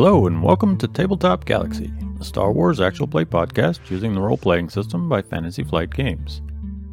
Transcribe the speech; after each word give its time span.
Hello, 0.00 0.28
and 0.28 0.40
welcome 0.40 0.78
to 0.78 0.86
Tabletop 0.86 1.44
Galaxy, 1.44 1.92
a 2.20 2.24
Star 2.24 2.52
Wars 2.52 2.80
actual 2.80 3.08
play 3.08 3.24
podcast 3.24 3.90
using 3.90 4.14
the 4.14 4.20
role 4.20 4.36
playing 4.36 4.68
system 4.68 5.08
by 5.08 5.20
Fantasy 5.20 5.64
Flight 5.64 5.90
Games. 5.90 6.40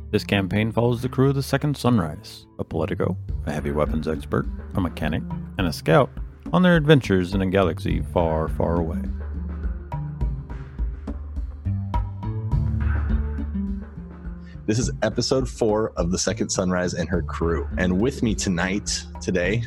This 0.10 0.24
campaign 0.24 0.72
follows 0.72 1.04
the 1.04 1.08
crew 1.08 1.30
of 1.30 1.36
the 1.36 1.44
Second 1.44 1.78
Sunrise, 1.78 2.48
a 2.58 2.64
politico, 2.64 3.16
a 3.46 3.52
heavy 3.52 3.70
weapons 3.70 4.08
expert, 4.08 4.48
a 4.74 4.82
mechanic, 4.82 5.22
and 5.60 5.68
a 5.68 5.72
scout 5.72 6.10
on 6.52 6.64
their 6.64 6.76
adventures 6.76 7.36
in 7.36 7.44
a 7.44 7.46
galaxy 7.46 8.02
far, 8.12 8.48
far 8.48 8.78
away. 8.78 8.98
This 14.66 14.80
is 14.80 14.90
episode 15.04 15.48
four 15.48 15.92
of 15.92 16.10
The 16.10 16.18
Second 16.18 16.50
Sunrise 16.50 16.96
and 16.96 17.08
her 17.08 17.22
crew. 17.22 17.70
And 17.78 18.02
with 18.02 18.24
me 18.24 18.34
tonight, 18.34 19.04
today, 19.22 19.64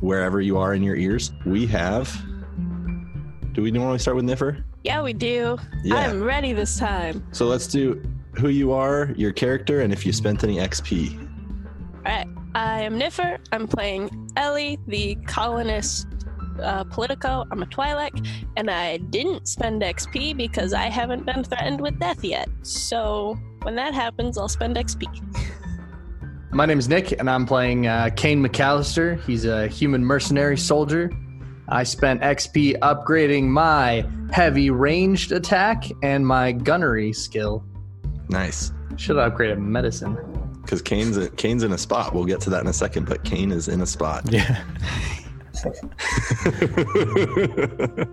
wherever 0.00 0.40
you 0.40 0.58
are 0.58 0.74
in 0.74 0.82
your 0.82 0.96
ears, 0.96 1.30
we 1.46 1.68
have. 1.68 2.12
Do 3.52 3.62
we 3.62 3.70
normally 3.70 3.98
start 3.98 4.16
with 4.16 4.24
Niffer? 4.24 4.64
Yeah, 4.82 5.02
we 5.02 5.12
do. 5.12 5.58
Yeah. 5.84 5.96
I'm 5.96 6.22
ready 6.22 6.52
this 6.52 6.78
time. 6.78 7.26
So 7.32 7.46
let's 7.46 7.66
do 7.66 8.02
who 8.38 8.48
you 8.48 8.72
are, 8.72 9.12
your 9.16 9.32
character, 9.32 9.82
and 9.82 9.92
if 9.92 10.06
you 10.06 10.12
spent 10.12 10.42
any 10.42 10.56
XP. 10.56 11.18
All 11.18 12.02
right. 12.04 12.26
I 12.54 12.82
am 12.82 12.98
Niffer. 12.98 13.38
I'm 13.52 13.66
playing 13.66 14.30
Ellie, 14.36 14.78
the 14.86 15.16
colonist 15.26 16.06
uh, 16.62 16.84
Politico. 16.84 17.46
I'm 17.50 17.62
a 17.62 17.66
Twi'lek, 17.66 18.26
and 18.56 18.70
I 18.70 18.98
didn't 18.98 19.48
spend 19.48 19.82
XP 19.82 20.36
because 20.36 20.72
I 20.72 20.84
haven't 20.84 21.24
been 21.24 21.44
threatened 21.44 21.80
with 21.80 21.98
death 21.98 22.22
yet. 22.24 22.48
So 22.62 23.38
when 23.62 23.74
that 23.76 23.94
happens, 23.94 24.36
I'll 24.36 24.48
spend 24.48 24.76
XP. 24.76 25.06
My 26.50 26.66
name 26.66 26.78
is 26.78 26.88
Nick, 26.88 27.12
and 27.18 27.30
I'm 27.30 27.46
playing 27.46 27.86
uh, 27.86 28.10
Kane 28.16 28.44
McAllister. 28.44 29.22
He's 29.24 29.46
a 29.46 29.68
human 29.68 30.04
mercenary 30.04 30.58
soldier. 30.58 31.10
I 31.72 31.84
spent 31.84 32.20
XP 32.20 32.78
upgrading 32.80 33.44
my 33.44 34.04
heavy 34.30 34.68
ranged 34.68 35.32
attack 35.32 35.84
and 36.02 36.26
my 36.26 36.52
gunnery 36.52 37.14
skill. 37.14 37.64
Nice. 38.28 38.72
Should 38.96 39.16
have 39.16 39.32
upgraded 39.32 39.58
medicine. 39.58 40.18
Because 40.60 40.82
Kane's, 40.82 41.16
a, 41.16 41.30
Kane's 41.30 41.62
in 41.62 41.72
a 41.72 41.78
spot. 41.78 42.12
We'll 42.12 42.26
get 42.26 42.42
to 42.42 42.50
that 42.50 42.60
in 42.60 42.66
a 42.66 42.74
second, 42.74 43.06
but 43.06 43.24
Kane 43.24 43.50
is 43.50 43.68
in 43.68 43.80
a 43.80 43.86
spot. 43.86 44.30
Yeah. 44.30 44.62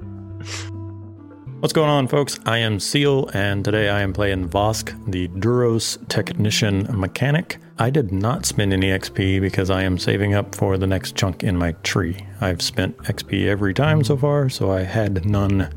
What's 1.60 1.74
going 1.74 1.90
on, 1.90 2.08
folks? 2.08 2.40
I 2.46 2.60
am 2.60 2.80
Seal, 2.80 3.30
and 3.34 3.66
today 3.66 3.90
I 3.90 4.00
am 4.00 4.14
playing 4.14 4.48
Vosk, 4.48 4.98
the 5.12 5.28
Duros 5.28 5.98
Technician 6.08 6.88
Mechanic. 6.98 7.58
I 7.82 7.90
did 7.90 8.12
not 8.12 8.46
spend 8.46 8.74
any 8.74 8.88
XP 8.88 9.40
because 9.40 9.70
I 9.70 9.84
am 9.84 9.98
saving 9.98 10.34
up 10.34 10.54
for 10.54 10.78
the 10.78 10.86
next 10.86 11.16
chunk 11.16 11.46
in 11.46 11.56
my 11.56 11.72
tree. 11.82 12.26
I've 12.42 12.62
spent 12.62 12.98
XP 12.98 13.48
every 13.48 13.74
time 13.74 14.04
so 14.04 14.18
far, 14.18 14.50
so 14.50 14.70
I 14.70 14.82
had 14.82 15.26
none 15.26 15.74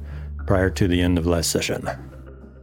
prior 0.48 0.69
to 0.69 0.89
the 0.89 1.00
end 1.00 1.17
of 1.17 1.28
last 1.28 1.53
session. 1.53 1.89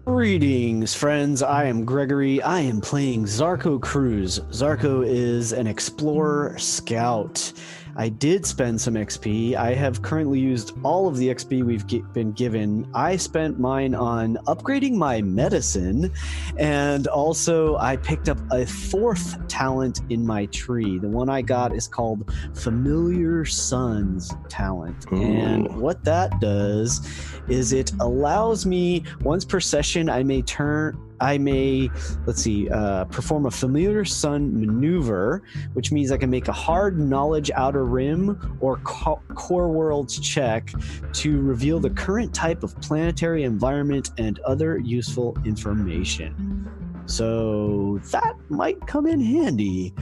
Greetings, 0.03 0.93
friends. 0.93 1.41
I 1.41 1.65
am 1.65 1.85
Gregory. 1.85 2.41
I 2.41 2.59
am 2.59 2.81
playing 2.81 3.23
Zarko 3.23 3.79
Cruz. 3.79 4.41
Zarko 4.49 5.07
is 5.07 5.53
an 5.53 5.67
explorer 5.67 6.57
scout. 6.57 7.53
I 7.99 8.07
did 8.07 8.45
spend 8.45 8.79
some 8.79 8.93
XP. 8.93 9.55
I 9.55 9.73
have 9.73 10.01
currently 10.01 10.39
used 10.39 10.71
all 10.83 11.05
of 11.09 11.17
the 11.17 11.27
XP 11.27 11.63
we've 11.65 11.85
gi- 11.85 12.05
been 12.13 12.31
given. 12.31 12.89
I 12.93 13.17
spent 13.17 13.59
mine 13.59 13.93
on 13.93 14.37
upgrading 14.47 14.93
my 14.93 15.21
medicine, 15.21 16.09
and 16.55 17.07
also 17.07 17.75
I 17.75 17.97
picked 17.97 18.29
up 18.29 18.37
a 18.53 18.65
fourth 18.65 19.45
talent 19.49 19.99
in 20.07 20.25
my 20.25 20.45
tree. 20.45 20.97
The 20.97 21.09
one 21.09 21.27
I 21.27 21.41
got 21.41 21.75
is 21.75 21.89
called 21.89 22.31
Familiar 22.53 23.43
Suns 23.43 24.33
talent. 24.47 25.11
And 25.11 25.67
what 25.75 26.01
that 26.05 26.39
does 26.39 27.05
is 27.49 27.73
it 27.73 27.91
allows 27.99 28.65
me 28.65 29.03
once 29.23 29.43
per 29.43 29.59
session 29.59 30.09
I 30.09 30.23
may 30.23 30.41
turn 30.41 30.97
I 31.21 31.37
may 31.37 31.89
let's 32.25 32.41
see 32.41 32.69
uh, 32.69 33.05
perform 33.05 33.45
a 33.45 33.51
familiar 33.51 34.05
sun 34.05 34.59
maneuver, 34.59 35.43
which 35.73 35.91
means 35.91 36.11
I 36.11 36.17
can 36.17 36.29
make 36.29 36.47
a 36.47 36.53
hard 36.53 36.99
knowledge 36.99 37.51
outer 37.51 37.85
rim 37.85 38.57
or 38.59 38.77
co- 38.77 39.21
core 39.35 39.69
worlds 39.69 40.19
check 40.19 40.71
to 41.13 41.41
reveal 41.41 41.79
the 41.79 41.89
current 41.89 42.33
type 42.33 42.63
of 42.63 42.79
planetary 42.81 43.43
environment 43.43 44.11
and 44.17 44.39
other 44.39 44.77
useful 44.79 45.37
information. 45.45 46.69
So 47.05 47.99
that 48.11 48.35
might 48.49 48.79
come 48.85 49.07
in 49.07 49.19
handy. 49.19 49.93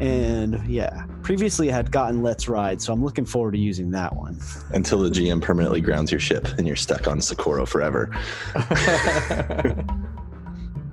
And 0.00 0.66
yeah, 0.66 1.04
previously 1.22 1.70
I 1.70 1.76
had 1.76 1.90
gotten 1.92 2.22
Let's 2.22 2.48
Ride, 2.48 2.80
so 2.80 2.92
I'm 2.92 3.04
looking 3.04 3.24
forward 3.24 3.52
to 3.52 3.58
using 3.58 3.90
that 3.92 4.14
one. 4.14 4.40
Until 4.70 5.00
the 5.00 5.10
GM 5.10 5.40
permanently 5.40 5.80
grounds 5.80 6.10
your 6.10 6.20
ship 6.20 6.48
and 6.58 6.66
you're 6.66 6.76
stuck 6.76 7.06
on 7.06 7.20
Socorro 7.20 7.66
forever. 7.66 8.10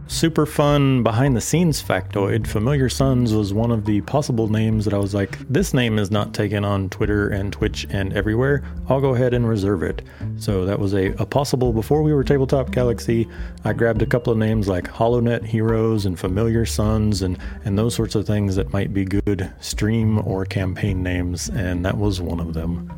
Super 0.09 0.47
fun 0.47 1.03
behind 1.03 1.37
the 1.37 1.39
scenes 1.39 1.83
factoid. 1.83 2.47
Familiar 2.47 2.89
Suns 2.89 3.31
was 3.31 3.53
one 3.53 3.69
of 3.69 3.85
the 3.85 4.01
possible 4.01 4.47
names 4.47 4.83
that 4.85 4.93
I 4.93 4.97
was 4.97 5.13
like, 5.13 5.37
this 5.47 5.71
name 5.71 5.99
is 5.99 6.09
not 6.09 6.33
taken 6.33 6.65
on 6.65 6.89
Twitter 6.89 7.29
and 7.29 7.53
Twitch 7.53 7.85
and 7.91 8.11
everywhere. 8.13 8.63
I'll 8.89 9.01
go 9.01 9.13
ahead 9.13 9.35
and 9.35 9.47
reserve 9.47 9.83
it. 9.83 10.01
So 10.37 10.65
that 10.65 10.79
was 10.79 10.95
a, 10.95 11.11
a 11.19 11.27
possible 11.27 11.71
before 11.73 12.01
we 12.01 12.11
were 12.11 12.23
Tabletop 12.23 12.71
Galaxy. 12.71 13.29
I 13.63 13.73
grabbed 13.73 14.01
a 14.01 14.07
couple 14.07 14.33
of 14.33 14.39
names 14.39 14.67
like 14.67 14.85
HoloNet 14.85 15.45
Heroes 15.45 16.07
and 16.07 16.19
Familiar 16.19 16.65
Suns 16.65 17.21
and, 17.21 17.37
and 17.63 17.77
those 17.77 17.93
sorts 17.93 18.15
of 18.15 18.25
things 18.25 18.55
that 18.55 18.73
might 18.73 18.91
be 18.91 19.05
good 19.05 19.53
stream 19.59 20.27
or 20.27 20.43
campaign 20.43 21.03
names, 21.03 21.49
and 21.49 21.85
that 21.85 21.99
was 21.99 22.19
one 22.19 22.39
of 22.39 22.55
them. 22.55 22.91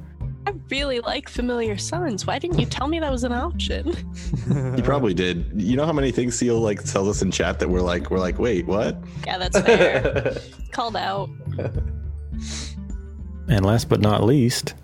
I 0.72 0.74
really 0.74 1.02
like 1.02 1.28
Familiar 1.28 1.78
Suns. 1.78 2.26
Why 2.26 2.40
didn't 2.40 2.58
you 2.58 2.66
tell 2.66 2.88
me 2.88 3.00
that 3.02 3.12
was 3.12 3.24
an 3.24 3.34
option? 3.34 3.94
You 4.52 4.84
probably 4.84 5.14
did. 5.14 5.52
You 5.56 5.76
know 5.78 5.86
how 5.86 5.94
many 5.94 6.12
things 6.12 6.38
Seal 6.38 6.60
like 6.60 6.84
tells 6.84 7.08
us 7.08 7.22
in 7.22 7.32
chat 7.32 7.60
that 7.60 7.70
we're 7.70 7.82
like, 7.82 8.10
we're 8.10 8.20
like, 8.20 8.40
wait, 8.40 8.66
what? 8.66 8.98
Yeah, 9.26 9.38
that's 9.38 9.60
fair. 9.60 10.36
Called 10.72 10.96
out. 10.96 11.30
And 13.48 13.66
last 13.66 13.88
but 13.88 14.02
not 14.02 14.24
least, 14.24 14.76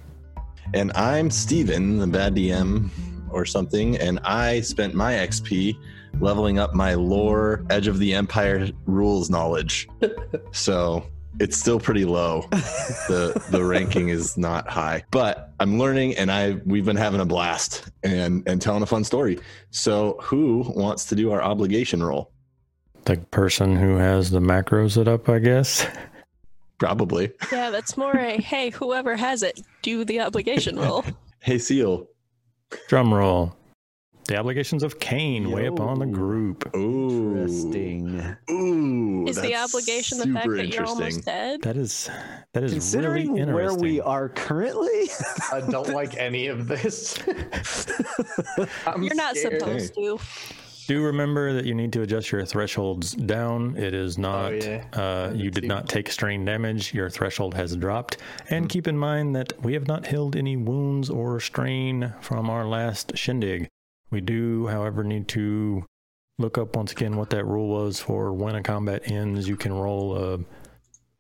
And 0.74 0.92
I'm 0.94 1.30
Steven, 1.30 1.97
the 1.97 2.08
bad 2.08 2.36
DM 2.36 2.90
or 3.30 3.46
something, 3.46 3.97
and 3.97 4.20
I 4.24 4.62
spent 4.62 4.94
my 4.94 5.14
XP 5.14 5.78
leveling 6.20 6.59
up 6.59 6.74
my 6.74 6.94
lore 6.94 7.66
Edge 7.70 7.88
of 7.88 8.00
the 8.00 8.14
Empire 8.14 8.70
rules 8.86 9.30
knowledge. 9.30 9.88
so 10.52 11.06
it's 11.40 11.58
still 11.58 11.80
pretty 11.80 12.06
low. 12.06 12.46
The 13.08 13.42
the 13.52 13.64
ranking 13.64 14.09
is 14.09 14.38
not 14.38 14.68
high. 14.68 15.03
But 15.12 15.52
I'm 15.59 15.80
learning 15.80 16.18
and 16.18 16.30
I 16.31 16.58
we've 16.66 16.84
been 16.86 16.98
having 16.98 17.22
a 17.22 17.25
blast 17.25 17.90
and 18.03 18.44
and 18.48 18.62
telling 18.62 18.84
a 18.84 18.86
fun 18.86 19.03
story. 19.03 19.40
So 19.72 20.18
who 20.22 20.64
wants 20.76 21.06
to 21.06 21.16
do 21.16 21.31
our 21.31 21.42
obligation 21.42 22.03
roll? 22.03 22.31
the 23.08 23.16
person 23.31 23.78
who 23.78 23.96
has 23.96 24.31
the 24.31 24.40
macros 24.40 24.92
set 24.92 25.08
up, 25.08 25.30
I 25.30 25.40
guess. 25.40 25.88
Probably. 26.78 27.31
Yeah, 27.52 27.70
that's 27.70 27.96
more 27.96 28.16
a 28.16 28.38
hey, 28.38 28.70
whoever 28.70 29.16
has 29.16 29.44
it, 29.44 29.62
do 29.81 30.03
the 30.06 30.20
obligation 30.20 30.78
roll. 30.78 31.03
Hey 31.40 31.59
Seal. 31.59 32.08
Drum 32.90 33.14
roll. 33.14 33.56
The 34.28 34.36
obligations 34.38 34.84
of 34.84 35.00
Kane 35.00 35.52
way 35.52 35.68
up 35.70 35.80
on 35.80 36.00
the 36.00 36.06
group. 36.06 36.76
Ooh. 36.76 37.32
Interesting. 37.38 38.36
Ooh. 38.52 39.26
Is 39.26 39.38
the 39.38 39.54
that's 39.54 39.74
obligation 39.74 40.18
the 40.18 40.26
fact 40.34 40.44
super 40.44 40.58
that 40.58 40.68
you're 40.68 40.82
interesting. 40.82 41.04
almost 41.04 41.26
dead? 41.26 41.62
That 41.62 41.78
is 41.78 42.10
that 42.54 42.64
is 42.64 42.74
Considering 42.74 43.34
really 43.34 43.54
where 43.54 43.74
we 43.74 44.02
are 44.02 44.28
currently, 44.30 45.10
I 45.54 45.62
don't 45.62 45.90
like 45.90 46.18
any 46.18 46.48
of 46.48 46.68
this. 46.68 47.18
I'm 48.86 49.04
You're 49.04 49.16
not 49.16 49.38
scared. 49.38 49.62
supposed 49.62 49.96
to. 49.96 50.20
Do 50.88 51.04
remember 51.04 51.52
that 51.54 51.66
you 51.66 51.74
need 51.76 51.92
to 51.94 52.02
adjust 52.02 52.32
your 52.32 52.46
thresholds 52.46 53.12
down. 53.12 53.76
It 53.78 53.94
is 53.94 54.18
not. 54.18 54.53
yeah. 54.64 54.85
Uh, 54.94 55.34
you 55.35 55.52
did 55.52 55.66
not 55.66 55.90
take 55.90 56.09
strain 56.09 56.46
damage. 56.46 56.94
Your 56.94 57.09
threshold 57.09 57.53
has 57.56 57.76
dropped. 57.76 58.18
And 58.50 58.70
keep 58.70 58.88
in 58.88 58.97
mind 58.97 59.35
that 59.35 59.52
we 59.62 59.73
have 59.73 59.88
not 59.88 60.08
healed 60.08 60.38
any 60.38 60.56
wounds 60.56 61.09
or 61.09 61.41
strain 61.41 62.14
from 62.22 62.50
our 62.50 62.66
last 62.66 63.18
shindig. 63.18 63.68
We 64.09 64.22
do, 64.22 64.68
however, 64.68 65.04
need 65.04 65.28
to 65.30 65.84
look 66.40 66.58
up 66.58 66.76
once 66.76 66.92
again 66.92 67.18
what 67.18 67.30
that 67.32 67.46
rule 67.46 67.68
was 67.68 68.00
for 68.00 68.32
when 68.34 68.56
a 68.56 68.64
combat 68.64 69.09
ends. 69.12 69.48
You 69.48 69.58
can 69.58 69.74
roll 69.74 70.16
a 70.16 70.40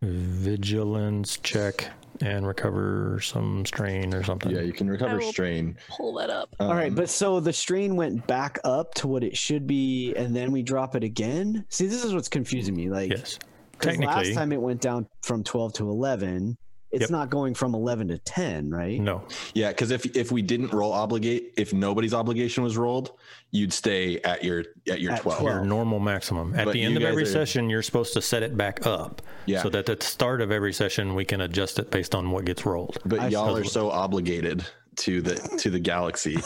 vigilance 0.01 1.37
check 1.37 1.89
and 2.21 2.47
recover 2.47 3.19
some 3.21 3.65
strain 3.65 4.13
or 4.13 4.23
something. 4.23 4.51
Yeah, 4.51 4.61
you 4.61 4.73
can 4.73 4.89
recover 4.89 5.11
I 5.21 5.25
will- 5.25 5.31
strain. 5.31 5.77
Pull 5.89 6.13
that 6.15 6.29
up. 6.29 6.49
all 6.59 6.73
right. 6.73 6.89
Um, 6.89 6.95
But 6.95 7.09
so 7.09 7.39
the 7.39 7.53
strain 7.53 7.95
went 7.95 8.25
back 8.25 8.59
up 8.63 8.93
to 8.95 9.07
what 9.07 9.23
it 9.23 9.37
should 9.37 9.67
be, 9.67 10.13
and 10.15 10.35
then 10.35 10.51
we 10.51 10.63
drop 10.63 10.95
it 10.95 11.03
again. 11.03 11.65
See, 11.69 11.85
this 11.87 12.03
is 12.03 12.13
what's 12.13 12.29
confusing 12.29 12.75
me. 12.75 12.89
Like, 12.89 13.11
Yes. 13.11 13.37
'cause 13.77 13.89
Technically, 13.91 14.29
last 14.29 14.33
time 14.33 14.51
it 14.51 14.61
went 14.61 14.81
down 14.81 15.07
from 15.21 15.43
twelve 15.43 15.73
to 15.73 15.89
eleven. 15.89 16.57
It's 16.89 17.01
Yep. 17.01 17.09
not 17.09 17.29
going 17.29 17.53
from 17.53 17.75
eleven 17.75 18.07
to 18.07 18.17
ten, 18.17 18.69
right? 18.69 18.97
no. 18.99 19.23
Yeah, 19.53 19.69
because 19.69 19.91
if 19.91 20.15
if 20.15 20.31
we 20.31 20.41
didn't 20.41 20.71
roll 20.73 20.93
obligate, 20.93 21.53
if 21.57 21.73
nobody's 21.73 22.13
obligation 22.13 22.63
was 22.63 22.77
rolled, 22.77 23.11
you'd 23.51 23.73
stay 23.73 24.19
at 24.21 24.41
your 24.43 24.63
at 24.89 25.01
your 25.01 25.11
At 25.11 25.21
twelve. 25.21 25.39
12. 25.39 25.55
your 25.57 25.65
normal 25.65 25.99
maximum. 25.99 26.55
At 26.55 26.63
But 26.65 26.71
the 26.73 26.83
end 26.83 26.95
of 26.95 27.03
every 27.03 27.23
are- 27.23 27.25
session, 27.25 27.69
you're 27.69 27.81
supposed 27.83 28.13
to 28.13 28.21
set 28.21 28.41
it 28.41 28.55
back 28.55 28.85
up. 28.87 29.21
Yeah. 29.45 29.63
So 29.63 29.69
that 29.69 29.89
at 29.89 29.99
the 29.99 30.05
start 30.05 30.39
of 30.41 30.49
every 30.51 30.71
session, 30.71 31.13
we 31.13 31.25
can 31.25 31.41
adjust 31.41 31.77
it 31.77 31.91
based 31.91 32.15
on 32.15 32.31
what 32.31 32.45
gets 32.45 32.65
rolled. 32.65 32.99
But 33.05 33.19
I 33.19 33.27
y'all 33.27 33.55
are 33.57 33.63
suppose- 33.65 33.73
so 33.73 33.89
obligated 33.91 34.65
to 34.97 35.21
the 35.21 35.35
to 35.57 35.69
the 35.69 35.79
galaxy. 35.79 36.37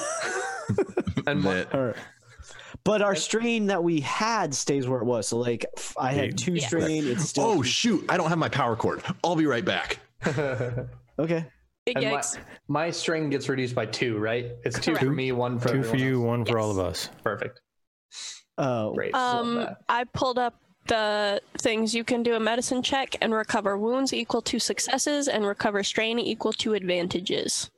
And 1.27 1.41
my- 1.43 1.53
that, 1.53 1.75
All 1.75 1.85
right. 1.87 1.95
But 2.83 3.03
our 3.03 3.15
strain 3.15 3.67
that 3.67 3.83
we 3.83 3.99
had 3.99 4.55
stays 4.55 4.87
where 4.87 4.99
it 5.01 5.05
was. 5.05 5.27
So 5.27 5.37
like 5.37 5.67
I 5.97 6.13
had 6.13 6.35
two 6.35 6.53
Yeah. 6.55 6.65
strain. 6.65 7.05
It's 7.07 7.29
still 7.29 7.43
oh 7.43 7.61
shoot! 7.61 8.03
I 8.09 8.17
don't 8.17 8.29
have 8.29 8.39
my 8.39 8.49
power 8.49 8.75
cord. 8.75 9.03
I'll 9.23 9.35
be 9.35 9.45
right 9.45 9.63
back. 9.63 9.99
okay. 11.19 11.45
Big 11.85 11.97
and 11.97 12.11
my, 12.11 12.17
yikes. 12.19 12.37
my 12.67 12.91
string 12.91 13.29
gets 13.29 13.49
reduced 13.49 13.73
by 13.73 13.85
two, 13.87 14.17
right? 14.19 14.51
It's 14.63 14.79
two 14.79 14.95
for 14.95 15.09
me, 15.09 15.31
one 15.31 15.57
for 15.57 15.69
Two 15.69 15.83
for 15.83 15.97
you, 15.97 16.15
else. 16.19 16.27
one 16.27 16.45
for 16.45 16.59
all 16.59 16.69
of 16.71 16.77
us. 16.79 17.09
Perfect. 17.23 17.59
Uh, 18.57 18.89
Great. 18.91 19.15
Um. 19.15 19.67
I 19.89 20.03
pulled 20.03 20.37
up 20.37 20.59
the 20.87 21.41
things 21.59 21.95
you 21.95 22.03
can 22.03 22.21
do 22.23 22.35
a 22.35 22.39
medicine 22.39 22.83
check 22.83 23.15
and 23.21 23.33
recover 23.33 23.77
wounds 23.77 24.13
equal 24.13 24.41
to 24.43 24.59
successes 24.59 25.27
and 25.27 25.45
recover 25.45 25.83
strain 25.83 26.19
equal 26.19 26.53
to 26.53 26.73
advantages. 26.73 27.69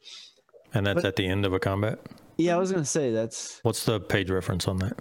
And 0.73 0.85
that's 0.85 0.95
But- 0.95 1.05
at 1.05 1.15
the 1.15 1.27
end 1.27 1.45
of 1.45 1.53
a 1.53 1.59
combat. 1.59 1.99
yeah, 2.37 2.55
I 2.55 2.59
was 2.59 2.71
gonna 2.71 2.83
say 2.85 3.11
that's 3.11 3.59
What's 3.63 3.85
the 3.85 3.99
page 3.99 4.29
reference 4.29 4.67
on 4.67 4.77
that? 4.79 4.97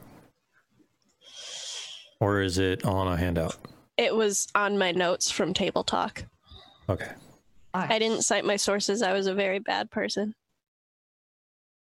Or 2.20 2.40
is 2.40 2.58
it 2.58 2.84
on 2.84 3.08
a 3.08 3.16
handout? 3.16 3.56
It 3.96 4.14
was 4.14 4.46
on 4.54 4.78
my 4.78 4.92
notes 4.92 5.30
from 5.30 5.52
Table 5.54 5.82
Talk. 5.82 6.24
Okay. 6.88 7.10
I 7.74 7.98
didn't 7.98 8.22
cite 8.22 8.44
my 8.44 8.56
sources. 8.56 9.02
I 9.02 9.12
was 9.12 9.26
a 9.26 9.34
very 9.34 9.58
bad 9.58 9.90
person. 9.90 10.34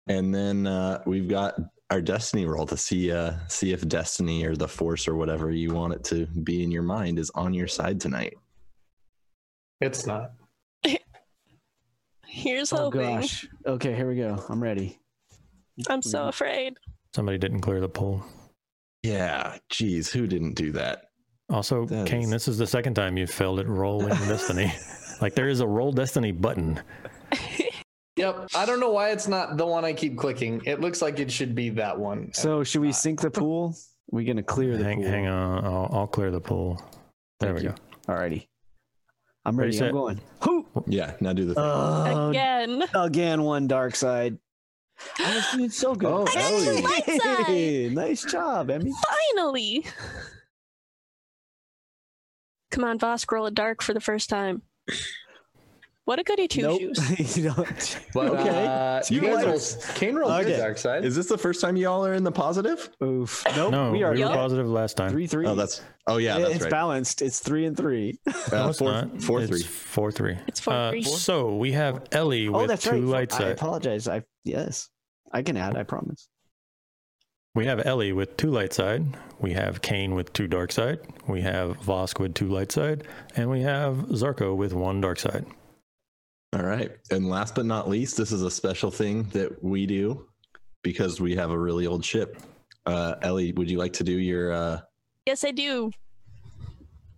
And 0.08 0.34
then 0.34 0.66
uh, 0.66 1.02
we've 1.06 1.28
got 1.28 1.54
our 1.90 2.00
destiny 2.00 2.46
roll 2.46 2.66
to 2.66 2.76
see 2.76 3.12
uh, 3.12 3.34
see 3.48 3.72
if 3.72 3.86
destiny 3.86 4.44
or 4.44 4.56
the 4.56 4.66
force 4.68 5.06
or 5.06 5.14
whatever 5.14 5.50
you 5.50 5.74
want 5.74 5.92
it 5.92 6.02
to 6.04 6.26
be 6.26 6.62
in 6.64 6.70
your 6.70 6.82
mind 6.82 7.18
is 7.18 7.30
on 7.34 7.52
your 7.52 7.68
side 7.68 8.00
tonight. 8.00 8.34
It's 9.80 10.06
not. 10.06 10.32
Here's 12.26 12.72
oh 12.72 12.76
hoping. 12.76 13.00
gosh. 13.20 13.46
Okay, 13.66 13.94
here 13.94 14.08
we 14.08 14.16
go. 14.16 14.42
I'm 14.48 14.62
ready. 14.62 14.98
I'm 15.88 16.02
so 16.02 16.28
afraid. 16.28 16.74
Somebody 17.14 17.36
didn't 17.38 17.60
clear 17.60 17.80
the 17.80 17.88
poll. 17.88 18.22
Yeah, 19.02 19.58
geez, 19.68 20.10
who 20.10 20.26
didn't 20.26 20.54
do 20.54 20.72
that? 20.72 21.10
Also, 21.50 21.84
That 21.86 22.06
Kane, 22.06 22.22
is- 22.24 22.30
this 22.30 22.48
is 22.48 22.56
the 22.58 22.66
second 22.66 22.94
time 22.94 23.18
you've 23.18 23.30
failed 23.30 23.60
at 23.60 23.68
rolling 23.68 24.08
Destiny. 24.28 24.72
Like 25.20 25.34
there 25.34 25.48
is 25.48 25.60
a 25.60 25.66
roll 25.66 25.92
Destiny 25.92 26.32
button. 26.32 26.80
Yep. 28.16 28.48
I 28.54 28.66
don't 28.66 28.78
know 28.78 28.90
why 28.92 29.10
it's 29.10 29.26
not 29.26 29.56
the 29.56 29.64
one 29.64 29.86
I 29.86 29.94
keep 29.94 30.18
clicking. 30.18 30.60
It 30.66 30.80
looks 30.82 31.00
like 31.00 31.18
it 31.18 31.32
should 31.32 31.54
be 31.54 31.70
that 31.70 31.98
one. 31.98 32.30
So 32.34 32.62
should 32.62 32.82
we 32.82 32.92
sink 32.92 33.22
the 33.22 33.30
pool? 33.30 33.74
We're 34.10 34.26
gonna 34.26 34.42
clear 34.42 34.76
the 34.76 34.84
Hang, 34.84 35.00
pool. 35.00 35.08
hang 35.10 35.26
on, 35.28 35.64
I'll, 35.64 35.88
I'll 35.90 36.06
clear 36.06 36.30
the 36.30 36.40
pool. 36.40 36.76
There 37.40 37.54
Thank 37.54 37.62
we 37.62 37.68
you. 37.70 37.74
go. 38.06 38.12
Alrighty. 38.12 38.46
I'm 39.46 39.56
Ready, 39.56 39.78
ready. 39.78 39.86
I'm 39.88 39.92
going. 39.94 40.20
Whoo! 40.46 40.66
Yeah, 40.86 41.14
now 41.20 41.32
do 41.32 41.46
the 41.46 41.54
thing. 41.54 41.64
Uh, 41.64 42.28
Again. 42.28 42.84
again, 42.94 43.42
one 43.44 43.66
dark 43.66 43.96
side. 43.96 44.36
I 45.18 45.34
was 45.34 45.50
doing 45.52 45.70
so 45.70 45.94
good. 45.94 46.12
Oh, 46.12 46.26
I 46.28 46.34
got 46.34 46.50
two 46.50 47.18
side. 47.18 47.46
Hey, 47.46 47.88
nice 47.88 48.24
job, 48.24 48.68
Emmy. 48.68 48.92
Finally. 49.34 49.86
Come 52.70 52.84
on, 52.84 52.98
Vosk, 52.98 53.32
roll 53.32 53.46
a 53.46 53.50
dark 53.50 53.82
for 53.82 53.94
the 53.94 54.00
first 54.00 54.28
time. 54.28 54.62
What 56.04 56.18
a 56.18 56.24
goody 56.24 56.48
two 56.48 56.62
shoes. 56.78 57.36
you 57.36 57.44
don't. 57.52 58.00
But 58.12 58.26
Okay. 58.30 58.66
uh, 58.66 59.00
You 59.08 59.20
you 59.20 59.26
guys 59.28 59.44
guys 59.44 59.76
are- 59.76 59.86
roll, 59.86 59.94
Kane 59.94 60.16
rolled 60.16 60.32
Okay. 60.32 60.56
dark 60.56 60.76
side. 60.76 61.04
Is 61.04 61.14
this 61.14 61.26
the 61.26 61.38
first 61.38 61.60
time 61.60 61.76
y'all 61.76 62.04
are 62.04 62.14
in 62.14 62.24
the 62.24 62.32
positive? 62.32 62.90
Oof. 63.04 63.44
Nope. 63.56 63.70
No, 63.70 63.92
we 63.92 64.02
are 64.02 64.10
we 64.10 64.18
were 64.18 64.26
Yup. 64.26 64.34
positive 64.34 64.68
last 64.68 64.96
time. 64.96 65.10
three 65.12 65.28
three. 65.28 65.46
Oh, 65.46 65.54
that's 65.54 65.80
oh 66.08 66.16
yeah, 66.16 66.34
Yeah, 66.38 66.42
that's 66.42 66.54
it's 66.56 66.64
right. 66.64 66.70
balanced. 66.72 67.22
It's 67.22 67.38
three 67.38 67.66
and 67.66 67.76
three. 67.76 68.18
Uh, 68.26 68.32
No, 68.52 68.68
it's 68.70 68.78
four, 68.80 68.90
not. 68.90 69.22
four 69.22 69.40
it's 69.42 69.48
three. 69.50 69.62
Four 69.62 70.10
three. 70.10 70.38
It's 70.48 70.58
four 70.58 70.72
Uh, 70.74 70.90
three. 70.90 71.02
so 71.04 71.54
we 71.54 71.70
have 71.70 72.02
Ellie 72.10 72.48
oh, 72.48 72.62
with 72.62 72.68
that's 72.68 72.82
two 72.82 72.90
right. 73.12 73.30
light 73.30 73.40
I 73.40 73.50
apologize. 73.50 74.08
I 74.08 74.24
yes, 74.42 74.88
I 75.30 75.42
can 75.42 75.56
add. 75.56 75.76
I 75.76 75.84
promise. 75.84 76.28
We 77.54 77.66
have 77.66 77.84
Ellie 77.84 78.12
with 78.12 78.38
two 78.38 78.50
light 78.50 78.72
side. 78.72 79.04
We 79.38 79.52
have 79.52 79.82
Kane 79.82 80.14
with 80.14 80.32
two 80.32 80.46
dark 80.46 80.72
side. 80.72 81.00
We 81.28 81.42
have 81.42 81.76
Vosk 81.80 82.18
with 82.18 82.32
two 82.32 82.48
light 82.48 82.72
side, 82.72 83.06
and 83.36 83.50
we 83.50 83.60
have 83.60 83.96
Zarko 84.08 84.56
with 84.56 84.72
one 84.72 85.02
dark 85.02 85.18
side. 85.18 85.44
All 86.54 86.64
right. 86.64 86.90
And 87.10 87.28
last 87.28 87.54
but 87.54 87.66
not 87.66 87.90
least, 87.90 88.16
this 88.16 88.32
is 88.32 88.42
a 88.42 88.50
special 88.50 88.90
thing 88.90 89.24
that 89.32 89.62
we 89.62 89.84
do 89.84 90.26
because 90.82 91.20
we 91.20 91.36
have 91.36 91.50
a 91.50 91.58
really 91.58 91.86
old 91.86 92.04
ship. 92.04 92.38
Uh, 92.86 93.16
Ellie, 93.20 93.52
would 93.52 93.70
you 93.70 93.78
like 93.78 93.92
to 93.94 94.04
do 94.04 94.12
your 94.12 94.52
uh, 94.52 94.80
yes, 95.26 95.44
I 95.44 95.50
do. 95.50 95.90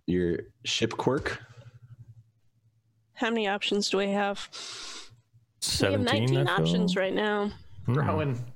your 0.05 0.39
ship 0.65 0.91
quirk? 0.91 1.39
How 3.13 3.29
many 3.29 3.47
options 3.47 3.89
do 3.89 4.01
I 4.01 4.07
have? 4.07 4.49
We 5.81 5.91
have 5.91 6.01
19 6.01 6.45
I 6.47 6.51
options 6.53 6.97
right 6.97 7.13
now. 7.13 7.51
Hmm. 7.85 7.93
Growing. 7.93 8.54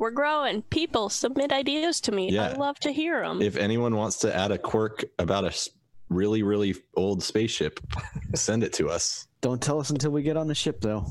We're 0.00 0.10
growing. 0.10 0.62
People 0.62 1.10
submit 1.10 1.52
ideas 1.52 2.00
to 2.00 2.12
me. 2.12 2.36
I 2.38 2.54
love 2.54 2.80
to 2.80 2.90
hear 2.90 3.22
them. 3.22 3.42
If 3.42 3.56
anyone 3.56 3.94
wants 3.96 4.16
to 4.20 4.34
add 4.34 4.50
a 4.50 4.56
quirk 4.56 5.04
about 5.18 5.44
a 5.44 5.70
really, 6.08 6.42
really 6.42 6.74
old 6.96 7.22
spaceship, 7.22 7.78
send 8.34 8.64
it 8.64 8.72
to 8.72 8.88
us. 8.88 9.28
Don't 9.42 9.60
tell 9.60 9.78
us 9.78 9.90
until 9.90 10.10
we 10.10 10.22
get 10.22 10.38
on 10.38 10.48
the 10.48 10.54
ship, 10.54 10.80
though. 10.80 11.04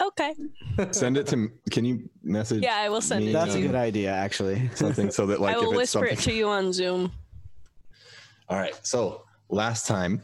okay. 0.00 0.34
Send 0.90 1.18
it 1.18 1.26
to. 1.28 1.50
Can 1.70 1.84
you 1.84 2.08
message? 2.22 2.62
Yeah, 2.62 2.76
I 2.76 2.88
will 2.88 3.00
send 3.00 3.24
me, 3.24 3.30
it. 3.30 3.32
That's 3.32 3.54
a 3.54 3.60
good 3.60 3.74
idea, 3.74 4.10
actually. 4.10 4.68
Something 4.74 5.10
so 5.10 5.26
that 5.26 5.40
like 5.40 5.54
I 5.54 5.58
will 5.58 5.66
if 5.66 5.70
it's 5.70 5.76
whisper 5.94 5.98
something. 5.98 6.18
it 6.18 6.22
to 6.22 6.32
you 6.32 6.48
on 6.48 6.72
Zoom. 6.72 7.12
All 8.48 8.58
right. 8.58 8.74
So 8.82 9.24
last 9.50 9.86
time 9.86 10.22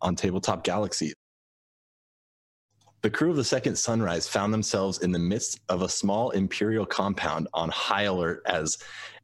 on 0.00 0.16
Tabletop 0.16 0.64
Galaxy, 0.64 1.12
the 3.02 3.10
crew 3.10 3.30
of 3.30 3.36
the 3.36 3.44
second 3.44 3.76
Sunrise 3.76 4.28
found 4.28 4.52
themselves 4.52 4.98
in 4.98 5.12
the 5.12 5.18
midst 5.18 5.60
of 5.68 5.82
a 5.82 5.88
small 5.88 6.30
Imperial 6.30 6.84
compound 6.84 7.48
on 7.54 7.70
high 7.70 8.02
alert 8.02 8.42
as 8.46 8.78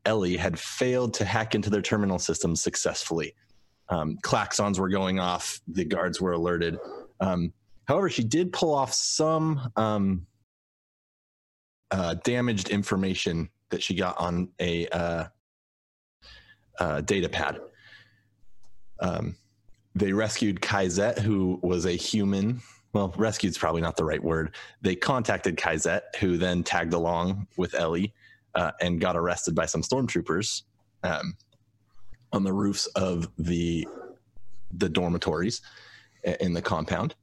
Ellie 0.05 0.37
had 0.37 0.59
failed 0.59 1.13
to 1.15 1.25
hack 1.25 1.55
into 1.55 1.69
their 1.69 1.83
terminal 1.83 2.19
systems 2.19 2.63
successfully. 2.63 3.35
Um, 3.89 4.19
klaxons 4.23 4.79
were 4.79 4.89
going 4.89 5.19
off, 5.21 5.61
the 5.69 5.85
guards 5.85 6.21
were 6.21 6.33
alerted. 6.33 6.79
Um, 7.21 7.53
however, 7.87 8.09
she 8.09 8.25
did 8.25 8.53
pull 8.53 8.75
off 8.75 8.93
some 8.93 9.73
um, 9.77 10.27
uh, 11.91 12.15
damaged 12.25 12.71
information 12.71 13.51
that 13.71 13.83
she 13.83 13.95
got 13.95 14.19
on 14.19 14.49
a 14.61 14.87
uh, 14.89 15.25
uh, 16.79 17.01
data 17.03 17.29
pad. 17.29 17.61
Um, 19.01 19.37
they 19.95 20.13
rescued 20.13 20.61
Kaizet, 20.61 21.19
who 21.19 21.59
was 21.63 21.87
a 21.87 21.93
human. 21.93 22.61
Well, 22.97 23.13
rescued 23.19 23.51
is 23.51 23.59
probably 23.59 23.83
not 23.83 23.99
the 23.99 24.07
right 24.07 24.25
word. 24.25 24.55
They 24.81 24.97
contacted 24.97 25.57
Kaizet, 25.57 26.01
who 26.19 26.39
then 26.39 26.63
tagged 26.63 26.95
along 26.95 27.47
with 27.59 27.75
Ellie 27.75 28.15
uh, 28.55 28.71
and 28.81 28.99
got 28.99 29.19
arrested 29.19 29.55
by 29.55 29.67
some 29.67 29.83
stormtroopers 29.83 30.63
um, 31.03 31.37
on 32.33 32.43
the 32.43 32.55
roofs 32.55 32.87
of 32.97 33.29
the 33.37 33.87
the 34.79 34.89
dormitories 34.89 35.61
in 36.41 36.55
the 36.55 36.63
compound. 36.63 37.15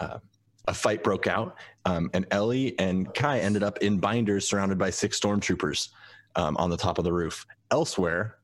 Uh, 0.00 0.18
a 0.66 0.74
fight 0.74 1.04
broke 1.04 1.28
out, 1.28 1.54
um, 1.84 2.10
and 2.12 2.26
Ellie 2.32 2.76
and 2.80 3.14
Kai 3.14 3.38
ended 3.38 3.62
up 3.62 3.78
in 3.78 3.98
binders 3.98 4.48
surrounded 4.48 4.78
by 4.78 4.90
six 4.90 5.20
stormtroopers 5.20 5.90
um, 6.34 6.56
on 6.56 6.70
the 6.70 6.76
top 6.76 6.98
of 6.98 7.04
the 7.04 7.12
roof. 7.12 7.46
Elsewhere, 7.70 8.38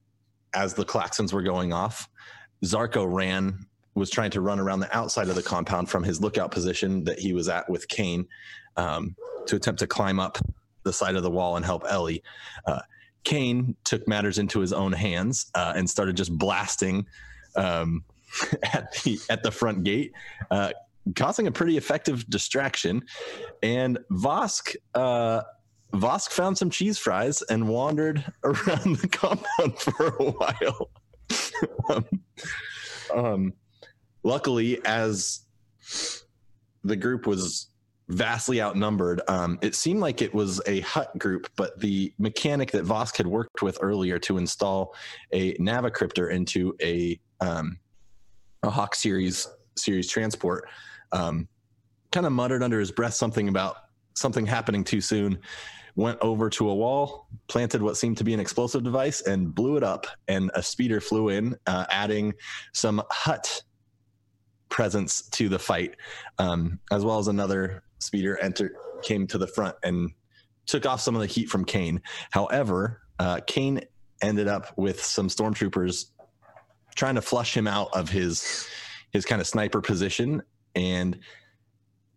as 0.54 0.72
the 0.72 0.84
klaxons 0.84 1.32
were 1.32 1.42
going 1.42 1.72
off, 1.72 2.08
Zarko 2.64 3.12
ran, 3.12 3.66
was 3.94 4.10
trying 4.10 4.30
to 4.32 4.40
run 4.40 4.58
around 4.58 4.80
the 4.80 4.96
outside 4.96 5.28
of 5.28 5.34
the 5.34 5.42
compound 5.42 5.88
from 5.88 6.02
his 6.02 6.20
lookout 6.20 6.50
position 6.50 7.04
that 7.04 7.18
he 7.18 7.32
was 7.32 7.48
at 7.48 7.68
with 7.68 7.88
Kane 7.88 8.26
um, 8.76 9.14
to 9.46 9.56
attempt 9.56 9.78
to 9.80 9.86
climb 9.86 10.18
up 10.18 10.38
the 10.82 10.92
side 10.92 11.16
of 11.16 11.22
the 11.22 11.30
wall 11.30 11.56
and 11.56 11.64
help 11.64 11.84
Ellie. 11.88 12.22
Uh, 12.66 12.80
Kane 13.24 13.74
took 13.84 14.06
matters 14.06 14.38
into 14.38 14.60
his 14.60 14.72
own 14.72 14.92
hands 14.92 15.50
uh, 15.54 15.72
and 15.76 15.88
started 15.88 16.16
just 16.16 16.36
blasting 16.36 17.06
um, 17.56 18.04
at 18.74 18.92
the 19.02 19.18
at 19.30 19.42
the 19.42 19.50
front 19.50 19.84
gate, 19.84 20.12
uh, 20.50 20.72
causing 21.16 21.46
a 21.46 21.52
pretty 21.52 21.76
effective 21.76 22.28
distraction. 22.28 23.02
And 23.62 23.98
Vosk 24.10 24.76
uh, 24.94 25.42
Vosk 25.92 26.30
found 26.30 26.58
some 26.58 26.70
cheese 26.70 26.98
fries 26.98 27.42
and 27.42 27.68
wandered 27.68 28.24
around 28.44 28.96
the 28.96 29.08
compound 29.08 29.78
for 29.78 30.08
a 30.08 30.30
while. 30.30 30.90
um, 31.88 32.04
um, 33.14 33.52
luckily, 34.24 34.84
as 34.84 35.40
the 36.82 36.96
group 36.96 37.26
was 37.26 37.68
vastly 38.08 38.60
outnumbered, 38.60 39.22
um, 39.28 39.58
it 39.62 39.74
seemed 39.74 40.00
like 40.00 40.20
it 40.20 40.34
was 40.34 40.60
a 40.66 40.80
Hutt 40.80 41.16
group, 41.18 41.48
but 41.56 41.78
the 41.78 42.12
mechanic 42.18 42.70
that 42.72 42.84
Vosk 42.84 43.16
had 43.16 43.26
worked 43.26 43.62
with 43.62 43.78
earlier 43.80 44.18
to 44.20 44.38
install 44.38 44.94
a 45.32 45.54
Navicryptor 45.54 46.30
into 46.30 46.74
a 46.82 47.18
um, 47.40 47.78
a 48.62 48.70
Hawk 48.70 48.94
series 48.94 49.46
series 49.76 50.08
transport 50.08 50.68
um, 51.12 51.48
kind 52.12 52.26
of 52.26 52.32
muttered 52.32 52.62
under 52.62 52.80
his 52.80 52.90
breath 52.90 53.14
something 53.14 53.48
about 53.48 53.76
something 54.14 54.46
happening 54.46 54.84
too 54.84 55.00
soon 55.00 55.38
went 55.96 56.18
over 56.20 56.50
to 56.50 56.68
a 56.68 56.74
wall, 56.74 57.28
planted 57.48 57.80
what 57.80 57.96
seemed 57.96 58.18
to 58.18 58.24
be 58.24 58.34
an 58.34 58.40
explosive 58.40 58.82
device, 58.82 59.20
and 59.22 59.54
blew 59.54 59.76
it 59.76 59.84
up. 59.84 60.06
And 60.28 60.50
a 60.54 60.62
speeder 60.62 61.00
flew 61.00 61.28
in, 61.28 61.56
uh, 61.66 61.86
adding 61.88 62.34
some 62.72 63.02
Hutt 63.10 63.62
presence 64.74 65.22
to 65.28 65.48
the 65.48 65.58
fight, 65.58 65.94
um, 66.40 66.80
as 66.90 67.04
well 67.04 67.20
as 67.20 67.28
another 67.28 67.84
speeder 68.00 68.36
entered 68.40 68.72
came 69.04 69.24
to 69.28 69.38
the 69.38 69.46
front 69.46 69.76
and 69.84 70.10
took 70.66 70.84
off 70.84 71.00
some 71.00 71.14
of 71.14 71.20
the 71.20 71.28
heat 71.28 71.48
from 71.48 71.64
Kane. 71.64 72.02
However, 72.32 73.02
uh, 73.20 73.38
Kane 73.46 73.82
ended 74.20 74.48
up 74.48 74.76
with 74.76 75.00
some 75.00 75.28
stormtroopers 75.28 76.06
trying 76.96 77.14
to 77.14 77.22
flush 77.22 77.56
him 77.56 77.68
out 77.68 77.88
of 77.94 78.08
his 78.08 78.66
his 79.12 79.24
kind 79.24 79.40
of 79.40 79.46
sniper 79.46 79.80
position 79.80 80.42
and 80.74 81.20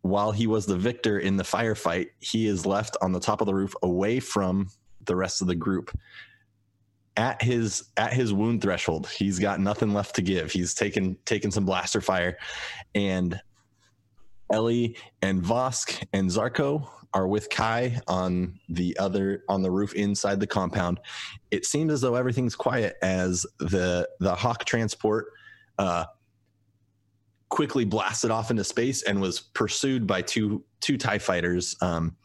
while 0.02 0.32
he 0.32 0.48
was 0.48 0.66
the 0.66 0.78
victor 0.78 1.20
in 1.20 1.38
the 1.38 1.44
firefight, 1.44 2.08
he 2.20 2.48
is 2.48 2.66
left 2.66 2.98
on 3.02 3.12
the 3.12 3.20
top 3.20 3.42
of 3.42 3.46
the 3.46 3.54
roof 3.54 3.74
away 3.84 4.20
from 4.20 4.70
the 5.06 5.16
rest 5.16 5.42
of 5.42 5.48
the 5.48 5.56
group. 5.56 5.96
At 7.18 7.42
his 7.42 7.86
at 7.98 8.14
his 8.14 8.32
wound 8.32 8.62
threshold, 8.62 9.08
he's 9.08 9.40
got 9.40 9.60
nothing 9.60 9.94
left 9.94 10.16
to 10.18 10.22
give. 10.22 10.52
He's 10.52 10.76
taken 10.76 11.18
taken 11.26 11.50
some 11.52 11.66
blaster 11.66 12.00
fire, 12.00 12.38
and 12.94 13.40
Ellie 14.52 14.96
and 15.22 15.42
Vosk 15.42 16.06
and 16.14 16.30
Zarko 16.30 16.88
are 17.14 17.28
with 17.28 17.50
Kai 17.50 18.00
on 18.08 18.60
the 18.70 18.96
other 19.00 19.44
on 19.50 19.62
the 19.62 19.72
roof 19.72 19.94
inside 19.96 20.40
the 20.40 20.48
compound. 20.48 21.00
It 21.52 21.66
seems 21.66 21.92
as 21.92 22.02
though 22.02 22.16
everything's 22.16 22.56
quiet 22.56 22.96
as 23.02 23.46
the 23.60 24.08
the 24.20 24.36
Hawk 24.36 24.66
transport 24.66 25.28
uh, 25.80 26.06
quickly 27.50 27.86
blasted 27.86 28.32
off 28.32 28.52
into 28.52 28.64
space 28.64 29.04
and 29.04 29.20
was 29.20 29.40
pursued 29.40 30.06
by 30.06 30.22
two 30.22 30.64
two 30.82 30.98
Tie 30.98 31.18
fighters. 31.18 31.76
Um, 31.82 32.16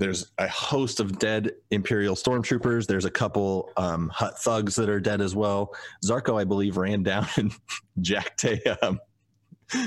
there's 0.00 0.32
a 0.38 0.48
host 0.48 0.98
of 0.98 1.18
dead 1.18 1.52
Imperial 1.70 2.14
stormtroopers. 2.16 2.86
There's 2.86 3.04
a 3.04 3.10
couple 3.10 3.70
um, 3.76 4.08
Hutt 4.08 4.38
thugs 4.42 4.74
that 4.76 4.88
are 4.88 4.98
dead 4.98 5.20
as 5.20 5.36
well. 5.36 5.74
Zarko, 6.04 6.40
I 6.40 6.44
believe, 6.44 6.78
ran 6.78 7.02
down 7.02 7.26
and 7.36 7.52
jacked 8.00 8.44
a 8.44 8.86
um, 8.86 8.98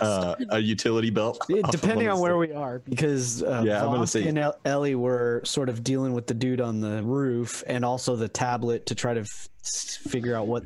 uh, 0.00 0.36
a 0.50 0.58
utility 0.60 1.10
belt. 1.10 1.44
Of 1.50 1.70
depending 1.70 2.08
on 2.08 2.20
where 2.20 2.38
we 2.38 2.52
are, 2.52 2.78
because 2.78 3.42
uh, 3.42 3.62
Yeah, 3.66 3.80
I'm 3.84 3.86
gonna 3.90 4.04
Vosk 4.04 4.08
say- 4.08 4.28
and 4.28 4.38
El- 4.38 4.58
Ellie 4.64 4.94
were 4.94 5.42
sort 5.44 5.68
of 5.68 5.82
dealing 5.84 6.12
with 6.14 6.26
the 6.28 6.34
dude 6.34 6.60
on 6.60 6.80
the 6.80 7.02
roof, 7.02 7.62
and 7.66 7.84
also 7.84 8.16
the 8.16 8.28
tablet 8.28 8.86
to 8.86 8.94
try 8.94 9.12
to 9.12 9.20
f- 9.20 9.48
figure 9.64 10.34
out 10.36 10.46
what 10.46 10.64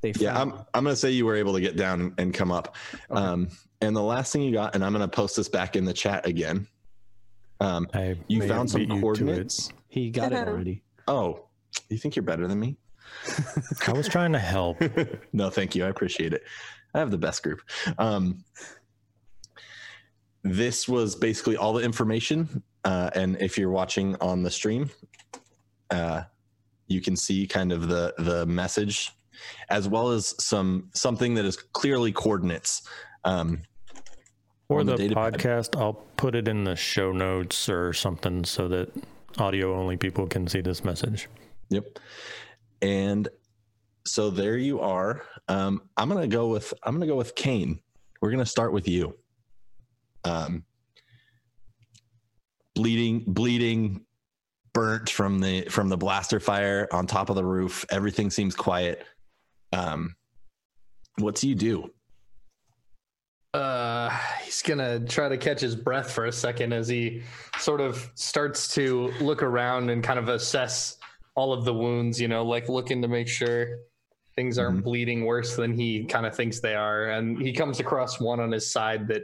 they 0.00 0.12
found. 0.14 0.22
Yeah, 0.22 0.40
I'm 0.40 0.52
I'm 0.74 0.82
gonna 0.84 0.96
say 0.96 1.10
you 1.10 1.26
were 1.26 1.36
able 1.36 1.52
to 1.52 1.60
get 1.60 1.76
down 1.76 2.14
and 2.18 2.32
come 2.32 2.50
up. 2.50 2.74
Um, 3.10 3.48
and 3.80 3.94
the 3.94 4.02
last 4.02 4.32
thing 4.32 4.42
you 4.42 4.52
got, 4.52 4.74
and 4.74 4.82
I'm 4.84 4.92
gonna 4.92 5.06
post 5.06 5.36
this 5.36 5.48
back 5.48 5.76
in 5.76 5.84
the 5.84 5.92
chat 5.94 6.26
again. 6.26 6.66
Um, 7.60 7.86
I 7.94 8.16
you 8.28 8.46
found 8.46 8.70
some 8.70 8.86
coordinates. 8.86 9.70
he 9.88 10.10
got 10.10 10.32
it 10.32 10.48
already. 10.48 10.82
Oh, 11.06 11.46
you 11.88 11.98
think 11.98 12.16
you're 12.16 12.22
better 12.24 12.46
than 12.46 12.60
me? 12.60 12.76
I 13.86 13.92
was 13.92 14.08
trying 14.08 14.32
to 14.32 14.38
help. 14.38 14.82
no, 15.32 15.50
thank 15.50 15.74
you. 15.74 15.84
I 15.84 15.88
appreciate 15.88 16.32
it. 16.32 16.42
I 16.94 16.98
have 16.98 17.10
the 17.10 17.18
best 17.18 17.42
group. 17.42 17.60
Um, 17.98 18.44
this 20.42 20.88
was 20.88 21.14
basically 21.16 21.56
all 21.56 21.72
the 21.72 21.82
information. 21.82 22.62
Uh, 22.84 23.10
and 23.14 23.40
if 23.40 23.56
you're 23.56 23.70
watching 23.70 24.16
on 24.20 24.42
the 24.42 24.50
stream, 24.50 24.90
uh, 25.90 26.22
you 26.86 27.00
can 27.00 27.16
see 27.16 27.46
kind 27.46 27.72
of 27.72 27.88
the 27.88 28.14
the 28.18 28.44
message, 28.46 29.12
as 29.70 29.88
well 29.88 30.10
as 30.10 30.34
some 30.42 30.90
something 30.94 31.34
that 31.34 31.44
is 31.44 31.56
clearly 31.56 32.12
coordinates. 32.12 32.82
Um, 33.24 33.62
For 34.68 34.80
on 34.80 34.86
the, 34.86 34.96
the 34.96 35.08
podcast, 35.10 35.78
I'll 35.78 36.04
put 36.16 36.34
it 36.34 36.48
in 36.48 36.64
the 36.64 36.76
show 36.76 37.12
notes 37.12 37.68
or 37.68 37.92
something 37.92 38.44
so 38.44 38.68
that 38.68 38.90
audio 39.38 39.78
only 39.78 39.96
people 39.96 40.26
can 40.26 40.46
see 40.46 40.60
this 40.60 40.84
message. 40.84 41.28
Yep. 41.68 41.98
And 42.80 43.28
so 44.06 44.30
there 44.30 44.56
you 44.56 44.80
are. 44.80 45.22
Um, 45.48 45.82
I'm 45.96 46.08
gonna 46.08 46.26
go 46.26 46.48
with 46.48 46.72
I'm 46.82 46.94
gonna 46.94 47.06
go 47.06 47.16
with 47.16 47.34
Kane. 47.34 47.80
We're 48.20 48.30
gonna 48.30 48.46
start 48.46 48.72
with 48.72 48.88
you. 48.88 49.16
Um, 50.24 50.64
bleeding, 52.74 53.24
bleeding, 53.26 54.04
burnt 54.72 55.08
from 55.08 55.40
the 55.40 55.62
from 55.68 55.88
the 55.88 55.96
blaster 55.96 56.40
fire 56.40 56.88
on 56.92 57.06
top 57.06 57.30
of 57.30 57.36
the 57.36 57.44
roof. 57.44 57.84
Everything 57.90 58.30
seems 58.30 58.54
quiet. 58.54 59.04
Um, 59.72 60.14
what 61.18 61.36
do 61.36 61.48
you 61.48 61.54
do? 61.54 61.90
Uh, 63.54 64.10
he's 64.42 64.62
gonna 64.62 64.98
try 65.06 65.28
to 65.28 65.36
catch 65.38 65.60
his 65.60 65.76
breath 65.76 66.10
for 66.10 66.26
a 66.26 66.32
second 66.32 66.72
as 66.72 66.88
he 66.88 67.22
sort 67.58 67.80
of 67.80 68.10
starts 68.16 68.74
to 68.74 69.12
look 69.20 69.42
around 69.42 69.90
and 69.90 70.02
kind 70.02 70.18
of 70.18 70.28
assess 70.28 70.98
all 71.36 71.52
of 71.52 71.64
the 71.64 71.72
wounds. 71.72 72.20
You 72.20 72.28
know, 72.28 72.44
like 72.44 72.68
looking 72.68 73.00
to 73.02 73.08
make 73.08 73.28
sure 73.28 73.78
things 74.34 74.58
aren't 74.58 74.80
Mhm. 74.80 74.84
bleeding 74.84 75.24
worse 75.24 75.54
than 75.54 75.72
he 75.72 76.04
kind 76.04 76.26
of 76.26 76.34
thinks 76.34 76.58
they 76.60 76.74
are. 76.74 77.10
And 77.10 77.40
he 77.40 77.52
comes 77.52 77.78
across 77.78 78.18
one 78.20 78.40
on 78.40 78.50
his 78.50 78.70
side 78.72 79.06
that 79.08 79.22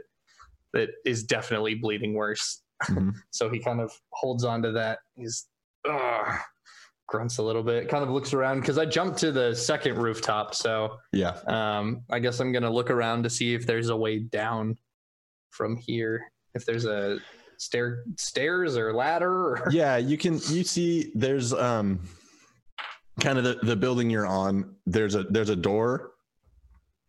that 0.73 0.89
is 1.05 1.23
definitely 1.25 1.75
bleeding 1.75 2.13
worse. 2.13 2.63
Mhm. 2.83 3.13
so 3.31 3.49
he 3.49 3.59
kind 3.59 3.81
of 3.81 3.91
holds 4.13 4.45
on 4.45 4.61
to 4.63 4.71
that. 4.71 4.99
He's 5.17 5.47
ugh, 5.87 6.39
grunts 7.11 7.37
a 7.37 7.43
little 7.43 7.61
bit, 7.61 7.89
kind 7.89 8.03
of 8.03 8.09
looks 8.09 8.33
around 8.33 8.61
because 8.61 8.77
I 8.77 8.85
jumped 8.85 9.19
to 9.19 9.31
the 9.33 9.53
second 9.53 9.97
rooftop. 9.97 10.55
So 10.55 10.97
Yeah. 11.11 11.37
um, 11.45 12.03
I 12.09 12.19
guess 12.19 12.39
I'm 12.39 12.51
gonna 12.53 12.71
look 12.71 12.89
around 12.89 13.23
to 13.23 13.29
see 13.29 13.53
if 13.53 13.67
there's 13.67 13.89
a 13.89 13.95
way 13.95 14.19
down 14.19 14.77
from 15.51 15.75
here. 15.75 16.31
If 16.55 16.65
there's 16.65 16.85
a 16.85 17.19
stair, 17.57 18.03
stairs 18.17 18.77
or 18.77 18.93
ladder. 18.93 19.31
Or... 19.31 19.67
yeah 19.71 19.97
you 19.97 20.17
can 20.17 20.35
you 20.49 20.63
see 20.63 21.11
there's 21.13 21.53
um 21.53 21.99
kind 23.19 23.37
of 23.37 23.43
the, 23.43 23.59
the 23.61 23.75
building 23.75 24.09
you're 24.09 24.25
on 24.25 24.73
there's 24.85 25.15
a 25.15 25.23
there's 25.23 25.49
a 25.49 25.55
door 25.55 26.13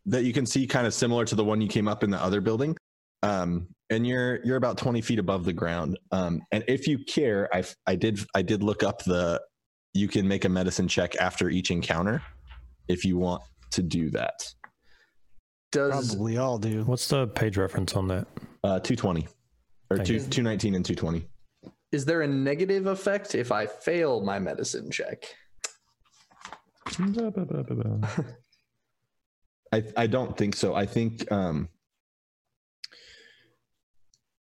that 0.05 0.25
you 0.25 0.33
can 0.33 0.45
see 0.45 0.67
kind 0.67 0.85
of 0.85 0.93
similar 0.93 1.23
to 1.25 1.33
the 1.33 1.43
one 1.43 1.61
you 1.61 1.67
came 1.67 1.87
up 1.87 2.03
in 2.03 2.09
the 2.11 2.21
other 2.21 2.41
building 2.41 2.75
um 3.23 3.67
and 3.89 4.05
you're 4.05 4.43
you're 4.45 4.57
about 4.57 4.77
20 4.77 5.01
feet 5.01 5.17
above 5.17 5.45
the 5.45 5.53
ground 5.53 5.97
um 6.11 6.41
and 6.51 6.63
if 6.67 6.87
you 6.87 6.99
care 7.05 7.49
i 7.55 7.63
i 7.87 7.95
did 7.95 8.19
i 8.35 8.41
did 8.41 8.61
look 8.61 8.83
up 8.83 9.01
the 9.05 9.41
you 9.93 10.07
can 10.07 10.27
make 10.27 10.45
a 10.45 10.49
medicine 10.49 10.87
check 10.87 11.15
after 11.17 11.49
each 11.49 11.71
encounter 11.71 12.21
if 12.87 13.05
you 13.05 13.17
want 13.17 13.41
to 13.71 13.81
do 13.81 14.09
that 14.09 14.53
Does 15.71 16.09
Probably 16.09 16.37
all 16.37 16.57
do. 16.57 16.83
What's 16.83 17.07
the 17.07 17.27
page 17.27 17.57
reference 17.57 17.95
on 17.95 18.07
that? 18.07 18.27
uh 18.63 18.79
220 18.79 19.27
or 19.89 19.97
Thank 19.97 20.07
two, 20.07 20.13
you. 20.13 20.19
219 20.19 20.75
and 20.75 20.85
220 20.85 21.27
is 21.91 22.05
there 22.05 22.23
a 22.23 22.27
negative 22.27 22.87
effect 22.87 23.35
if 23.35 23.51
I 23.51 23.67
fail 23.67 24.21
my 24.21 24.39
medicine 24.39 24.89
check? 24.89 25.25
I 29.71 29.83
I 29.95 30.07
don't 30.07 30.35
think 30.35 30.55
so. 30.55 30.73
I 30.75 30.85
think 30.87 31.31
um 31.31 31.69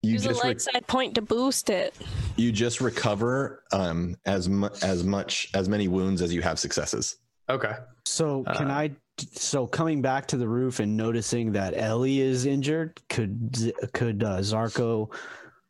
you 0.01 0.13
Use 0.13 0.25
a 0.25 0.29
just 0.29 0.43
re- 0.43 0.49
light 0.49 0.61
side 0.61 0.87
point 0.87 1.15
to 1.15 1.21
boost 1.21 1.69
it. 1.69 1.93
you 2.37 2.51
just 2.51 2.79
recover 2.81 3.63
um 3.73 4.15
as 4.25 4.47
mu- 4.47 4.69
as 4.81 5.03
much 5.03 5.49
as 5.53 5.67
many 5.67 5.87
wounds 5.87 6.21
as 6.21 6.33
you 6.33 6.41
have 6.41 6.57
successes. 6.59 7.17
Okay. 7.49 7.73
So 8.05 8.43
can 8.55 8.69
Uh, 8.71 8.73
I? 8.75 8.91
So 9.33 9.67
coming 9.67 10.01
back 10.01 10.27
to 10.27 10.37
the 10.37 10.47
roof 10.47 10.79
and 10.79 10.95
noticing 10.95 11.51
that 11.51 11.73
Ellie 11.75 12.21
is 12.21 12.45
injured, 12.45 12.99
could 13.09 13.73
could 13.93 14.23
uh, 14.23 14.37
Zarko 14.37 15.11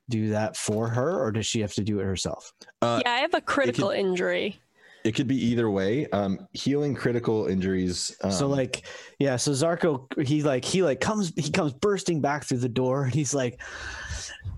do 0.10 0.30
that 0.30 0.56
for 0.58 0.88
her, 0.90 1.20
or 1.20 1.32
does 1.32 1.46
she 1.48 1.62
have 1.62 1.74
to 1.74 1.84
do 1.84 2.00
it 2.00 2.04
herself? 2.04 2.54
Uh, 2.82 3.02
yeah, 3.04 3.12
I 3.12 3.20
have 3.22 3.34
a 3.34 3.42
critical 3.42 3.90
injury. 3.90 4.60
It 5.06 5.14
could 5.16 5.28
be 5.28 5.44
either 5.44 5.70
way. 5.70 6.08
Um, 6.10 6.46
healing 6.52 6.94
critical 6.94 7.48
injuries. 7.48 8.16
Um, 8.22 8.32
so 8.32 8.48
like, 8.48 8.84
yeah. 9.18 9.38
So 9.38 9.52
Zarko, 9.52 10.06
he 10.28 10.44
like 10.44 10.66
he 10.66 10.84
like 10.84 11.00
comes 11.00 11.32
he 11.36 11.50
comes 11.50 11.74
bursting 11.74 12.22
back 12.22 12.44
through 12.44 12.58
the 12.60 12.70
door, 12.70 13.06
and 13.06 13.14
he's 13.16 13.34
like, 13.34 13.60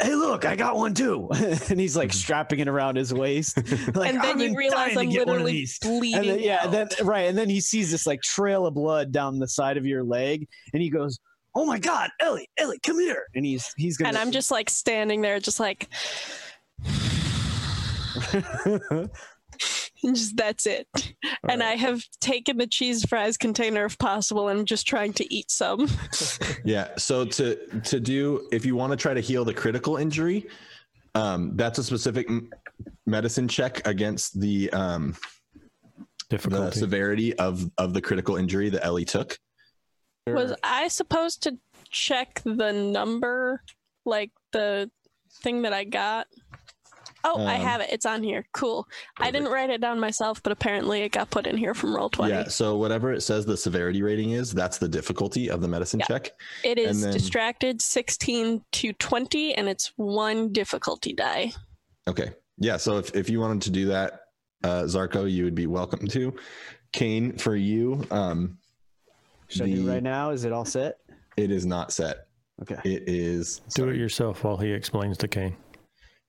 "Hey, 0.02 0.16
look, 0.16 0.46
I 0.46 0.56
got 0.56 0.76
one 0.76 0.94
too!" 0.94 1.30
and 1.34 1.80
he's 1.80 1.96
like 1.96 2.10
mm-hmm. 2.10 2.18
strapping 2.18 2.60
it 2.60 2.68
around 2.68 2.98
his 2.98 3.14
waist. 3.14 3.58
Like, 3.94 4.10
and 4.10 4.20
"I've 4.20 4.38
then 4.38 4.40
you 4.40 4.58
realize 4.58 4.94
dying 4.94 4.96
to 4.96 5.02
I'm 5.02 5.10
get 5.10 5.28
one 5.28 5.38
of 5.38 5.42
literally 5.44 5.52
these." 5.52 5.80
bleeding. 5.80 6.20
and 6.20 6.30
then 6.30 6.40
yeah, 6.40 6.64
out. 6.64 6.72
then 6.72 6.88
right, 7.04 7.28
and 7.28 7.38
then 7.38 7.50
he 7.50 7.60
sees 7.60 7.92
this 7.92 8.06
like 8.06 8.22
trail 8.22 8.66
of 8.66 8.74
blood 8.74 9.12
down 9.12 9.40
the 9.40 9.48
side 9.48 9.78
of 9.78 9.86
your 9.86 10.04
leg, 10.04 10.48
and 10.74 10.82
he 10.82 10.90
goes, 10.90 11.20
"Oh 11.56 11.66
my 11.66 11.80
God, 11.80 12.10
Ellie, 12.20 12.50
Ellie, 12.58 12.80
come 12.84 13.00
here!" 13.00 13.26
And 13.36 13.46
he's 13.46 13.72
he's 13.78 13.98
gonna 13.98 14.10
and 14.10 14.18
I'm 14.18 14.32
just 14.32 14.52
like 14.52 14.70
standing 14.70 15.22
there, 15.22 15.40
just 15.40 15.60
like, 15.60 15.90
and 18.34 19.10
just 20.06 20.38
that's 20.38 20.66
it. 20.66 20.88
and 21.48 21.62
I 21.62 21.76
have 21.76 22.04
taken 22.20 22.58
the 22.58 22.68
cheese 22.68 23.06
fries 23.06 23.38
container 23.38 23.86
if 23.86 23.98
possible, 23.98 24.50
and 24.50 24.60
I'm 24.60 24.66
just 24.66 24.88
trying 24.88 25.14
to 25.14 25.34
eat 25.34 25.52
some. 25.52 25.88
yeah. 26.66 26.90
So 26.98 27.26
to 27.26 27.56
to 27.84 28.00
do 28.00 28.48
if 28.52 28.66
you 28.66 28.76
want 28.76 28.92
to 28.92 28.98
try 28.98 29.14
to 29.14 29.22
heal 29.22 29.46
the 29.46 29.54
critical 29.54 29.98
injury, 29.98 30.48
um, 31.16 31.56
that's 31.56 31.78
a 31.78 31.84
specific 31.84 32.30
m- 32.30 32.50
medicine 33.06 33.48
check 33.48 33.86
against 33.88 34.40
the 34.40 34.70
um, 34.72 35.16
the 36.30 36.38
Difficulty. 36.38 36.80
severity 36.80 37.34
of 37.38 37.70
of 37.78 37.94
the 37.94 38.02
critical 38.02 38.38
injury 38.38 38.70
that 38.70 38.86
Ellie 38.86 39.06
took. 39.06 39.38
Was 40.28 40.54
I 40.64 40.88
supposed 40.88 41.44
to 41.44 41.58
check 41.90 42.42
the 42.46 42.72
number, 42.72 43.64
like 44.06 44.32
the 44.52 44.90
thing 45.42 45.64
that 45.64 45.74
I 45.74 45.84
got? 45.84 46.28
Oh, 47.24 47.44
I 47.46 47.56
Um, 47.56 47.62
have 47.62 47.82
it. 47.82 47.90
It's 47.92 48.06
on 48.06 48.24
here. 48.24 48.46
Cool. 48.54 48.88
I 49.18 49.30
didn't 49.32 49.50
write 49.52 49.70
it 49.70 49.82
down 49.82 50.00
myself, 50.00 50.42
but 50.42 50.52
apparently 50.52 51.02
it 51.02 51.12
got 51.12 51.30
put 51.30 51.46
in 51.48 51.56
here 51.58 51.74
from 51.74 51.96
roll 51.96 52.10
twenty. 52.10 52.34
Yeah. 52.34 52.48
So 52.48 52.78
whatever 52.78 53.12
it 53.14 53.22
says 53.22 53.46
the 53.46 53.56
severity 53.58 54.02
rating 54.02 54.32
is, 54.32 54.52
that's 54.52 54.78
the 54.78 54.88
difficulty 54.88 55.50
of 55.50 55.62
the 55.62 55.68
medicine 55.68 56.00
Yeah. 56.02 56.08
check. 56.08 56.32
It 56.64 56.80
is 56.80 57.02
then- 57.02 57.14
distracted 57.14 57.82
sixteen 57.82 58.64
to 58.74 58.94
twenty, 58.94 59.54
and 59.54 59.70
it's 59.70 59.92
one 59.98 60.52
difficulty 60.52 61.14
die. 61.14 61.54
Okay. 62.08 62.32
Yeah. 62.58 62.78
So 62.78 62.98
if, 62.98 63.16
if 63.16 63.30
you 63.30 63.40
wanted 63.40 63.62
to 63.64 63.70
do 63.72 63.86
that, 63.88 64.22
uh, 64.64 64.84
Zarko, 64.84 65.30
you 65.32 65.44
would 65.44 65.56
be 65.56 65.68
welcome 65.68 66.08
to. 66.08 66.36
Kane, 66.94 67.38
for 67.38 67.56
you, 67.56 68.06
um, 68.12 68.58
Should 69.48 69.64
I 69.64 69.72
do 69.72 69.90
right 69.90 70.04
now? 70.04 70.32
Is 70.32 70.44
it 70.46 70.52
all 70.52 70.66
set? 70.66 70.98
it 71.38 71.50
is 71.52 71.66
not 71.66 71.92
set. 71.94 72.28
Okay. 72.62 72.78
It 72.84 73.04
is. 73.08 73.62
Do 73.76 73.90
it 73.90 73.96
yourself 73.96 74.44
while 74.44 74.58
he 74.58 74.72
explains 74.72 75.18
to 75.20 75.28
Kane. 75.28 75.56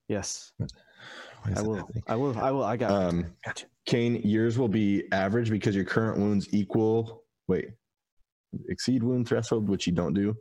Yes. 0.09 0.53
Why 1.43 1.53
is 1.53 1.59
I 1.59 1.63
will. 1.63 1.89
I 2.09 2.17
will. 2.17 2.39
I 2.39 2.51
will. 2.51 2.65
I 2.65 2.77
got 2.77 2.91
it. 2.91 2.95
Um, 3.09 3.35
Gotcha. 3.45 3.67
Kane, 3.87 4.21
yours 4.25 4.59
will 4.59 4.69
be 4.69 5.05
average 5.13 5.51
because 5.51 5.75
your 5.75 5.85
current 5.85 6.19
wounds 6.19 6.49
equal. 6.53 7.25
Wait, 7.49 7.67
exceed 8.69 9.03
wound 9.03 9.27
threshold, 9.29 9.69
which 9.69 9.87
you 9.87 9.93
don't 9.93 10.15
do. 10.15 10.37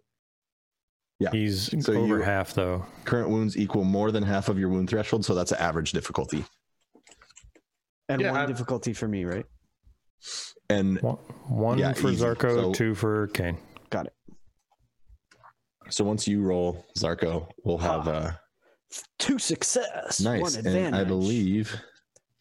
Yeah. 1.19 1.29
He's 1.31 1.69
So 1.85 1.93
over 1.93 2.17
you- 2.17 2.23
half 2.23 2.53
though. 2.53 2.85
Current 3.05 3.29
wounds 3.29 3.57
equal 3.57 3.83
more 3.83 4.11
than 4.11 4.23
half 4.23 4.49
of 4.49 4.57
your 4.59 4.69
wound 4.69 4.89
threshold, 4.89 5.23
so 5.25 5.35
that's 5.35 5.51
an 5.51 5.59
average 5.59 5.91
difficulty. 5.91 6.43
And 8.09 8.21
Yeah, 8.21 8.31
one 8.31 8.41
I- 8.41 8.45
difficulty 8.45 8.93
for 8.93 9.07
me, 9.07 9.25
right? 9.25 9.45
And 10.69 10.99
One, 11.01 11.15
one 11.47 11.77
Yeah, 11.79 11.93
for 11.93 12.09
easy. 12.11 12.23
Zarko, 12.23 12.55
So- 12.55 12.73
two 12.73 12.95
for 12.95 13.27
Kane. 13.27 13.57
Got 13.89 14.07
it. 14.07 14.13
so 15.89 16.03
once 16.03 16.27
you 16.27 16.41
roll, 16.41 16.85
Zarko, 16.97 17.49
we'll 17.65 17.77
have 17.79 18.07
uh, 18.07 18.31
Two 19.19 19.39
success. 19.39 20.19
nice. 20.21 20.41
One 20.41 20.55
And 20.55 20.67
advantage. 20.67 20.99
I 20.99 21.03
believe 21.03 21.75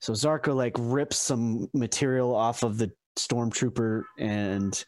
So 0.01 0.13
Zarko 0.13 0.55
like 0.55 0.75
rips 0.79 1.17
some 1.17 1.69
material 1.75 2.35
off 2.35 2.63
of 2.63 2.79
the 2.79 2.91
stormtrooper 3.17 4.03
and 4.19 4.85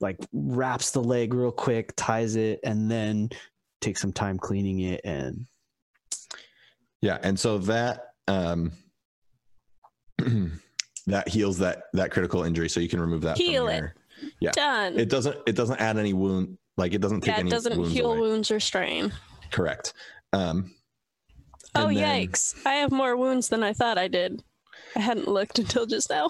like 0.00 0.16
wraps 0.32 0.90
the 0.90 1.02
leg 1.02 1.32
real 1.34 1.52
quick, 1.52 1.92
ties 1.96 2.36
it, 2.36 2.60
and 2.64 2.90
then 2.90 3.30
takes 3.80 4.00
some 4.00 4.12
time 4.12 4.38
cleaning 4.38 4.80
it. 4.80 5.00
And 5.04 5.46
Yeah, 7.00 7.18
and 7.22 7.38
so 7.38 7.58
that 7.58 8.12
um 8.28 8.72
that 11.06 11.28
heals 11.28 11.58
that 11.58 11.84
that 11.94 12.10
critical 12.10 12.42
injury, 12.44 12.68
so 12.68 12.80
you 12.80 12.88
can 12.88 13.00
remove 13.00 13.22
that. 13.22 13.36
from 13.36 13.46
Heal 13.46 13.68
it. 13.68 13.78
your- 13.78 13.94
Yeah. 14.40 14.50
Done. 14.52 14.98
It 14.98 15.08
doesn't. 15.08 15.36
It 15.46 15.56
doesn't 15.56 15.80
add 15.80 15.96
any 15.98 16.12
wound. 16.12 16.58
Like 16.76 16.92
it 16.94 17.00
doesn't 17.00 17.22
take 17.22 17.34
yeah, 17.34 17.40
any 17.40 17.48
it 17.48 17.52
doesn't 17.52 17.76
wounds 17.78 17.92
heal 17.94 18.10
away. 18.12 18.20
wounds 18.20 18.50
or 18.50 18.60
strain. 18.60 19.12
Correct. 19.50 19.92
Um, 20.32 20.74
Oh 21.74 21.88
then- 21.88 22.28
yikes! 22.28 22.54
I 22.66 22.74
have 22.74 22.90
more 22.90 23.16
wounds 23.16 23.48
than 23.48 23.62
I 23.62 23.72
thought 23.72 23.98
I 23.98 24.08
did. 24.08 24.42
I 24.96 25.00
hadn't 25.00 25.28
looked 25.28 25.58
until 25.60 25.86
just 25.86 26.10
now. 26.10 26.28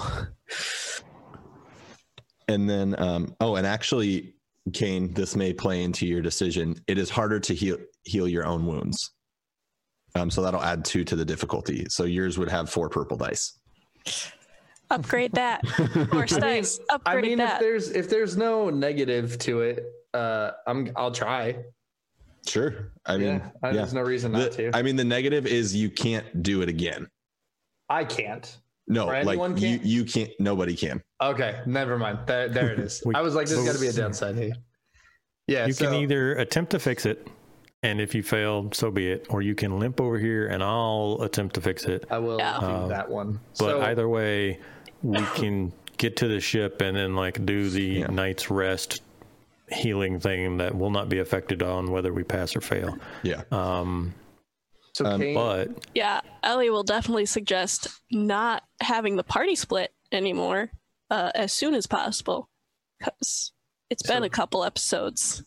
And 2.48 2.68
then, 2.68 3.00
um, 3.00 3.34
oh, 3.40 3.54
and 3.54 3.66
actually, 3.66 4.34
Kane, 4.72 5.14
this 5.14 5.36
may 5.36 5.52
play 5.52 5.82
into 5.84 6.06
your 6.06 6.20
decision. 6.20 6.76
It 6.88 6.98
is 6.98 7.08
harder 7.08 7.38
to 7.40 7.54
heal 7.54 7.78
heal 8.04 8.28
your 8.28 8.44
own 8.44 8.66
wounds. 8.66 9.12
Um, 10.16 10.30
so 10.30 10.42
that'll 10.42 10.62
add 10.62 10.84
two 10.84 11.04
to 11.04 11.14
the 11.14 11.24
difficulty. 11.24 11.86
So 11.88 12.04
yours 12.04 12.38
would 12.38 12.48
have 12.48 12.68
four 12.68 12.88
purple 12.88 13.16
dice. 13.16 13.58
Upgrade 14.90 15.32
that. 15.34 15.62
Or 16.12 16.26
dice. 16.26 16.80
Upgrade 16.90 17.24
I 17.24 17.28
mean, 17.28 17.38
that. 17.38 17.54
if 17.54 17.60
there's 17.60 17.90
if 17.90 18.10
there's 18.10 18.36
no 18.36 18.70
negative 18.70 19.38
to 19.40 19.60
it, 19.60 19.84
uh, 20.12 20.50
I'm 20.66 20.90
I'll 20.96 21.12
try. 21.12 21.56
Sure. 22.46 22.92
I 23.06 23.16
mean, 23.16 23.26
yeah, 23.26 23.50
yeah. 23.64 23.72
there's 23.72 23.94
no 23.94 24.00
reason 24.02 24.32
not 24.32 24.50
The- 24.52 24.70
to. 24.70 24.76
I 24.76 24.82
mean, 24.82 24.96
the 24.96 25.04
negative 25.04 25.46
is 25.46 25.74
you 25.74 25.90
can't 25.90 26.42
do 26.42 26.62
it 26.62 26.68
again. 26.68 27.06
I 27.88 28.04
can't. 28.04 28.56
No, 28.88 29.04
Or 29.08 29.12
like 29.12 29.26
anyone 29.28 29.56
you, 29.56 29.68
can't? 29.78 29.84
you 29.84 30.04
can't. 30.04 30.30
Nobody 30.40 30.74
can. 30.74 31.00
Okay, 31.22 31.60
never 31.66 31.96
mind. 31.98 32.20
There, 32.26 32.48
there 32.48 32.70
it 32.72 32.80
is. 32.80 33.02
We- 33.06 33.14
I 33.14 33.20
was 33.20 33.34
like, 33.34 33.46
there's 33.46 33.64
got 33.64 33.74
to 33.74 33.80
be 33.80 33.86
a 33.88 33.92
downside 33.92 34.36
here. 34.36 34.52
Yeah, 35.46 35.66
you 35.66 35.72
so, 35.72 35.84
can 35.86 35.94
either 35.94 36.34
attempt 36.36 36.70
to 36.72 36.78
fix 36.78 37.06
it, 37.06 37.28
and 37.82 38.00
if 38.00 38.14
you 38.14 38.22
fail, 38.22 38.70
so 38.72 38.90
be 38.90 39.10
it, 39.10 39.26
or 39.30 39.42
you 39.42 39.54
can 39.54 39.78
limp 39.78 40.00
over 40.00 40.18
here 40.18 40.46
and 40.48 40.62
I'll 40.62 41.18
attempt 41.22 41.54
to 41.56 41.60
fix 41.60 41.84
it. 41.84 42.04
I 42.10 42.18
will 42.18 42.38
Yeah. 42.38 42.58
do 42.60 42.66
Um, 42.66 42.88
that 42.88 43.08
one. 43.08 43.40
But 43.58 43.70
so, 43.70 43.82
either 43.82 44.08
way, 44.08 44.60
we 45.02 45.20
can 45.34 45.72
get 45.96 46.16
to 46.18 46.28
the 46.28 46.40
ship 46.40 46.80
and 46.80 46.96
then 46.96 47.14
like 47.16 47.44
do 47.44 47.68
the 47.70 47.82
Yeah. 47.82 48.06
night's 48.06 48.50
rest 48.50 49.02
healing 49.72 50.18
thing 50.20 50.56
that 50.58 50.74
will 50.76 50.90
not 50.90 51.08
be 51.08 51.18
affected 51.18 51.62
on 51.62 51.90
whether 51.90 52.12
we 52.12 52.22
pass 52.24 52.54
or 52.56 52.60
fail. 52.60 52.96
Yeah. 53.22 53.42
Um, 53.52 54.14
so 54.92 55.04
um, 55.06 55.20
Kane, 55.20 55.34
but 55.34 55.86
yeah, 55.94 56.20
Ellie 56.42 56.70
will 56.70 56.82
definitely 56.82 57.26
suggest 57.26 57.86
not 58.10 58.64
having 58.80 59.16
the 59.16 59.22
party 59.22 59.54
split 59.54 59.92
anymore 60.12 60.70
uh, 61.10 61.30
as 61.34 61.52
soon 61.52 61.74
as 61.74 61.86
possible 61.86 62.48
because 62.98 63.52
it's 63.88 64.02
been 64.02 64.18
So- 64.22 64.24
a 64.24 64.30
couple 64.30 64.64
episodes. 64.64 65.42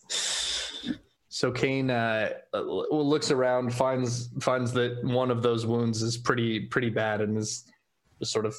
so 1.28 1.50
Kane 1.52 1.90
uh, 1.90 2.30
looks 2.54 3.30
around, 3.30 3.74
finds 3.74 4.30
finds 4.40 4.72
that 4.72 5.04
one 5.04 5.30
of 5.30 5.42
those 5.42 5.66
wounds 5.66 6.00
is 6.02 6.16
pretty 6.16 6.60
pretty 6.60 6.90
bad 6.90 7.20
and 7.20 7.36
is 7.36 7.64
just 8.20 8.32
sort 8.32 8.46
of 8.46 8.54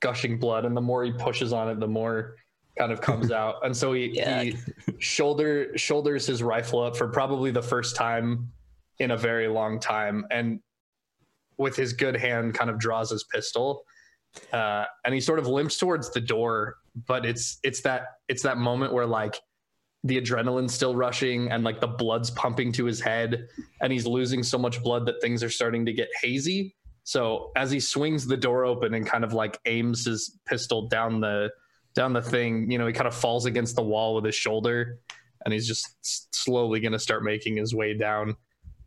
gushing 0.00 0.38
blood. 0.38 0.64
And 0.64 0.76
the 0.76 0.80
more 0.80 1.04
he 1.04 1.12
pushes 1.12 1.52
on 1.52 1.68
it, 1.70 1.78
the 1.80 1.86
more 1.88 2.36
kind 2.78 2.92
of 2.92 3.00
comes 3.00 3.30
out. 3.32 3.64
And 3.64 3.76
so 3.76 3.92
he, 3.92 4.10
he 4.10 4.56
shoulder 4.98 5.76
shoulders 5.76 6.26
his 6.26 6.42
rifle 6.42 6.82
up 6.82 6.96
for 6.96 7.08
probably 7.08 7.50
the 7.50 7.62
first 7.62 7.96
time 7.96 8.50
in 8.98 9.10
a 9.10 9.16
very 9.16 9.48
long 9.48 9.80
time, 9.80 10.24
and 10.30 10.60
with 11.56 11.76
his 11.76 11.92
good 11.92 12.16
hand, 12.16 12.54
kind 12.54 12.70
of 12.70 12.78
draws 12.78 13.10
his 13.10 13.24
pistol. 13.24 13.84
Uh, 14.52 14.84
and 15.04 15.14
he 15.14 15.20
sort 15.20 15.38
of 15.38 15.46
limps 15.46 15.78
towards 15.78 16.10
the 16.10 16.20
door, 16.20 16.76
but 17.06 17.24
it's 17.24 17.58
it's 17.62 17.80
that 17.82 18.06
it's 18.28 18.42
that 18.42 18.58
moment 18.58 18.92
where 18.92 19.06
like 19.06 19.36
the 20.04 20.20
adrenaline's 20.20 20.74
still 20.74 20.94
rushing 20.94 21.50
and 21.50 21.64
like 21.64 21.80
the 21.80 21.86
blood's 21.86 22.30
pumping 22.30 22.70
to 22.70 22.84
his 22.84 23.00
head 23.00 23.48
and 23.80 23.90
he's 23.90 24.06
losing 24.06 24.42
so 24.42 24.58
much 24.58 24.82
blood 24.82 25.06
that 25.06 25.20
things 25.22 25.42
are 25.42 25.48
starting 25.48 25.86
to 25.86 25.94
get 25.94 26.08
hazy. 26.20 26.76
So 27.04 27.50
as 27.56 27.70
he 27.70 27.80
swings 27.80 28.26
the 28.26 28.36
door 28.36 28.66
open 28.66 28.92
and 28.94 29.06
kind 29.06 29.24
of 29.24 29.32
like 29.32 29.58
aims 29.64 30.04
his 30.04 30.38
pistol 30.46 30.88
down 30.88 31.20
the 31.20 31.50
down 31.94 32.12
the 32.12 32.22
thing, 32.22 32.70
you 32.70 32.78
know, 32.78 32.86
he 32.86 32.92
kind 32.92 33.06
of 33.06 33.14
falls 33.14 33.46
against 33.46 33.76
the 33.76 33.82
wall 33.82 34.14
with 34.14 34.24
his 34.24 34.34
shoulder 34.34 34.98
and 35.44 35.52
he's 35.52 35.66
just 35.66 36.34
slowly 36.34 36.80
going 36.80 36.92
to 36.92 36.98
start 36.98 37.22
making 37.22 37.56
his 37.56 37.74
way 37.74 37.94
down, 37.94 38.34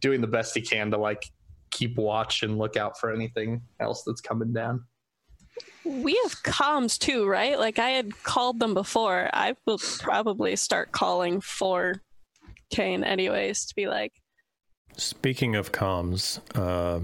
doing 0.01 0.21
the 0.21 0.27
best 0.27 0.55
he 0.55 0.61
can 0.61 0.91
to 0.91 0.97
like 0.97 1.23
keep 1.71 1.97
watch 1.97 2.43
and 2.43 2.57
look 2.57 2.77
out 2.77 2.99
for 2.99 3.11
anything 3.11 3.61
else 3.79 4.03
that's 4.03 4.21
coming 4.21 4.53
down. 4.53 4.83
We 5.85 6.19
have 6.23 6.43
comms 6.43 6.97
too, 6.99 7.27
right? 7.27 7.57
Like 7.57 7.79
I 7.79 7.91
had 7.91 8.23
called 8.23 8.59
them 8.59 8.73
before. 8.73 9.29
I 9.33 9.55
will 9.65 9.79
probably 9.99 10.55
start 10.55 10.91
calling 10.91 11.39
for 11.39 12.01
Kane 12.69 13.03
anyways 13.03 13.65
to 13.67 13.75
be 13.75 13.87
like, 13.87 14.13
Speaking 14.97 15.55
of 15.55 15.71
comms, 15.71 16.39
uh, 16.55 16.99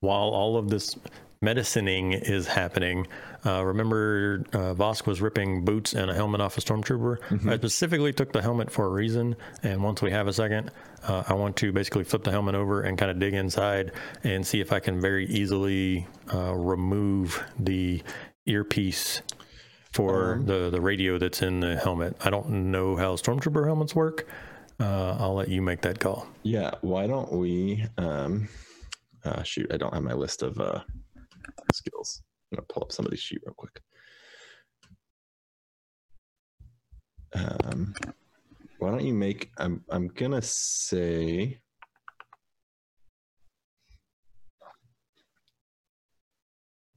while 0.00 0.28
all 0.28 0.56
of 0.56 0.70
this 0.70 0.96
medicining 1.40 2.12
is 2.12 2.46
happening, 2.46 3.06
uh, 3.46 3.64
remember 3.64 4.44
uh, 4.52 4.74
Vosk 4.74 5.06
was 5.06 5.20
ripping 5.20 5.64
boots 5.64 5.92
and 5.92 6.10
a 6.10 6.14
helmet 6.14 6.40
off 6.40 6.58
a 6.58 6.60
stormtrooper. 6.60 7.18
I 7.48 7.56
specifically 7.56 8.12
took 8.12 8.32
the 8.32 8.42
helmet 8.42 8.70
for 8.70 8.86
a 8.86 8.88
reason, 8.90 9.36
and 9.62 9.82
once 9.82 10.02
we 10.02 10.10
have 10.10 10.26
a 10.26 10.32
second, 10.32 10.70
uh, 11.04 11.24
I 11.28 11.34
want 11.34 11.56
to 11.58 11.72
basically 11.72 12.04
flip 12.04 12.24
the 12.24 12.30
helmet 12.30 12.54
over 12.54 12.82
and 12.82 12.98
kind 12.98 13.10
of 13.10 13.18
dig 13.18 13.34
inside 13.34 13.92
and 14.24 14.46
see 14.46 14.60
if 14.60 14.72
I 14.72 14.80
can 14.80 15.00
very 15.00 15.26
easily 15.26 16.06
uh, 16.32 16.54
remove 16.54 17.42
the 17.58 18.02
earpiece 18.46 19.22
for 19.92 20.40
the 20.44 20.70
the 20.70 20.80
radio 20.80 21.18
that's 21.18 21.42
in 21.42 21.60
the 21.60 21.76
helmet. 21.76 22.16
I 22.24 22.30
don't 22.30 22.70
know 22.70 22.96
how 22.96 23.16
stormtrooper 23.16 23.66
helmets 23.66 23.94
work. 23.94 24.26
Uh, 24.80 25.16
I'll 25.18 25.34
let 25.34 25.48
you 25.48 25.60
make 25.60 25.80
that 25.82 25.98
call. 25.98 26.28
Yeah. 26.42 26.72
Why 26.82 27.06
don't 27.06 27.32
we? 27.32 27.84
Um, 27.96 28.48
uh, 29.24 29.42
shoot, 29.42 29.72
I 29.72 29.76
don't 29.76 29.92
have 29.92 30.02
my 30.02 30.14
list 30.14 30.42
of 30.42 30.60
uh, 30.60 30.80
skills. 31.74 32.22
I'm 32.52 32.56
gonna 32.56 32.66
pull 32.68 32.82
up 32.82 32.92
somebody's 32.92 33.20
sheet 33.20 33.42
real 33.44 33.54
quick. 33.54 33.80
Um, 37.34 37.94
why 38.78 38.90
don't 38.90 39.04
you 39.04 39.14
make? 39.14 39.50
I'm 39.58 39.84
I'm 39.90 40.08
gonna 40.08 40.40
say. 40.42 41.60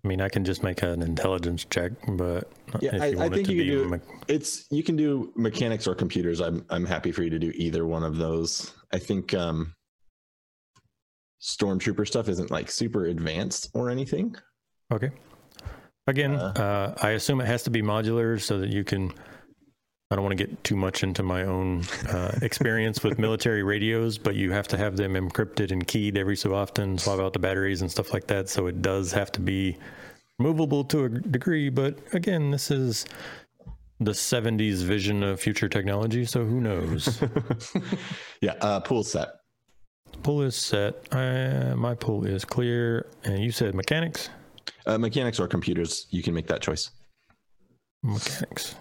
I 0.03 0.07
mean, 0.07 0.19
I 0.19 0.29
can 0.29 0.43
just 0.43 0.63
make 0.63 0.81
an 0.81 1.03
intelligence 1.03 1.65
check, 1.69 1.91
but 2.07 2.49
Yeah, 2.81 2.95
if 2.95 3.01
I- 3.01 3.05
you 3.07 3.17
I 3.17 3.21
want 3.21 3.33
think 3.35 3.49
it 3.49 3.51
to 3.51 3.57
you 3.63 3.79
can 3.81 3.89
do 3.89 3.89
me- 3.97 3.99
It's 4.27 4.65
you 4.71 4.81
can 4.83 4.95
do 4.95 5.31
mechanics 5.35 5.85
or 5.87 5.93
computers. 5.93 6.39
I'm 6.41 6.65
I'm 6.71 6.85
happy 6.85 7.11
for 7.11 7.21
you 7.23 7.29
to 7.29 7.37
do 7.39 7.51
either 7.55 7.85
one 7.85 8.03
of 8.03 8.17
those. 8.17 8.73
I 8.91 8.97
think 8.97 9.33
um, 9.35 9.75
stormtrooper 11.39 12.07
stuff 12.07 12.29
isn't 12.29 12.49
like 12.49 12.71
super 12.71 13.05
advanced 13.05 13.69
or 13.75 13.89
anything. 13.91 14.35
Okay. 14.91 15.11
Again, 16.07 16.35
Uh, 16.35 16.53
uh, 16.55 16.95
I 17.01 17.11
assume 17.11 17.41
it 17.41 17.45
has 17.47 17.63
to 17.63 17.69
be 17.69 17.81
modular 17.81 18.39
so 18.41 18.59
that 18.59 18.69
you 18.69 18.83
can 18.83 19.13
I 20.09 20.15
don't 20.15 20.25
want 20.25 20.37
to 20.37 20.45
get 20.45 20.61
too 20.65 20.75
much 20.75 21.03
into 21.03 21.23
my 21.23 21.43
own 21.45 21.83
uh, 22.09 22.37
experience 22.41 23.01
with 23.01 23.17
military 23.27 23.63
radios, 23.63 24.17
but 24.17 24.35
you 24.35 24.51
have 24.51 24.67
to 24.69 24.77
have 24.77 24.97
them 24.97 25.13
encrypted 25.13 25.71
and 25.71 25.87
keyed 25.87 26.17
every 26.17 26.35
so 26.35 26.53
often, 26.53 26.97
swap 26.97 27.21
out 27.21 27.31
the 27.31 27.39
batteries 27.39 27.79
and 27.81 27.89
stuff 27.89 28.11
like 28.11 28.27
that. 28.27 28.49
So 28.49 28.67
it 28.67 28.81
does 28.81 29.13
have 29.13 29.31
to 29.31 29.39
be 29.39 29.77
movable 30.37 30.83
to 30.85 31.05
a 31.05 31.09
degree. 31.09 31.69
But 31.69 31.97
again, 32.11 32.51
this 32.51 32.69
is 32.71 33.05
the 34.01 34.11
70s 34.11 34.83
vision 34.83 35.23
of 35.23 35.39
future 35.39 35.69
technology. 35.69 36.25
So 36.25 36.43
who 36.43 36.59
knows? 36.59 37.23
Yeah, 38.41 38.55
uh, 38.59 38.81
pool 38.81 39.03
set. 39.05 39.29
pool 40.23 40.41
is 40.41 40.57
set. 40.57 40.95
Uh, 41.13 41.73
my 41.77 41.95
pool 41.95 42.25
is 42.25 42.43
clear. 42.43 43.05
And 43.23 43.41
you 43.41 43.51
said 43.51 43.75
mechanics? 43.75 44.29
Uh, 44.85 44.97
mechanics 44.97 45.39
or 45.39 45.47
computers, 45.47 46.07
you 46.09 46.23
can 46.23 46.33
make 46.33 46.47
that 46.47 46.61
choice. 46.61 46.91
Mechanics. 48.03 48.75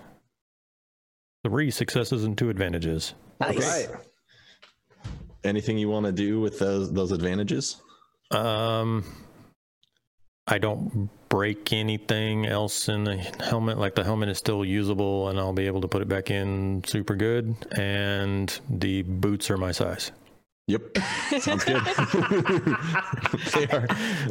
Three 1.44 1.70
successes 1.70 2.24
and 2.24 2.36
two 2.36 2.50
advantages. 2.50 3.14
Nice. 3.40 3.88
Anything 5.42 5.78
you 5.78 5.88
want 5.88 6.06
to 6.06 6.12
do 6.12 6.40
with 6.40 6.58
those 6.58 6.92
those 6.92 7.12
advantages? 7.12 7.76
Um, 8.30 9.04
I 10.46 10.58
don't 10.58 11.08
break 11.30 11.72
anything 11.72 12.44
else 12.44 12.88
in 12.88 13.04
the 13.04 13.16
helmet. 13.16 13.78
Like 13.78 13.94
the 13.94 14.04
helmet 14.04 14.28
is 14.28 14.36
still 14.36 14.64
usable, 14.64 15.28
and 15.28 15.38
I'll 15.38 15.54
be 15.54 15.66
able 15.66 15.80
to 15.80 15.88
put 15.88 16.02
it 16.02 16.08
back 16.08 16.30
in 16.30 16.82
super 16.84 17.14
good. 17.14 17.54
And 17.72 18.60
the 18.68 19.02
boots 19.02 19.50
are 19.50 19.56
my 19.56 19.72
size. 19.72 20.12
Yep, 20.70 20.98
sounds 21.40 21.64
good. 21.64 21.82
they 23.54 23.66
are. 23.68 23.86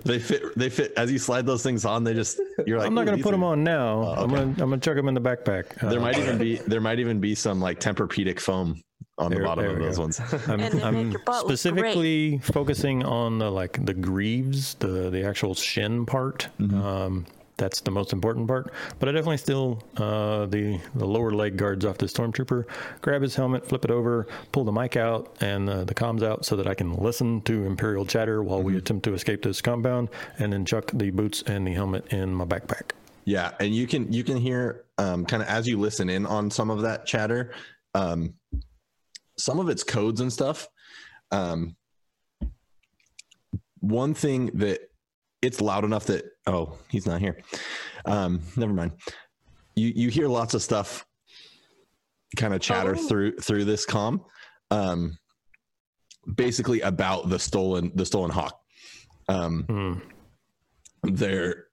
They 0.06 0.20
fit. 0.20 0.56
They 0.58 0.70
fit 0.70 0.94
as 0.98 1.12
you 1.12 1.20
slide 1.20 1.46
those 1.46 1.64
things 1.64 1.86
on. 1.86 2.04
They 2.04 2.14
just. 2.14 2.40
You're 2.66 2.78
like. 2.80 2.88
I'm 2.88 2.94
not 2.94 3.06
gonna 3.06 3.18
these 3.18 3.24
put 3.24 3.30
are- 3.30 3.38
them 3.38 3.44
on 3.44 3.64
now. 3.64 4.02
Oh, 4.18 4.24
I'm 4.24 4.30
gonna 4.30 4.42
I'm 4.44 4.56
gonna 4.56 4.78
chuck 4.78 4.96
them 4.96 5.08
in 5.08 5.14
the 5.14 5.22
backpack. 5.22 5.76
There 5.82 6.00
Uh, 6.00 6.02
might 6.02 6.18
even 6.18 6.38
be. 6.46 6.56
There 6.58 6.82
might 6.82 7.00
even 7.00 7.20
be 7.20 7.36
some 7.36 7.60
like 7.60 7.80
Tempur-Pedic 7.80 8.40
foam 8.40 8.82
on 9.18 9.32
the 9.32 9.40
bottom 9.42 9.66
of 9.66 9.78
we 9.78 9.84
those 9.84 9.98
go. 9.98 10.04
ones. 10.04 10.20
I'm, 10.48 10.60
And 10.62 10.74
they 10.80 10.84
I'm 10.84 11.10
make 11.10 11.14
your 11.28 11.36
specifically 11.40 12.38
focusing 12.40 13.04
on 13.04 13.38
the 13.40 13.52
like 13.52 13.84
the 13.86 13.94
greaves, 13.94 14.76
the 14.76 15.10
the 15.10 15.24
actual 15.26 15.54
shin 15.56 16.06
part. 16.06 16.48
Mm-hmm. 16.60 16.82
Um, 16.82 17.26
that's 17.60 17.82
the 17.82 17.92
most 17.92 18.12
important 18.14 18.48
part. 18.48 18.74
But 18.98 19.10
I 19.10 19.12
definitely 19.12 19.38
still 19.38 19.84
uh, 19.98 20.48
the 20.48 20.80
the 20.96 21.06
lower 21.06 21.32
leg 21.32 21.58
guards 21.58 21.86
off 21.86 22.00
the 22.00 22.08
stormtrooper. 22.08 22.64
Grab 23.02 23.22
his 23.22 23.36
helmet, 23.36 23.68
flip 23.68 23.86
it 23.86 23.92
over, 23.92 24.28
pull 24.52 24.64
the 24.64 24.72
mic 24.72 24.96
out 24.96 25.36
and 25.42 25.70
uh, 25.70 25.84
the 25.84 25.94
comms 25.94 26.24
out 26.24 26.46
so 26.46 26.56
that 26.56 26.66
I 26.66 26.74
can 26.74 26.94
listen 26.96 27.42
to 27.42 27.66
Imperial 27.66 28.06
chatter 28.06 28.42
while 28.42 28.60
Mm-hmm. 28.60 28.68
we 28.68 28.78
attempt 28.78 29.04
to 29.06 29.14
escape 29.14 29.42
this 29.44 29.62
compound, 29.62 30.10
and 30.40 30.52
then 30.52 30.66
chuck 30.66 30.90
the 30.94 31.12
boots 31.12 31.44
and 31.44 31.68
the 31.68 31.74
helmet 31.74 32.12
in 32.12 32.34
my 32.34 32.46
backpack. 32.46 32.92
Yeah, 33.26 33.52
and 33.60 33.76
you 33.76 33.86
can 33.86 34.12
you 34.12 34.24
can 34.24 34.38
hear 34.38 34.86
um, 34.98 35.26
kind 35.26 35.44
of 35.44 35.50
as 35.50 35.68
you 35.68 35.80
listen 35.80 36.10
in 36.10 36.26
on 36.26 36.50
some 36.50 36.70
of 36.70 36.82
that 36.82 37.06
chatter, 37.06 37.54
um, 37.94 38.34
some 39.38 39.60
of 39.60 39.70
it's 39.70 39.84
codes 39.84 40.20
and 40.20 40.34
stuff. 40.34 40.68
Um, 41.32 41.76
one 43.82 44.14
thing 44.14 44.48
that 44.56 44.89
it's 45.42 45.62
loud 45.62 45.84
enough 45.86 46.06
that 46.06 46.26
oh 46.48 46.78
he's 46.90 47.06
not 47.06 47.20
here. 47.22 47.38
Um, 48.06 48.42
never 48.56 48.74
mind. 48.74 48.92
You 49.76 49.92
you 49.96 50.10
hear 50.10 50.28
lots 50.28 50.54
of 50.54 50.62
stuff 50.62 51.06
kind 52.38 52.54
of 52.54 52.62
chatter 52.62 52.96
Oh. 52.98 53.08
through 53.08 53.38
through 53.38 53.66
this 53.66 53.86
com, 53.86 54.24
um, 54.72 55.18
basically 56.36 56.82
about 56.82 57.30
the 57.30 57.40
stolen 57.40 57.92
the 57.96 58.06
stolen 58.06 58.32
hawk. 58.32 58.60
Um, 59.28 59.64
Hmm. 59.68 59.94
there 61.04 61.66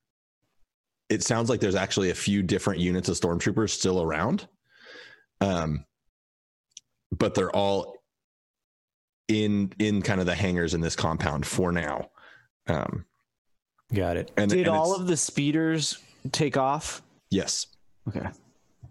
it 1.08 1.22
sounds 1.22 1.48
like 1.48 1.60
there's 1.60 1.74
actually 1.74 2.10
a 2.10 2.14
few 2.14 2.42
different 2.42 2.80
units 2.80 3.08
of 3.08 3.16
stormtroopers 3.16 3.70
still 3.70 4.02
around 4.02 4.46
um 5.40 5.84
but 7.16 7.34
they're 7.34 7.54
all 7.54 7.94
in 9.28 9.72
in 9.78 10.02
kind 10.02 10.20
of 10.20 10.26
the 10.26 10.34
hangars 10.34 10.74
in 10.74 10.80
this 10.80 10.94
compound 10.96 11.46
for 11.46 11.72
now 11.72 12.10
um 12.68 13.04
Got 13.94 14.16
it. 14.16 14.30
and 14.36 14.50
Did 14.50 14.60
and 14.66 14.68
all 14.68 14.94
of 14.94 15.06
the 15.06 15.16
speeders 15.16 15.98
take 16.32 16.56
off? 16.56 17.02
yes 17.30 17.66
Okay. 18.08 18.26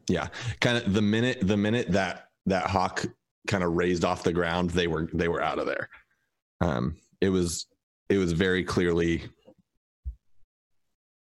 yeah 0.09 0.27
kind 0.59 0.77
of 0.77 0.93
the 0.93 1.01
minute 1.01 1.39
the 1.41 1.55
minute 1.57 1.89
that 1.91 2.29
that 2.45 2.67
hawk 2.67 3.05
kind 3.47 3.63
of 3.63 3.73
raised 3.73 4.03
off 4.03 4.23
the 4.23 4.33
ground 4.33 4.69
they 4.71 4.87
were 4.87 5.07
they 5.13 5.27
were 5.29 5.41
out 5.41 5.57
of 5.57 5.65
there 5.67 5.89
um 6.61 6.95
it 7.21 7.29
was 7.29 7.67
it 8.09 8.17
was 8.17 8.33
very 8.33 8.61
clearly 8.63 9.23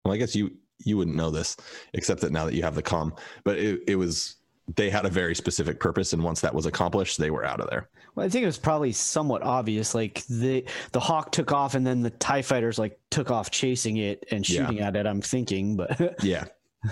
well 0.06 0.14
i 0.14 0.18
guess 0.18 0.34
you 0.36 0.52
you 0.86 0.96
wouldn't 0.98 1.16
know 1.18 1.30
this 1.30 1.58
except 1.94 2.22
that 2.22 2.32
now 2.32 2.46
that 2.46 2.54
you 2.54 2.64
have 2.64 2.76
the 2.76 2.82
com 2.82 3.14
but 3.44 3.58
it, 3.58 3.82
it 3.88 3.96
was 3.98 4.36
they 4.76 4.90
had 4.90 5.06
a 5.06 5.10
very 5.10 5.36
specific 5.36 5.80
purpose 5.80 6.14
and 6.14 6.24
once 6.24 6.40
that 6.42 6.54
was 6.56 6.66
accomplished 6.66 7.18
they 7.18 7.30
were 7.30 7.44
out 7.46 7.60
of 7.60 7.70
there 7.70 7.90
Well, 8.16 8.26
I 8.26 8.30
think 8.30 8.44
it 8.44 8.48
was 8.48 8.58
probably 8.58 8.92
somewhat 8.94 9.42
obvious. 9.44 9.94
Like 9.96 10.24
the 10.28 10.64
the 10.92 11.00
hawk 11.00 11.32
took 11.32 11.52
off, 11.52 11.76
and 11.76 11.86
then 11.86 12.02
the 12.02 12.12
Tie 12.12 12.42
fighters 12.44 12.78
like 12.80 12.98
took 13.10 13.30
off 13.32 13.52
chasing 13.52 13.98
it 13.98 14.24
and 14.32 14.48
Yeah. 14.48 14.66
shooting 14.66 14.82
at 14.82 14.96
it. 14.96 15.06
I'm 15.06 15.22
thinking, 15.22 15.76
but 15.76 16.00
yeah 16.24 16.46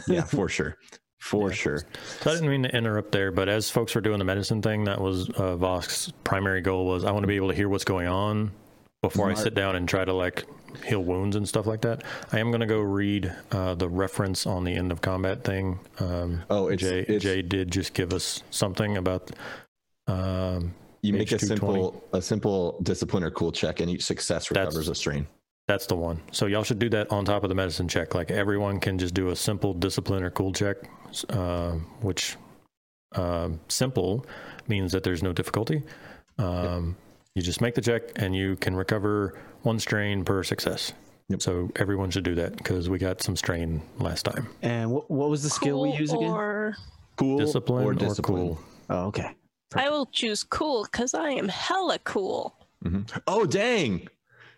yeah 0.08 0.24
for 0.24 0.50
sure 0.50 0.78
for 1.20 1.52
sure 1.54 1.84
So 2.22 2.32
I 2.32 2.34
didn't 2.34 2.50
mean 2.50 2.64
to 2.64 2.76
interrupt 2.76 3.12
there, 3.12 3.32
but 3.32 3.48
as 3.48 3.70
folks 3.70 3.94
were 3.94 4.02
doing 4.02 4.18
the 4.20 4.26
medicine 4.26 4.62
thing, 4.62 4.84
that 4.86 5.00
was 5.00 5.30
uh, 5.32 5.56
Vosk's 5.56 6.12
primary 6.24 6.62
goal 6.62 6.86
was 6.88 7.06
I 7.06 7.12
want 7.12 7.24
to 7.24 7.28
be 7.28 7.36
able 7.36 7.50
to 7.50 7.56
hear 7.56 7.70
what's 7.70 7.84
going 7.86 8.08
on 8.08 8.52
before 9.02 9.32
I 9.32 9.34
sit 9.34 9.54
down 9.54 9.76
and 9.76 9.90
try 9.90 10.06
to 10.06 10.14
like 10.14 10.46
heal 10.86 11.04
wounds 11.04 11.36
and 11.36 11.48
stuff 11.48 11.66
like 11.66 11.82
that. 11.82 12.04
I 12.32 12.40
am 12.40 12.52
going 12.52 12.62
to 12.62 12.68
go 12.68 12.80
read 12.80 13.34
uh, 13.52 13.76
the 13.76 13.90
reference 13.90 14.46
on 14.46 14.64
the 14.64 14.74
end 14.74 14.92
of 14.92 15.02
combat 15.02 15.44
thing. 15.44 15.80
Um, 16.00 16.44
oh 16.50 16.68
it's, 16.68 16.82
Jay, 16.82 17.06
it's 17.08 17.24
Jay 17.24 17.42
did 17.42 17.72
just 17.72 17.94
give 17.94 18.14
us 18.14 18.44
something 18.52 18.98
about. 18.98 19.32
Um, 20.08 20.74
you 21.02 21.14
make 21.14 21.32
a 21.32 21.36
H220. 21.36 21.48
simple 21.48 22.04
a 22.14 22.22
simple 22.22 22.80
discipline 22.84 23.24
or 23.24 23.32
cool 23.32 23.52
check 23.52 23.80
and 23.80 23.90
each 23.90 24.04
success 24.04 24.50
That's- 24.50 24.68
recovers 24.68 24.88
a 24.88 24.96
strain 24.96 25.28
that's 25.68 25.86
the 25.86 25.96
one. 25.96 26.20
So 26.34 26.48
y'all 26.48 26.64
should 26.64 26.80
do 26.80 26.90
that 26.90 27.10
on 27.12 27.24
top 27.24 27.44
of 27.44 27.50
the 27.50 27.56
medicine 27.56 27.88
check. 27.88 28.14
Like 28.14 28.30
everyone 28.30 28.80
can 28.82 28.98
just 28.98 29.14
do 29.14 29.30
a 29.30 29.36
simple 29.36 29.74
discipline 29.74 30.22
or 30.22 30.30
cool 30.30 30.52
check, 30.52 30.78
uh, 31.30 31.74
which 32.02 32.36
uh, 33.16 33.50
simple 33.70 34.26
means 34.68 34.92
that 34.92 35.04
there's 35.04 35.24
no 35.24 35.32
difficulty. 35.32 35.84
Um, 36.38 36.98
You 37.36 37.42
just 37.42 37.62
make 37.62 37.76
the 37.76 37.82
check 37.82 38.04
and 38.18 38.36
you 38.36 38.58
can 38.58 38.76
recover 38.76 39.40
one 39.62 39.80
strain 39.80 40.26
per 40.26 40.44
success. 40.44 40.92
Yep. 41.30 41.42
So 41.42 41.72
everyone 41.78 42.12
should 42.12 42.26
do 42.26 42.36
that 42.36 42.58
because 42.58 42.90
we 42.90 42.98
got 42.98 43.22
some 43.22 43.38
strain 43.38 43.82
last 44.00 44.24
time. 44.24 44.48
and 44.62 44.92
what, 44.92 45.10
what 45.10 45.30
was 45.30 45.42
the 45.42 45.50
skill 45.50 45.82
we 45.82 45.94
use 45.94 46.12
again? 46.12 46.30
Or 46.30 46.76
cool 47.16 47.38
Discipline 47.38 47.86
or 47.86 48.06
or, 48.06 48.16
cool. 48.16 48.60
Oh, 48.90 49.06
okay. 49.06 49.32
I 49.76 49.90
will 49.90 50.08
choose 50.08 50.44
cool 50.44 50.84
because 50.92 51.14
I 51.14 51.30
am 51.30 51.48
hella 51.48 52.00
cool. 52.00 52.56
Mm-hmm. 52.84 53.20
oh 53.28 53.46
dang 53.46 54.08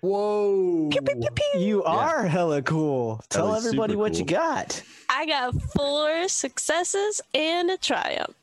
Whoa. 0.03 0.89
Pew, 0.89 1.01
pew, 1.01 1.15
pew, 1.15 1.29
pew. 1.33 1.61
You 1.61 1.83
are 1.83 2.25
hella 2.27 2.61
cool. 2.61 3.21
Tell 3.29 3.47
That 3.47 3.51
was 3.53 3.65
everybody 3.67 3.93
super 3.93 3.99
what 4.01 4.17
you 4.17 4.25
got. 4.25 4.81
I 5.09 5.25
got 5.25 5.61
four 5.73 6.27
successes 6.27 7.21
and 7.33 7.69
a 7.69 7.77
triumph. 7.77 8.35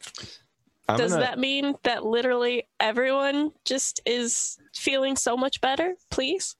I'm 0.92 0.98
Does 0.98 1.12
gonna- 1.12 1.24
that 1.24 1.38
mean 1.38 1.74
that 1.84 2.04
literally 2.04 2.68
everyone 2.78 3.52
just 3.64 4.00
is 4.06 4.58
feeling 4.74 5.16
so 5.16 5.36
much 5.36 5.60
better? 5.60 5.94
Please, 6.10 6.56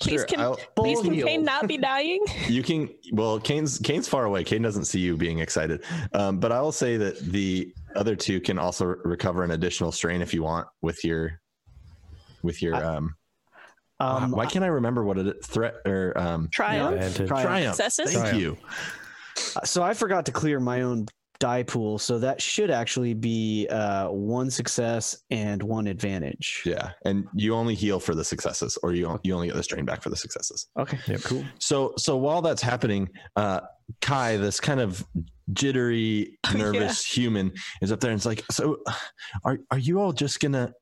please 0.00 0.20
Sure, 0.20 0.26
can 0.26 0.40
I'll- 0.40 0.58
please 0.76 1.00
can 1.00 1.14
Bull 1.14 1.24
Kane 1.24 1.44
not 1.44 1.66
be 1.68 1.76
dying? 1.92 2.20
you 2.48 2.62
can 2.62 2.88
well 3.12 3.38
kane's 3.38 3.78
kane's 3.78 4.08
far 4.08 4.24
away 4.24 4.42
kane 4.44 4.62
doesn't 4.62 4.86
see 4.86 4.98
you 5.00 5.16
being 5.16 5.38
excited 5.40 5.84
um, 6.14 6.38
but 6.40 6.50
i 6.52 6.60
will 6.60 6.72
say 6.72 6.96
that 6.96 7.18
the 7.20 7.70
other 7.94 8.16
two 8.16 8.40
can 8.40 8.58
also 8.58 8.86
recover 9.04 9.44
an 9.44 9.50
additional 9.52 9.92
strain 9.92 10.22
if 10.22 10.32
you 10.32 10.42
want 10.42 10.66
with 10.80 11.04
your 11.04 11.38
with 12.42 12.62
your 12.62 12.74
um, 12.76 13.14
Um, 14.00 14.30
why 14.32 14.46
can't 14.46 14.64
i 14.64 14.68
remember 14.68 15.04
what 15.04 15.18
it 15.18 15.44
threat 15.44 15.74
or 15.84 16.16
um 16.16 16.48
Triumph. 16.50 16.94
Advantage. 16.94 17.28
Triumph. 17.28 17.46
triumph 17.46 17.76
Successes? 17.76 18.14
thank 18.14 18.40
you 18.40 18.56
So 19.64 19.82
I 19.82 19.92
forgot 19.94 20.24
to 20.26 20.32
clear 20.32 20.60
my 20.60 20.80
own 20.82 21.06
die 21.38 21.62
pool, 21.62 21.98
so 21.98 22.18
that 22.18 22.40
should 22.40 22.70
actually 22.70 23.12
be 23.14 23.66
uh, 23.68 24.08
one 24.08 24.50
success 24.50 25.16
and 25.30 25.62
one 25.62 25.86
advantage. 25.86 26.62
yeah 26.64 26.90
and 27.04 27.24
you 27.34 27.54
only 27.54 27.74
heal 27.74 27.98
for 28.00 28.14
the 28.14 28.24
successes 28.24 28.78
or 28.82 28.92
you, 28.94 29.18
you 29.24 29.34
only 29.34 29.48
get 29.48 29.56
the 29.56 29.62
strain 29.62 29.84
back 29.84 30.02
for 30.02 30.10
the 30.10 30.16
successes 30.16 30.68
Okay. 30.78 30.98
Yep. 31.06 31.20
Cool. 31.22 31.44
so 31.58 31.92
so 31.98 32.16
while 32.16 32.40
that's 32.42 32.62
happening 32.62 33.08
uh 33.36 33.60
kai 34.00 34.36
this 34.36 34.60
kind 34.60 34.80
of 34.80 35.04
jittery 35.52 36.38
nervous 36.54 37.04
human 37.04 37.52
is 37.82 37.92
up 37.92 38.00
there 38.00 38.10
and 38.10 38.18
it's 38.18 38.26
like 38.26 38.42
so 38.50 38.78
are 39.44 39.58
are 39.70 39.78
you 39.78 40.00
all 40.00 40.12
just 40.12 40.40
gonna 40.40 40.72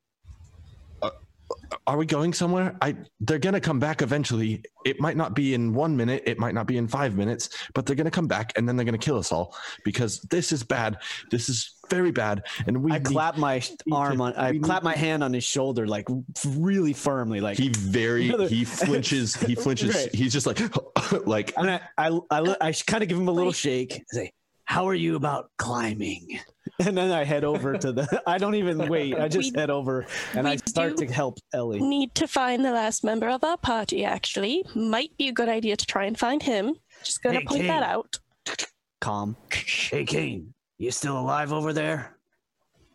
are 1.87 1.97
we 1.97 2.07
going 2.07 2.33
somewhere 2.33 2.77
i 2.81 2.95
they're 3.21 3.39
gonna 3.39 3.61
come 3.61 3.79
back 3.79 4.03
eventually 4.03 4.63
it 4.85 5.01
might 5.01 5.17
not 5.17 5.35
be 5.35 5.55
in 5.55 5.73
one 5.73 5.97
minute 5.97 6.23
it 6.27 6.39
might 6.39 6.55
not 6.55 6.67
be 6.67 6.77
in 6.77 6.87
five 6.89 7.17
minutes 7.17 7.49
but 7.75 7.87
they're 7.87 7.97
gonna 7.97 8.11
come 8.11 8.27
back 8.27 8.53
and 8.57 8.69
then 8.69 8.77
they're 8.77 8.85
gonna 8.85 8.99
kill 8.99 9.17
us 9.19 9.33
all 9.33 9.55
because 9.85 10.21
this 10.31 10.53
is 10.53 10.63
bad 10.63 10.99
this 11.31 11.49
is 11.49 11.75
very 11.91 12.11
bad 12.11 12.45
and 12.67 12.83
we 12.83 12.91
I 12.91 12.99
clap 13.01 13.37
my 13.37 13.63
arm 13.93 14.23
on. 14.23 14.33
I 14.35 14.57
clap 14.59 14.83
my 14.83 14.97
hand 14.97 15.23
on 15.23 15.33
his 15.35 15.45
shoulder, 15.45 15.87
like 15.87 16.09
really 16.47 16.95
firmly, 16.95 17.41
like. 17.43 17.59
he 17.59 17.69
very 17.69 18.29
he 18.49 18.65
flinches 18.65 19.35
he 19.35 19.55
flinches 19.55 19.95
Right. 19.95 20.15
he's 20.15 20.33
just 20.33 20.47
like 20.47 20.61
like 21.27 21.53
and 21.59 21.71
I, 21.71 21.81
I, 21.99 22.19
I, 22.31 22.57
I 22.63 22.73
kind 22.73 23.03
of 23.03 23.11
give 23.11 23.19
him 23.19 23.29
a 23.29 23.33
little 23.33 23.53
shake. 23.53 24.03
Say, 24.09 24.33
"How 24.65 24.89
are 24.89 24.95
you 24.95 25.17
about 25.17 25.51
climbing?" 25.59 26.41
and 26.79 26.97
then 26.97 27.11
I 27.11 27.25
head 27.25 27.45
over 27.45 27.77
to 27.77 27.93
the. 27.93 28.23
I 28.27 28.39
don't 28.39 28.55
even 28.55 28.79
wait. 28.89 29.15
I 29.19 29.29
just 29.29 29.53
We- 29.55 29.61
head 29.61 29.71
over 29.71 30.07
and 30.35 30.47
I 30.47 30.57
start 30.57 30.97
to 30.99 31.07
help 31.07 31.39
Ellie. 31.53 31.81
Need 31.81 32.15
to 32.17 32.27
find 32.29 32.65
the 32.65 32.73
last 32.73 33.03
member 33.05 33.29
of 33.29 33.43
our 33.45 33.57
party, 33.57 34.05
actually. 34.05 34.65
Might 34.75 35.17
be 35.19 35.29
a 35.29 35.33
good 35.33 35.49
idea 35.49 35.77
to 35.77 35.87
try 35.87 36.05
and 36.05 36.19
find 36.19 36.43
him. 36.43 36.75
Just 37.03 37.23
gonna 37.23 37.41
Hey, 37.41 37.45
point 37.45 37.61
Kane. 37.63 37.69
that 37.69 37.83
out. 37.83 38.19
Calm. 39.01 39.37
Hey, 39.91 40.05
Kane, 40.05 40.55
you 40.79 40.91
still 40.93 41.19
alive 41.19 41.53
over 41.53 41.73
there? 41.73 42.17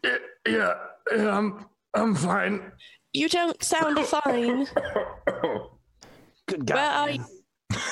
Yeah, 0.03 0.73
yeah, 1.12 1.38
I'm 1.38 1.65
I'm 1.93 2.15
fine. 2.15 2.71
You 3.13 3.27
don't 3.27 3.62
sound 3.63 3.99
fine. 4.06 4.67
Good 6.47 6.69
Where 6.69 6.75
God. 6.77 7.10
are 7.10 7.12
man. 7.17 7.25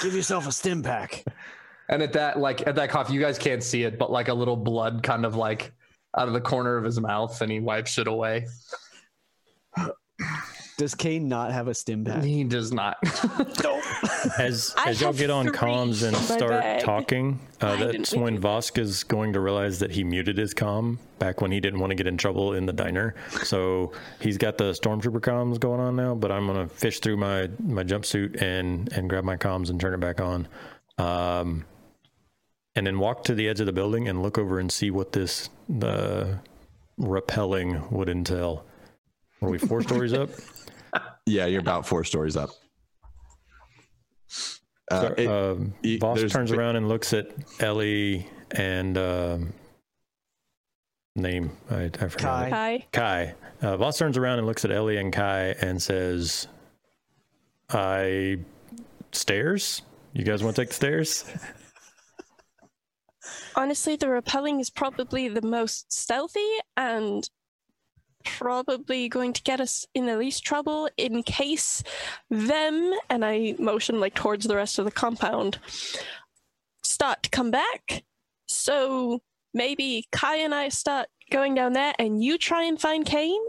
Give 0.01 0.13
yourself 0.13 0.47
a 0.47 0.51
stim 0.51 0.81
pack. 0.83 1.23
And 1.89 2.01
at 2.01 2.13
that, 2.13 2.39
like 2.39 2.65
at 2.67 2.75
that 2.75 2.89
cough, 2.89 3.09
you 3.09 3.19
guys 3.19 3.37
can't 3.37 3.63
see 3.63 3.83
it, 3.83 3.99
but 3.99 4.11
like 4.11 4.27
a 4.27 4.33
little 4.33 4.55
blood 4.55 5.03
kind 5.03 5.25
of 5.25 5.35
like 5.35 5.71
out 6.17 6.27
of 6.27 6.33
the 6.33 6.41
corner 6.41 6.77
of 6.77 6.83
his 6.83 6.99
mouth, 6.99 7.39
and 7.41 7.51
he 7.51 7.59
wipes 7.59 7.97
it 7.97 8.07
away. 8.07 8.47
Does 10.77 10.93
Kane 10.93 11.29
not 11.29 11.53
have 11.53 11.69
a 11.69 11.73
stim 11.73 12.03
pack? 12.03 12.23
He 12.23 12.43
does 12.43 12.73
not. 12.73 12.97
As 14.39 14.73
I 14.75 14.89
as 14.89 15.01
y'all 15.01 15.11
have 15.11 15.19
get 15.19 15.29
on 15.29 15.45
three 15.45 15.55
comms 15.55 16.03
and 16.03 16.15
in 16.15 16.21
my 16.29 16.37
start 16.37 16.49
bag. 16.49 16.81
talking, 16.81 17.39
uh, 17.61 17.67
I 17.67 17.77
didn't 17.77 17.97
that's 17.97 18.09
think 18.09 18.23
when 18.23 18.37
of 18.37 18.41
Vosk 18.41 18.79
is 18.79 19.03
going 19.03 19.33
to 19.33 19.39
realize 19.39 19.77
that 19.79 19.91
he 19.91 20.03
muted 20.03 20.37
his 20.37 20.53
comm 20.53 20.97
back 21.19 21.41
when 21.41 21.51
he 21.51 21.59
didn't 21.59 21.79
want 21.79 21.91
to 21.91 21.95
get 21.95 22.07
in 22.07 22.17
trouble 22.17 22.53
in 22.53 22.65
the 22.65 22.73
diner. 22.73 23.13
So 23.43 23.93
he's 24.19 24.37
got 24.37 24.57
the 24.57 24.71
stormtrooper 24.71 25.21
comms 25.21 25.59
going 25.59 25.79
on 25.79 25.95
now, 25.95 26.15
but 26.15 26.31
I'm 26.31 26.47
gonna 26.47 26.67
fish 26.67 26.99
through 26.99 27.17
my 27.17 27.49
my 27.59 27.83
jumpsuit 27.83 28.41
and 28.41 28.91
and 28.93 29.09
grab 29.09 29.23
my 29.23 29.37
comms 29.37 29.69
and 29.69 29.79
turn 29.79 29.93
it 29.93 29.99
back 29.99 30.19
on. 30.19 30.47
Um, 30.97 31.65
and 32.75 32.85
then 32.87 32.99
walk 32.99 33.23
to 33.25 33.33
the 33.35 33.47
edge 33.47 33.59
of 33.59 33.65
the 33.65 33.71
building 33.73 34.07
and 34.07 34.21
look 34.21 34.37
over 34.37 34.59
and 34.59 34.71
see 34.71 34.91
what 34.91 35.11
this 35.13 35.49
the 35.69 36.39
repelling 36.97 37.89
would 37.89 38.09
entail. 38.09 38.65
Are 39.41 39.49
we 39.49 39.57
four 39.57 39.81
stories 39.81 40.13
up? 40.13 40.29
Yeah, 41.27 41.47
you're 41.47 41.59
about 41.59 41.87
four 41.87 42.03
stories 42.03 42.37
up. 42.37 42.51
Uh, 44.91 45.09
it- 45.17 45.27
um, 45.27 45.73
y- 45.83 45.97
Vosk 45.99 46.15
there's- 46.17 46.31
turns 46.31 46.51
around 46.51 46.75
and 46.75 46.87
looks 46.87 47.13
at 47.13 47.27
Ellie 47.59 48.27
and 48.51 48.95
um, 48.97 49.53
name 51.15 51.51
I, 51.71 51.85
I 51.85 52.07
forgot. 52.07 52.19
Kai. 52.19 52.45
it. 52.47 52.51
Hi. 52.51 52.85
Kai. 52.91 53.35
Uh, 53.67 53.77
Vosk 53.77 53.97
turns 53.97 54.17
around 54.17 54.37
and 54.37 54.45
looks 54.47 54.63
at 54.65 54.71
Ellie 54.71 54.97
and 54.97 55.11
Kai 55.11 55.55
and 55.61 55.81
says, 55.81 56.47
"I 57.71 58.37
stairs. 59.11 59.81
You 60.13 60.23
guys 60.23 60.43
want 60.43 60.55
to 60.55 60.61
take 60.61 60.69
the 60.69 60.75
stairs?" 60.75 61.25
Honestly, 63.55 63.95
the 63.95 64.09
repelling 64.09 64.59
is 64.59 64.69
probably 64.69 65.27
the 65.27 65.41
most 65.41 65.91
stealthy 65.91 66.39
and 66.75 67.29
probably 68.25 69.07
going 69.07 69.31
to 69.33 69.43
get 69.43 69.61
us 69.61 69.85
in 69.93 70.07
the 70.07 70.17
least 70.17 70.43
trouble 70.43 70.89
in 70.97 71.23
case 71.23 71.83
them 72.29 72.91
and 73.09 73.23
I 73.23 73.55
motion 73.59 73.99
like 73.99 74.15
towards 74.15 74.47
the 74.47 74.55
rest 74.55 74.79
of 74.79 74.85
the 74.85 74.91
compound 74.91 75.59
start 76.83 77.23
to 77.23 77.29
come 77.29 77.51
back. 77.51 78.03
So 78.47 79.21
maybe 79.53 80.05
Kai 80.11 80.37
and 80.37 80.53
I 80.53 80.69
start 80.69 81.07
going 81.31 81.55
down 81.55 81.73
there 81.73 81.93
and 81.99 82.23
you 82.23 82.37
try 82.37 82.63
and 82.63 82.79
find 82.79 83.05
Kane. 83.05 83.41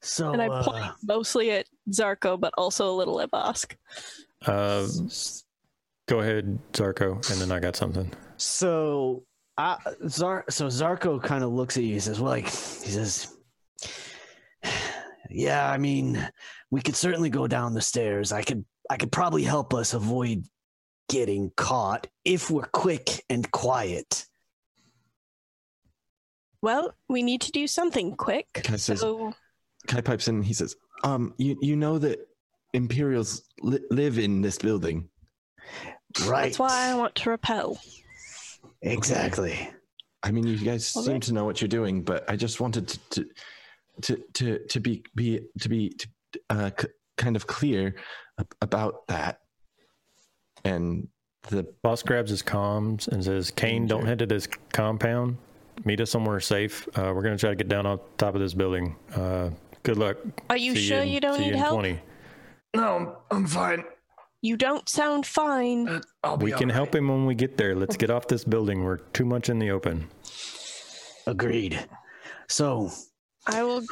So, 0.00 0.32
And 0.32 0.42
I 0.42 0.48
uh, 0.48 0.62
point 0.64 0.84
mostly 1.04 1.52
at 1.52 1.66
Zarko, 1.90 2.38
but 2.38 2.52
also 2.58 2.90
a 2.90 2.96
little 2.96 3.20
at 3.20 3.30
Vosk. 3.30 3.76
Uh, 4.44 4.88
go 6.08 6.20
ahead, 6.20 6.58
Zarko, 6.72 7.30
and 7.30 7.40
then 7.40 7.52
I 7.52 7.60
got 7.60 7.76
something. 7.76 8.10
So, 8.42 9.24
I, 9.56 9.78
Zar, 10.08 10.44
so 10.48 10.66
Zarko 10.66 11.22
kind 11.22 11.44
of 11.44 11.50
looks 11.50 11.76
at 11.76 11.82
you. 11.82 11.94
He 11.94 12.00
says, 12.00 12.20
"Well, 12.20 12.30
like, 12.30 12.44
he 12.44 12.90
says, 12.90 13.34
yeah, 15.30 15.70
I 15.70 15.78
mean, 15.78 16.28
we 16.70 16.80
could 16.80 16.96
certainly 16.96 17.30
go 17.30 17.46
down 17.46 17.74
the 17.74 17.80
stairs. 17.80 18.32
I 18.32 18.42
could, 18.42 18.64
I 18.90 18.96
could 18.96 19.12
probably 19.12 19.42
help 19.42 19.74
us 19.74 19.94
avoid 19.94 20.46
getting 21.08 21.52
caught 21.56 22.06
if 22.24 22.50
we're 22.50 22.66
quick 22.66 23.24
and 23.28 23.50
quiet." 23.50 24.26
Well, 26.62 26.94
we 27.08 27.22
need 27.22 27.40
to 27.42 27.52
do 27.52 27.66
something 27.66 28.14
quick. 28.14 28.46
Kai 28.54 28.76
says, 28.76 29.00
So 29.00 29.34
Kai 29.88 30.00
pipes 30.00 30.28
in. 30.28 30.42
He 30.42 30.54
says, 30.54 30.76
"Um, 31.04 31.34
you 31.38 31.56
you 31.60 31.76
know 31.76 31.98
that 31.98 32.20
Imperials 32.72 33.42
li- 33.60 33.84
live 33.90 34.18
in 34.18 34.40
this 34.40 34.58
building. 34.58 35.08
Right. 36.26 36.44
that's 36.44 36.58
why 36.58 36.90
I 36.90 36.94
want 36.94 37.14
to 37.16 37.30
repel. 37.30 37.80
Exactly. 38.82 39.70
I 40.22 40.30
mean, 40.30 40.46
you 40.46 40.58
guys 40.58 40.94
Okay. 40.96 41.06
seem 41.06 41.20
to 41.20 41.32
know 41.34 41.44
what 41.44 41.60
you're 41.60 41.68
doing, 41.68 42.02
but 42.02 42.28
I 42.30 42.36
just 42.36 42.60
wanted 42.60 42.88
to 42.88 42.98
to 43.10 43.26
to 44.02 44.16
to, 44.34 44.58
to 44.66 44.80
be 44.80 45.04
be 45.14 45.40
to 45.60 45.68
be 45.68 45.90
to, 45.90 46.08
uh, 46.50 46.70
c- 46.78 46.88
kind 47.16 47.36
of 47.36 47.46
clear 47.46 47.94
about 48.60 49.06
that." 49.08 49.40
And 50.64 51.08
the 51.48 51.66
Vosk 51.84 52.06
grabs 52.06 52.30
his 52.30 52.42
comms 52.42 53.08
and 53.08 53.22
says, 53.24 53.50
Kane, 53.50 53.86
don't 53.88 54.06
head 54.06 54.20
to 54.20 54.26
this 54.26 54.46
compound. 54.72 55.36
Meet 55.84 56.00
us 56.02 56.10
somewhere 56.10 56.38
safe. 56.38 56.86
Uh, 56.96 57.12
we're 57.14 57.22
going 57.22 57.36
to 57.36 57.40
try 57.40 57.50
to 57.50 57.56
get 57.56 57.66
down 57.68 57.84
on 57.84 57.98
top 58.16 58.34
of 58.36 58.40
this 58.40 58.54
building. 58.54 58.94
Uh, 59.14 59.50
good 59.82 59.96
luck. 59.98 60.18
Are 60.50 60.56
you 60.56 60.74
See 60.76 60.82
sure 60.86 61.00
in- 61.00 61.08
you 61.08 61.18
don't 61.20 61.40
need 61.40 61.52
in 61.54 61.58
help? 61.58 61.74
20. 61.80 61.98
no, 62.76 63.16
I'm 63.32 63.46
fine. 63.46 63.82
You 64.42 64.56
don't 64.56 64.88
sound 64.88 65.24
fine. 65.24 65.88
Uh, 65.88 66.00
I'll 66.24 66.36
be 66.36 66.46
We 66.46 66.52
can 66.52 66.70
all 66.70 66.74
help 66.74 66.94
him 66.94 67.08
when 67.08 67.26
we 67.26 67.34
get 67.34 67.56
there. 67.56 67.76
Let's 67.76 67.96
get 67.96 68.10
off 68.10 68.26
this 68.26 68.44
building. 68.44 68.82
We're 68.82 68.96
too 68.98 69.24
much 69.24 69.48
in 69.48 69.60
the 69.60 69.70
open. 69.70 70.08
Agreed. 71.26 71.86
So, 72.48 72.90
I 73.46 73.62
will. 73.62 73.82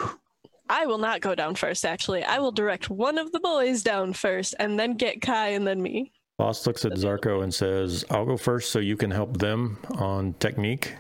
I 0.68 0.86
will 0.86 0.98
not 0.98 1.20
go 1.20 1.34
down 1.34 1.54
first. 1.54 1.84
Actually, 1.84 2.22
I 2.24 2.38
will 2.38 2.52
direct 2.52 2.90
one 2.90 3.18
of 3.18 3.32
the 3.32 3.40
boys 3.40 3.82
down 3.82 4.12
first, 4.12 4.54
and 4.58 4.78
then 4.78 4.94
get 4.96 5.20
Kai, 5.20 5.48
and 5.50 5.66
then 5.66 5.80
me. 5.82 6.12
Vosk 6.40 6.66
looks 6.66 6.84
at 6.84 6.92
Zarko 6.92 7.42
and 7.42 7.52
says, 7.52 8.04
I'll 8.08 8.24
go 8.24 8.36
first 8.36 8.70
so 8.70 8.78
you 8.78 8.96
can 8.96 9.10
help 9.10 9.36
them 9.36 9.78
on 9.96 10.32
technique. 10.34 10.94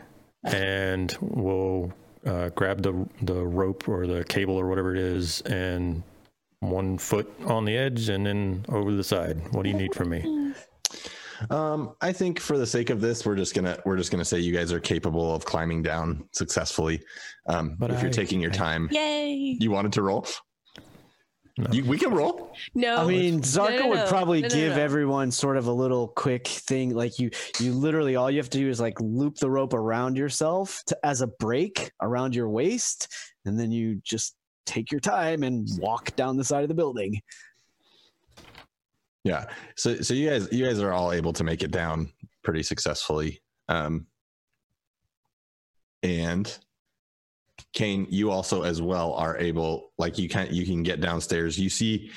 And 0.44 1.16
we'll 1.20 1.92
uh, 2.26 2.50
grab 2.50 2.82
the, 2.82 3.08
the 3.22 3.46
rope 3.46 3.88
or 3.88 4.06
the 4.06 4.24
cable 4.24 4.56
or 4.56 4.68
whatever 4.68 4.94
it 4.94 5.00
is 5.00 5.40
and 5.42 6.02
one 6.60 6.98
foot 6.98 7.30
on 7.46 7.64
the 7.64 7.76
edge 7.76 8.08
and 8.08 8.24
then 8.24 8.64
over 8.68 8.92
the 8.92 9.04
side. 9.04 9.40
What 9.52 9.62
do 9.64 9.70
you 9.70 9.76
need 9.76 9.94
from 9.94 10.10
me? 10.10 10.52
Um, 11.48 11.94
I 12.02 12.12
think 12.12 12.38
for 12.38 12.58
the 12.58 12.66
sake 12.66 12.90
of 12.90 13.00
this, 13.00 13.24
we're 13.24 13.34
just 13.36 13.54
gonna 13.54 13.78
we're 13.86 13.96
just 13.96 14.10
gonna 14.10 14.26
say 14.26 14.38
you 14.40 14.52
guys 14.54 14.72
are 14.72 14.80
capable 14.80 15.34
of 15.34 15.44
climbing 15.46 15.82
down 15.82 16.28
successfully. 16.32 17.00
Um, 17.46 17.76
But 17.78 17.90
if 17.90 18.02
you're 18.02 18.10
taking 18.10 18.40
your 18.40 18.50
I- 18.50 18.56
time, 18.56 18.88
Yay! 18.92 19.56
you 19.58 19.70
wanted 19.70 19.92
to 19.94 20.02
roll. 20.02 20.26
No. 21.58 21.66
You, 21.72 21.84
we 21.84 21.98
can 21.98 22.12
roll. 22.12 22.54
No, 22.74 22.96
I 22.98 23.06
mean, 23.06 23.40
Zarko 23.40 23.80
no, 23.80 23.88
would 23.88 23.98
no. 23.98 24.06
probably 24.06 24.40
No, 24.40 24.48
no, 24.48 24.54
give 24.54 24.76
no. 24.76 24.82
everyone 24.82 25.30
sort 25.30 25.56
of 25.58 25.66
a 25.66 25.72
little 25.72 26.08
quick 26.08 26.46
thing. 26.46 26.94
Like 26.94 27.18
you, 27.18 27.30
you 27.58 27.72
literally 27.72 28.16
all 28.16 28.30
you 28.30 28.38
have 28.38 28.48
to 28.50 28.58
do 28.58 28.68
is 28.68 28.80
like 28.80 28.98
loop 29.00 29.36
the 29.36 29.50
rope 29.50 29.74
around 29.74 30.16
yourself 30.16 30.82
to, 30.86 30.98
as 31.04 31.20
a 31.22 31.26
break 31.26 31.90
around 32.00 32.34
your 32.34 32.48
waist, 32.48 33.08
and 33.44 33.58
then 33.58 33.70
you 33.72 33.96
just 34.04 34.36
take 34.66 34.90
your 34.90 35.00
time 35.00 35.42
and 35.42 35.68
walk 35.78 36.14
down 36.16 36.36
the 36.36 36.44
side 36.44 36.62
of 36.62 36.68
the 36.68 36.74
building. 36.74 37.20
Yeah. 39.24 39.46
So 39.76 40.00
so 40.00 40.14
you 40.14 40.30
guys 40.30 40.48
you 40.50 40.64
guys 40.64 40.80
are 40.80 40.92
all 40.92 41.12
able 41.12 41.32
to 41.34 41.44
make 41.44 41.62
it 41.62 41.70
down 41.70 42.12
pretty 42.42 42.62
successfully. 42.62 43.42
Um 43.68 44.06
and 46.02 46.58
Kane, 47.74 48.06
you 48.08 48.30
also 48.30 48.62
as 48.62 48.80
well 48.80 49.12
are 49.14 49.36
able 49.38 49.92
like 49.98 50.18
you 50.18 50.28
can 50.28 50.48
you 50.50 50.64
can 50.64 50.82
get 50.82 51.00
downstairs. 51.00 51.58
You 51.58 51.68
see 51.68 52.10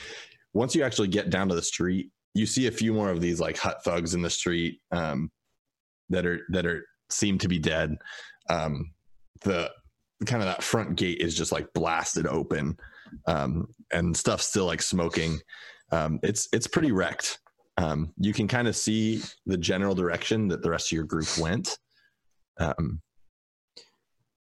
once 0.53 0.75
you 0.75 0.83
actually 0.83 1.09
get 1.09 1.29
down 1.29 1.49
to 1.49 1.55
the 1.55 1.61
street, 1.61 2.11
you 2.33 2.45
see 2.45 2.67
a 2.67 2.71
few 2.71 2.93
more 2.93 3.09
of 3.09 3.19
these 3.19 3.39
like 3.39 3.57
Hutt 3.57 3.83
thugs 3.83 4.13
in 4.13 4.21
the 4.21 4.29
street 4.29 4.79
um 4.91 5.29
that 6.09 6.25
are 6.25 6.41
that 6.49 6.65
are 6.65 6.85
seem 7.09 7.37
to 7.39 7.49
be 7.49 7.59
dead. 7.59 7.97
Um 8.49 8.93
the 9.41 9.69
kind 10.25 10.41
of 10.41 10.47
that 10.47 10.63
front 10.63 10.95
gate 10.95 11.19
is 11.19 11.35
just 11.35 11.51
like 11.51 11.71
blasted 11.73 12.27
open 12.27 12.77
um 13.27 13.67
and 13.91 14.15
stuff 14.15 14.41
still 14.41 14.65
like 14.65 14.81
smoking 14.81 15.39
um, 15.93 16.19
it's 16.23 16.49
it's 16.51 16.65
pretty 16.67 16.91
wrecked. 16.91 17.39
Um, 17.77 18.13
you 18.17 18.33
can 18.33 18.47
kind 18.47 18.67
of 18.67 18.75
see 18.75 19.21
the 19.45 19.57
general 19.57 19.93
direction 19.95 20.47
that 20.47 20.61
the 20.63 20.69
rest 20.69 20.87
of 20.91 20.95
your 20.95 21.03
group 21.03 21.27
went. 21.37 21.77
Um, 22.59 22.99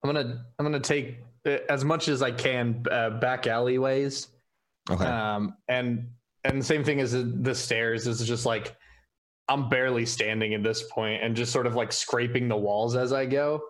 I'm 0.02 0.14
gonna 0.14 0.44
I'm 0.58 0.64
gonna 0.64 0.80
take 0.80 1.18
uh, 1.46 1.58
as 1.68 1.84
much 1.84 2.08
as 2.08 2.22
I 2.22 2.30
can 2.30 2.84
uh, 2.90 3.10
back 3.10 3.46
alleyways, 3.46 4.28
okay, 4.90 5.04
um, 5.04 5.54
and 5.68 6.08
and 6.44 6.60
the 6.60 6.64
same 6.64 6.84
thing 6.84 7.00
as 7.00 7.12
the- 7.12 7.22
the 7.22 7.54
stairs 7.54 8.06
is 8.06 8.26
just 8.26 8.46
like 8.46 8.74
I'm 9.48 9.68
barely 9.68 10.06
standing 10.06 10.54
at 10.54 10.62
this 10.62 10.82
point 10.90 11.22
and 11.22 11.36
just 11.36 11.52
sort 11.52 11.66
of 11.66 11.74
like 11.74 11.92
scraping 11.92 12.48
the 12.48 12.56
walls 12.56 12.96
as 12.96 13.12
I 13.12 13.26
go. 13.26 13.62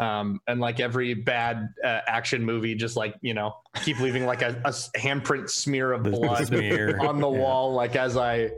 Um, 0.00 0.40
and 0.46 0.60
like 0.60 0.78
every 0.80 1.14
bad 1.14 1.68
uh, 1.84 2.00
action 2.06 2.44
movie, 2.44 2.74
just 2.74 2.96
like 2.96 3.14
you 3.20 3.34
know, 3.34 3.54
keep 3.82 3.98
leaving 4.00 4.26
like 4.26 4.42
a 4.42 4.52
handprint 4.96 5.50
smear 5.50 5.92
of 5.92 6.04
The- 6.04 6.10
the 6.10 6.16
blood 6.16 6.46
smear. 6.48 6.98
on 7.00 7.20
the 7.20 7.30
Yeah. 7.30 7.38
wall, 7.38 7.72
like 7.74 7.96
as 7.96 8.16
I 8.16 8.50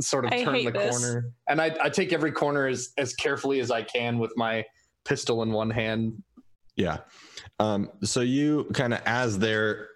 sort 0.00 0.24
of 0.26 0.32
I 0.32 0.44
turn 0.44 0.64
the 0.64 0.70
this. 0.70 0.98
corner. 0.98 1.30
And 1.48 1.60
I, 1.60 1.74
I 1.82 1.88
take 1.88 2.12
every 2.12 2.30
corner 2.32 2.66
as 2.66 2.90
as 2.98 3.14
carefully 3.14 3.60
as 3.60 3.70
I 3.70 3.82
can 3.82 4.18
with 4.18 4.32
my 4.36 4.64
pistol 5.04 5.42
in 5.42 5.52
one 5.52 5.70
hand, 5.70 6.22
Yeah. 6.76 6.98
Um, 7.58 7.90
so 8.02 8.20
you 8.20 8.64
kind 8.74 8.92
of 8.94 9.00
as 9.06 9.38
they're 9.38 9.88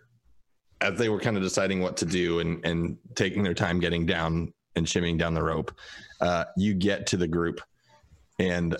as 0.80 0.96
they 0.98 1.08
were 1.10 1.20
kind 1.20 1.36
of 1.36 1.42
deciding 1.42 1.80
what 1.80 1.96
to 1.98 2.06
do 2.06 2.38
and 2.40 2.64
and 2.64 2.96
taking 3.14 3.42
their 3.42 3.54
time 3.54 3.78
getting 3.80 4.06
down 4.06 4.52
and 4.76 4.86
shimmying 4.86 5.18
down 5.18 5.34
the 5.34 5.42
rope, 5.42 5.72
uh, 6.20 6.44
you 6.56 6.72
get 6.74 7.06
to 7.08 7.16
the 7.16 7.28
group 7.28 7.60
and 8.38 8.76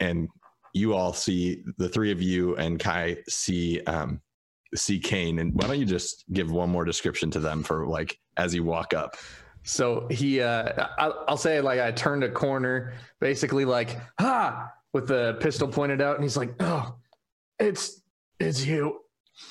and 0.00 0.28
you 0.76 0.94
all 0.94 1.12
see 1.12 1.62
the 1.78 1.88
three 1.88 2.12
of 2.12 2.20
you 2.20 2.54
and 2.56 2.78
Kai 2.78 3.16
see 3.28 3.80
um 3.84 4.20
see 4.74 4.98
Kane. 4.98 5.38
And 5.38 5.54
why 5.54 5.66
don't 5.68 5.80
you 5.80 5.86
just 5.86 6.24
give 6.32 6.50
one 6.50 6.70
more 6.70 6.84
description 6.84 7.30
to 7.32 7.40
them 7.40 7.62
for 7.62 7.86
like 7.86 8.18
as 8.36 8.54
you 8.54 8.62
walk 8.62 8.94
up? 8.94 9.16
So 9.62 10.06
he, 10.10 10.40
uh, 10.40 10.86
I'll, 10.98 11.24
I'll 11.26 11.36
say 11.36 11.60
like 11.60 11.80
I 11.80 11.90
turned 11.90 12.22
a 12.22 12.30
corner, 12.30 12.94
basically 13.20 13.64
like 13.64 13.98
ha, 14.20 14.70
with 14.92 15.08
the 15.08 15.36
pistol 15.40 15.66
pointed 15.66 16.00
out, 16.00 16.14
and 16.14 16.24
he's 16.24 16.36
like, 16.36 16.54
"Oh, 16.60 16.94
it's 17.58 18.00
it's 18.38 18.64
you," 18.64 19.00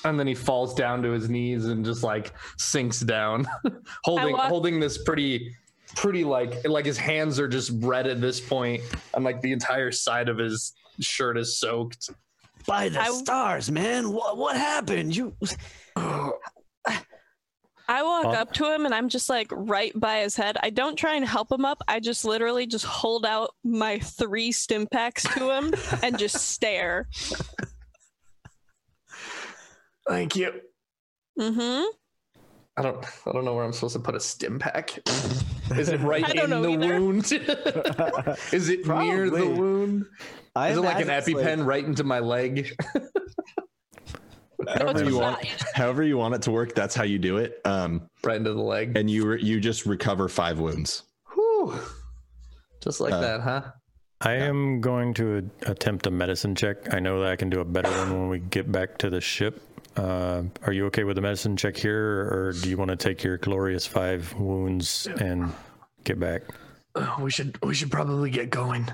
and 0.04 0.18
then 0.18 0.26
he 0.26 0.34
falls 0.34 0.74
down 0.74 1.02
to 1.02 1.10
his 1.10 1.28
knees 1.28 1.66
and 1.66 1.84
just 1.84 2.02
like 2.02 2.32
sinks 2.56 3.00
down, 3.00 3.46
holding 4.04 4.32
walk- 4.32 4.48
holding 4.48 4.80
this 4.80 5.02
pretty 5.04 5.54
pretty 5.96 6.24
like 6.24 6.66
like 6.66 6.86
his 6.86 6.96
hands 6.96 7.38
are 7.38 7.48
just 7.48 7.72
red 7.76 8.06
at 8.06 8.22
this 8.22 8.40
point, 8.40 8.82
and 9.12 9.22
like 9.22 9.42
the 9.42 9.52
entire 9.52 9.92
side 9.92 10.30
of 10.30 10.38
his 10.38 10.72
shirt 11.00 11.38
is 11.38 11.58
soaked. 11.58 12.10
By 12.66 12.88
the 12.88 13.00
I- 13.00 13.10
stars, 13.10 13.70
man! 13.70 14.12
What 14.12 14.36
what 14.36 14.56
happened? 14.56 15.14
You 15.14 15.36
I 17.88 18.02
walk 18.02 18.24
Uh, 18.24 18.30
up 18.30 18.52
to 18.54 18.72
him 18.74 18.84
and 18.84 18.92
I'm 18.92 19.08
just 19.08 19.28
like 19.28 19.46
right 19.52 19.92
by 19.94 20.18
his 20.18 20.34
head. 20.34 20.56
I 20.60 20.70
don't 20.70 20.96
try 20.96 21.14
and 21.14 21.24
help 21.24 21.52
him 21.52 21.64
up. 21.64 21.80
I 21.86 22.00
just 22.00 22.24
literally 22.24 22.66
just 22.66 22.84
hold 22.84 23.24
out 23.24 23.50
my 23.62 24.00
three 24.00 24.50
stim 24.50 24.88
packs 24.88 25.22
to 25.34 25.50
him 25.56 25.72
and 26.02 26.18
just 26.18 26.34
stare. 26.50 27.08
Thank 30.08 30.34
you. 30.34 30.52
Mm-hmm. 31.38 31.84
I 32.76 32.82
don't 32.82 33.04
I 33.26 33.32
don't 33.32 33.44
know 33.44 33.54
where 33.54 33.64
I'm 33.64 33.72
supposed 33.72 33.94
to 33.94 34.00
put 34.02 34.16
a 34.16 34.20
stim 34.20 34.58
pack. 34.58 34.98
Is 35.76 35.88
it 35.88 36.00
right 36.00 36.28
in 36.34 36.50
the 36.50 36.68
either. 36.68 37.00
wound? 37.00 37.24
Is 38.52 38.68
it 38.68 38.86
near 38.86 39.30
the 39.30 39.46
wound? 39.46 40.06
I 40.54 40.68
Is 40.70 40.78
it 40.78 40.80
like 40.80 40.96
an 40.96 41.02
imagine 41.02 41.36
it's 41.36 41.44
EpiPen 41.46 41.66
right 41.66 41.84
into 41.84 42.04
my 42.04 42.18
leg? 42.20 42.74
However 44.68 45.04
you 45.04 45.18
want, 45.18 45.44
however 45.74 46.02
you 46.02 46.16
want 46.16 46.34
it 46.34 46.42
to 46.42 46.50
work, 46.50 46.74
that's 46.74 46.94
how 46.94 47.04
you 47.04 47.18
do 47.18 47.36
it. 47.36 47.60
Um, 47.66 48.08
right 48.24 48.36
into 48.38 48.54
the 48.54 48.62
leg. 48.62 48.96
and 48.96 49.08
you 49.10 49.26
re- 49.26 49.42
you 49.42 49.60
just 49.60 49.84
recover 49.84 50.28
five 50.28 50.58
wounds. 50.58 51.02
Whew. 51.34 51.78
Just 52.82 53.00
like 53.00 53.12
Uh, 53.12 53.20
that, 53.20 53.40
huh? 53.42 53.62
I 54.22 54.32
am 54.32 54.80
going 54.80 55.12
to 55.14 55.50
a- 55.66 55.70
attempt 55.72 56.06
a 56.06 56.10
medicine 56.10 56.54
check. 56.54 56.92
I 56.94 57.00
know 57.00 57.20
that 57.20 57.30
I 57.30 57.36
can 57.36 57.50
do 57.50 57.60
a 57.60 57.64
better 57.66 57.90
one 57.90 58.12
when 58.18 58.28
we 58.30 58.38
get 58.38 58.72
back 58.72 58.96
to 58.98 59.10
the 59.10 59.20
ship. 59.20 59.60
Uh, 59.96 60.42
are 60.62 60.72
you 60.72 60.86
okay 60.86 61.04
with 61.04 61.16
the 61.16 61.22
medicine 61.22 61.56
check 61.56 61.76
here, 61.76 62.28
or 62.30 62.52
do 62.52 62.68
you 62.68 62.76
want 62.76 62.90
to 62.90 62.96
take 62.96 63.24
your 63.24 63.38
glorious 63.38 63.86
five 63.86 64.32
wounds 64.34 65.08
and 65.20 65.52
get 66.04 66.20
back? 66.20 66.42
Uh, 66.94 67.16
we 67.20 67.30
should 67.30 67.58
we 67.62 67.74
should 67.74 67.90
probably 67.90 68.30
get 68.30 68.50
going. 68.50 68.86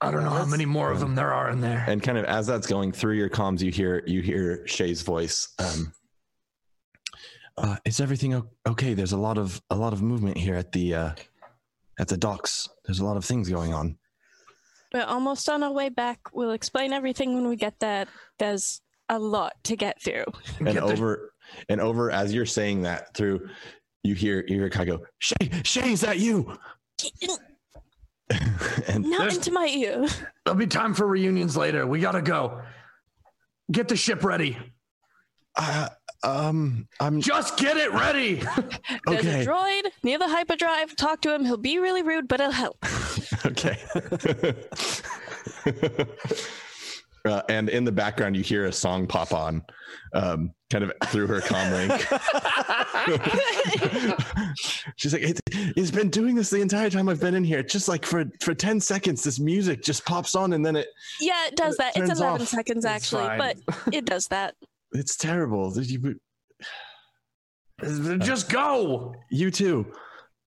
I 0.00 0.10
don't 0.10 0.24
know 0.24 0.30
how 0.30 0.44
many 0.44 0.66
more 0.66 0.90
of 0.90 1.00
them 1.00 1.14
there 1.14 1.32
are 1.32 1.50
in 1.50 1.60
there. 1.60 1.84
And 1.88 2.02
kind 2.02 2.18
of 2.18 2.26
as 2.26 2.46
that's 2.46 2.66
going 2.66 2.92
through 2.92 3.14
your 3.14 3.30
comms, 3.30 3.60
you 3.62 3.70
hear 3.70 4.02
you 4.06 4.20
hear 4.20 4.66
Shay's 4.66 5.00
voice. 5.00 5.54
Um, 5.58 5.92
uh, 7.56 7.76
is 7.86 8.00
everything 8.00 8.42
okay? 8.66 8.92
There's 8.92 9.12
a 9.12 9.18
lot 9.18 9.38
of 9.38 9.62
a 9.70 9.76
lot 9.76 9.94
of 9.94 10.02
movement 10.02 10.36
here 10.36 10.56
at 10.56 10.72
the 10.72 10.94
uh, 10.94 11.12
at 11.98 12.08
the 12.08 12.16
docks. 12.18 12.68
There's 12.84 13.00
a 13.00 13.04
lot 13.04 13.16
of 13.16 13.24
things 13.24 13.48
going 13.48 13.72
on. 13.72 13.96
We're 14.92 15.04
almost 15.04 15.48
on 15.48 15.62
our 15.62 15.72
way 15.72 15.88
back. 15.88 16.20
We'll 16.32 16.52
explain 16.52 16.92
everything 16.92 17.34
when 17.34 17.48
we 17.48 17.56
get 17.56 17.80
there. 17.80 18.06
There's 18.38 18.80
a 19.08 19.18
lot 19.18 19.52
to 19.64 19.76
get 19.76 20.02
through. 20.02 20.24
And 20.58 20.66
Get 20.68 20.74
the- 20.74 20.82
over 20.92 21.32
and 21.68 21.80
over 21.80 22.10
as 22.10 22.32
you're 22.32 22.46
saying 22.46 22.82
that 22.82 23.14
through, 23.14 23.48
you 24.02 24.14
hear 24.14 24.44
you 24.48 24.56
hear 24.56 24.70
Kai 24.70 24.84
go, 24.84 25.00
Shay, 25.18 25.50
Shay, 25.64 25.92
is 25.92 26.00
that 26.02 26.18
you? 26.18 26.56
and 28.88 29.04
Not 29.04 29.34
into 29.34 29.52
my 29.52 29.66
ear. 29.66 30.06
There'll 30.44 30.58
be 30.58 30.66
time 30.66 30.94
for 30.94 31.06
reunions 31.06 31.56
later. 31.56 31.86
We 31.86 32.00
gotta 32.00 32.22
go. 32.22 32.62
Get 33.72 33.88
the 33.88 33.96
ship 33.96 34.24
ready. 34.24 34.56
uh, 35.56 35.88
um, 36.22 36.88
I'm 37.00 37.20
Just 37.20 37.58
get 37.58 37.76
it 37.76 37.92
ready. 37.92 38.36
There's 39.06 39.20
okay. 39.20 39.42
a 39.42 39.46
droid 39.46 39.82
near 40.02 40.18
the 40.18 40.28
hyperdrive. 40.28 40.96
Talk 40.96 41.20
to 41.22 41.34
him. 41.34 41.44
He'll 41.44 41.58
be 41.58 41.78
really 41.78 42.02
rude, 42.02 42.28
but 42.28 42.40
it'll 42.40 42.52
help. 42.52 42.78
okay. 43.46 43.78
Uh, 47.24 47.42
and 47.48 47.68
in 47.68 47.84
the 47.84 47.92
background, 47.92 48.36
you 48.36 48.42
hear 48.42 48.66
a 48.66 48.72
song 48.72 49.06
pop 49.06 49.32
on, 49.32 49.62
um, 50.12 50.52
kind 50.70 50.84
of 50.84 50.92
through 51.06 51.26
her 51.26 51.40
comm 51.40 51.70
link. 51.72 51.92
She's 54.96 55.12
like, 55.12 55.22
it, 55.22 55.40
"It's 55.76 55.90
been 55.90 56.10
doing 56.10 56.34
this 56.34 56.50
the 56.50 56.60
entire 56.60 56.90
time 56.90 57.08
I've 57.08 57.20
been 57.20 57.34
in 57.34 57.44
here. 57.44 57.62
Just 57.62 57.88
like 57.88 58.04
for 58.04 58.24
for 58.42 58.54
ten 58.54 58.80
seconds, 58.80 59.22
this 59.22 59.38
music 59.40 59.82
just 59.82 60.04
pops 60.04 60.34
on, 60.34 60.52
and 60.52 60.64
then 60.64 60.76
it 60.76 60.88
yeah, 61.20 61.46
it 61.46 61.56
does 61.56 61.76
that. 61.78 61.96
It's 61.96 62.18
11 62.18 62.42
off. 62.42 62.48
seconds 62.48 62.84
actually, 62.84 63.26
but 63.38 63.56
it 63.92 64.04
does 64.04 64.28
that. 64.28 64.54
it's 64.92 65.16
terrible. 65.16 65.72
You, 65.80 66.18
Just 68.18 68.50
go. 68.50 69.14
you 69.30 69.50
too. 69.50 69.92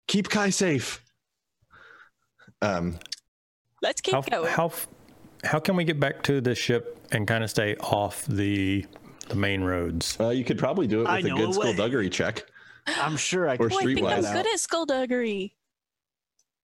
Keep 0.08 0.30
Kai 0.30 0.50
safe. 0.50 1.04
Um, 2.62 2.98
Let's 3.82 4.02
keep 4.02 4.14
How 4.16 4.22
going. 4.22 4.52
how 4.52 4.66
f- 4.68 4.88
how 5.44 5.60
can 5.60 5.76
we 5.76 5.84
get 5.84 6.00
back 6.00 6.22
to 6.24 6.42
the 6.42 6.56
ship 6.56 7.00
and 7.12 7.28
kind 7.28 7.44
of 7.44 7.50
stay 7.50 7.76
off 7.78 8.26
the 8.26 8.86
the 9.28 9.36
main 9.36 9.62
roads? 9.62 10.18
uh, 10.20 10.30
you 10.30 10.44
could 10.44 10.58
probably 10.58 10.88
do 10.88 11.02
it 11.02 11.08
with 11.08 11.26
a 11.26 11.30
good 11.30 11.40
a 11.42 11.46
way. 11.48 11.52
skullduggery 11.54 12.10
check. 12.10 12.44
I'm 12.88 13.18
sure 13.18 13.48
I 13.48 13.54
Or 13.56 13.70
could 13.70 13.74
oh, 13.74 13.80
I 13.80 13.86
think 13.94 14.08
I'm 14.08 14.22
good 14.22 14.48
at 14.54 14.60
skullduggery. 14.60 15.56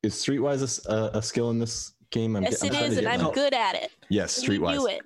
Is 0.04 0.16
streetwise 0.16 0.86
a 0.88 1.22
skill 1.22 1.50
in 1.52 1.60
this 1.60 1.94
game? 2.12 2.36
I'm, 2.36 2.44
Yes, 2.44 2.62
I'm 2.62 2.68
it 2.68 2.72
trying 2.74 2.84
is, 2.86 2.94
to 2.96 3.00
and 3.00 3.08
I'm 3.08 3.22
now. 3.22 3.32
good 3.32 3.54
at 3.54 3.76
it. 3.76 3.92
Yes, 4.10 4.44
streetwise. 4.44 4.74
do 4.78 4.88
it. 4.88 5.02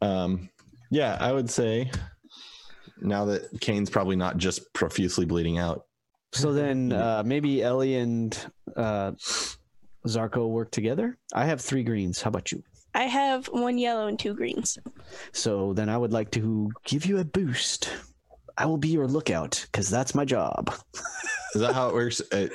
Um, 0.00 0.48
yeah, 0.90 1.16
I 1.20 1.32
would 1.32 1.48
say 1.50 1.90
now 3.00 3.24
that 3.26 3.60
Kane's 3.60 3.90
probably 3.90 4.16
not 4.16 4.36
just 4.38 4.72
profusely 4.72 5.24
bleeding 5.26 5.58
out. 5.58 5.86
So 6.32 6.52
then 6.52 6.92
uh, 6.92 7.22
maybe 7.26 7.62
Ellie 7.62 7.96
and 7.96 8.36
uh, 8.76 9.12
Zarko 10.06 10.48
work 10.48 10.70
together. 10.70 11.18
I 11.34 11.44
have 11.46 11.60
three 11.60 11.82
greens. 11.84 12.22
How 12.22 12.28
about 12.28 12.50
you? 12.52 12.62
I 12.94 13.04
have 13.04 13.46
one 13.46 13.78
yellow 13.78 14.06
and 14.06 14.18
two 14.18 14.34
greens. 14.34 14.78
So 15.32 15.72
then 15.72 15.88
I 15.88 15.96
would 15.96 16.12
like 16.12 16.30
to 16.32 16.70
give 16.84 17.06
you 17.06 17.18
a 17.18 17.24
boost. 17.24 17.90
I 18.56 18.66
will 18.66 18.76
be 18.76 18.88
your 18.88 19.06
lookout 19.06 19.66
because 19.72 19.88
that's 19.88 20.14
my 20.14 20.24
job. 20.24 20.74
Is 21.54 21.60
that 21.62 21.74
how 21.74 21.88
it 21.88 21.94
works? 21.94 22.20
Uh, 22.32 22.48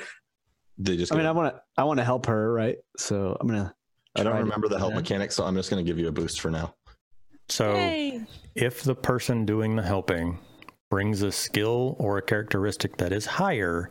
they 0.78 0.96
just. 0.96 1.12
I 1.12 1.16
mean, 1.16 1.24
go- 1.24 1.30
I 1.30 1.32
want 1.32 1.54
to. 1.54 1.62
I 1.76 1.84
want 1.84 1.98
to 1.98 2.04
help 2.04 2.26
her, 2.26 2.52
right? 2.52 2.76
So 2.96 3.36
I'm 3.40 3.48
gonna. 3.48 3.74
I 4.16 4.22
don't 4.22 4.36
remember 4.36 4.68
the 4.68 4.78
help 4.78 4.92
that. 4.92 5.00
mechanic, 5.00 5.32
so 5.32 5.44
I'm 5.44 5.54
just 5.54 5.70
going 5.70 5.84
to 5.84 5.88
give 5.88 5.98
you 5.98 6.08
a 6.08 6.12
boost 6.12 6.40
for 6.40 6.50
now. 6.50 6.74
So 7.48 7.74
Yay. 7.74 8.26
if 8.54 8.82
the 8.82 8.94
person 8.94 9.44
doing 9.44 9.76
the 9.76 9.82
helping 9.82 10.38
brings 10.90 11.22
a 11.22 11.30
skill 11.30 11.94
or 11.98 12.18
a 12.18 12.22
characteristic 12.22 12.96
that 12.96 13.12
is 13.12 13.26
higher, 13.26 13.90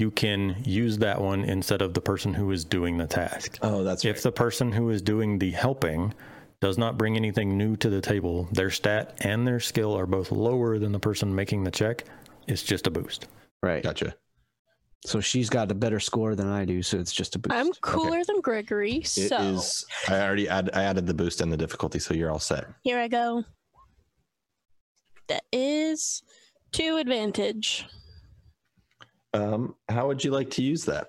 you 0.00 0.10
can 0.10 0.56
use 0.64 0.98
that 0.98 1.20
one 1.20 1.44
instead 1.44 1.82
of 1.82 1.94
the 1.94 2.00
person 2.00 2.32
who 2.34 2.50
is 2.50 2.64
doing 2.64 2.96
the 2.96 3.06
task. 3.06 3.58
Oh, 3.62 3.84
that's 3.84 4.04
If 4.04 4.22
the 4.22 4.32
person 4.32 4.72
who 4.72 4.90
is 4.90 5.02
doing 5.02 5.38
the 5.38 5.50
helping 5.50 6.14
does 6.60 6.78
not 6.78 6.98
bring 6.98 7.16
anything 7.16 7.56
new 7.56 7.76
to 7.76 7.88
the 7.90 8.00
table, 8.00 8.48
their 8.52 8.70
stat 8.70 9.16
and 9.20 9.46
their 9.46 9.60
skill 9.60 9.96
are 9.96 10.06
both 10.06 10.30
lower 10.32 10.78
than 10.78 10.92
the 10.92 10.98
person 10.98 11.34
making 11.34 11.64
the 11.64 11.70
check, 11.70 12.04
it's 12.46 12.62
just 12.62 12.86
a 12.86 12.90
boost. 12.90 13.28
Right. 13.62 13.82
Gotcha. 13.82 14.14
So 15.06 15.20
she's 15.20 15.48
got 15.48 15.70
a 15.70 15.74
better 15.74 15.98
score 16.00 16.34
than 16.34 16.48
I 16.48 16.66
do, 16.66 16.82
so 16.82 16.98
it's 16.98 17.12
just 17.12 17.34
a 17.34 17.38
boost. 17.38 17.54
I'm 17.56 17.72
cooler 17.80 18.22
than 18.22 18.42
Gregory, 18.42 19.02
so 19.02 19.38
is- 19.40 19.86
I 20.08 20.20
already 20.20 20.46
add, 20.48 20.68
I 20.74 20.82
added 20.84 21.06
the 21.06 21.14
boost 21.14 21.40
and 21.40 21.50
the 21.50 21.56
difficulty, 21.56 21.98
so 21.98 22.12
you're 22.12 22.30
all 22.30 22.38
set. 22.38 22.66
here 22.82 22.98
I 22.98 23.08
go. 23.08 23.44
That 25.28 25.44
is 25.52 26.22
two 26.72 26.96
advantage. 26.96 27.86
Um, 29.32 29.74
how 29.88 30.08
would 30.08 30.24
you 30.24 30.30
like 30.30 30.50
to 30.52 30.62
use 30.62 30.84
that? 30.86 31.08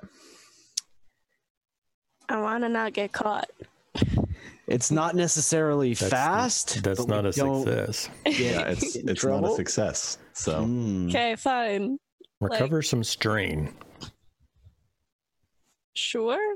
I 2.30 2.40
want 2.40 2.64
to 2.64 2.70
not 2.70 2.94
get 2.94 3.12
caught. 3.12 3.50
It's 4.68 4.92
not 4.92 5.16
necessarily 5.16 5.94
That's- 5.94 6.10
fast. 6.12 6.84
That's 6.84 7.06
not 7.08 7.26
a 7.26 7.34
success. 7.34 8.10
Yeah, 8.26 8.68
it's 8.70 8.96
it's 8.96 9.24
not 9.26 9.44
a 9.44 9.54
success. 9.56 10.18
So 10.34 10.64
Hmm. 10.64 11.08
Okay, 11.10 11.36
fine. 11.36 11.98
Like- 12.40 12.52
Recover 12.54 12.82
some 12.82 13.04
strain. 13.04 13.74
Sure. 15.94 16.56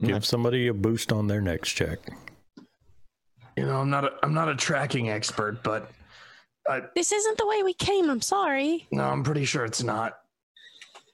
Give 0.00 0.24
somebody 0.24 0.68
a 0.68 0.74
boost 0.74 1.12
on 1.12 1.26
their 1.26 1.40
next 1.40 1.72
check. 1.72 1.98
You 3.56 3.66
know, 3.66 3.80
I'm 3.80 3.90
not 3.90 4.04
a, 4.04 4.12
I'm 4.22 4.32
not 4.32 4.48
a 4.48 4.54
tracking 4.54 5.10
expert, 5.10 5.62
but 5.62 5.90
This 6.94 7.12
isn't 7.12 7.38
the 7.38 7.46
way 7.46 7.62
we 7.62 7.74
came. 7.74 8.10
I'm 8.10 8.20
sorry. 8.20 8.86
no, 8.92 9.04
I'm 9.04 9.22
pretty 9.22 9.44
sure 9.44 9.64
it's 9.64 9.82
not. 9.82 10.14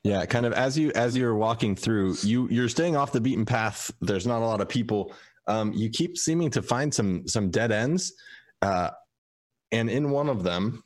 Yeah, 0.05 0.25
kind 0.25 0.47
of 0.47 0.53
as 0.53 0.79
you 0.79 0.93
as 0.95 1.17
you're 1.17 1.35
walking 1.35 1.75
through, 1.75 2.17
you 2.23 2.49
you're 2.49 2.69
staying 2.69 2.97
off 2.97 3.11
the 3.11 3.21
beaten 3.21 3.45
path. 3.45 3.91
There's 4.01 4.27
not 4.27 4.41
a 4.41 4.47
lot 4.47 4.61
of 4.61 4.69
people. 4.69 5.13
Um, 5.49 5.73
you 5.73 5.91
keep 5.91 6.17
seeming 6.17 6.51
to 6.51 6.63
find 6.63 6.95
some 6.95 7.27
some 7.27 7.51
dead 7.51 7.73
ends, 7.73 8.13
uh, 8.63 8.91
and 9.73 9.91
in 9.91 10.11
one 10.11 10.29
of 10.29 10.45
them, 10.45 10.85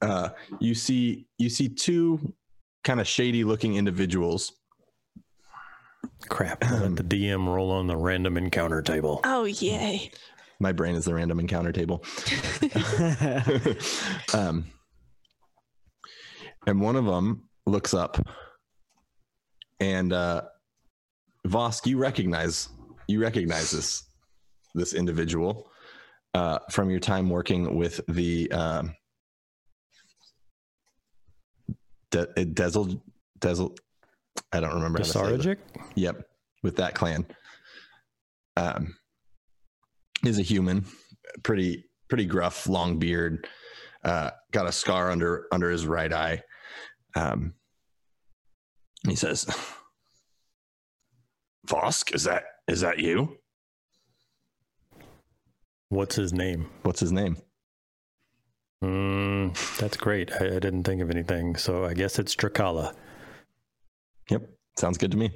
uh, 0.00 0.30
you 0.60 0.74
see 0.74 1.26
you 1.36 1.50
see 1.50 1.68
two 1.68 2.32
kind 2.84 3.00
of 3.00 3.06
shady 3.06 3.44
looking 3.44 3.76
individuals. 3.76 4.52
Crap. 6.28 6.64
Let 6.70 6.96
the 6.96 7.04
DM 7.04 7.46
roll 7.46 7.70
on 7.70 7.86
the 7.86 7.96
random 7.96 8.38
encounter 8.38 8.80
table. 8.80 9.20
Oh 9.24 9.44
yay! 9.44 10.10
My 10.60 10.72
brain 10.72 10.94
is 10.96 11.04
the 11.04 11.14
random 11.14 11.38
encounter 11.38 11.72
table. 11.72 12.04
um, 14.34 14.64
and 16.66 16.80
one 16.80 16.96
of 16.96 17.04
them 17.04 17.48
looks 17.66 17.94
up, 17.94 18.18
and 19.78 20.12
uh, 20.12 20.42
Vosk, 21.46 21.86
you 21.86 21.98
recognize 21.98 22.68
you 23.06 23.22
recognize 23.22 23.70
this 23.70 24.04
this 24.74 24.94
individual 24.94 25.70
uh, 26.34 26.58
from 26.70 26.90
your 26.90 27.00
time 27.00 27.30
working 27.30 27.76
with 27.76 28.00
the 28.08 28.50
um, 28.52 28.94
De- 32.10 32.26
Dezel 32.26 33.00
Dezel. 33.38 33.76
I 34.52 34.60
don't 34.60 34.74
remember. 34.74 34.98
how 34.98 35.04
to 35.04 35.10
say 35.10 35.18
Yep, 35.94 36.26
with 36.62 36.76
that 36.76 36.94
clan. 36.94 37.26
Um, 38.56 38.96
is 40.24 40.38
a 40.38 40.42
human, 40.42 40.84
pretty 41.42 41.84
pretty 42.08 42.26
gruff, 42.26 42.66
long 42.66 42.98
beard, 42.98 43.46
uh, 44.04 44.30
got 44.52 44.66
a 44.66 44.72
scar 44.72 45.10
under 45.10 45.46
under 45.52 45.70
his 45.70 45.86
right 45.86 46.12
eye. 46.12 46.42
Um, 47.14 47.54
he 49.06 49.14
says, 49.14 49.46
"Vosk, 51.66 52.14
is 52.14 52.24
that 52.24 52.44
is 52.66 52.80
that 52.80 52.98
you? 52.98 53.38
What's 55.90 56.16
his 56.16 56.32
name? 56.32 56.68
What's 56.82 57.00
his 57.00 57.12
name?" 57.12 57.36
Mm, 58.82 59.78
that's 59.78 59.96
great. 59.96 60.30
I, 60.32 60.46
I 60.46 60.58
didn't 60.58 60.84
think 60.84 61.02
of 61.02 61.10
anything. 61.10 61.56
So 61.56 61.84
I 61.84 61.94
guess 61.94 62.18
it's 62.18 62.36
Drakala. 62.36 62.94
Yep, 64.30 64.48
sounds 64.78 64.98
good 64.98 65.10
to 65.10 65.16
me. 65.16 65.30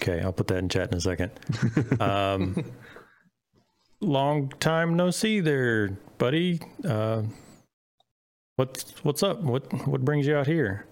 Okay, 0.00 0.20
I'll 0.20 0.32
put 0.32 0.46
that 0.48 0.56
in 0.58 0.68
chat 0.68 0.90
in 0.90 0.98
a 0.98 1.00
second. 1.00 1.30
Um, 2.00 2.64
long 4.00 4.48
time 4.60 4.96
no 4.96 5.10
see 5.10 5.40
there, 5.40 5.98
buddy. 6.18 6.60
Uh, 6.84 7.22
what's 8.56 8.92
what's 9.04 9.22
up? 9.22 9.40
What 9.40 9.72
what 9.86 10.04
brings 10.04 10.26
you 10.26 10.36
out 10.36 10.46
here? 10.46 10.86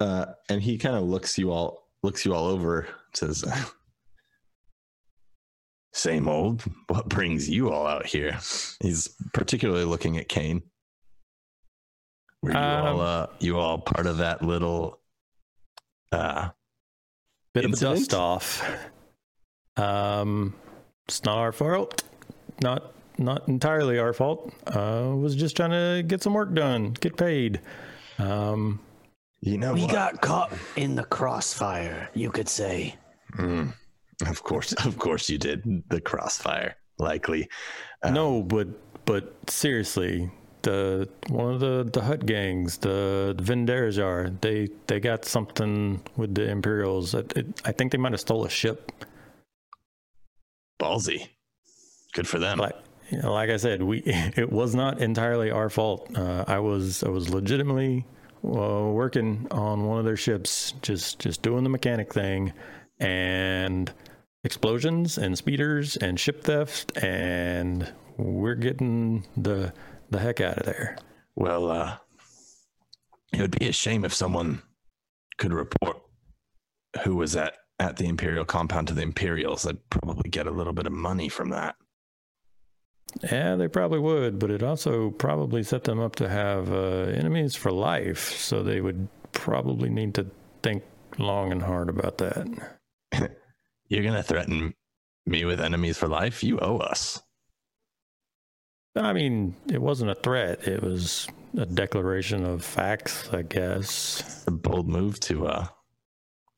uh, 0.00 0.26
and 0.48 0.62
he 0.62 0.78
kind 0.78 0.96
of 0.96 1.02
looks 1.02 1.38
you 1.38 1.50
all 1.50 1.88
looks 2.02 2.24
you 2.24 2.32
all 2.32 2.46
over 2.46 2.86
says 3.14 3.44
same 5.92 6.28
old 6.28 6.62
what 6.86 7.08
brings 7.08 7.48
you 7.48 7.72
all 7.72 7.86
out 7.86 8.06
here 8.06 8.38
he's 8.80 9.08
particularly 9.32 9.84
looking 9.84 10.16
at 10.16 10.28
kane 10.28 10.62
were 12.42 12.52
you 12.52 12.56
all 12.56 12.86
Um, 12.86 13.00
uh, 13.00 13.26
you 13.40 13.58
all 13.58 13.78
part 13.78 14.06
of 14.06 14.18
that 14.18 14.42
little 14.42 15.00
uh 16.12 16.50
Bit 17.54 17.64
of 17.64 17.72
a 17.72 17.76
dust 17.76 18.14
off. 18.14 18.62
Um, 19.76 20.54
it's 21.08 21.24
not. 22.60 22.82
Not 22.82 22.94
not 23.18 23.48
entirely 23.48 23.98
our 23.98 24.12
fault. 24.12 24.52
Uh, 24.66 25.12
was 25.16 25.34
just 25.34 25.56
trying 25.56 25.70
to 25.70 26.02
get 26.06 26.22
some 26.22 26.34
work 26.34 26.54
done, 26.54 26.92
get 26.92 27.16
paid. 27.16 27.60
Um, 28.18 28.80
you 29.40 29.58
know 29.58 29.74
we 29.74 29.82
what? 29.82 29.90
got 29.92 30.20
caught 30.20 30.52
in 30.76 30.94
the 30.94 31.04
crossfire, 31.04 32.10
you 32.14 32.30
could 32.30 32.48
say. 32.48 32.96
Mm, 33.36 33.74
of 34.26 34.42
course 34.42 34.72
of 34.86 34.98
course 34.98 35.28
you 35.28 35.38
did 35.38 35.62
the 35.90 36.00
crossfire 36.00 36.76
likely 36.98 37.48
Uh, 38.02 38.10
no, 38.10 38.42
but 38.42 38.68
but 39.04 39.34
seriously, 39.50 40.30
the 40.62 41.08
one 41.28 41.54
of 41.54 41.60
the 41.60 41.88
the 41.92 42.02
Hutt 42.02 42.26
gangs, 42.26 42.78
the, 42.78 43.34
the 43.36 43.42
Venderajar, 43.42 44.40
they 44.40 44.68
they 44.86 45.00
got 45.00 45.24
something 45.24 46.02
with 46.16 46.34
the 46.34 46.48
Imperials. 46.50 47.14
It, 47.14 47.32
it, 47.36 47.60
I 47.64 47.72
think 47.72 47.92
they 47.92 47.98
might 47.98 48.12
have 48.12 48.20
stole 48.20 48.44
a 48.44 48.50
ship. 48.50 48.92
ballsy 50.80 51.28
good 52.18 52.28
for 52.28 52.40
them 52.40 52.58
like 52.58 52.74
you 53.10 53.22
know, 53.22 53.32
like 53.32 53.48
I 53.48 53.56
said, 53.56 53.82
we 53.82 53.98
it 54.04 54.52
was 54.52 54.74
not 54.74 55.00
entirely 55.00 55.50
our 55.50 55.70
fault. 55.70 56.10
Uh, 56.16 56.44
I 56.46 56.58
was 56.58 57.02
I 57.02 57.08
was 57.08 57.30
legitimately 57.30 58.04
uh, 58.44 58.90
working 58.92 59.46
on 59.50 59.86
one 59.86 59.98
of 59.98 60.04
their 60.04 60.16
ships, 60.16 60.74
just 60.82 61.18
just 61.18 61.42
doing 61.42 61.64
the 61.64 61.70
mechanic 61.70 62.12
thing, 62.12 62.52
and 62.98 63.90
explosions 64.44 65.16
and 65.16 65.36
speeders 65.38 65.96
and 65.96 66.20
ship 66.20 66.44
theft, 66.44 66.96
and 66.98 67.90
we're 68.16 68.54
getting 68.54 69.24
the 69.36 69.72
the 70.10 70.18
heck 70.18 70.40
out 70.40 70.58
of 70.58 70.66
there. 70.66 70.98
Well, 71.34 71.70
uh, 71.70 71.96
it 73.32 73.40
would 73.40 73.58
be 73.58 73.68
a 73.68 73.72
shame 73.72 74.04
if 74.04 74.12
someone 74.12 74.62
could 75.38 75.52
report 75.52 76.02
who 77.04 77.16
was 77.16 77.36
at, 77.36 77.54
at 77.78 77.96
the 77.96 78.06
Imperial 78.06 78.44
compound 78.44 78.88
to 78.88 78.94
the 78.94 79.02
Imperials. 79.02 79.66
I'd 79.66 79.88
probably 79.88 80.28
get 80.30 80.46
a 80.46 80.50
little 80.50 80.72
bit 80.72 80.86
of 80.86 80.92
money 80.92 81.28
from 81.28 81.50
that. 81.50 81.76
Yeah, 83.30 83.56
they 83.56 83.68
probably 83.68 83.98
would, 83.98 84.38
but 84.38 84.50
it 84.50 84.62
also 84.62 85.10
probably 85.10 85.62
set 85.62 85.84
them 85.84 85.98
up 85.98 86.16
to 86.16 86.28
have 86.28 86.72
uh, 86.72 87.10
enemies 87.10 87.56
for 87.56 87.72
life. 87.72 88.34
So 88.36 88.62
they 88.62 88.80
would 88.80 89.08
probably 89.32 89.88
need 89.88 90.14
to 90.14 90.26
think 90.62 90.82
long 91.18 91.50
and 91.52 91.62
hard 91.62 91.88
about 91.88 92.18
that. 92.18 92.46
You're 93.88 94.02
going 94.02 94.14
to 94.14 94.22
threaten 94.22 94.74
me 95.26 95.44
with 95.44 95.60
enemies 95.60 95.96
for 95.96 96.08
life? 96.08 96.42
You 96.42 96.58
owe 96.60 96.78
us. 96.78 97.22
I 98.94 99.12
mean, 99.12 99.54
it 99.70 99.80
wasn't 99.80 100.10
a 100.10 100.14
threat. 100.14 100.66
It 100.66 100.82
was 100.82 101.28
a 101.56 101.66
declaration 101.66 102.44
of 102.44 102.64
facts, 102.64 103.28
I 103.32 103.42
guess. 103.42 104.20
It's 104.20 104.44
a 104.46 104.50
bold 104.50 104.88
move 104.88 105.20
to 105.20 105.46
uh, 105.46 105.66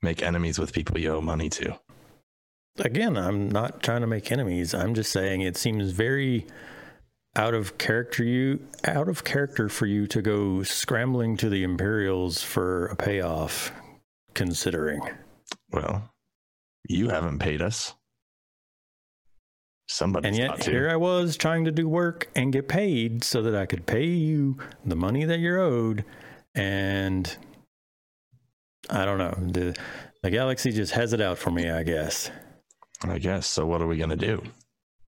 make 0.02 0.22
enemies 0.22 0.58
with 0.58 0.72
people 0.72 0.98
you 0.98 1.12
owe 1.12 1.20
money 1.20 1.48
to. 1.50 1.78
Again, 2.78 3.16
I'm 3.16 3.50
not 3.50 3.82
trying 3.82 4.00
to 4.00 4.06
make 4.06 4.30
enemies. 4.30 4.74
I'm 4.74 4.94
just 4.94 5.12
saying 5.12 5.40
it 5.40 5.56
seems 5.56 5.90
very 5.90 6.46
out 7.36 7.54
of 7.54 7.78
character 7.78 8.24
you 8.24 8.60
out 8.84 9.08
of 9.08 9.22
character 9.22 9.68
for 9.68 9.86
you 9.86 10.06
to 10.08 10.20
go 10.20 10.62
scrambling 10.62 11.36
to 11.36 11.48
the 11.48 11.62
Imperials 11.62 12.42
for 12.42 12.86
a 12.86 12.96
payoff 12.96 13.72
considering. 14.34 15.00
Well, 15.70 16.10
you 16.88 17.10
haven't 17.10 17.38
paid 17.38 17.62
us. 17.62 17.94
Somebody's 19.88 20.28
And 20.28 20.38
yet 20.38 20.64
here 20.64 20.88
I 20.88 20.96
was 20.96 21.36
trying 21.36 21.64
to 21.64 21.72
do 21.72 21.88
work 21.88 22.30
and 22.36 22.52
get 22.52 22.68
paid 22.68 23.24
so 23.24 23.42
that 23.42 23.54
I 23.54 23.66
could 23.66 23.86
pay 23.86 24.06
you 24.06 24.56
the 24.84 24.96
money 24.96 25.24
that 25.24 25.40
you're 25.40 25.58
owed 25.58 26.04
and 26.54 27.36
I 28.88 29.04
don't 29.04 29.18
know. 29.18 29.34
The 29.36 29.76
the 30.22 30.30
galaxy 30.30 30.72
just 30.72 30.92
has 30.92 31.12
it 31.12 31.20
out 31.20 31.38
for 31.38 31.50
me, 31.50 31.70
I 31.70 31.82
guess. 31.82 32.30
I 33.02 33.18
guess. 33.18 33.46
So 33.46 33.66
what 33.66 33.80
are 33.82 33.86
we 33.86 33.96
going 33.96 34.10
to 34.10 34.16
do? 34.16 34.42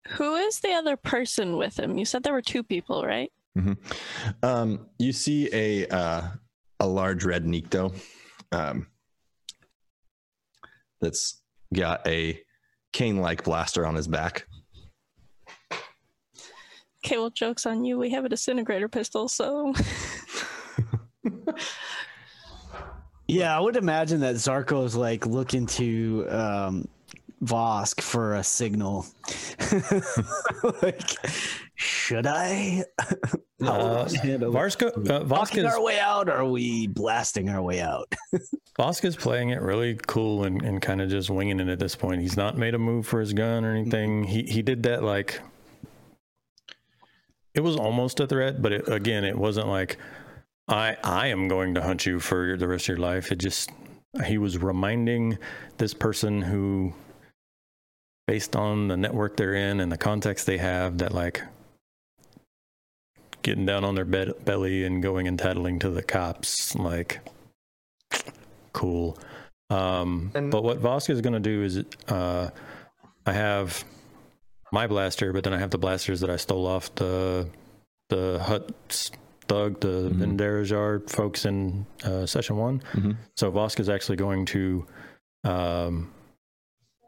Who 0.09 0.35
is 0.35 0.59
the 0.59 0.71
other 0.71 0.95
person 0.97 1.57
with 1.57 1.77
him? 1.79 1.97
You 1.97 2.05
said 2.05 2.23
there 2.23 2.33
were 2.33 2.41
two 2.41 2.63
people, 2.63 3.05
right? 3.05 3.31
hmm 3.55 3.73
Um, 4.43 4.87
you 4.97 5.11
see 5.13 5.49
a 5.53 5.87
uh, 5.87 6.21
a 6.79 6.87
large 6.87 7.25
red 7.25 7.45
Nikto 7.45 7.93
um, 8.51 8.87
that's 11.01 11.41
got 11.73 12.07
a 12.07 12.41
cane-like 12.93 13.43
blaster 13.43 13.85
on 13.85 13.95
his 13.95 14.07
back. 14.07 14.47
Okay, 17.05 17.17
well, 17.17 17.29
joke's 17.29 17.65
on 17.65 17.85
you. 17.85 17.97
We 17.97 18.09
have 18.11 18.25
a 18.25 18.29
disintegrator 18.29 18.87
pistol, 18.89 19.27
so 19.27 19.73
Yeah, 23.27 23.55
I 23.55 23.59
would 23.59 23.75
imagine 23.75 24.21
that 24.21 24.35
Zarko's 24.35 24.95
like 24.95 25.27
looking 25.27 25.67
to 25.67 26.25
um, 26.29 26.87
Vosk 27.43 28.01
for 28.01 28.35
a 28.35 28.43
signal. 28.43 29.05
like, 30.81 31.01
should 31.75 32.27
I? 32.27 32.83
How 32.99 33.07
Uh, 33.61 34.07
will 34.07 34.17
I 34.21 34.25
handle 34.25 34.55
it? 34.55 34.57
Varsco, 34.57 34.87
uh, 34.87 35.23
Voska's, 35.25 35.65
our 35.65 35.81
way 35.81 35.99
out, 35.99 36.29
or 36.29 36.33
are 36.33 36.45
we 36.45 36.87
blasting 36.87 37.49
our 37.49 37.61
way 37.61 37.81
out? 37.81 38.07
Vosk 38.79 39.03
is 39.03 39.17
playing 39.17 39.49
it 39.49 39.61
really 39.61 39.99
cool 40.07 40.45
and, 40.45 40.61
and 40.61 40.81
kind 40.81 41.01
of 41.01 41.09
just 41.09 41.29
winging 41.29 41.59
it 41.59 41.67
at 41.67 41.77
this 41.77 41.93
point. 41.93 42.21
He's 42.21 42.37
not 42.37 42.57
made 42.57 42.73
a 42.73 42.77
move 42.77 43.05
for 43.05 43.19
his 43.19 43.33
gun 43.33 43.65
or 43.65 43.75
anything. 43.75 44.23
He 44.23 44.43
he 44.43 44.61
did 44.61 44.83
that 44.83 45.03
like 45.03 45.41
it 47.53 47.59
was 47.59 47.75
almost 47.75 48.21
a 48.21 48.27
threat, 48.27 48.61
but 48.61 48.71
it, 48.71 48.87
again, 48.87 49.25
it 49.25 49.37
wasn't 49.37 49.67
like 49.67 49.97
I 50.69 50.95
I 51.03 51.27
am 51.27 51.49
going 51.49 51.73
to 51.75 51.81
hunt 51.81 52.05
you 52.05 52.21
for 52.21 52.55
the 52.55 52.65
rest 52.67 52.85
of 52.85 52.97
your 52.97 52.97
life. 53.05 53.29
It 53.29 53.39
just 53.39 53.71
he 54.25 54.37
was 54.37 54.57
reminding 54.57 55.37
this 55.77 55.93
person 55.93 56.41
who 56.41 56.93
based 58.29 58.55
on 58.55 58.87
the 58.89 58.95
network 58.95 59.35
they're 59.37 59.55
in 59.55 59.79
and 59.79 59.91
the 59.91 59.97
context 59.97 60.45
they 60.45 60.59
have 60.59 60.99
that 60.99 61.11
like 61.15 61.41
getting 63.41 63.65
down 63.65 63.83
on 63.83 63.95
their 63.95 64.05
bed, 64.05 64.33
belly 64.45 64.83
and 64.85 65.01
going 65.01 65.27
and 65.27 65.39
tattling 65.39 65.79
to 65.79 65.89
the 65.89 66.03
cops 66.03 66.75
like 66.75 67.21
cool 68.73 69.17
um 69.71 70.31
And- 70.35 70.51
but 70.51 70.63
what 70.63 70.79
Voska 70.79 71.09
is 71.09 71.21
going 71.21 71.33
to 71.33 71.39
do 71.39 71.63
is 71.63 71.83
uh 72.07 72.49
I 73.25 73.33
have 73.33 73.83
my 74.71 74.85
blaster, 74.85 75.33
but 75.33 75.43
then 75.43 75.53
I 75.53 75.57
have 75.57 75.71
the 75.71 75.79
blasters 75.79 76.19
that 76.21 76.29
I 76.29 76.35
stole 76.37 76.67
off 76.67 76.93
the 76.95 77.49
the 78.09 78.39
Hutt 78.43 79.11
thug, 79.47 79.79
the 79.79 80.09
Mhm. 80.11 80.19
Venderajar 80.37 81.09
folks 81.09 81.45
in 81.45 81.85
uh, 82.03 82.25
session 82.27 82.57
one. 82.57 82.81
Mhm. 82.93 83.15
So 83.37 83.51
Vosk 83.51 83.79
is 83.79 83.89
actually 83.89 84.17
going 84.17 84.45
to. 84.47 84.85
Um, 85.43 86.11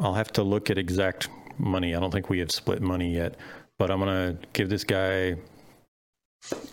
I'll 0.01 0.15
have 0.15 0.33
to 0.33 0.43
look 0.43 0.69
at 0.69 0.77
exact 0.77 1.29
money. 1.57 1.95
I 1.95 1.99
don't 1.99 2.11
think 2.11 2.29
we 2.29 2.39
have 2.39 2.51
split 2.51 2.81
money 2.81 3.13
yet, 3.13 3.35
but 3.77 3.91
I'm 3.91 3.99
gonna 3.99 4.37
give 4.53 4.67
this 4.67 4.83
guy 4.83 5.35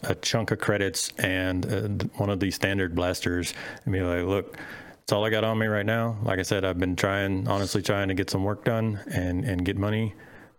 a 0.02 0.14
chunk 0.14 0.50
of 0.50 0.58
credits 0.58 1.12
and 1.18 1.66
uh, 1.66 2.04
one 2.16 2.30
of 2.30 2.40
these 2.40 2.54
standard 2.54 2.94
blasters 2.94 3.52
and 3.84 3.92
be 3.92 4.00
like, 4.00 4.24
look, 4.24 4.56
it's 5.02 5.12
all 5.12 5.24
I 5.26 5.30
got 5.30 5.44
on 5.44 5.58
me 5.58 5.66
right 5.66 5.84
now. 5.84 6.16
Like 6.22 6.38
I 6.38 6.42
said, 6.42 6.64
I've 6.64 6.78
been 6.78 6.96
trying, 6.96 7.46
honestly, 7.48 7.82
trying 7.82 8.08
to 8.08 8.14
get 8.14 8.30
some 8.30 8.44
work 8.44 8.64
done 8.64 9.00
and 9.10 9.44
and 9.44 9.64
get 9.64 9.76
money, 9.76 10.14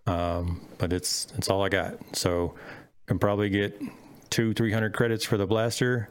um, 0.06 0.62
but 0.78 0.94
it's 0.94 1.28
it's 1.38 1.50
all 1.50 1.64
I 1.64 1.70
got. 1.70 2.16
So 2.16 2.54
I 2.56 3.08
can 3.08 3.20
probably 3.20 3.50
get 3.50 3.82
two, 4.30 4.54
three 4.54 4.72
hundred 4.72 4.94
credits 4.94 5.26
for 5.26 5.38
the 5.38 5.48
blaster, 5.48 6.10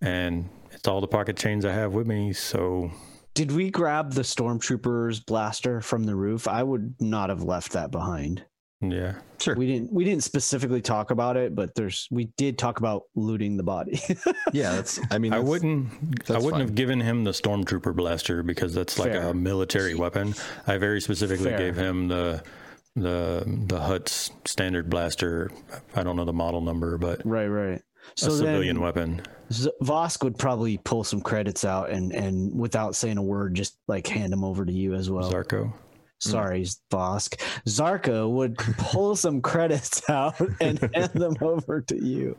and 0.00 0.48
it's 0.72 0.88
all 0.88 1.00
the 1.00 1.08
pocket 1.08 1.36
chains 1.36 1.64
I 1.64 1.72
have 1.72 1.94
with 1.94 2.06
me. 2.06 2.32
So 2.32 2.90
Did 3.34 3.50
we 3.52 3.70
grab 3.70 4.12
the 4.12 4.22
stormtrooper's 4.22 5.20
blaster 5.20 5.80
from 5.80 6.04
the 6.04 6.14
roof? 6.14 6.46
I 6.48 6.62
would 6.62 6.94
not 7.00 7.30
have 7.30 7.42
left 7.42 7.72
that 7.72 7.90
behind. 7.90 8.44
yeah, 8.80 9.14
Sure. 9.40 9.56
We 9.56 9.66
didn't. 9.66 9.92
We 9.92 10.04
didn't 10.04 10.22
specifically 10.22 10.80
talk 10.80 11.10
about 11.10 11.36
it, 11.36 11.54
but 11.54 11.74
there's. 11.74 12.06
We 12.10 12.26
did 12.36 12.56
talk 12.58 12.78
about 12.78 13.02
looting 13.14 13.56
the 13.56 13.62
body. 13.62 14.00
Yeah, 14.52 14.70
that's. 14.76 15.00
I 15.10 15.18
mean, 15.18 15.32
I 15.32 15.40
wouldn't. 15.40 15.88
I 16.30 16.34
wouldn't 16.34 16.52
fine. 16.52 16.60
have 16.60 16.74
given 16.76 17.00
him 17.00 17.24
the 17.24 17.32
stormtrooper 17.32 17.94
blaster 17.94 18.42
because 18.44 18.72
that's 18.72 18.98
like 19.00 19.10
Fair. 19.12 19.28
a 19.30 19.34
military 19.34 19.94
weapon. 19.96 20.34
I 20.66 20.76
very 20.78 21.00
specifically 21.00 21.50
Fair. 21.50 21.58
gave 21.58 21.76
him 21.76 22.06
the 22.08 22.42
the 22.94 23.42
the 23.66 23.80
Hutt's 23.80 24.30
standard 24.44 24.88
blaster. 24.88 25.50
I 25.96 26.04
don't 26.04 26.14
know 26.14 26.24
the 26.24 26.32
model 26.32 26.60
number, 26.60 26.96
but 26.98 27.20
right. 27.26 27.46
Right. 27.48 27.82
A 28.16 28.30
civilian 28.30 28.76
then 28.76 28.82
weapon. 28.82 29.22
Z- 29.52 29.72
Vosk 29.82 30.22
would 30.24 30.38
probably 30.38 30.78
pull 30.78 31.04
some 31.04 31.20
credits 31.20 31.64
out 31.64 31.90
and 31.90 32.12
and 32.12 32.58
without 32.58 32.94
saying 32.94 33.18
a 33.18 33.22
word, 33.22 33.54
just 33.54 33.78
like 33.88 34.06
hand 34.06 34.32
them 34.32 34.44
over 34.44 34.64
to 34.64 34.72
you 34.72 34.94
as 34.94 35.10
well. 35.10 35.30
Zarko. 35.30 35.72
Sorry, 36.20 36.64
Vosk. 36.90 37.38
Zarko 37.66 38.30
would 38.30 38.56
pull 38.56 39.14
some 39.24 39.42
credits 39.42 40.08
out 40.08 40.40
and 40.60 40.78
hand 40.94 41.12
them 41.12 41.36
over 41.40 41.82
to 41.82 42.02
you. 42.02 42.38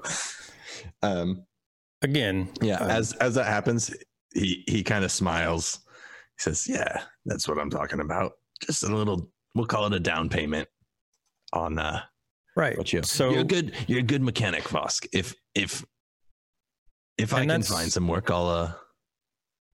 Um, 1.04 1.46
Again, 2.02 2.50
yeah. 2.62 2.76
Um, 2.78 2.90
as 2.90 3.14
as 3.14 3.36
that 3.36 3.46
happens, 3.46 3.94
he 4.34 4.64
he 4.68 4.84
kind 4.84 5.04
of 5.04 5.12
smiles. 5.12 5.80
He 6.38 6.42
says, 6.44 6.68
"Yeah, 6.68 7.04
that's 7.26 7.48
what 7.48 7.58
I'm 7.58 7.70
talking 7.70 8.00
about. 8.00 8.34
Just 8.62 8.84
a 8.84 8.96
little. 8.96 9.32
We'll 9.56 9.66
call 9.66 9.86
it 9.88 9.94
a 9.94 10.00
down 10.00 10.30
payment 10.30 10.68
on 11.54 11.80
uh 11.80 12.02
right. 12.56 12.94
you. 12.94 13.04
So 13.04 13.32
you're 13.32 13.42
a 13.42 13.44
good. 13.44 13.74
You're 13.88 14.00
a 14.00 14.04
good 14.04 14.22
mechanic, 14.22 14.64
Vosk. 14.64 15.08
If 15.14 15.34
if 15.54 15.86
if 17.18 17.34
I 17.34 17.46
can 17.46 17.62
find 17.64 17.92
some 17.92 18.08
work, 18.08 18.30
I'll 18.32 18.48
uh 18.48 18.72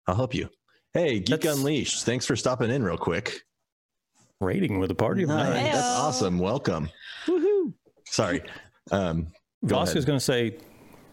I'll 0.07 0.15
help 0.15 0.33
you. 0.33 0.49
Hey, 0.93 1.19
Geek 1.19 1.45
Unleashed. 1.45 2.05
Thanks 2.05 2.25
for 2.25 2.35
stopping 2.35 2.69
in 2.71 2.81
real 2.83 2.97
quick. 2.97 3.41
rating 4.39 4.79
with 4.79 4.89
a 4.91 4.95
party 4.95 5.23
of 5.23 5.29
Nice. 5.29 5.49
nine. 5.49 5.65
Hey, 5.65 5.71
That's 5.71 5.99
awesome. 5.99 6.39
Welcome. 6.39 6.89
Woohoo! 7.25 7.73
Sorry. 8.05 8.41
Um, 8.91 9.27
Vosk 9.65 9.95
is 9.95 10.05
going 10.05 10.17
to 10.19 10.23
say, 10.23 10.57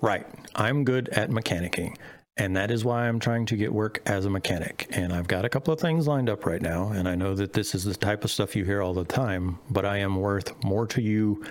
right, 0.01 0.27
I'm 0.55 0.85
good 0.85 1.09
at 1.09 1.31
mechanicking. 1.31 1.97
And 2.37 2.57
that 2.57 2.71
is 2.71 2.85
why 2.85 3.07
I'm 3.07 3.21
trying 3.21 3.47
to 3.47 3.57
get 3.57 3.73
work 3.73 4.03
as 4.07 4.25
a 4.25 4.31
mechanic. 4.31 4.89
And 4.91 5.13
I've 5.13 5.29
got 5.29 5.45
a 5.45 5.49
couple 5.49 5.73
of 5.73 5.79
things 5.79 6.09
lined 6.09 6.29
up 6.29 6.47
right 6.47 6.61
now. 6.61 6.89
And 6.89 7.09
I 7.09 7.15
know 7.15 7.35
that 7.35 7.53
this 7.53 7.75
is 7.75 7.85
the 7.85 7.95
type 7.95 8.25
of 8.25 8.31
stuff 8.31 8.57
you 8.57 8.65
hear 8.65 8.83
all 8.83 8.95
the 8.95 9.05
time, 9.05 9.59
but 9.71 9.85
I 9.85 9.99
am 9.99 10.17
worth 10.17 10.53
more 10.65 10.87
to 10.89 11.01
you 11.01 11.45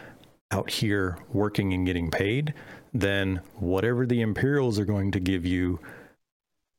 out 0.52 0.70
here 0.70 1.18
working 1.32 1.74
and 1.74 1.86
getting 1.86 2.12
paid 2.12 2.54
than 2.94 3.42
whatever 3.56 4.06
the 4.06 4.22
Imperials 4.22 4.78
are 4.78 4.86
going 4.86 5.12
to 5.12 5.20
give 5.20 5.46
you 5.46 5.80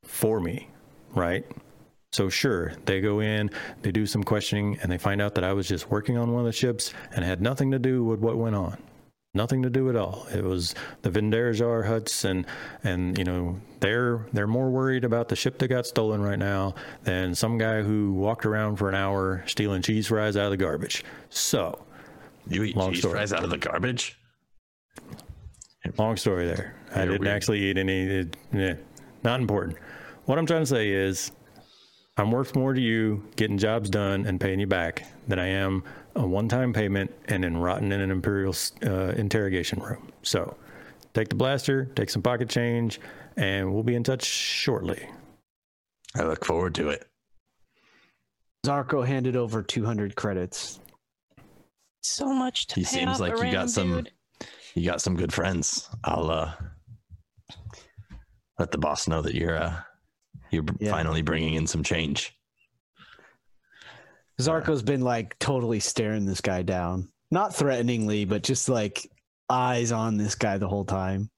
for 0.04 0.38
me, 0.38 0.68
right? 1.14 1.46
So, 2.12 2.28
sure, 2.28 2.74
they 2.84 3.00
go 3.00 3.20
in, 3.20 3.50
they 3.82 3.90
do 3.90 4.06
some 4.06 4.22
questioning, 4.22 4.78
and 4.82 4.92
they 4.92 4.98
find 4.98 5.20
out 5.20 5.34
that 5.34 5.42
I 5.42 5.52
was 5.54 5.66
just 5.66 5.90
working 5.90 6.16
on 6.16 6.30
one 6.30 6.40
of 6.40 6.46
the 6.46 6.52
ships 6.52 6.92
and 7.10 7.24
had 7.24 7.40
nothing 7.40 7.72
to 7.72 7.78
do 7.80 8.04
with 8.04 8.20
what 8.20 8.36
went 8.36 8.54
on 8.54 8.78
nothing 9.34 9.62
to 9.62 9.70
do 9.70 9.88
at 9.90 9.96
all. 9.96 10.26
It 10.32 10.42
was 10.44 10.74
the 11.02 11.10
Venderajar 11.10 11.84
Hutts, 11.86 12.24
and 12.24 12.46
and 12.82 13.18
you 13.18 13.24
know 13.24 13.60
they're 13.80 14.26
they're 14.32 14.46
more 14.46 14.70
worried 14.70 15.04
about 15.04 15.28
the 15.28 15.36
ship 15.36 15.58
that 15.58 15.68
got 15.68 15.86
stolen 15.86 16.22
right 16.22 16.38
now 16.38 16.74
than 17.02 17.34
some 17.34 17.58
guy 17.58 17.82
who 17.82 18.12
walked 18.14 18.46
around 18.46 18.76
for 18.76 18.88
an 18.88 18.94
hour 18.94 19.42
stealing 19.46 19.82
cheese 19.82 20.06
fries 20.06 20.36
out 20.36 20.46
of 20.46 20.50
the 20.52 20.56
garbage. 20.56 21.04
So 21.30 21.84
You 22.48 22.62
eat 22.64 22.76
Long 22.76 22.92
cheese 22.92 23.00
story. 23.00 23.14
fries 23.14 23.32
out 23.32 23.44
of 23.44 23.50
the 23.50 23.58
garbage? 23.58 24.16
long 25.98 26.16
story 26.16 26.46
there. 26.46 26.74
I 26.94 27.00
You're 27.00 27.12
didn't 27.12 27.22
weird. 27.22 27.36
actually 27.36 27.58
eat 27.64 27.76
any. 27.78 28.06
It, 28.06 28.36
yeah, 28.52 28.74
not 29.22 29.40
important. 29.40 29.76
What 30.24 30.38
I'm 30.38 30.46
trying 30.46 30.62
to 30.62 30.66
say 30.66 30.90
is. 30.90 31.30
I'm 32.16 32.30
worth 32.30 32.54
more 32.54 32.72
to 32.72 32.80
you 32.80 33.24
getting 33.34 33.58
jobs 33.58 33.90
done 33.90 34.24
and 34.24 34.40
paying 34.40 34.60
you 34.60 34.68
back 34.68 35.04
than 35.26 35.40
I 35.40 35.48
am 35.48 35.82
a 36.16 36.26
one-time 36.26 36.72
payment 36.72 37.12
and 37.26 37.42
then 37.44 37.56
rotten 37.56 37.92
in 37.92 38.00
an 38.00 38.10
imperial 38.10 38.54
uh, 38.86 39.08
interrogation 39.16 39.80
room. 39.80 40.10
So, 40.22 40.56
take 41.12 41.28
the 41.28 41.34
blaster, 41.34 41.86
take 41.96 42.10
some 42.10 42.22
pocket 42.22 42.48
change, 42.48 43.00
and 43.36 43.72
we'll 43.72 43.82
be 43.82 43.94
in 43.94 44.04
touch 44.04 44.24
shortly. 44.24 45.08
I 46.16 46.22
look 46.22 46.44
forward 46.44 46.74
to 46.76 46.90
it. 46.90 47.06
Zarko 48.64 49.06
handed 49.06 49.36
over 49.36 49.62
200 49.62 50.14
credits. 50.16 50.80
So 52.02 52.32
much 52.32 52.66
to 52.68 52.74
He 52.76 52.82
pay 52.82 52.86
seems 52.88 53.14
off 53.14 53.20
like 53.20 53.32
a 53.32 53.36
you 53.36 53.52
got 53.52 53.66
random 53.66 53.68
some 53.68 53.92
dude. 53.94 54.10
you 54.74 54.84
got 54.88 55.00
some 55.00 55.16
good 55.16 55.32
friends. 55.32 55.88
I'll 56.04 56.30
uh 56.30 56.52
let 58.58 58.70
the 58.70 58.78
boss 58.78 59.08
know 59.08 59.20
that 59.22 59.34
you're 59.34 59.56
uh 59.56 59.80
you're 60.50 60.64
Yeah. 60.78 60.90
finally 60.90 61.22
bringing 61.22 61.54
in 61.54 61.66
some 61.66 61.82
change. 61.82 62.36
Zarko's 64.40 64.82
been 64.82 65.00
like 65.00 65.38
totally 65.38 65.80
staring 65.80 66.26
this 66.26 66.40
guy 66.40 66.62
down. 66.62 67.08
Not 67.30 67.54
threateningly, 67.54 68.24
but 68.24 68.42
just 68.42 68.68
like 68.68 69.08
eyes 69.48 69.92
on 69.92 70.16
this 70.16 70.34
guy 70.34 70.58
the 70.58 70.68
whole 70.68 70.84
time. 70.84 71.30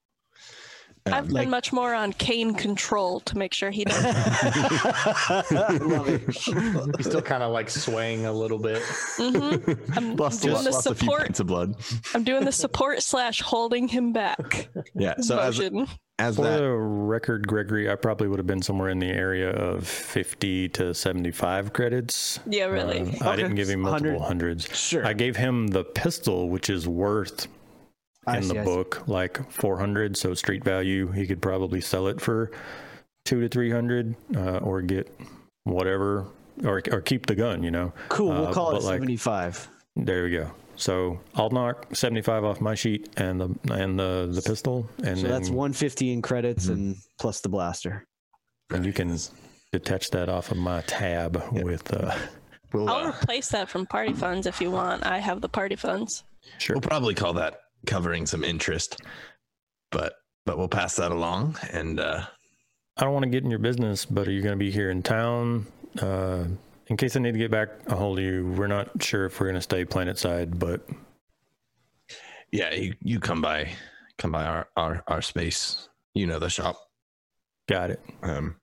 I've 1.06 1.24
Um, 1.24 1.28
like- 1.30 1.42
been 1.44 1.50
much 1.50 1.72
more 1.72 1.94
on 1.94 2.12
Kane 2.14 2.54
control 2.54 3.20
to 3.20 3.38
make 3.38 3.54
sure 3.54 3.70
he 3.70 3.84
doesn't. 3.84 4.14
Love 5.86 6.08
it. 6.08 6.20
He's 6.96 7.06
still 7.06 7.22
kind 7.22 7.42
of 7.42 7.52
like 7.52 7.70
swaying 7.70 8.26
a 8.26 8.32
little 8.32 8.58
bit. 8.58 8.82
Mhm. 9.18 9.96
I'm 9.96 10.16
lost, 10.16 10.42
doing 10.42 10.54
lost, 10.54 10.64
the 10.64 10.70
lost 10.72 10.82
support. 10.84 11.40
of 11.40 11.46
blood. 11.46 11.74
I'm 12.14 12.24
doing 12.24 12.44
the 12.44 12.52
support 12.52 13.02
slash 13.02 13.40
holding 13.42 13.88
him 13.88 14.12
back 14.12 14.68
Yeah. 14.94 15.14
So 15.20 15.38
as 15.38 15.58
motion. 15.58 15.86
as 16.18 16.36
For 16.36 16.42
that 16.42 16.58
the 16.58 16.70
record, 16.72 17.46
Gregory, 17.46 17.90
I 17.90 17.94
probably 17.94 18.28
would 18.28 18.38
have 18.38 18.46
been 18.46 18.62
somewhere 18.62 18.88
in 18.90 18.98
the 18.98 19.08
area 19.10 19.50
of 19.50 19.86
50 19.86 20.68
to 20.70 20.94
75 20.94 21.72
credits. 21.72 22.40
yeah, 22.46 22.64
really. 22.64 23.16
Uh, 23.20 23.30
I 23.30 23.36
didn't 23.36 23.54
give 23.54 23.68
him 23.68 23.80
multiple 23.80 24.12
100. 24.18 24.26
hundreds. 24.26 24.76
Sure. 24.76 25.06
I 25.06 25.12
gave 25.12 25.36
him 25.36 25.68
the 25.68 25.84
pistol, 25.84 26.48
which 26.50 26.68
is 26.70 26.88
worth 26.88 27.46
I 28.26 28.38
in 28.38 28.42
see, 28.42 28.48
the 28.54 28.60
I 28.60 28.64
see. 28.64 28.70
book 28.74 29.06
like 29.08 29.50
400 29.52 30.16
so 30.16 30.34
street 30.34 30.64
value 30.64 31.10
he 31.12 31.26
could 31.26 31.40
probably 31.42 31.80
sell 31.80 32.06
it 32.08 32.20
for 32.20 32.50
two 33.24 33.40
to 33.40 33.48
300 33.48 34.14
uh, 34.36 34.58
or 34.58 34.82
get 34.82 35.12
whatever 35.64 36.26
or, 36.64 36.82
or 36.90 37.00
keep 37.00 37.26
the 37.26 37.34
gun 37.34 37.62
you 37.62 37.70
know 37.70 37.92
Cool. 38.08 38.28
We'll 38.30 38.46
Uh, 38.48 38.52
call 38.52 38.70
it 38.76 38.82
like, 38.82 38.94
75. 39.00 39.68
there 39.96 40.24
we 40.24 40.30
go 40.30 40.50
so 40.76 41.18
i'll 41.36 41.50
knock 41.50 41.86
75 41.94 42.44
off 42.44 42.60
my 42.60 42.74
sheet 42.74 43.08
and 43.16 43.40
the 43.40 43.48
and 43.72 43.98
the 43.98 44.28
the 44.30 44.42
pistol 44.42 44.88
and 45.04 45.16
So 45.16 45.22
then 45.22 45.30
that's 45.30 45.48
150 45.50 46.12
in 46.12 46.20
credits 46.22 46.66
Mhm. 46.66 46.72
and 46.74 46.96
plus 47.18 47.40
the 47.40 47.48
blaster. 47.48 48.04
and 48.70 48.84
you 48.84 48.92
can 48.92 49.16
detach 49.72 50.10
that 50.10 50.28
off 50.28 50.50
of 50.50 50.56
my 50.58 50.80
tab 50.82 51.42
with 51.52 51.92
uh 51.94 52.14
we'll, 52.72 52.88
I'll 52.88 53.06
uh, 53.06 53.08
replace 53.10 53.48
that 53.50 53.68
from 53.68 53.86
party 53.86 54.12
funds 54.12 54.46
if 54.46 54.60
you 54.60 54.70
want. 54.70 55.04
I 55.06 55.18
have 55.18 55.40
the 55.40 55.48
party 55.48 55.76
funds. 55.76 56.24
sure 56.58 56.76
we'll 56.76 56.80
probably 56.82 57.14
call 57.14 57.32
that 57.34 57.60
covering 57.86 58.26
some 58.26 58.44
interest. 58.44 59.00
But 59.90 60.14
but 60.44 60.58
we'll 60.58 60.68
pass 60.68 60.94
that 60.94 61.10
along 61.10 61.56
and 61.72 61.98
uh 61.98 62.24
i 62.96 63.02
don't 63.02 63.12
want 63.12 63.24
to 63.24 63.28
get 63.28 63.42
in 63.42 63.50
your 63.50 63.58
business 63.58 64.04
but 64.04 64.28
are 64.28 64.30
you 64.30 64.42
going 64.42 64.52
to 64.52 64.64
be 64.64 64.70
here 64.70 64.90
in 64.90 65.02
town 65.02 65.66
uh 66.00 66.44
in 66.86 66.96
case 66.96 67.16
i 67.16 67.18
need 67.18 67.32
to 67.32 67.38
get 67.38 67.50
back 67.50 67.68
a 67.88 67.96
hold 67.96 68.20
of 68.20 68.24
you 68.24 68.54
we're 68.56 68.68
not 68.68 69.02
sure 69.02 69.26
if 69.26 69.40
we're 69.40 69.46
going 69.46 69.56
to 69.56 69.60
stay 69.60 69.84
planet 69.84 70.16
side 70.16 70.56
but 70.56 70.88
yeah, 72.52 72.72
you, 72.72 72.94
you 73.02 73.20
come 73.20 73.40
by 73.40 73.70
come 74.18 74.32
by 74.32 74.44
our, 74.44 74.68
our 74.76 75.04
our 75.08 75.22
space. 75.22 75.88
You 76.14 76.26
know 76.26 76.38
the 76.38 76.48
shop. 76.48 76.76
got 77.68 77.90
it 77.90 78.00
Um 78.22 78.56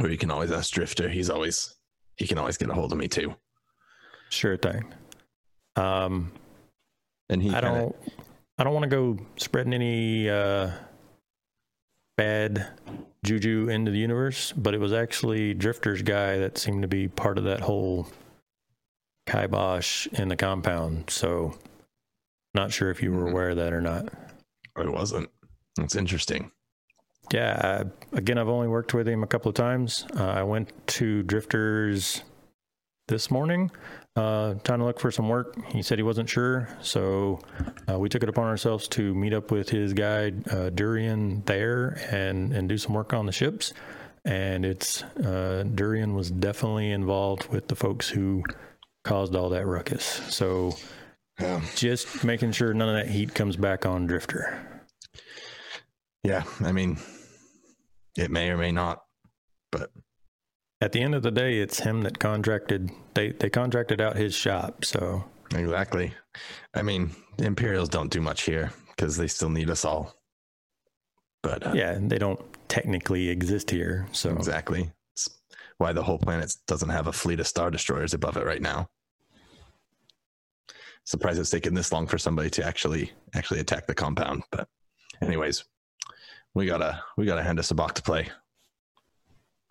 or 0.00 0.08
you 0.08 0.16
can 0.16 0.30
always 0.30 0.50
ask 0.50 0.72
Drifter. 0.72 1.08
He's 1.08 1.30
always 1.30 1.76
he 2.16 2.26
can 2.26 2.38
always 2.38 2.56
get 2.56 2.70
a 2.70 2.74
hold 2.74 2.92
of 2.92 2.98
me 2.98 3.06
too. 3.06 3.34
Sure 4.30 4.56
thing. 4.56 4.92
Um, 5.76 6.32
And 7.30 7.42
he 7.42 7.48
I 7.50 7.60
kinda- 7.60 7.78
don't, 7.80 7.96
I 8.58 8.64
don't 8.64 8.74
want 8.74 8.84
to 8.84 8.90
go 8.90 9.18
spreading 9.36 9.72
any 9.72 10.28
uh, 10.28 10.70
bad 12.18 12.66
juju 13.24 13.68
into 13.70 13.90
the 13.90 13.98
universe, 13.98 14.52
but 14.52 14.74
it 14.74 14.78
was 14.80 14.92
actually 14.92 15.54
Drifter's 15.54 16.02
guy 16.02 16.36
that 16.38 16.58
seemed 16.58 16.82
to 16.82 16.88
be 16.88 17.08
part 17.08 17.38
of 17.38 17.44
that 17.44 17.60
whole 17.60 18.08
kibosh 19.26 20.06
in 20.08 20.28
the 20.28 20.36
compound. 20.36 21.08
So, 21.08 21.54
not 22.54 22.72
sure 22.72 22.90
if 22.90 23.02
you 23.02 23.12
were 23.12 23.26
Mhm. 23.26 23.30
aware 23.30 23.50
of 23.50 23.56
that 23.56 23.72
or 23.72 23.80
not. 23.80 24.08
I 24.76 24.86
wasn't. 24.88 25.30
That's 25.76 25.94
interesting. 25.94 26.50
Yeah, 27.32 27.84
I, 28.12 28.16
again, 28.16 28.38
I've 28.38 28.48
only 28.48 28.66
worked 28.66 28.92
with 28.92 29.06
him 29.06 29.22
a 29.22 29.26
couple 29.26 29.48
of 29.50 29.54
times. 29.54 30.04
Uh, 30.16 30.24
I 30.30 30.42
went 30.42 30.72
to 30.88 31.22
Drifters 31.22 32.22
this 33.10 33.30
morning, 33.30 33.70
uh, 34.16 34.54
trying 34.64 34.78
to 34.78 34.86
look 34.86 34.98
for 34.98 35.10
some 35.10 35.28
work. 35.28 35.54
He 35.66 35.82
said 35.82 35.98
he 35.98 36.02
wasn't 36.02 36.28
sure, 36.30 36.68
so 36.80 37.40
uh, 37.90 37.98
we 37.98 38.08
took 38.08 38.22
it 38.22 38.28
upon 38.30 38.44
ourselves 38.46 38.88
to 38.88 39.14
meet 39.14 39.34
up 39.34 39.50
with 39.50 39.68
his 39.68 39.92
guide 39.92 40.48
uh, 40.50 40.70
Durian 40.70 41.42
there 41.44 41.98
and 42.10 42.52
and 42.54 42.68
do 42.68 42.78
some 42.78 42.94
work 42.94 43.12
on 43.12 43.26
the 43.26 43.32
ships. 43.32 43.74
And 44.24 44.64
it's 44.64 45.02
uh, 45.02 45.64
Durian 45.74 46.14
was 46.14 46.30
definitely 46.30 46.90
involved 46.92 47.48
with 47.50 47.68
the 47.68 47.76
folks 47.76 48.08
who 48.08 48.42
caused 49.04 49.34
all 49.34 49.48
that 49.50 49.66
ruckus. 49.66 50.04
So 50.28 50.76
Yeah. 51.40 51.60
just 51.74 52.22
making 52.24 52.52
sure 52.52 52.72
none 52.74 52.88
of 52.88 52.94
that 52.94 53.10
heat 53.12 53.34
comes 53.34 53.56
back 53.56 53.86
on 53.86 54.06
Drifter. 54.06 54.60
Yeah. 56.22 56.44
I 56.60 56.72
mean, 56.72 56.98
it 58.16 58.30
may 58.30 58.50
or 58.50 58.58
may 58.58 58.72
not, 58.72 58.98
but 59.72 59.90
At 60.82 60.92
the 60.92 61.02
end 61.02 61.14
of 61.14 61.22
the 61.22 61.30
day, 61.30 61.58
it's 61.58 61.80
him 61.80 62.02
that 62.02 62.18
contracted. 62.18 62.90
They 63.14 63.32
they 63.32 63.50
contracted 63.50 64.00
out 64.00 64.16
his 64.16 64.34
shop. 64.34 64.84
So 64.84 65.24
exactly. 65.54 66.14
I 66.74 66.82
mean, 66.82 67.10
the 67.36 67.44
Imperials 67.44 67.88
don't 67.88 68.10
do 68.10 68.20
much 68.20 68.42
here 68.42 68.72
because 68.88 69.16
they 69.16 69.26
still 69.26 69.50
need 69.50 69.68
us 69.68 69.84
all. 69.84 70.14
But 71.42 71.66
uh, 71.66 71.72
yeah, 71.74 71.98
they 72.00 72.18
don't 72.18 72.40
technically 72.68 73.28
exist 73.28 73.70
here. 73.70 74.08
So 74.12 74.30
exactly. 74.30 74.90
It's 75.12 75.28
why 75.78 75.92
the 75.92 76.02
whole 76.02 76.18
planet 76.18 76.54
doesn't 76.66 76.88
have 76.88 77.08
a 77.08 77.12
fleet 77.12 77.40
of 77.40 77.46
star 77.46 77.70
destroyers 77.70 78.14
above 78.14 78.36
it 78.36 78.46
right 78.46 78.62
now. 78.62 78.88
Surprised 81.04 81.40
it's 81.40 81.50
taken 81.50 81.74
this 81.74 81.92
long 81.92 82.06
for 82.06 82.18
somebody 82.18 82.50
to 82.50 82.64
actually 82.64 83.12
actually 83.34 83.60
attack 83.60 83.86
the 83.86 83.94
compound. 83.94 84.44
But 84.50 84.68
anyways, 85.22 85.64
we 86.54 86.66
gotta 86.66 87.02
we 87.18 87.26
gotta 87.26 87.42
hand 87.42 87.58
us 87.58 87.70
a 87.70 87.74
box 87.74 87.94
to 87.94 88.02
play. 88.02 88.28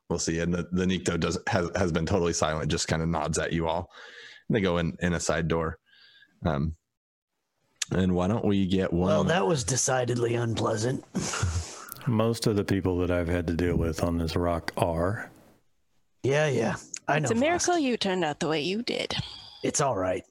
We'll 0.09 0.19
see. 0.19 0.39
And 0.39 0.53
the, 0.53 0.67
the 0.71 0.85
Nikto 0.85 1.19
does 1.19 1.37
has 1.47 1.69
has 1.75 1.91
been 1.91 2.05
totally 2.05 2.33
silent, 2.33 2.71
just 2.71 2.87
kind 2.87 3.01
of 3.01 3.09
nods 3.09 3.37
at 3.37 3.53
you 3.53 3.67
all. 3.67 3.89
And 4.47 4.55
they 4.55 4.61
go 4.61 4.77
in 4.79 4.97
in 5.01 5.13
a 5.13 5.19
side 5.19 5.47
door. 5.47 5.77
Um 6.45 6.75
and 7.91 8.13
why 8.13 8.27
don't 8.27 8.45
we 8.45 8.67
get 8.67 8.91
one 8.93 9.07
Well, 9.07 9.23
that 9.25 9.45
was 9.45 9.63
decidedly 9.63 10.35
unpleasant. 10.35 11.03
most 12.07 12.47
of 12.47 12.55
the 12.55 12.63
people 12.63 12.97
that 12.99 13.11
I've 13.11 13.27
had 13.27 13.47
to 13.47 13.53
deal 13.53 13.75
with 13.75 14.03
on 14.03 14.17
this 14.17 14.35
rock 14.35 14.71
are. 14.77 15.29
yeah, 16.23 16.47
yeah. 16.47 16.75
I 17.07 17.17
know. 17.19 17.23
It's 17.23 17.31
a 17.31 17.35
miracle 17.35 17.75
Vosk. 17.75 17.81
you 17.81 17.97
turned 17.97 18.23
out 18.23 18.39
the 18.39 18.47
way 18.47 18.61
you 18.61 18.83
did. 18.83 19.15
It's 19.63 19.81
all 19.81 19.97
right. 19.97 20.23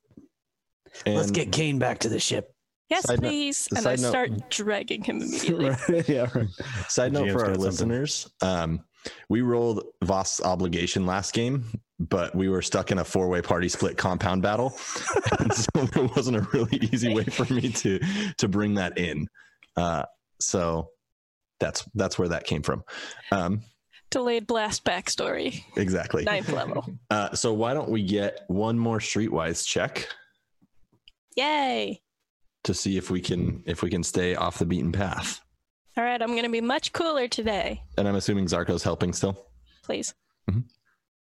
Let's 1.06 1.30
get 1.32 1.50
Kane 1.52 1.78
back 1.78 1.98
to 2.00 2.08
the 2.08 2.18
ship. 2.20 2.52
Yes, 2.88 3.04
Side 3.06 3.20
note- 3.20 3.28
please. 3.28 3.68
and 3.76 3.86
I 3.86 3.90
note- 3.96 3.98
start 4.08 4.50
dragging 4.50 5.02
him 5.04 5.16
immediately. 5.22 6.04
yeah, 6.14 6.28
right. 6.34 6.48
Side 6.88 7.12
note 7.12 7.26
GM's 7.26 7.32
for 7.32 7.40
our 7.40 7.46
got 7.48 7.54
something. 7.56 7.60
listeners, 7.88 8.30
um, 8.40 8.80
we 9.28 9.40
rolled 9.40 9.84
Voss 10.04 10.40
obligation 10.40 11.06
last 11.06 11.32
game, 11.34 11.64
but 11.98 12.34
we 12.34 12.48
were 12.48 12.62
stuck 12.62 12.90
in 12.90 12.98
a 12.98 13.04
four 13.04 13.28
way 13.28 13.42
party 13.42 13.68
split 13.68 13.96
compound 13.96 14.42
battle. 14.42 14.78
and 15.38 15.52
so 15.52 15.70
there 15.92 16.04
wasn't 16.16 16.36
a 16.36 16.40
really 16.52 16.78
easy 16.92 17.12
way 17.14 17.24
for 17.24 17.52
me 17.52 17.70
to 17.70 17.98
to 18.38 18.48
bring 18.48 18.74
that 18.74 18.98
in. 18.98 19.28
Uh, 19.76 20.04
so 20.40 20.90
that's 21.60 21.84
that's 21.94 22.18
where 22.18 22.28
that 22.28 22.44
came 22.44 22.62
from. 22.62 22.84
Um, 23.32 23.62
Delayed 24.10 24.46
blast 24.46 24.84
backstory. 24.84 25.64
exactly. 25.76 26.24
Ninth 26.24 26.50
level. 26.50 26.84
Uh, 27.10 27.34
so 27.34 27.52
why 27.52 27.74
don't 27.74 27.90
we 27.90 28.02
get 28.02 28.40
one 28.48 28.78
more 28.78 28.98
streetwise 28.98 29.66
check 29.66 30.08
Yay. 31.36 32.00
to 32.64 32.74
see 32.74 32.96
if 32.96 33.10
we 33.10 33.20
can 33.20 33.62
if 33.66 33.82
we 33.82 33.90
can 33.90 34.02
stay 34.02 34.34
off 34.34 34.58
the 34.58 34.66
beaten 34.66 34.92
path? 34.92 35.40
All 35.98 36.04
right, 36.04 36.22
I'm 36.22 36.28
going 36.28 36.44
to 36.44 36.48
be 36.48 36.60
much 36.60 36.92
cooler 36.92 37.26
today. 37.26 37.82
And 37.96 38.06
I'm 38.06 38.14
assuming 38.14 38.46
Zarko's 38.46 38.84
helping 38.84 39.12
still. 39.12 39.36
Please. 39.82 40.14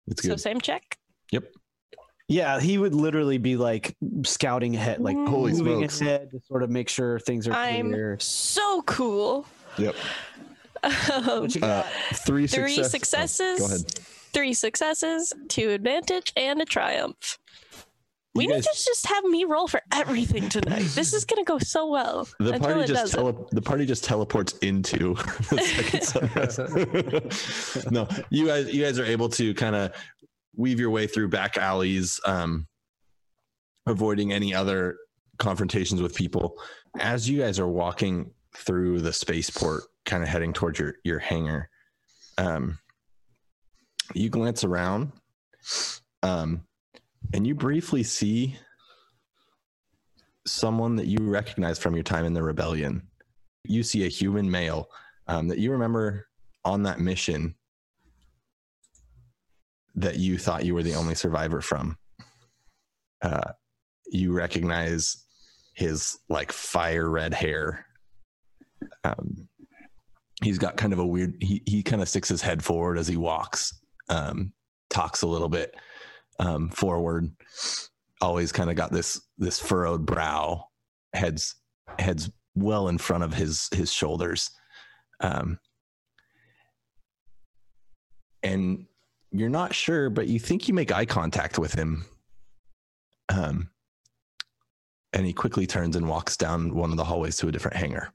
It's 0.07 0.21
good. 0.21 0.31
So 0.31 0.35
same 0.35 0.59
check. 0.59 0.97
yep. 1.31 1.45
Yeah, 2.27 2.59
he 2.59 2.77
would 2.77 2.93
literally 2.93 3.37
be 3.39 3.55
like 3.55 3.95
scouting 4.23 4.75
ahead, 4.75 4.99
like 5.01 5.15
Holy 5.15 5.53
moving 5.53 5.77
smokes. 5.89 6.01
ahead 6.01 6.31
to 6.31 6.39
sort 6.41 6.61
of 6.63 6.69
make 6.69 6.87
sure 6.89 7.19
things 7.19 7.47
are 7.47 7.53
I'm 7.53 7.89
clear. 7.89 8.17
so 8.19 8.81
cool. 8.83 9.45
Yep. 9.77 9.95
Um, 10.83 10.91
What 11.41 11.55
you 11.55 11.61
Uh, 11.61 11.81
got? 11.83 11.85
three, 12.25 12.45
three 12.47 12.75
success- 12.83 12.91
successes. 12.91 13.61
Oh, 13.61 13.67
go 13.67 13.73
ahead. 13.73 13.99
Three 14.31 14.53
successes, 14.53 15.33
two 15.47 15.69
advantage, 15.71 16.31
and 16.37 16.61
a 16.61 16.65
triumph. 16.65 17.38
We 18.35 18.45
need 18.45 18.61
to 18.61 18.69
just 18.69 19.07
have 19.07 19.23
me 19.23 19.43
roll 19.43 19.67
for 19.67 19.81
everything 19.91 20.49
tonight. 20.49 20.83
This 20.93 21.13
is 21.13 21.25
gonna 21.25 21.43
go 21.43 21.57
so 21.57 21.87
well 21.87 22.27
The 22.39 22.59
party 22.59 22.85
just 22.85 23.13
tele- 23.13 23.47
the 23.51 23.61
party 23.61 23.85
just 23.85 24.03
teleports 24.03 24.53
into 24.59 25.15
the 25.49 25.61
second 25.61 26.03
sunrise. 26.03 27.85
no, 27.91 28.07
you 28.29 28.45
guys 28.45 28.71
you 28.73 28.83
guys 28.83 28.99
are 28.99 29.05
able 29.05 29.29
to 29.29 29.53
kind 29.55 29.75
of 29.75 29.93
weave 30.55 30.79
your 30.79 30.91
way 30.91 31.07
through 31.07 31.29
back 31.29 31.57
alleys, 31.57 32.19
um, 32.25 32.67
avoiding 33.87 34.31
any 34.31 34.53
other 34.53 34.97
confrontations 35.39 36.01
with 36.01 36.13
people. 36.13 36.55
As 36.99 37.27
you 37.27 37.39
guys 37.39 37.59
are 37.59 37.67
walking 37.67 38.31
through 38.55 38.99
the 38.99 39.13
spaceport, 39.13 39.83
kind 40.05 40.21
of 40.21 40.29
heading 40.29 40.53
towards 40.53 40.77
your 40.77 40.95
your 41.03 41.19
hangar, 41.19 41.69
um, 42.37 42.77
you 44.13 44.29
glance 44.29 44.63
around, 44.63 45.13
um, 46.23 46.61
and 47.33 47.45
you 47.45 47.55
briefly 47.55 48.03
see 48.03 48.57
someone 50.45 50.95
that 50.95 51.07
you 51.07 51.17
recognize 51.19 51.77
from 51.77 51.95
your 51.95 52.03
time 52.03 52.25
in 52.25 52.33
the 52.33 52.43
rebellion. 52.43 53.03
You 53.65 53.83
see 53.83 54.05
a 54.05 54.09
human 54.09 54.49
male 54.49 54.89
um, 55.27 55.47
that 55.49 55.59
you 55.59 55.71
remember 55.71 56.27
on 56.65 56.83
that 56.83 56.99
mission 56.99 57.55
that 59.95 60.17
you 60.17 60.37
thought 60.37 60.65
you 60.65 60.73
were 60.73 60.83
the 60.83 60.95
only 60.95 61.15
survivor 61.15 61.61
from. 61.61 61.97
Uh, 63.21 63.51
you 64.07 64.31
recognize 64.31 65.25
his 65.75 66.19
like 66.29 66.51
fire 66.51 67.09
red 67.09 67.33
hair. 67.33 67.85
Um, 69.03 69.47
he's 70.41 70.57
got 70.57 70.77
kind 70.77 70.93
of 70.93 70.99
a 70.99 71.05
weird. 71.05 71.35
He 71.41 71.61
he 71.65 71.83
kind 71.83 72.01
of 72.01 72.09
sticks 72.09 72.29
his 72.29 72.41
head 72.41 72.63
forward 72.63 72.97
as 72.97 73.07
he 73.07 73.17
walks. 73.17 73.79
Um, 74.07 74.53
talks 74.89 75.21
a 75.21 75.27
little 75.27 75.49
bit 75.49 75.75
um, 76.39 76.69
forward 76.69 77.31
always 78.21 78.51
kind 78.51 78.69
of 78.69 78.75
got 78.75 78.91
this 78.91 79.21
this 79.37 79.59
furrowed 79.59 80.05
brow 80.05 80.65
heads 81.13 81.55
heads 81.97 82.29
well 82.55 82.87
in 82.89 82.97
front 82.97 83.23
of 83.23 83.33
his 83.33 83.69
his 83.73 83.91
shoulders. 83.91 84.51
Um 85.21 85.59
and 88.43 88.85
you're 89.31 89.49
not 89.49 89.73
sure 89.73 90.09
but 90.09 90.27
you 90.27 90.39
think 90.39 90.67
you 90.67 90.73
make 90.73 90.91
eye 90.91 91.05
contact 91.05 91.59
with 91.59 91.73
him. 91.73 92.05
Um 93.29 93.69
and 95.13 95.25
he 95.25 95.33
quickly 95.33 95.65
turns 95.65 95.95
and 95.95 96.07
walks 96.07 96.37
down 96.37 96.75
one 96.75 96.91
of 96.91 96.97
the 96.97 97.03
hallways 97.03 97.37
to 97.37 97.47
a 97.47 97.51
different 97.51 97.77
hangar. 97.77 98.13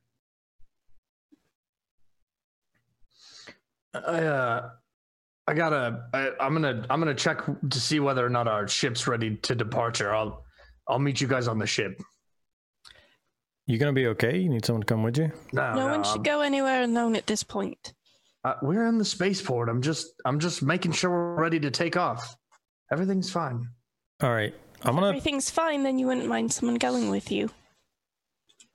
I 3.94 4.24
uh, 4.24 4.70
I 5.46 5.54
gotta. 5.54 6.06
I, 6.14 6.30
I'm 6.40 6.54
gonna. 6.54 6.86
I'm 6.88 7.00
gonna 7.00 7.14
check 7.14 7.42
to 7.70 7.80
see 7.80 8.00
whether 8.00 8.24
or 8.24 8.30
not 8.30 8.48
our 8.48 8.66
ship's 8.66 9.06
ready 9.06 9.36
to 9.36 9.54
departure. 9.54 10.14
I'll. 10.14 10.44
I'll 10.88 10.98
meet 10.98 11.20
you 11.20 11.26
guys 11.28 11.48
on 11.48 11.58
the 11.58 11.66
ship. 11.66 12.00
You 13.66 13.78
gonna 13.78 13.92
be 13.92 14.06
okay? 14.08 14.38
You 14.38 14.48
need 14.48 14.64
someone 14.64 14.82
to 14.82 14.86
come 14.86 15.02
with 15.02 15.16
you? 15.18 15.30
No, 15.52 15.72
no 15.72 15.74
no, 15.76 15.84
one 15.84 15.92
I'm- 15.92 16.04
should 16.04 16.24
go 16.24 16.40
anywhere 16.40 16.82
alone 16.82 17.16
at 17.16 17.26
this 17.26 17.42
point. 17.42 17.94
Uh, 18.44 18.54
we're 18.62 18.86
in 18.86 18.98
the 18.98 19.04
spaceport. 19.04 19.68
I'm 19.68 19.80
just. 19.82 20.12
I'm 20.24 20.38
just 20.38 20.62
making 20.62 20.92
sure 20.92 21.10
we're 21.10 21.42
ready 21.42 21.60
to 21.60 21.70
take 21.70 21.96
off. 21.96 22.36
Everything's 22.92 23.30
fine. 23.30 23.68
All 24.22 24.32
right, 24.32 24.54
I'm 24.82 24.94
gonna. 24.94 25.08
everything's 25.08 25.50
fine, 25.50 25.82
then 25.82 25.98
you 25.98 26.06
wouldn't 26.06 26.26
mind 26.28 26.52
someone 26.52 26.76
going 26.76 27.10
with 27.10 27.30
you. 27.30 27.50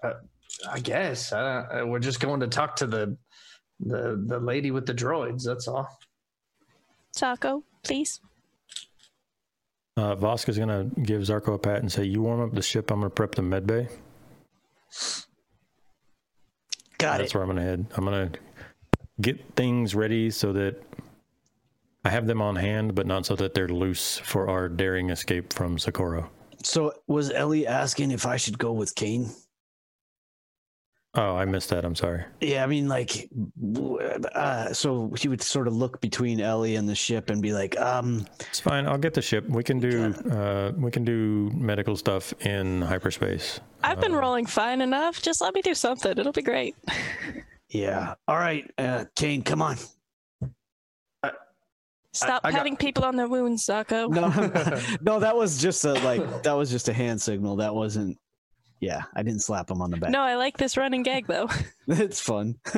I 0.04 0.80
guess. 0.80 1.32
Uh, 1.32 1.84
we're 1.86 2.00
just 2.00 2.20
going 2.20 2.40
to 2.42 2.48
talk 2.48 2.76
to 2.78 2.88
the, 2.88 3.18
the 3.80 4.24
the 4.28 4.40
lady 4.40 4.72
with 4.72 4.86
the 4.86 4.94
droids. 4.94 5.44
That's 5.44 5.68
all. 5.68 5.88
Taco, 7.20 7.64
please. 7.84 8.22
Uh, 9.98 10.16
Voska's 10.16 10.58
gonna 10.58 10.86
give 11.04 11.22
Zarko 11.22 11.56
a 11.56 11.58
pat 11.60 11.82
and 11.82 11.92
say, 11.92 12.06
"You 12.06 12.22
warm 12.22 12.40
up 12.40 12.54
the 12.54 12.62
ship. 12.62 12.90
I'm 12.90 13.02
gonna 13.02 13.10
prep 13.10 13.36
the 13.36 13.42
med 13.42 13.68
bay. 13.68 13.90
Got 16.98 17.16
it. 17.16 17.18
That's 17.20 17.32
it. 17.32 17.36
where 17.36 17.44
I'm 17.44 17.50
gonna 17.50 17.62
head. 17.62 17.86
I'm 17.96 18.06
gonna 18.06 18.32
get 19.20 19.56
things 19.56 19.96
ready 19.96 20.32
so 20.32 20.54
that 20.54 20.82
I 22.06 22.10
have 22.10 22.28
them 22.28 22.42
on 22.42 22.56
hand, 22.56 22.96
but 22.96 23.06
not 23.06 23.26
so 23.26 23.36
that 23.36 23.54
they're 23.54 23.68
loose 23.68 24.18
for 24.20 24.50
our 24.50 24.70
daring 24.70 25.10
escape 25.10 25.52
from 25.52 25.78
Socorro. 25.78 26.30
So 26.64 26.94
was 27.08 27.32
Ellie 27.32 27.68
asking 27.68 28.12
if 28.12 28.26
I 28.26 28.38
should 28.38 28.58
go 28.58 28.72
with 28.72 28.96
Kane? 28.96 29.30
Oh, 31.20 31.36
I 31.36 31.44
missed 31.44 31.68
that. 31.72 31.84
I'm 31.84 31.96
sorry. 31.96 32.24
Yeah, 32.40 32.64
I 32.64 32.68
mean, 32.68 32.88
like, 32.88 33.30
uh, 34.36 34.72
so 34.72 35.12
he 35.18 35.28
would 35.28 35.42
sort 35.42 35.68
of 35.68 35.76
look 35.76 36.00
between 36.00 36.40
Ellie 36.40 36.78
and 36.78 36.88
the 36.88 36.96
ship 36.96 37.30
and 37.30 37.42
be 37.42 37.52
like, 37.52 37.78
um, 37.78 38.26
It's 38.40 38.62
fine. 38.62 38.88
I'll 38.88 38.98
get 38.98 39.14
the 39.14 39.22
ship. 39.22 39.46
We 39.50 39.62
can 39.62 39.80
do 39.82 40.14
uh, 40.32 40.72
we 40.78 40.92
can 40.92 41.04
do 41.04 41.52
medical 41.54 41.98
stuff 41.98 42.34
in 42.46 42.82
hyperspace. 42.84 43.60
I've 43.84 44.00
been 44.00 44.16
rolling 44.16 44.46
fine 44.46 44.80
enough. 44.80 45.22
Just 45.22 45.42
let 45.42 45.54
me 45.54 45.62
do 45.62 45.74
something. 45.74 46.18
It'll 46.18 46.32
be 46.32 46.42
great. 46.42 46.74
yeah, 47.68 48.14
all 48.26 48.38
right, 48.38 48.72
uh, 48.78 49.04
Kane, 49.18 49.42
come 49.42 49.62
on. 49.62 49.76
Stop 52.14 52.42
I 52.46 52.52
got- 52.52 52.60
patting 52.60 52.78
people 52.78 53.04
on 53.04 53.18
their 53.18 53.28
wounds, 53.28 53.66
Zarko. 53.66 54.10
No, 54.10 54.30
no, 55.02 55.20
that 55.20 55.36
was 55.36 55.62
just 55.62 55.84
a 55.84 55.94
like, 55.96 56.44
that 56.44 56.54
was 56.54 56.72
just 56.72 56.88
a 56.88 56.94
hand 56.94 57.22
signal. 57.22 57.58
That 57.58 57.76
wasn't. 57.76 58.18
Yeah, 58.80 59.04
I 59.16 59.24
didn't 59.24 59.42
slap 59.42 59.70
him 59.70 59.82
on 59.82 59.92
the 59.92 59.98
back. 59.98 60.12
No, 60.12 60.22
I 60.22 60.36
like 60.36 60.58
this 60.58 60.78
running 60.78 61.04
gag 61.04 61.28
though. 61.28 61.50
it's 61.88 62.22
fun. 62.22 62.56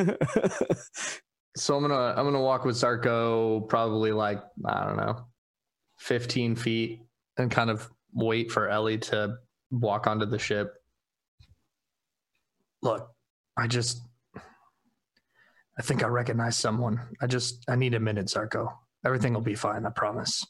So 1.57 1.75
I'm 1.75 1.81
gonna 1.81 2.13
I'm 2.15 2.23
gonna 2.25 2.39
walk 2.41 2.63
with 2.63 2.77
Zarko 2.77 3.67
probably 3.67 4.13
like 4.13 4.41
I 4.65 4.85
don't 4.85 4.95
know, 4.95 5.25
15 5.99 6.55
feet, 6.55 7.01
and 7.37 7.51
kind 7.51 7.69
of 7.69 7.89
wait 8.13 8.51
for 8.51 8.69
Ellie 8.69 8.97
to 8.99 9.35
walk 9.69 10.07
onto 10.07 10.25
the 10.25 10.39
ship. 10.39 10.73
Look, 12.81 13.09
I 13.57 13.67
just 13.67 14.01
I 15.77 15.81
think 15.81 16.03
I 16.03 16.07
recognize 16.07 16.57
someone. 16.57 17.01
I 17.21 17.27
just 17.27 17.65
I 17.67 17.75
need 17.75 17.95
a 17.95 17.99
minute, 17.99 18.27
Zarko. 18.27 18.73
Everything 19.05 19.33
will 19.33 19.41
be 19.41 19.55
fine, 19.55 19.85
I 19.85 19.89
promise. 19.89 20.45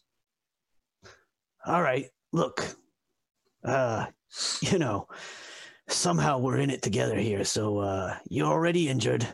all 1.65 1.81
right, 1.81 2.09
look, 2.31 2.63
uh, 3.63 4.05
you 4.61 4.79
know, 4.79 5.07
somehow 5.87 6.37
we're 6.39 6.57
in 6.57 6.69
it 6.69 6.81
together 6.81 7.17
here. 7.17 7.43
So 7.43 7.79
uh, 7.79 8.15
you're 8.29 8.47
already 8.47 8.89
injured, 8.89 9.27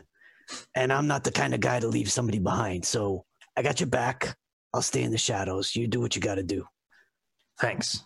and 0.74 0.92
I'm 0.92 1.06
not 1.06 1.24
the 1.24 1.32
kind 1.32 1.54
of 1.54 1.60
guy 1.60 1.80
to 1.80 1.88
leave 1.88 2.10
somebody 2.10 2.38
behind. 2.38 2.84
So 2.84 3.24
I 3.56 3.62
got 3.62 3.80
your 3.80 3.88
back. 3.88 4.36
I'll 4.74 4.82
stay 4.82 5.02
in 5.02 5.10
the 5.10 5.18
shadows. 5.18 5.74
You 5.74 5.86
do 5.86 6.00
what 6.00 6.14
you 6.14 6.22
got 6.22 6.36
to 6.36 6.42
do. 6.42 6.64
Thanks. 7.60 8.02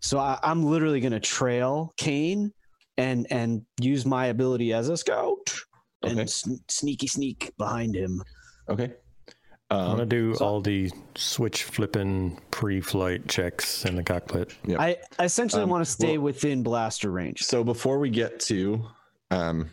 So 0.00 0.18
I, 0.18 0.38
I'm 0.42 0.64
literally 0.64 1.00
going 1.00 1.12
to 1.12 1.20
trail 1.20 1.92
Kane 1.96 2.52
and 2.96 3.26
and 3.30 3.62
use 3.80 4.06
my 4.06 4.26
ability 4.26 4.72
as 4.72 4.88
a 4.88 4.96
scout 4.96 5.54
and 6.02 6.28
sn- 6.28 6.60
sneaky 6.68 7.06
sneak 7.06 7.52
behind 7.58 7.94
him. 7.94 8.22
Okay. 8.68 8.94
I'm 9.68 9.86
gonna 9.90 10.02
Um, 10.02 10.08
do 10.08 10.34
so- 10.34 10.44
all 10.44 10.60
the 10.60 10.90
switch 11.16 11.64
flipping 11.64 12.40
pre-flight 12.52 13.28
checks 13.28 13.84
in 13.84 13.96
the 13.96 14.02
cockpit. 14.04 14.54
Yep. 14.66 14.78
I 14.80 14.96
I 15.18 15.24
essentially 15.24 15.62
Um, 15.64 15.70
want 15.70 15.84
to 15.84 15.90
stay 15.90 16.18
well- 16.18 16.26
within 16.26 16.62
blaster 16.62 17.10
range. 17.10 17.42
so 17.42 17.64
before 17.64 17.98
we 17.98 18.10
get 18.10 18.38
to 18.40 18.86
um, 19.32 19.70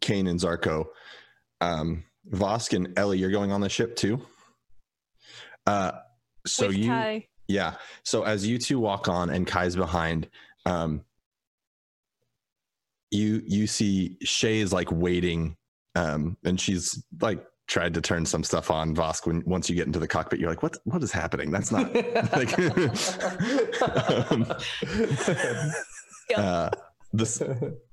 Kane 0.00 0.26
and 0.26 0.40
Zarko, 0.40 0.86
um, 1.60 2.04
Vosk 2.30 2.74
and 2.74 2.98
Ellie, 2.98 3.18
you're 3.18 3.30
going 3.30 3.52
on 3.52 3.60
the 3.60 3.68
ship 3.68 3.94
too. 3.94 4.20
Uh, 5.64 5.92
so 6.44 6.66
With 6.68 6.76
you, 6.76 6.86
Kai. 6.88 7.28
yeah. 7.46 7.76
So 8.02 8.24
as 8.24 8.44
you 8.46 8.58
two 8.58 8.80
walk 8.80 9.08
on 9.08 9.30
and 9.30 9.46
Kai's 9.46 9.76
behind, 9.76 10.28
um, 10.64 11.04
you 13.12 13.42
you 13.46 13.66
see 13.68 14.16
Shay 14.22 14.58
is 14.58 14.72
like 14.72 14.90
waiting, 14.90 15.56
um, 15.94 16.36
and 16.44 16.60
she's 16.60 17.02
like 17.20 17.44
tried 17.66 17.94
to 17.94 18.00
turn 18.00 18.24
some 18.26 18.44
stuff 18.44 18.70
on 18.70 18.94
Vosk. 18.94 19.26
When 19.26 19.42
once 19.46 19.68
you 19.68 19.76
get 19.76 19.86
into 19.86 19.98
the 19.98 20.08
cockpit, 20.08 20.38
you're 20.40 20.50
like, 20.50 20.62
what 20.62 20.76
what 20.84 21.02
is 21.02 21.12
happening? 21.12 21.50
That's 21.50 21.70
not 21.72 21.92
like. 22.34 22.58
um, 24.30 24.46
Yep. 26.28 26.38
uh, 26.40 26.70
this 27.12 27.40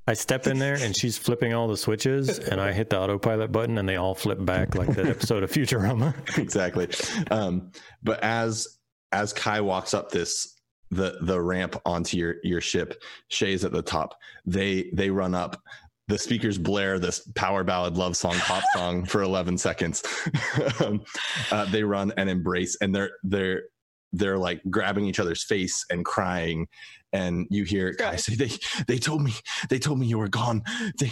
I 0.08 0.14
step 0.14 0.48
in 0.48 0.58
there 0.58 0.74
and 0.74 0.98
she's 0.98 1.20
flipping 1.20 1.54
all 1.54 1.68
the 1.68 1.78
switches, 1.78 2.40
and 2.40 2.60
I 2.60 2.72
hit 2.74 2.90
the 2.90 3.00
autopilot 3.00 3.52
button, 3.52 3.78
and 3.78 3.88
they 3.88 3.96
all 3.96 4.16
flip 4.16 4.44
back 4.44 4.74
like 4.74 4.90
that 4.96 5.06
episode 5.06 5.44
of 5.44 5.52
Futurama. 5.52 6.16
exactly. 6.40 6.90
Um, 7.30 7.72
but 8.02 8.22
as 8.24 8.80
as 9.12 9.34
Kai 9.34 9.62
walks 9.62 9.94
up 9.94 10.10
this 10.10 10.60
the 10.90 11.18
the 11.22 11.40
ramp 11.40 11.80
onto 11.86 12.18
your 12.18 12.36
your 12.44 12.60
ship, 12.60 13.04
Shay's 13.28 13.64
at 13.64 13.72
the 13.72 13.84
top. 13.84 14.16
They 14.48 14.90
they 14.94 15.12
run 15.12 15.36
up. 15.36 15.62
The 16.08 16.18
speakers 16.18 16.58
blare 16.58 17.00
this 17.00 17.22
power 17.36 17.64
ballad 17.64 17.98
love 17.98 18.18
song 18.18 18.36
pop 18.36 18.64
song 18.74 19.06
for 19.06 19.22
11 19.22 19.58
seconds. 19.58 20.04
um, 20.84 21.04
uh, 21.52 21.66
they 21.66 21.84
run 21.84 22.12
and 22.18 22.30
embrace, 22.30 22.78
and 22.82 22.94
they're 22.94 23.12
they're 23.24 23.64
they're 24.12 24.38
like 24.38 24.62
grabbing 24.70 25.06
each 25.06 25.20
other's 25.20 25.44
face 25.44 25.86
and 25.90 26.06
crying. 26.06 26.68
And 27.14 27.48
you 27.50 27.64
hear 27.64 27.94
Kai 27.94 28.16
say, 28.18 28.36
"They 28.36 28.52
they 28.88 28.98
told 28.98 29.22
me 29.22 29.34
they 29.70 29.80
told 29.80 30.00
me 30.00 30.08
you 30.08 30.18
were 30.18 30.30
gone. 30.30 30.64
They, 31.00 31.12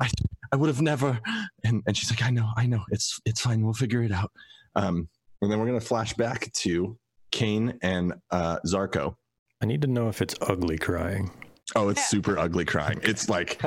I 0.00 0.10
I 0.52 0.56
would 0.56 0.68
have 0.68 0.80
never." 0.80 1.18
And 1.64 1.82
and 1.86 1.96
she's 1.96 2.10
like, 2.10 2.22
"I 2.22 2.30
know, 2.30 2.50
I 2.56 2.66
know. 2.66 2.82
It's 2.90 3.20
it's 3.24 3.40
fine. 3.40 3.62
We'll 3.62 3.74
figure 3.74 4.02
it 4.02 4.12
out." 4.12 4.32
Um, 4.74 5.08
and 5.42 5.50
then 5.50 5.60
we're 5.60 5.66
gonna 5.66 5.80
flash 5.80 6.14
back 6.14 6.50
to 6.52 6.98
Kane 7.30 7.78
and 7.82 8.14
uh, 8.30 8.58
Zarko. 8.66 9.16
I 9.62 9.66
need 9.66 9.82
to 9.82 9.88
know 9.88 10.08
if 10.08 10.22
it's 10.22 10.34
ugly 10.40 10.78
crying. 10.78 11.30
Oh, 11.76 11.88
it's 11.88 12.06
super 12.08 12.38
ugly 12.38 12.64
crying. 12.64 13.00
It's 13.02 13.28
like 13.28 13.60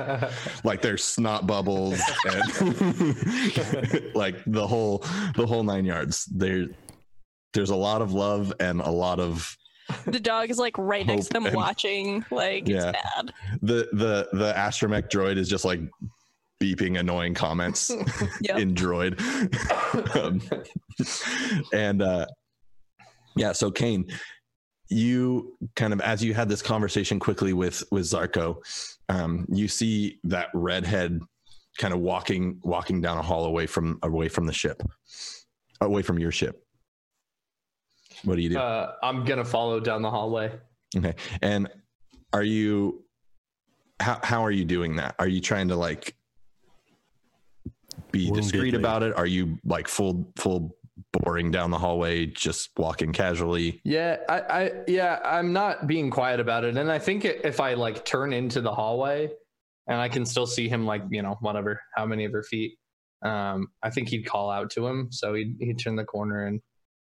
like 0.64 0.82
there's 0.82 1.03
snot 1.03 1.45
bubbles 1.47 1.99
and 2.26 2.41
like 4.16 4.36
the 4.47 4.66
whole 4.66 4.99
the 5.36 5.45
whole 5.45 5.64
nine 5.64 5.86
yards. 5.86 6.26
There 6.26 6.68
there's 7.53 7.70
a 7.70 7.76
lot 7.76 8.01
of 8.01 8.14
love 8.14 8.53
and 8.60 8.82
a 8.82 8.89
lot 8.89 9.20
of 9.20 9.58
The 10.05 10.20
dog 10.20 10.49
is 10.49 10.58
like 10.58 10.78
right 10.78 11.05
next 11.05 11.28
to 11.28 11.34
them 11.34 11.45
and- 11.47 11.55
watching. 11.55 12.24
Like 12.32 12.68
Yeah. 12.68 12.89
it's 12.91 13.01
bad. 13.16 13.34
the 13.62 13.88
the 13.93 14.30
the 14.34 14.53
astromech 14.53 15.10
droid 15.10 15.38
is 15.38 15.49
just 15.49 15.66
like 15.66 15.82
beeping 16.62 16.99
annoying 16.99 17.34
comments 17.36 17.91
Yep. 18.41 18.58
in 18.58 18.74
droid 18.74 19.20
um, 20.16 20.41
and 21.72 22.01
uh 22.01 22.26
yeah 23.36 23.51
so 23.51 23.70
kane 23.70 24.08
you 24.90 25.58
kind 25.76 25.94
of 25.94 26.02
as 26.02 26.24
you 26.24 26.34
had 26.34 26.48
this 26.48 26.62
conversation 26.62 27.20
quickly 27.20 27.54
with 27.54 27.84
with 27.92 28.04
zarko 28.06 28.58
um 29.10 29.46
you 29.50 29.68
see 29.68 30.20
that 30.24 30.48
redhead 30.54 31.20
kind 31.78 31.94
of 31.94 32.00
walking 32.00 32.60
walking 32.64 33.02
down 33.02 33.18
a 33.18 33.22
hall 33.22 33.46
away 33.46 33.68
from 33.68 34.00
away 34.04 34.28
from 34.30 34.46
the 34.46 34.54
ship 34.54 34.82
away 35.82 36.02
from 36.02 36.18
your 36.18 36.32
ship 36.32 36.64
what 38.24 38.36
do 38.36 38.42
you 38.42 38.50
do 38.50 38.58
Uh, 38.58 38.94
I'm 39.04 39.26
gonna 39.26 39.46
follow 39.46 39.80
down 39.80 40.02
the 40.02 40.10
hallway. 40.10 40.52
Okay. 40.96 41.14
And 41.42 41.70
are 42.34 42.44
you 42.44 43.04
how 44.00 44.20
how 44.24 44.44
are 44.44 44.52
you 44.52 44.66
doing 44.66 44.96
that? 44.96 45.16
Are 45.20 45.28
you 45.28 45.42
trying 45.42 45.68
to 45.68 45.76
like 45.76 46.16
be 48.12 48.32
discreet 48.32 48.74
about 48.74 49.04
it? 49.04 49.16
Are 49.16 49.26
you 49.26 49.60
like 49.64 49.88
full 49.88 50.32
full 50.38 50.76
boring 51.14 51.52
down 51.52 51.72
the 51.72 51.78
hallway, 51.78 52.26
just 52.26 52.70
walking 52.78 53.14
casually? 53.14 53.82
Yeah, 53.84 54.18
I, 54.30 54.39
I 54.39 54.72
yeah, 54.88 55.20
I'm 55.24 55.54
not 55.54 55.88
being 55.88 56.10
quiet 56.10 56.39
about 56.39 56.64
it, 56.64 56.78
and 56.78 56.91
I 56.91 57.00
think 57.00 57.26
if 57.26 57.60
I 57.60 57.74
like 57.74 58.06
turn 58.06 58.34
into 58.34 58.62
the 58.62 58.74
hallway, 58.74 59.30
and 59.88 60.00
I 60.00 60.10
can 60.10 60.26
still 60.26 60.48
see 60.48 60.68
him, 60.68 60.86
like 60.86 61.04
you 61.10 61.22
know, 61.22 61.38
whatever, 61.41 61.82
how 61.95 62.06
many 62.06 62.26
of 62.26 62.32
her 62.32 62.43
feet, 62.43 62.78
um, 63.24 63.68
I 63.84 63.89
think 63.89 64.10
he'd 64.10 64.24
call 64.24 64.50
out 64.50 64.70
to 64.72 64.86
him, 64.88 65.10
so 65.12 65.34
he'd 65.34 65.56
he'd 65.60 65.80
turn 65.80 65.95
the 65.95 66.06
corner 66.06 66.45
and. 66.45 66.62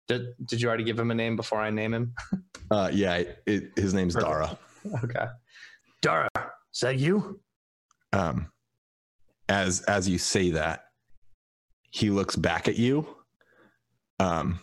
Did, 0.07 0.35
did 0.45 0.61
you 0.61 0.67
already 0.67 0.83
give 0.83 0.99
him 0.99 1.09
a 1.09 1.15
name 1.15 1.35
before 1.35 1.59
I 1.59 1.71
name 1.71 1.91
him? 1.93 2.13
Uh 2.71 2.89
yeah, 2.93 3.23
it, 3.45 3.71
his 3.75 3.93
name's 3.93 4.15
Perfect. 4.15 4.31
Dara. 4.31 4.57
Okay. 5.03 5.25
Dara, 6.01 6.29
is 6.35 6.79
that 6.81 6.97
you? 6.97 7.39
Um 8.13 8.51
as 9.49 9.81
as 9.81 10.09
you 10.09 10.17
say 10.17 10.51
that, 10.51 10.85
he 11.91 12.09
looks 12.09 12.35
back 12.35 12.67
at 12.67 12.75
you 12.75 13.14
um 14.19 14.59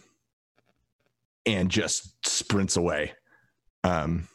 and 1.46 1.70
just 1.70 2.26
sprints 2.26 2.76
away. 2.76 3.12
Um 3.84 4.28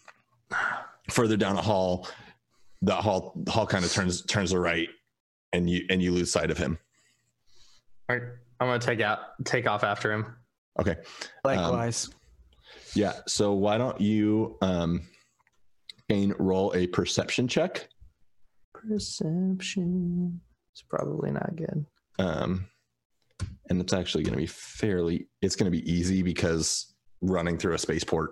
further 1.09 1.37
down 1.37 1.55
the 1.55 1.61
hall, 1.61 2.07
the 2.81 2.95
hall 2.95 3.33
the 3.35 3.51
hall 3.51 3.65
kind 3.65 3.85
of 3.85 3.91
turns 3.91 4.25
turns 4.25 4.51
to 4.51 4.59
right 4.59 4.89
and 5.53 5.69
you 5.69 5.85
and 5.89 6.01
you 6.01 6.11
lose 6.11 6.31
sight 6.31 6.51
of 6.51 6.57
him. 6.57 6.77
All 8.09 8.15
right, 8.17 8.27
I'm 8.59 8.67
gonna 8.67 8.79
take 8.79 9.01
out 9.01 9.19
take 9.45 9.67
off 9.67 9.83
after 9.83 10.11
him. 10.11 10.35
Okay. 10.79 10.95
Likewise. 11.43 12.09
Yeah. 12.93 13.13
So 13.27 13.53
why 13.53 13.77
don't 13.77 13.99
you 13.99 14.57
um 14.61 15.01
Kane 16.09 16.33
roll 16.39 16.73
a 16.75 16.87
perception 16.87 17.47
check? 17.47 17.89
Perception. 18.73 20.39
It's 20.71 20.81
probably 20.81 21.31
not 21.31 21.55
good. 21.55 21.85
Um 22.19 22.67
and 23.69 23.81
it's 23.81 23.93
actually 23.93 24.23
going 24.23 24.33
to 24.33 24.39
be 24.39 24.47
fairly 24.47 25.27
it's 25.41 25.55
going 25.55 25.71
to 25.71 25.77
be 25.77 25.89
easy 25.91 26.21
because 26.23 26.93
running 27.21 27.57
through 27.57 27.73
a 27.73 27.77
spaceport 27.77 28.31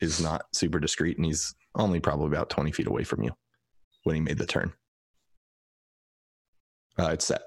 is 0.00 0.20
not 0.20 0.44
super 0.52 0.78
discreet 0.78 1.16
and 1.16 1.24
he's 1.26 1.54
only 1.76 2.00
probably 2.00 2.26
about 2.26 2.50
20 2.50 2.72
feet 2.72 2.86
away 2.86 3.04
from 3.04 3.22
you 3.22 3.30
when 4.04 4.14
he 4.16 4.20
made 4.20 4.38
the 4.38 4.46
turn. 4.46 4.72
Uh, 6.98 7.10
it's 7.12 7.24
set. 7.26 7.42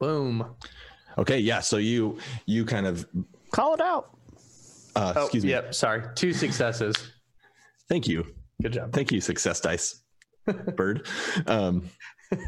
Boom. 0.00 0.54
Okay, 1.18 1.38
yeah. 1.38 1.60
So 1.60 1.76
you 1.78 2.18
you 2.46 2.64
kind 2.64 2.86
of 2.86 3.06
Call 3.52 3.74
it 3.74 3.80
out. 3.80 4.16
uh, 4.96 5.12
Oh, 5.16 5.22
excuse 5.22 5.44
me. 5.44 5.50
Yep. 5.50 5.74
Sorry. 5.74 6.02
Two 6.16 6.32
successes. 6.32 6.94
Thank 7.88 8.08
you. 8.08 8.24
Good 8.62 8.72
job. 8.72 8.92
Thank 8.92 9.12
you, 9.12 9.20
Success 9.20 9.60
Dice. 9.60 10.02
bird. 10.76 11.06
Um, 11.46 11.88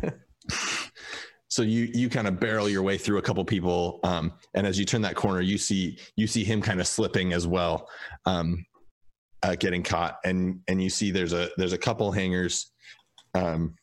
so 1.49 1.63
you 1.63 1.89
you 1.95 2.09
kind 2.09 2.27
of 2.27 2.41
barrel 2.41 2.69
your 2.69 2.83
way 2.83 2.99
through 2.99 3.19
a 3.19 3.23
couple 3.23 3.45
people, 3.45 4.01
um, 4.03 4.33
and 4.55 4.67
as 4.67 4.79
you 4.79 4.85
turn 4.85 5.03
that 5.03 5.15
corner, 5.15 5.41
you 5.41 5.59
see 5.59 5.99
you 6.17 6.27
see 6.27 6.45
him 6.45 6.61
kind 6.61 6.81
of 6.81 6.87
slipping 6.87 7.33
as 7.33 7.47
well, 7.47 7.89
um, 8.25 8.65
uh, 9.43 9.55
getting 9.55 9.83
caught, 9.83 10.19
and 10.25 10.61
and 10.69 10.83
you 10.83 10.91
see 10.91 11.11
there's 11.11 11.33
a 11.33 11.49
there's 11.57 11.73
a 11.73 11.79
couple 11.79 12.11
hangers 12.11 12.73
um, 13.35 13.75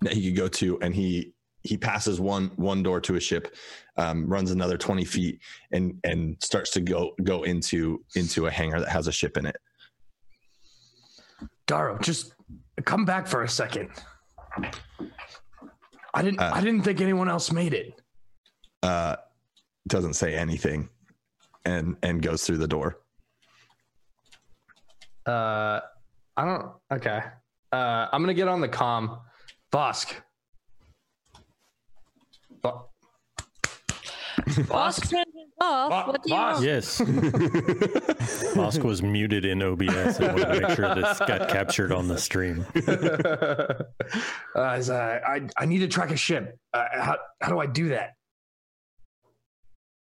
that 0.00 0.12
he 0.12 0.24
could 0.24 0.36
go 0.36 0.48
to, 0.48 0.80
and 0.80 0.94
he 0.94 1.32
he 1.62 1.76
passes 1.76 2.20
one 2.20 2.50
one 2.56 2.82
door 2.82 3.00
to 3.00 3.14
a 3.14 3.20
ship, 3.20 3.54
um, 3.96 4.26
runs 4.26 4.50
another 4.50 4.76
twenty 4.76 5.04
feet, 5.04 5.40
and 5.72 5.98
and 6.02 6.36
starts 6.42 6.72
to 6.72 6.80
go 6.80 7.12
go 7.22 7.44
into 7.44 8.04
into 8.16 8.46
a 8.46 8.50
hangar 8.50 8.80
that 8.80 8.88
has 8.88 9.06
a 9.06 9.12
ship 9.12 9.36
in 9.36 9.46
it. 9.46 9.56
Daro, 11.68 12.00
just 12.02 12.34
come 12.84 13.04
back 13.04 13.28
for 13.28 13.44
a 13.44 13.48
second. 13.48 13.90
I 16.14 16.22
didn't. 16.22 16.40
Uh, 16.40 16.50
I 16.54 16.60
didn't 16.60 16.82
think 16.82 17.00
anyone 17.00 17.28
else 17.28 17.52
made 17.52 17.74
it. 17.74 18.00
Uh, 18.82 19.16
doesn't 19.88 20.14
say 20.14 20.34
anything, 20.34 20.88
and 21.64 21.96
and 22.02 22.22
goes 22.22 22.44
through 22.44 22.58
the 22.58 22.68
door. 22.68 23.00
Uh, 25.26 25.80
I 26.36 26.44
don't. 26.44 26.72
Okay. 26.92 27.20
Uh, 27.72 28.06
I'm 28.12 28.22
gonna 28.22 28.34
get 28.34 28.48
on 28.48 28.60
the 28.60 28.68
com. 28.68 29.20
Bosk. 29.72 30.14
Boss 34.68 35.00
turned 35.08 35.26
it 35.34 35.48
off. 35.60 35.90
Bo- 35.90 36.12
what 36.12 36.22
do 36.22 36.30
you 36.30 36.34
boss. 36.36 36.54
want? 36.54 36.66
Yes. 36.66 37.00
Mosk 38.54 38.82
was 38.82 39.02
muted 39.02 39.44
in 39.44 39.62
OBS. 39.62 40.20
I 40.20 40.32
wanted 40.32 40.54
to 40.54 40.60
make 40.60 40.76
sure 40.76 40.94
this 40.94 41.18
got 41.20 41.48
captured 41.48 41.92
on 41.92 42.08
the 42.08 42.18
stream. 42.18 42.66
uh, 44.56 44.74
is, 44.78 44.90
uh, 44.90 45.20
I 45.26 45.42
I 45.56 45.66
need 45.66 45.80
to 45.80 45.88
track 45.88 46.10
a 46.10 46.16
ship. 46.16 46.58
Uh, 46.72 46.84
how 46.92 47.16
how 47.40 47.48
do 47.50 47.58
I 47.58 47.66
do 47.66 47.88
that? 47.90 48.14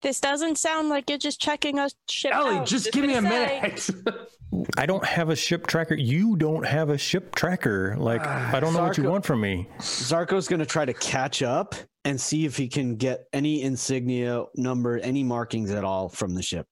This 0.02 0.20
doesn't 0.20 0.58
sound 0.58 0.90
like 0.90 1.10
you're 1.10 1.18
just 1.18 1.40
checking 1.40 1.80
a 1.80 1.90
ship 2.10 2.34
Ellie, 2.34 2.58
out. 2.58 2.68
just 2.68 2.92
give 2.92 3.06
me 3.06 3.14
a 3.16 3.22
say. 3.22 3.30
minute. 3.62 3.90
I 4.78 4.86
don't 4.86 5.04
have 5.06 5.30
a 5.30 5.36
ship 5.36 5.66
tracker. 5.66 5.96
You 5.96 6.36
don't 6.36 6.66
have 6.66 6.90
a 6.90 6.98
ship 6.98 7.34
tracker. 7.36 7.96
Like, 7.98 8.22
I 8.28 8.60
don't 8.60 8.74
know 8.74 8.84
what 8.84 8.98
you 8.98 9.04
Zarko- 9.06 9.10
want 9.12 9.26
from 9.26 9.42
me. 9.42 9.68
Zarko's 9.80 10.48
going 10.48 10.60
to 10.60 10.66
try 10.66 10.86
to 10.86 10.94
catch 10.94 11.42
up 11.42 11.74
and 12.06 12.20
see 12.20 12.46
if 12.46 12.58
he 12.58 12.68
can 12.68 12.96
get 12.96 13.26
any 13.34 13.62
insignia 13.62 14.44
number, 14.56 14.98
any 15.00 15.24
markings 15.24 15.72
at 15.72 15.84
all 15.84 16.10
from 16.10 16.36
the 16.36 16.42
ship. 16.42 16.68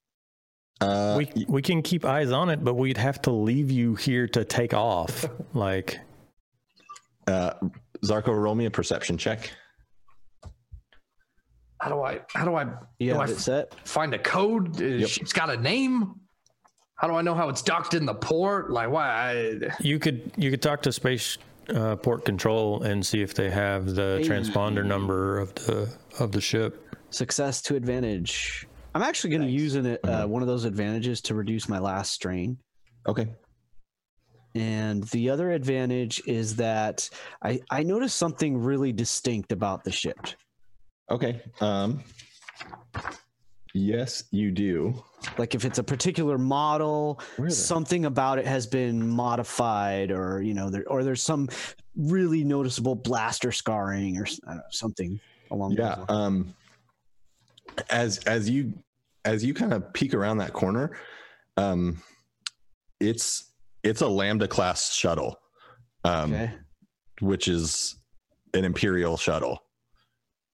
Uh, 0.82 1.16
We 1.18 1.46
we 1.48 1.62
can 1.62 1.82
keep 1.82 2.06
eyes 2.06 2.32
on 2.32 2.50
it, 2.50 2.64
but 2.64 2.74
we'd 2.74 2.98
have 2.98 3.22
to 3.24 3.32
leave 3.32 3.70
you 3.72 3.96
here 3.96 4.28
to 4.30 4.44
take 4.46 4.74
off. 4.74 5.26
Like, 5.54 6.00
uh, 7.28 7.54
Zarko, 8.06 8.30
roll 8.42 8.56
me 8.56 8.66
a 8.66 8.72
perception 8.72 9.18
check. 9.18 9.52
how 11.82 11.90
do 11.90 12.02
I 12.02 12.22
how 12.34 12.46
do 12.46 12.56
I 12.56 12.64
You 13.00 13.14
do 13.14 13.20
I 13.20 13.26
set? 13.28 13.74
find 13.88 14.14
a 14.14 14.20
code? 14.20 14.82
Uh, 14.82 14.86
Yep. 14.86 15.10
Ship's 15.10 15.34
got 15.34 15.50
a 15.50 15.58
name. 15.58 16.16
How 16.96 17.08
do 17.08 17.16
I 17.16 17.22
know 17.22 17.34
how 17.36 17.50
it's 17.50 17.62
docked 17.64 17.96
in 17.96 18.06
the 18.06 18.14
port? 18.14 18.72
Like 18.72 18.90
why? 18.92 19.08
I, 19.08 19.72
you 19.80 20.00
could 20.00 20.32
you 20.38 20.52
could 20.52 20.62
talk 20.62 20.82
to 20.84 20.92
space 20.92 21.38
uh, 21.74 21.96
port 21.98 22.26
control 22.26 22.84
and 22.84 23.06
see 23.06 23.22
if 23.22 23.34
they 23.34 23.50
have 23.50 23.96
the 23.96 24.20
Hey. 24.22 24.28
transponder 24.28 24.86
number 24.86 25.40
of 25.40 25.54
the 25.56 25.94
of 26.20 26.32
the 26.32 26.42
ship. 26.42 26.96
Success 27.10 27.62
to 27.64 27.76
advantage. 27.76 28.68
I'm 28.94 29.02
actually 29.02 29.30
going 29.30 29.44
to 29.44 29.50
use 29.52 29.76
an, 29.76 29.98
uh, 30.04 30.26
one 30.26 30.42
of 30.42 30.48
those 30.48 30.66
advantages 30.66 31.22
to 31.22 31.36
reduce 31.36 31.70
my 31.70 31.80
last 31.80 32.12
strain. 32.12 32.58
Okay. 33.08 33.28
And 34.54 35.04
the 35.06 35.30
other 35.30 35.52
advantage 35.52 36.22
is 36.28 36.58
that 36.58 37.10
I, 37.42 37.62
I 37.70 37.84
noticed 37.84 38.18
something 38.18 38.58
really 38.58 38.92
distinct 38.92 39.54
about 39.54 39.86
the 39.86 39.92
ship. 39.92 40.18
Okay. 41.10 41.42
Um, 41.62 42.04
yes, 43.74 44.24
you 44.32 44.52
do. 44.52 45.04
Like 45.38 45.56
if 45.56 45.66
it's 45.66 45.78
a 45.80 45.84
particular 45.84 46.38
model, 46.38 47.20
Where 47.38 47.48
are 47.48 47.50
they? 47.50 47.56
something 47.56 48.06
about 48.06 48.40
it 48.40 48.46
has 48.48 48.68
been 48.68 49.08
modified, 49.08 50.12
or 50.12 50.42
you 50.42 50.54
know, 50.54 50.70
there 50.70 50.84
or 50.88 51.04
there's 51.04 51.22
some 51.22 51.50
really 51.96 52.44
noticeable 52.44 52.96
blaster 52.96 53.52
scarring 53.52 54.18
or 54.18 54.26
know, 54.48 54.62
something 54.72 55.20
along 55.52 55.74
Yeah. 55.74 55.96
those 55.96 55.98
lines. 55.98 56.10
Um, 56.10 56.56
as 57.90 58.18
as 58.20 58.50
you 58.50 58.74
as 59.26 59.44
you 59.46 59.54
kind 59.54 59.74
of 59.74 59.94
peek 59.94 60.14
around 60.14 60.38
that 60.40 60.54
corner, 60.54 60.92
um, 61.58 62.02
it's 63.00 63.52
it's 63.84 64.02
a 64.02 64.08
Lambda 64.08 64.48
class 64.48 64.94
shuttle, 64.94 65.38
um, 66.04 66.34
okay. 66.34 66.52
which 67.20 67.48
is 67.48 67.96
an 68.54 68.66
Imperial 68.66 69.18
shuttle 69.18 69.60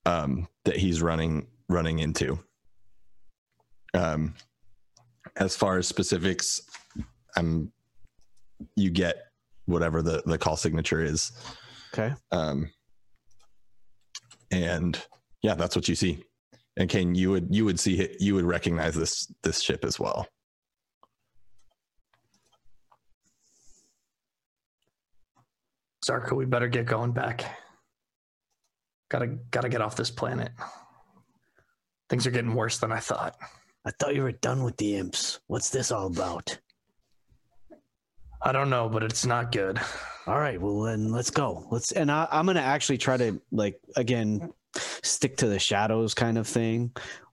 um, 0.06 0.48
that 0.66 0.76
he's 0.78 1.02
running 1.02 1.48
running 1.70 2.00
into. 2.00 2.40
Um, 3.98 4.36
as 5.38 5.56
far 5.56 5.78
as 5.78 5.88
specifics, 5.88 6.62
um, 7.36 7.72
you 8.76 8.90
get 8.92 9.16
whatever 9.66 10.02
the 10.02 10.22
the 10.26 10.38
call 10.38 10.56
signature 10.56 11.04
is. 11.04 11.32
Okay. 11.94 12.14
um, 12.32 12.70
and 14.52 15.02
yeah, 15.42 15.56
that's 15.56 15.76
what 15.76 15.88
you 15.88 15.96
see. 15.96 16.24
And 16.78 16.90
Kane, 16.90 17.16
you 17.16 17.32
would 17.32 17.48
you 17.50 17.66
would 17.66 17.80
see 17.80 18.00
it, 18.00 18.18
you 18.20 18.36
would 18.36 18.46
recognize 18.46 18.94
this 18.94 19.32
this 19.42 19.62
ship 19.62 19.84
as 19.84 20.00
well. 20.00 20.28
Zarko, 26.06 26.34
we 26.34 26.46
better 26.46 26.68
get 26.68 26.86
going 26.86 27.12
back. 27.12 27.44
Gotta 29.10 29.38
gotta 29.52 29.70
get 29.70 29.82
off 29.82 29.96
this 29.96 30.12
planet. 30.12 30.52
Things 32.10 32.28
are 32.28 32.32
getting 32.32 32.54
worse 32.54 32.78
than 32.78 32.92
I 32.92 33.00
thought. 33.00 33.36
I 33.88 33.92
thought 33.92 34.16
you 34.16 34.24
were 34.24 34.34
done 34.34 34.64
with 34.64 34.76
the 34.76 34.98
imps. 34.98 35.40
What's 35.48 35.70
this 35.70 35.94
all 35.94 36.08
about? 36.08 36.60
I 38.42 38.52
don't 38.52 38.70
know, 38.70 38.90
but 38.90 39.02
it's 39.02 39.26
not 39.26 39.54
good. 39.54 39.80
All 40.28 40.38
right, 40.38 40.60
well 40.60 40.82
then 40.82 41.10
let's 41.10 41.30
go. 41.30 41.66
Let's 41.72 41.94
and 41.94 42.12
I, 42.12 42.28
I'm 42.30 42.46
gonna 42.46 42.60
actually 42.60 42.98
try 42.98 43.16
to 43.16 43.42
like 43.54 43.80
again 43.96 44.52
stick 44.76 45.38
to 45.38 45.48
the 45.48 45.58
shadows 45.58 46.14
kind 46.14 46.38
of 46.38 46.46
thing. 46.46 46.92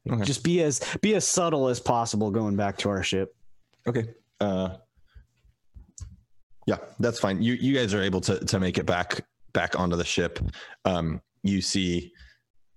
Okay. 0.09 0.23
Just 0.23 0.45
be 0.45 0.63
as 0.63 0.81
be 1.03 1.17
as 1.17 1.27
subtle 1.27 1.67
as 1.67 1.81
possible 1.81 2.31
going 2.31 2.55
back 2.55 2.79
to 2.79 2.89
our 2.89 3.03
ship. 3.03 3.35
Okay. 3.89 4.05
Uh, 4.41 4.77
yeah, 6.69 6.79
that's 7.01 7.19
fine. 7.19 7.43
You 7.43 7.55
you 7.55 7.75
guys 7.75 7.95
are 7.95 8.03
able 8.03 8.21
to 8.21 8.39
to 8.45 8.61
make 8.61 8.79
it 8.79 8.87
back 8.87 9.27
back 9.53 9.77
onto 9.79 9.97
the 9.97 10.05
ship. 10.05 10.39
Um, 10.85 11.21
you 11.43 11.61
see 11.61 12.13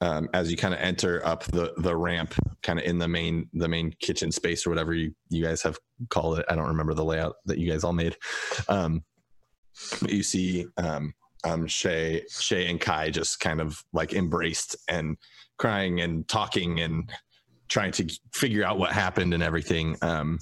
um, 0.01 0.29
as 0.33 0.51
you 0.51 0.57
kind 0.57 0.73
of 0.73 0.79
enter 0.79 1.25
up 1.25 1.43
the 1.45 1.73
the 1.77 1.95
ramp, 1.95 2.33
kind 2.63 2.79
of 2.79 2.85
in 2.85 2.97
the 2.97 3.07
main 3.07 3.49
the 3.53 3.67
main 3.67 3.93
kitchen 3.99 4.31
space 4.31 4.65
or 4.65 4.69
whatever 4.69 4.93
you 4.93 5.13
you 5.29 5.43
guys 5.43 5.61
have 5.61 5.77
called 6.09 6.39
it. 6.39 6.45
I 6.49 6.55
don't 6.55 6.67
remember 6.67 6.93
the 6.93 7.05
layout 7.05 7.35
that 7.45 7.57
you 7.57 7.69
guys 7.69 7.83
all 7.83 7.93
made. 7.93 8.15
Um, 8.69 9.03
but 10.01 10.11
you 10.11 10.23
see 10.23 10.65
um, 10.77 11.13
um, 11.43 11.67
Shay 11.67 12.23
Shay 12.29 12.69
and 12.69 12.79
Kai 12.79 13.09
just 13.09 13.39
kind 13.39 13.59
of 13.61 13.83
like 13.93 14.13
embraced 14.13 14.75
and 14.87 15.17
crying 15.57 16.01
and 16.01 16.27
talking 16.27 16.79
and 16.81 17.09
trying 17.69 17.91
to 17.93 18.07
figure 18.33 18.63
out 18.63 18.77
what 18.77 18.91
happened 18.91 19.33
and 19.33 19.41
everything. 19.43 19.97
Um, 20.01 20.39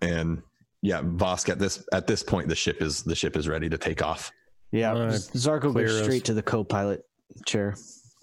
and 0.00 0.42
yeah, 0.82 1.00
Vosk 1.02 1.48
at 1.48 1.58
this 1.58 1.84
at 1.92 2.06
this 2.06 2.22
point 2.22 2.48
the 2.48 2.54
ship 2.54 2.82
is 2.82 3.02
the 3.02 3.14
ship 3.14 3.36
is 3.36 3.48
ready 3.48 3.68
to 3.68 3.78
take 3.78 4.02
off. 4.02 4.30
Yeah, 4.72 4.92
Uh, 4.92 5.12
Zarko 5.12 5.72
clear 5.72 5.86
goes 5.88 6.02
straight 6.02 6.24
to 6.24 6.34
the 6.34 6.42
co-pilot 6.42 7.04
chair. 7.46 7.74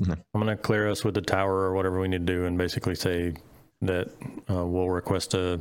I'm 0.07 0.15
gonna 0.33 0.55
clear 0.55 0.89
us 0.89 1.03
with 1.03 1.13
the 1.15 1.21
tower 1.21 1.53
or 1.55 1.73
whatever 1.73 1.99
we 1.99 2.07
need 2.07 2.25
to 2.25 2.33
do, 2.33 2.45
and 2.45 2.57
basically 2.57 2.95
say 2.95 3.33
that 3.81 4.07
uh, 4.49 4.65
we'll 4.65 4.89
request 4.89 5.33
a 5.33 5.59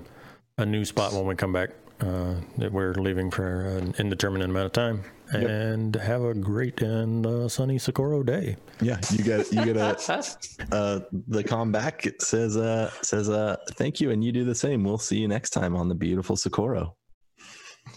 a 0.59 0.67
new 0.67 0.85
spot 0.85 1.13
when 1.13 1.27
we 1.27 1.35
come 1.35 1.53
back. 1.53 1.71
Uh, 2.01 2.37
that 2.59 2.73
we're 2.73 2.93
leaving 2.95 3.29
for 3.29 3.63
an 3.77 3.93
indeterminate 3.99 4.49
amount 4.49 4.67
of 4.67 4.71
time, 4.73 5.03
Yep. 5.33 5.51
and 5.51 5.97
have 5.97 6.23
a 6.23 6.33
great 6.33 6.81
and 6.81 7.27
uh, 7.27 7.49
sunny 7.49 7.77
Socorro 7.77 8.23
day. 8.23 8.57
Yeah, 8.81 9.01
you 9.11 9.25
get 9.25 9.51
you 9.53 9.65
get 9.65 9.77
a 9.77 9.99
uh, 10.73 11.01
the 11.27 11.43
com 11.43 11.73
back 11.73 12.07
it 12.07 12.23
says 12.23 12.57
uh 12.57 12.93
says 13.03 13.29
uh 13.29 13.57
thank 13.73 14.01
you 14.01 14.13
and 14.13 14.23
you 14.23 14.31
do 14.31 14.45
the 14.45 14.55
same. 14.55 14.85
We'll 14.85 14.99
see 14.99 15.19
you 15.19 15.27
next 15.27 15.51
time 15.51 15.75
on 15.75 15.89
the 15.89 15.97
beautiful 15.97 16.37
Socorro. 16.37 16.95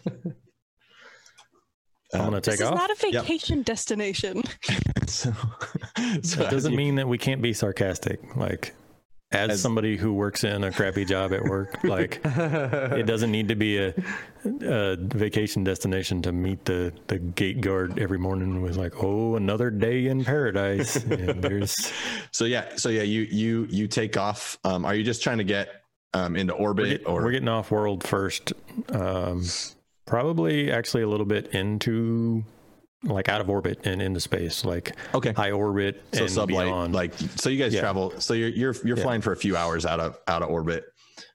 I'm 2.13 2.19
gonna 2.25 2.35
Um, 2.37 2.41
take 2.41 2.51
This 2.53 2.61
is 2.61 2.67
off. 2.67 2.75
not 2.75 2.89
a 2.91 2.95
vacation 2.95 3.63
destination. 3.63 4.43
so, 5.07 5.31
so 6.23 6.39
that 6.41 6.51
doesn't 6.51 6.71
you- 6.71 6.77
mean 6.77 6.95
that 6.95 7.07
we 7.07 7.17
can't 7.17 7.41
be 7.41 7.53
sarcastic. 7.53 8.19
Like, 8.35 8.73
as, 9.33 9.51
As- 9.51 9.61
somebody 9.61 9.95
who 9.95 10.13
works 10.13 10.43
in 10.43 10.63
a 10.65 10.71
crappy 10.71 11.05
job 11.05 11.31
at 11.31 11.41
work, 11.43 11.77
like 11.85 12.19
it 12.25 13.05
doesn't 13.05 13.31
need 13.31 13.47
to 13.47 13.55
be 13.55 13.77
a, 13.77 13.93
a 14.61 14.97
vacation 14.99 15.63
destination 15.63 16.21
to 16.23 16.33
meet 16.33 16.65
the, 16.65 16.91
the 17.07 17.17
gate 17.17 17.61
guard 17.61 17.97
every 17.97 18.17
morning 18.17 18.61
with 18.61 18.75
like, 18.75 19.01
oh, 19.01 19.35
another 19.37 19.69
day 19.69 20.07
in 20.07 20.25
paradise. 20.25 20.97
And 20.97 21.41
there's 21.41 21.93
so 22.31 22.43
yeah 22.43 22.75
so 22.75 22.89
yeah 22.89 23.03
you 23.03 23.21
you 23.21 23.67
you 23.69 23.87
take 23.87 24.17
off. 24.17 24.57
Um, 24.65 24.83
are 24.83 24.95
you 24.95 25.03
just 25.05 25.23
trying 25.23 25.37
to 25.37 25.45
get 25.45 25.69
um 26.13 26.35
into 26.35 26.53
we're, 26.53 26.59
orbit 26.67 26.89
get- 26.89 27.07
or 27.07 27.23
we're 27.23 27.31
getting 27.31 27.47
off 27.47 27.71
world 27.71 28.03
first, 28.03 28.51
um, 28.89 29.45
Probably 30.11 30.69
actually 30.73 31.03
a 31.03 31.07
little 31.07 31.25
bit 31.25 31.47
into 31.55 32.43
like 33.03 33.29
out 33.29 33.39
of 33.39 33.49
orbit 33.49 33.79
and 33.85 34.01
into 34.01 34.19
space, 34.19 34.65
like 34.65 34.93
Okay. 35.15 35.31
high 35.31 35.51
orbit 35.51 36.03
So 36.11 36.19
and 36.23 36.29
sublight, 36.29 36.47
beyond. 36.65 36.93
like 36.93 37.13
so 37.37 37.49
you 37.49 37.57
guys 37.57 37.73
Yeah. 37.73 37.79
travel. 37.79 38.13
So 38.19 38.33
you're 38.33 38.49
you're 38.49 38.75
you're 38.83 38.97
Yeah. 38.97 39.03
flying 39.03 39.21
for 39.21 39.31
a 39.31 39.37
few 39.37 39.55
hours 39.55 39.85
out 39.85 40.01
of 40.01 40.19
out 40.27 40.41
of 40.43 40.49
orbit, 40.49 40.83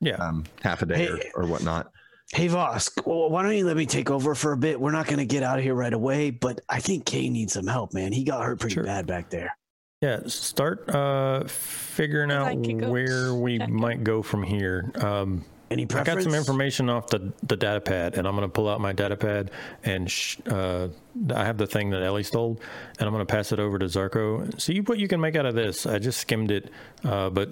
yeah, 0.02 0.16
um, 0.16 0.44
half 0.62 0.82
a 0.82 0.86
day 0.86 1.06
Hey. 1.06 1.30
or, 1.34 1.44
or 1.44 1.46
whatnot. 1.46 1.90
Hey 2.34 2.48
Vosk, 2.48 3.06
well, 3.06 3.30
why 3.30 3.42
don't 3.42 3.56
you 3.56 3.64
let 3.64 3.78
me 3.78 3.86
take 3.86 4.10
over 4.10 4.34
for 4.34 4.52
a 4.52 4.58
bit? 4.58 4.78
We're 4.78 4.90
not 4.90 5.06
going 5.06 5.20
to 5.20 5.24
get 5.24 5.42
out 5.42 5.56
of 5.58 5.64
here 5.64 5.74
right 5.74 5.92
away, 5.94 6.30
but 6.30 6.60
I 6.68 6.80
think 6.80 7.06
Kay 7.06 7.30
needs 7.30 7.54
some 7.54 7.66
help, 7.68 7.94
man. 7.94 8.12
He 8.12 8.24
got 8.24 8.44
hurt 8.44 8.60
pretty 8.60 8.74
Sure. 8.74 8.84
bad 8.84 9.06
back 9.06 9.30
there. 9.30 9.56
yeah. 10.02 10.20
Start 10.26 10.86
uh, 10.94 11.44
figuring 11.46 12.30
out 12.30 12.54
where 12.90 13.32
we 13.32 13.58
check. 13.60 13.70
might 13.70 14.04
go 14.04 14.20
from 14.22 14.42
here. 14.42 14.92
Um, 14.96 15.44
Any 15.70 15.82
I 15.82 16.04
got 16.04 16.22
some 16.22 16.34
information 16.34 16.88
off 16.88 17.08
the 17.08 17.32
the 17.42 17.56
data 17.56 17.80
pad, 17.80 18.14
and 18.16 18.26
I'm 18.26 18.36
going 18.36 18.48
to 18.48 18.52
pull 18.52 18.68
out 18.68 18.80
my 18.80 18.92
data 18.92 19.16
pad 19.16 19.50
and 19.82 20.08
sh- 20.08 20.38
uh, 20.48 20.88
I 21.34 21.44
have 21.44 21.58
the 21.58 21.66
thing 21.66 21.90
that 21.90 22.02
Ellie 22.02 22.22
stole, 22.22 22.60
and 22.98 23.06
I'm 23.06 23.12
going 23.12 23.26
to 23.26 23.30
pass 23.30 23.50
it 23.50 23.58
over 23.58 23.76
to 23.78 23.86
Zarko. 23.86 24.60
See 24.60 24.80
what 24.80 24.98
you 24.98 25.08
can 25.08 25.20
make 25.20 25.34
out 25.34 25.44
of 25.44 25.56
this. 25.56 25.84
I 25.84 25.98
just 25.98 26.20
skimmed 26.20 26.52
it, 26.52 26.70
uh, 27.04 27.30
but 27.30 27.48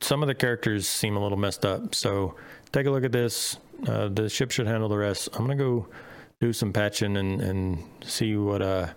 some 0.00 0.22
of 0.22 0.26
the 0.26 0.34
characters 0.34 0.88
seem 0.88 1.16
a 1.16 1.22
little 1.22 1.38
messed 1.38 1.64
up. 1.64 1.94
So 1.94 2.34
take 2.72 2.86
a 2.86 2.90
look 2.90 3.04
at 3.04 3.12
this. 3.12 3.58
Uh, 3.86 4.08
the 4.08 4.28
ship 4.28 4.50
should 4.50 4.66
handle 4.66 4.88
the 4.88 4.98
rest. 4.98 5.28
I'm 5.34 5.46
going 5.46 5.56
to 5.56 5.64
go 5.64 5.88
do 6.40 6.52
some 6.52 6.72
patching 6.72 7.16
and 7.16 7.40
and 7.40 7.78
see 8.02 8.34
what 8.34 8.60
uh 8.60 8.88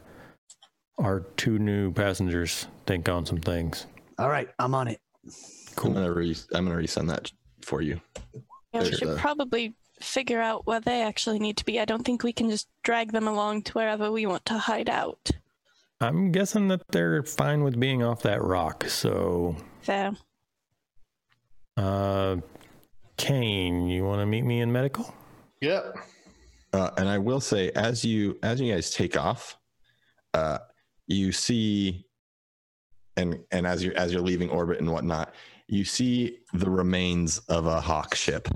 our 0.97 1.19
two 1.37 1.59
new 1.59 1.91
passengers 1.91 2.65
think 2.87 3.07
on 3.07 3.25
some 3.25 3.37
things. 3.37 3.85
All 4.17 4.29
right, 4.29 4.49
I'm 4.57 4.73
on 4.73 4.87
it. 4.87 4.99
Cool. 5.75 5.91
I'm 5.91 5.95
gonna 5.95 6.13
re- 6.13 6.35
I'm 6.53 6.65
gonna 6.65 6.79
resend 6.79 7.07
that 7.09 7.31
for 7.61 7.81
you. 7.83 8.01
Yeah, 8.75 8.83
we 8.83 8.95
should 8.95 9.17
probably 9.17 9.73
figure 10.01 10.41
out 10.41 10.67
where 10.67 10.79
they 10.79 11.01
actually 11.01 11.39
need 11.39 11.57
to 11.57 11.65
be. 11.65 11.79
I 11.79 11.85
don't 11.85 12.03
think 12.03 12.23
we 12.23 12.33
can 12.33 12.49
just 12.49 12.67
drag 12.83 13.11
them 13.11 13.27
along 13.27 13.63
to 13.63 13.73
wherever 13.73 14.11
we 14.11 14.25
want 14.25 14.45
to 14.47 14.57
hide 14.57 14.89
out. 14.89 15.31
I'm 16.01 16.31
guessing 16.31 16.67
that 16.67 16.81
they're 16.89 17.23
fine 17.23 17.63
with 17.63 17.79
being 17.79 18.03
off 18.03 18.21
that 18.23 18.43
rock. 18.43 18.83
So 18.87 19.55
Fair. 19.81 20.11
Uh, 21.77 22.37
Kane, 23.17 23.87
you 23.87 24.03
want 24.03 24.19
to 24.21 24.25
meet 24.25 24.43
me 24.43 24.61
in 24.61 24.71
medical? 24.71 25.13
Yep. 25.61 25.95
Uh, 26.73 26.89
and 26.97 27.07
I 27.07 27.17
will 27.17 27.39
say, 27.39 27.71
as 27.71 28.03
you 28.03 28.37
as 28.43 28.59
you 28.59 28.73
guys 28.73 28.91
take 28.91 29.15
off, 29.15 29.57
uh, 30.33 30.59
you 31.07 31.31
see, 31.31 32.05
and 33.15 33.39
and 33.51 33.65
as 33.65 33.83
you're 33.83 33.95
as 33.97 34.11
you're 34.11 34.21
leaving 34.21 34.49
orbit 34.49 34.79
and 34.79 34.91
whatnot, 34.91 35.33
you 35.67 35.85
see 35.85 36.39
the 36.53 36.69
remains 36.69 37.37
of 37.47 37.65
a 37.65 37.79
hawk 37.79 38.15
ship 38.15 38.49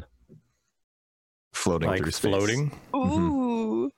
floating 1.53 1.89
Like 1.89 2.01
through 2.01 2.11
space. 2.11 2.29
floating? 2.35 2.71
Mhm. 2.93 3.17
Ooh. 3.17 3.91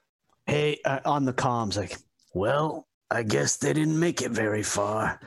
Hey, 0.45 0.79
uh, 0.85 0.99
on 1.05 1.25
the 1.25 1.33
comms, 1.33 1.77
like, 1.77 1.97
well, 2.33 2.87
I 3.09 3.23
guess 3.23 3.57
they 3.57 3.73
didn't 3.73 3.99
make 3.99 4.21
it 4.21 4.31
very 4.31 4.63
far. 4.63 5.19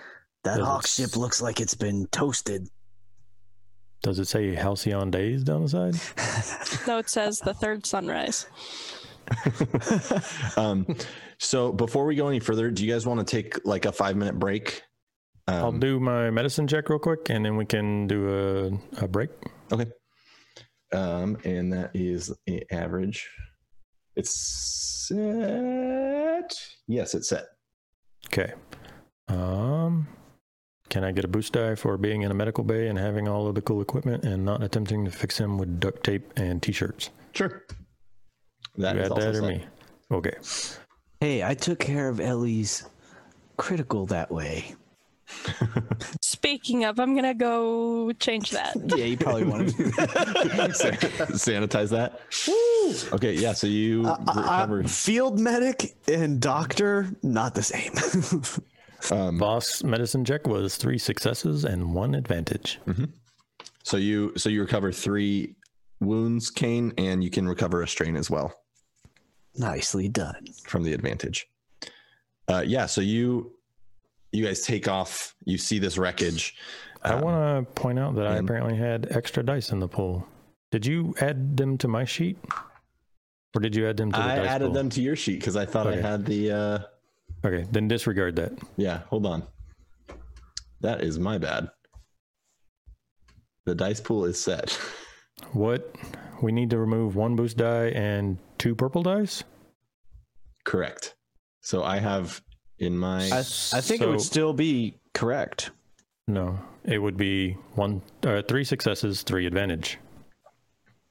That 0.44 0.58
Does 0.58 0.66
hawk 0.66 0.86
ship 0.86 1.16
looks 1.16 1.40
like 1.40 1.60
it's 1.60 1.74
been 1.74 2.06
toasted. 2.08 2.68
Does 4.02 4.18
it 4.18 4.26
say 4.26 4.54
Halcyon 4.54 5.10
Days 5.10 5.42
down 5.44 5.62
the 5.62 5.68
side? 5.68 5.94
No, 6.86 6.98
it 6.98 7.08
says 7.08 7.38
the 7.40 7.54
third 7.54 7.86
sunrise. 7.86 8.46
um, 10.58 10.86
so 11.38 11.72
before 11.72 12.04
we 12.04 12.14
go 12.14 12.28
any 12.28 12.40
further, 12.40 12.70
do 12.70 12.84
you 12.84 12.92
guys 12.92 13.06
want 13.06 13.20
to 13.20 13.24
take 13.26 13.64
like 13.64 13.86
a 13.86 13.92
five 13.92 14.16
minute 14.16 14.38
break? 14.38 14.82
I'll 15.48 15.66
Um, 15.68 15.80
do 15.80 15.98
my 16.00 16.30
medicine 16.30 16.66
check 16.66 16.88
real 16.90 16.98
quick, 16.98 17.30
and 17.30 17.44
then 17.44 17.56
we 17.56 17.64
can 17.64 18.06
do 18.06 18.28
a, 18.98 19.04
a 19.04 19.08
break. 19.08 19.30
Okay. 19.72 19.86
Um, 20.95 21.36
and 21.45 21.72
that 21.72 21.90
is 21.95 22.32
a 22.49 22.62
average. 22.72 23.28
It's 24.16 25.09
set. 25.09 26.55
Yes, 26.86 27.14
it's 27.14 27.28
set. 27.28 27.47
Okay. 28.26 28.53
Um, 29.28 30.07
can 30.88 31.03
I 31.05 31.12
get 31.12 31.24
a 31.24 31.28
boost 31.28 31.53
die 31.53 31.74
for 31.74 31.97
being 31.97 32.22
in 32.22 32.30
a 32.30 32.34
medical 32.34 32.62
bay 32.62 32.88
and 32.88 32.99
having 32.99 33.26
all 33.26 33.49
of 33.49 33.55
the 33.55 33.62
cool 33.62 33.80
equipment 33.80 34.24
and 34.24 34.45
not 34.45 34.62
attempting 34.62 35.05
to 35.05 35.11
fix 35.11 35.38
him 35.38 35.59
with 35.59 35.80
duct 35.80 36.05
tape 36.05 36.32
and 36.36 36.62
t-shirts? 36.62 37.11
Sure. 37.32 37.64
That 38.76 38.95
you 38.95 39.03
is 39.03 39.09
had 39.09 39.12
also 39.12 39.32
that 39.32 39.38
or 39.38 39.40
set. 39.40 39.49
me? 39.49 39.66
Okay. 40.12 40.34
hey, 41.20 41.42
I 41.42 41.55
took 41.55 41.80
care 41.80 42.09
of 42.09 42.20
Ellie's 42.20 42.84
critical 43.57 44.07
that 44.07 44.30
way. 44.30 44.74
Speaking 46.20 46.85
of, 46.85 46.99
I'm 47.01 47.14
gonna 47.14 47.35
go 47.35 48.12
change 48.12 48.51
that. 48.51 48.76
Yeah, 48.97 49.05
you 49.07 49.16
probably 49.16 49.45
want 49.45 49.68
to. 49.70 49.82
Sanitize 51.35 51.91
that. 51.91 52.20
Okay, 53.12 53.32
yeah. 53.35 53.53
So 53.53 53.66
you 53.66 54.07
recovered. 54.07 54.91
field 54.91 55.39
medic 55.41 55.97
and 56.09 56.41
doctor, 56.41 57.09
not 57.22 57.55
the 57.55 57.62
same. 57.62 57.93
Um, 59.11 59.39
Vosk 59.39 59.85
medicine 59.85 60.24
check 60.24 60.47
was 60.47 60.76
three 60.78 60.97
successes 60.97 61.66
and 61.66 61.93
one 61.95 62.14
advantage. 62.14 62.80
so 63.82 63.99
you 63.99 64.32
so 64.39 64.49
you 64.49 64.62
recover 64.62 64.93
three 64.93 65.57
wounds, 66.01 66.49
Kane, 66.49 66.95
and 66.97 67.22
you 67.22 67.28
can 67.28 67.47
recover 67.47 67.82
a 67.82 67.87
strain 67.89 68.16
as 68.16 68.30
well 68.30 68.55
Nicely 69.57 70.09
done. 70.09 70.47
from 70.66 70.85
the 70.85 70.95
advantage. 70.95 71.47
Uh, 72.49 72.62
yeah. 72.66 72.87
So 72.87 73.03
you 73.03 73.53
you 74.35 74.45
guys 74.45 74.62
take 74.62 74.89
off. 74.89 75.35
You 75.45 75.57
see 75.59 75.78
this 75.78 75.97
wreckage. 75.97 76.57
I 77.03 77.12
Um, 77.14 77.20
want 77.20 77.66
to 77.66 77.72
point 77.80 77.99
out 77.99 78.14
that 78.16 78.26
I 78.26 78.37
apparently 78.37 78.76
had 78.76 79.07
extra 79.11 79.43
dice 79.43 79.70
in 79.70 79.78
the 79.78 79.89
pool. 79.89 80.26
Did 80.70 80.85
you 80.87 81.14
add 81.20 81.57
them 81.57 81.78
to 81.78 81.89
my 81.89 82.05
sheet? 82.05 82.39
Or 83.55 83.61
did 83.61 83.76
you 83.76 83.89
add 83.89 83.97
them 83.97 84.11
to 84.11 84.18
the 84.18 84.24
I 84.24 84.37
added 84.39 84.66
pool? 84.66 84.74
them 84.74 84.89
to 84.91 85.01
your 85.03 85.14
sheet 85.14 85.39
because 85.39 85.55
I 85.57 85.64
thought 85.66 85.87
I 85.87 85.97
had 85.97 86.24
the. 86.26 86.51
Uh, 86.51 86.78
Okay, 87.47 87.66
then 87.70 87.89
disregard 87.89 88.37
that. 88.37 88.53
Yeah, 88.78 89.01
hold 89.11 89.26
on. 89.26 89.43
That 90.80 91.03
is 91.03 91.18
my 91.18 91.37
bad. 91.37 91.68
The 93.66 93.74
dice 93.74 94.01
pool 94.01 94.24
is 94.24 94.41
set. 94.41 94.78
What? 95.53 95.95
We 96.43 96.53
need 96.53 96.70
to 96.70 96.78
remove 96.78 97.16
one 97.16 97.37
boost 97.37 97.57
die 97.59 97.89
and 97.89 98.39
two 98.57 98.74
purple 98.74 99.03
dice? 99.03 99.43
Correct. 100.64 101.16
So 101.61 101.82
I 101.82 101.99
have 101.99 102.41
in 102.78 102.96
my 102.96 103.28
I, 103.30 103.38
I 103.38 103.42
think 103.80 104.00
it 104.02 104.08
would 104.08 104.20
still 104.20 104.52
be 104.52 104.94
correct. 105.12 105.70
No, 106.26 106.58
it 106.84 106.98
would 106.98 107.16
be 107.16 107.52
one, 107.74 108.02
uh, 108.24 108.42
three 108.42 108.64
successes, 108.64 109.22
three 109.22 109.46
advantage. 109.46 109.98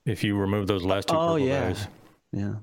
If 0.06 0.24
you 0.24 0.36
remove 0.36 0.68
those 0.68 0.84
last 0.84 1.08
two 1.08 1.16
Oh, 1.16 1.36
yeah. 1.36 1.70
dice. 1.70 1.88
Yeah. 2.32 2.56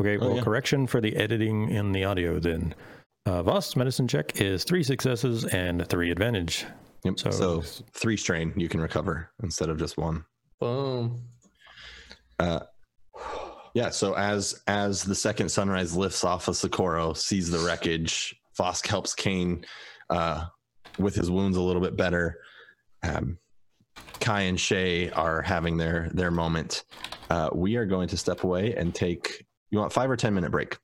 Okay, 0.00 0.16
Oh, 0.18 0.28
well, 0.28 0.36
yeah. 0.36 0.42
correction 0.42 0.86
for 0.86 1.00
the 1.00 1.16
editing 1.16 1.70
in 1.70 1.92
the 1.92 2.04
audio 2.04 2.38
then. 2.38 2.74
Uh, 3.26 3.42
Vosk 3.42 3.76
medicine 3.76 4.08
check 4.08 4.40
is 4.40 4.64
three 4.64 4.82
successes 4.82 5.44
and 5.46 5.86
three 5.88 6.10
advantage. 6.10 6.66
Yep, 7.04 7.18
so- 7.18 7.30
so, 7.30 7.60
three 7.94 8.16
strain 8.16 8.52
you 8.56 8.68
can 8.68 8.80
recover 8.80 9.30
instead 9.42 9.68
of 9.70 9.78
just 9.78 9.96
one. 9.96 10.24
Boom. 10.58 11.22
Uh, 12.38 12.60
yeah. 13.74 13.90
So 13.90 14.14
as 14.14 14.62
as 14.66 15.02
the 15.02 15.14
second 15.14 15.48
sunrise 15.50 15.96
lifts 15.96 16.24
off 16.24 16.48
of 16.48 16.56
Socorro, 16.56 17.12
sees 17.12 17.50
the 17.50 17.58
wreckage, 17.58 18.34
Vosk 18.58 18.86
helps 18.86 19.14
Kane 19.14 19.64
uh, 20.08 20.46
with 20.98 21.14
his 21.14 21.30
wounds 21.30 21.56
a 21.56 21.62
little 21.62 21.82
bit 21.82 21.96
better. 21.96 22.40
Um, 23.02 23.38
Kai 24.20 24.42
and 24.42 24.60
Shay 24.60 25.10
are 25.10 25.42
having 25.42 25.76
their 25.76 26.10
their 26.12 26.30
moment. 26.30 26.84
Uh, 27.28 27.48
we 27.54 27.76
are 27.76 27.86
going 27.86 28.08
to 28.08 28.16
step 28.16 28.44
away 28.44 28.74
and 28.74 28.94
take. 28.94 29.46
You 29.70 29.78
want 29.78 29.92
five 29.92 30.10
or 30.10 30.16
ten 30.16 30.34
minute 30.34 30.50
break? 30.50 30.76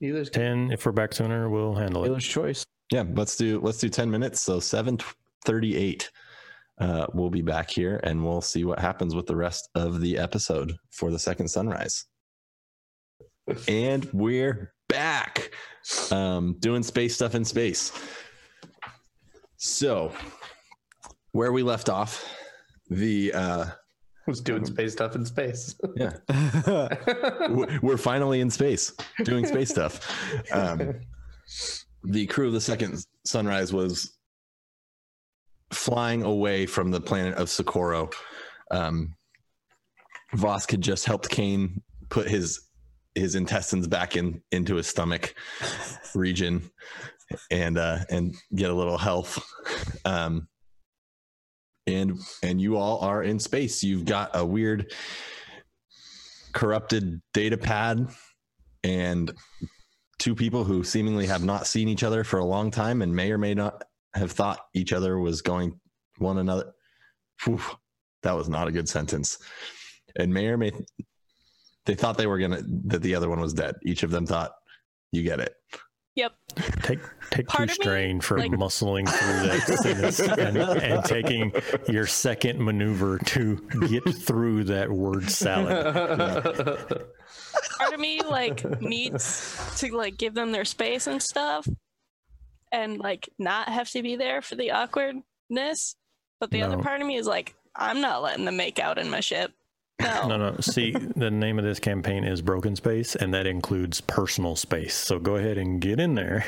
Either's 0.00 0.30
10, 0.30 0.70
if 0.70 0.86
we're 0.86 0.92
back 0.92 1.12
sooner, 1.12 1.50
we'll 1.50 1.74
handle 1.74 2.04
it. 2.04 2.06
Taylor's 2.06 2.26
choice. 2.26 2.66
Yeah, 2.92 3.04
let's 3.14 3.36
do 3.36 3.60
let's 3.60 3.78
do 3.78 3.88
10 3.88 4.10
minutes. 4.10 4.40
So 4.40 4.60
738. 4.60 6.10
Uh, 6.80 7.06
we'll 7.12 7.30
be 7.30 7.42
back 7.42 7.70
here 7.70 8.00
and 8.04 8.24
we'll 8.24 8.40
see 8.40 8.64
what 8.64 8.78
happens 8.78 9.14
with 9.14 9.26
the 9.26 9.36
rest 9.36 9.68
of 9.74 10.00
the 10.00 10.16
episode 10.16 10.76
for 10.90 11.10
the 11.10 11.18
second 11.18 11.48
sunrise. 11.48 12.06
And 13.66 14.04
we're 14.12 14.74
back. 14.88 15.50
Um, 16.10 16.56
doing 16.60 16.82
space 16.82 17.14
stuff 17.14 17.34
in 17.34 17.44
space. 17.44 17.92
So 19.56 20.12
where 21.32 21.52
we 21.52 21.62
left 21.62 21.88
off, 21.88 22.24
the 22.90 23.32
uh 23.32 23.64
was 24.26 24.40
doing 24.40 24.64
space 24.66 24.92
stuff 24.92 25.16
in 25.16 25.24
space. 25.24 25.74
yeah, 25.96 26.12
we're 27.82 27.96
finally 27.96 28.40
in 28.40 28.50
space 28.50 28.92
doing 29.24 29.46
space 29.46 29.70
stuff. 29.70 30.00
Um, 30.52 30.94
the 32.04 32.26
crew 32.26 32.46
of 32.46 32.52
the 32.52 32.60
second 32.60 33.04
sunrise 33.24 33.72
was 33.72 34.17
flying 35.72 36.22
away 36.22 36.66
from 36.66 36.90
the 36.90 37.00
planet 37.00 37.34
of 37.34 37.48
Socorro. 37.48 38.10
Um, 38.70 39.14
Vosk 40.34 40.70
had 40.70 40.80
just 40.80 41.06
helped 41.06 41.28
Kane 41.28 41.82
put 42.10 42.28
his 42.28 42.60
his 43.14 43.34
intestines 43.34 43.86
back 43.86 44.16
in 44.16 44.42
into 44.52 44.76
his 44.76 44.86
stomach 44.86 45.34
region 46.14 46.70
and 47.50 47.76
uh 47.78 47.98
and 48.10 48.34
get 48.54 48.70
a 48.70 48.74
little 48.74 48.98
health. 48.98 49.42
Um 50.04 50.48
and 51.86 52.18
and 52.42 52.60
you 52.60 52.76
all 52.76 53.00
are 53.00 53.22
in 53.22 53.38
space. 53.38 53.82
You've 53.82 54.04
got 54.04 54.30
a 54.34 54.44
weird 54.44 54.92
corrupted 56.52 57.20
data 57.32 57.56
pad 57.56 58.08
and 58.84 59.32
two 60.18 60.34
people 60.34 60.64
who 60.64 60.84
seemingly 60.84 61.26
have 61.26 61.44
not 61.44 61.66
seen 61.66 61.88
each 61.88 62.02
other 62.02 62.24
for 62.24 62.38
a 62.38 62.44
long 62.44 62.70
time 62.70 63.02
and 63.02 63.14
may 63.14 63.32
or 63.32 63.38
may 63.38 63.54
not 63.54 63.84
have 64.14 64.32
thought 64.32 64.60
each 64.74 64.92
other 64.92 65.18
was 65.18 65.42
going 65.42 65.78
one 66.18 66.38
another. 66.38 66.72
Whew, 67.44 67.60
that 68.22 68.36
was 68.36 68.48
not 68.48 68.68
a 68.68 68.72
good 68.72 68.88
sentence. 68.88 69.38
And 70.16 70.32
may 70.32 70.46
or 70.46 70.56
may 70.56 70.72
they 71.86 71.94
thought 71.94 72.18
they 72.18 72.26
were 72.26 72.38
gonna 72.38 72.62
that 72.86 73.02
the 73.02 73.14
other 73.14 73.28
one 73.28 73.40
was 73.40 73.54
dead. 73.54 73.76
Each 73.84 74.02
of 74.02 74.10
them 74.10 74.26
thought, 74.26 74.52
"You 75.12 75.22
get 75.22 75.40
it." 75.40 75.54
Yep. 76.16 76.32
Take 76.82 76.98
take 77.30 77.46
Part 77.46 77.68
two 77.68 77.72
of 77.74 77.78
me, 77.78 77.84
strain 77.84 78.20
for 78.20 78.38
like- 78.38 78.50
muscling 78.50 79.08
through 79.08 79.48
that 79.48 80.38
and, 80.38 80.56
and 80.58 81.04
taking 81.04 81.52
your 81.88 82.06
second 82.08 82.60
maneuver 82.60 83.18
to 83.18 83.56
get 83.88 84.02
through 84.14 84.64
that 84.64 84.90
word 84.90 85.30
salad. 85.30 85.94
Part 87.78 87.92
of 87.94 88.00
me 88.00 88.20
like 88.22 88.80
needs 88.80 89.56
to 89.78 89.96
like 89.96 90.16
give 90.18 90.34
them 90.34 90.50
their 90.50 90.64
space 90.64 91.06
and 91.06 91.22
stuff, 91.22 91.68
and 92.72 92.98
like 92.98 93.28
not 93.38 93.68
have 93.68 93.90
to 93.90 94.02
be 94.02 94.16
there 94.16 94.42
for 94.42 94.54
the 94.56 94.70
awkwardness. 94.72 95.94
But 96.40 96.50
the 96.50 96.62
other 96.62 96.78
part 96.78 97.00
of 97.00 97.06
me 97.06 97.16
is 97.16 97.26
like, 97.26 97.54
I'm 97.74 98.00
not 98.00 98.22
letting 98.22 98.44
them 98.44 98.56
make 98.56 98.78
out 98.78 98.98
in 98.98 99.10
my 99.10 99.20
ship. 99.20 99.52
No. 100.00 100.28
No, 100.28 100.36
no. 100.36 100.56
See, 100.60 100.92
the 100.92 101.28
name 101.28 101.58
of 101.58 101.64
this 101.64 101.80
campaign 101.80 102.22
is 102.22 102.40
Broken 102.40 102.76
Space, 102.76 103.16
and 103.16 103.34
that 103.34 103.48
includes 103.48 104.00
personal 104.00 104.54
space. 104.54 104.94
So 104.94 105.18
go 105.18 105.34
ahead 105.34 105.58
and 105.58 105.80
get 105.80 105.98
in 105.98 106.14
there. 106.14 106.44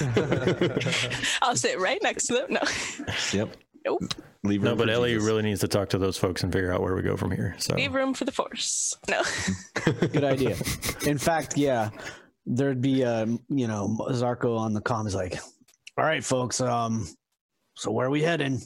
I'll 1.42 1.54
sit 1.54 1.78
right 1.78 2.02
next 2.02 2.28
to 2.28 2.32
them. 2.34 2.46
No. 2.54 2.60
Yep. 3.34 3.56
Nope. 3.84 4.02
Leave 4.42 4.62
No, 4.62 4.74
but 4.74 4.88
Ellie 4.88 5.12
Jesus. 5.12 5.26
really 5.26 5.42
needs 5.42 5.60
to 5.60 5.68
talk 5.68 5.90
to 5.90 5.98
those 5.98 6.16
folks 6.16 6.42
and 6.42 6.50
figure 6.52 6.72
out 6.72 6.80
where 6.80 6.94
we 6.94 7.02
go 7.02 7.14
from 7.16 7.30
here. 7.30 7.54
So 7.58 7.74
Leave 7.74 7.92
room 7.94 8.14
for 8.14 8.24
the 8.24 8.32
force. 8.32 8.96
No. 9.08 9.22
Good 9.84 10.24
idea. 10.24 10.56
In 11.06 11.18
fact, 11.18 11.58
yeah, 11.58 11.90
there'd 12.48 12.80
be 12.80 13.04
uh, 13.04 13.26
you 13.48 13.66
know, 13.68 13.96
Zarko 14.10 14.58
on 14.58 14.72
the 14.72 14.80
comms 14.80 15.14
like, 15.14 15.36
"All 15.96 16.04
right, 16.04 16.24
folks, 16.24 16.60
um, 16.60 17.06
so 17.76 17.90
where 17.92 18.06
are 18.06 18.10
we 18.10 18.22
heading?" 18.22 18.60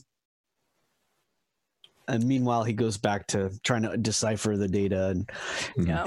And 2.09 2.24
meanwhile, 2.24 2.64
he 2.64 2.72
goes 2.72 2.97
back 2.97 3.26
to 3.28 3.51
trying 3.62 3.83
to 3.83 3.97
decipher 3.97 4.57
the 4.57 4.68
data. 4.68 5.09
And 5.09 5.30
Yeah. 5.76 6.05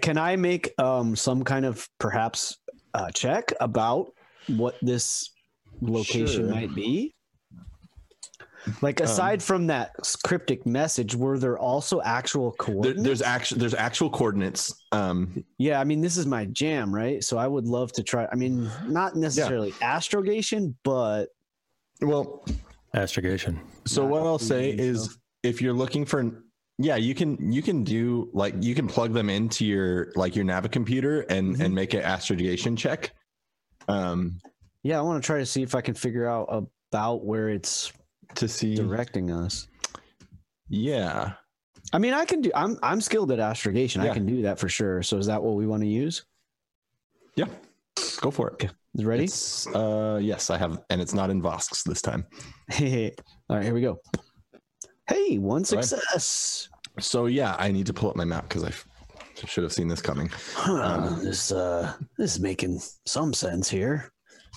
can 0.00 0.18
I 0.18 0.36
make 0.36 0.72
um 0.78 1.16
some 1.16 1.42
kind 1.44 1.64
of 1.64 1.88
perhaps 1.98 2.58
uh, 2.94 3.10
check 3.10 3.52
about 3.60 4.12
what 4.46 4.76
this 4.82 5.30
location 5.80 6.26
Sure. 6.44 6.50
might 6.50 6.74
be? 6.74 7.14
Like 8.82 9.00
aside 9.00 9.42
from 9.42 9.66
that 9.68 9.92
cryptic 10.24 10.66
message, 10.66 11.14
were 11.14 11.38
there 11.38 11.58
also 11.58 12.00
actual 12.02 12.50
There, 12.50 12.56
coordinates? 12.66 13.02
there's 13.02 13.22
actual 13.22 13.58
there's 13.58 13.74
actual 13.74 14.10
coordinates. 14.10 14.74
Um, 14.92 15.44
Yeah, 15.58 15.80
I 15.80 15.84
mean, 15.84 16.00
this 16.00 16.16
is 16.16 16.26
my 16.26 16.46
jam, 16.46 16.94
right? 16.94 17.22
So 17.22 17.38
I 17.38 17.46
would 17.46 17.66
love 17.66 17.92
to 17.92 18.02
try. 18.02 18.26
I 18.30 18.34
mean, 18.34 18.70
not 18.86 19.16
necessarily 19.16 19.72
astrogation, 19.82 20.76
but 20.84 21.26
well, 22.00 22.44
astrogation. 22.94 23.60
So 23.86 24.04
what 24.04 24.22
I'll 24.22 24.38
say 24.38 24.70
easy 24.72 24.82
is 24.82 25.04
stuff. 25.04 25.16
if 25.42 25.62
you're 25.62 25.72
looking 25.74 26.04
for 26.04 26.42
yeah, 26.78 26.96
you 26.96 27.14
can 27.14 27.50
you 27.52 27.62
can 27.62 27.84
do 27.84 28.28
like 28.34 28.54
you 28.60 28.74
can 28.74 28.86
plug 28.86 29.12
them 29.14 29.30
into 29.30 29.64
your 29.64 30.12
like 30.14 30.36
your 30.36 30.44
Navi 30.44 30.70
computer 30.70 31.22
and 31.22 31.56
Mhm. 31.56 31.64
and 31.64 31.74
make 31.74 31.94
an 31.94 32.02
astrogation 32.02 32.76
check. 32.76 33.12
Um 33.88 34.38
yeah, 34.82 34.98
I 34.98 35.02
want 35.02 35.22
to 35.22 35.26
try 35.26 35.38
to 35.38 35.46
see 35.46 35.62
if 35.62 35.74
I 35.74 35.80
can 35.80 35.94
figure 35.94 36.28
out 36.28 36.46
about 36.92 37.24
where 37.24 37.48
it's 37.48 37.92
to 38.36 38.48
see 38.48 38.74
directing 38.74 39.30
us. 39.30 39.68
yeah. 40.68 41.32
I 41.92 41.98
mean, 41.98 42.14
I 42.14 42.24
can 42.24 42.40
do. 42.40 42.50
I'm 42.54 42.76
I'm 42.82 43.00
skilled 43.00 43.30
at 43.30 43.38
astrogation. 43.38 44.02
I 44.02 44.12
can 44.12 44.26
do 44.26 44.42
that 44.42 44.58
for 44.58 44.68
sure. 44.68 45.04
So 45.04 45.18
is 45.18 45.26
that 45.26 45.40
what 45.40 45.54
we 45.54 45.68
want 45.68 45.82
to 45.82 45.88
use? 45.88 46.24
Yeah. 47.36 47.46
Go 48.20 48.32
for 48.32 48.48
it. 48.48 48.54
Okay. 48.54 48.70
Ready? 48.98 49.24
It's, 49.24 49.66
uh 49.68 50.18
yes, 50.20 50.50
I 50.50 50.58
have 50.58 50.82
and 50.90 51.00
it's 51.00 51.14
not 51.14 51.30
in 51.30 51.40
Vosks 51.40 51.84
this 51.84 52.02
time. 52.02 52.26
Hey. 52.68 53.14
All 53.48 53.56
right, 53.56 53.64
here 53.64 53.74
we 53.74 53.82
go. 53.82 54.00
Hey, 55.06 55.38
one 55.38 55.58
right. 55.58 55.66
success. 55.66 56.68
So 56.98 57.26
yeah, 57.26 57.54
I 57.58 57.70
need 57.70 57.86
to 57.86 57.92
pull 57.92 58.10
up 58.10 58.16
my 58.16 58.24
map 58.24 58.48
because 58.48 58.64
I 58.64 58.72
should 59.46 59.62
have 59.62 59.72
seen 59.72 59.86
this 59.86 60.02
coming. 60.02 60.28
Huh, 60.54 61.14
this 61.22 61.52
uh, 61.52 61.92
this 62.18 62.34
is 62.34 62.40
making 62.40 62.80
some 63.06 63.32
sense 63.32 63.68
here. 63.68 64.10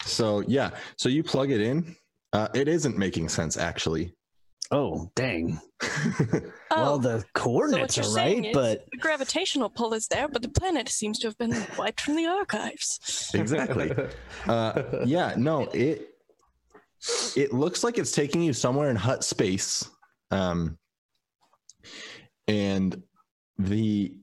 So 0.06 0.42
yeah, 0.48 0.72
so 0.98 1.10
you 1.10 1.22
plug 1.24 1.52
it 1.52 1.62
in. 1.62 1.96
Uh, 2.34 2.48
it 2.54 2.68
isn't 2.68 2.98
making 2.98 3.30
sense 3.30 3.58
actually. 3.58 4.14
Oh, 4.72 5.10
dang. 5.16 5.60
Oh, 6.72 6.82
well, 6.84 7.00
the 7.00 7.26
coordinates 7.34 7.98
you're 7.98 8.14
right, 8.14 8.54
but 8.54 8.86
the 8.92 8.98
gravitational 8.98 9.72
pull 9.72 9.96
is 9.96 10.06
there, 10.08 10.28
but 10.28 10.44
the 10.44 10.50
planet 10.50 10.88
seems 10.88 11.18
to 11.20 11.28
have 11.28 11.36
been 11.40 11.66
wiped 11.80 12.02
from 12.02 12.16
the 12.16 12.28
archives. 12.28 13.32
exactly. 13.34 13.92
Uh, 14.48 14.84
yeah, 15.04 15.34
no, 15.36 15.64
it 15.74 16.14
it 17.36 17.52
looks 17.52 17.84
like 17.84 17.98
it's 17.98 18.12
taking 18.12 18.44
you 18.44 18.54
somewhere 18.54 18.92
in 18.92 18.96
Hutt 18.96 19.24
space. 19.24 19.90
Um, 20.30 20.78
and 22.48 23.02
the 23.58 24.14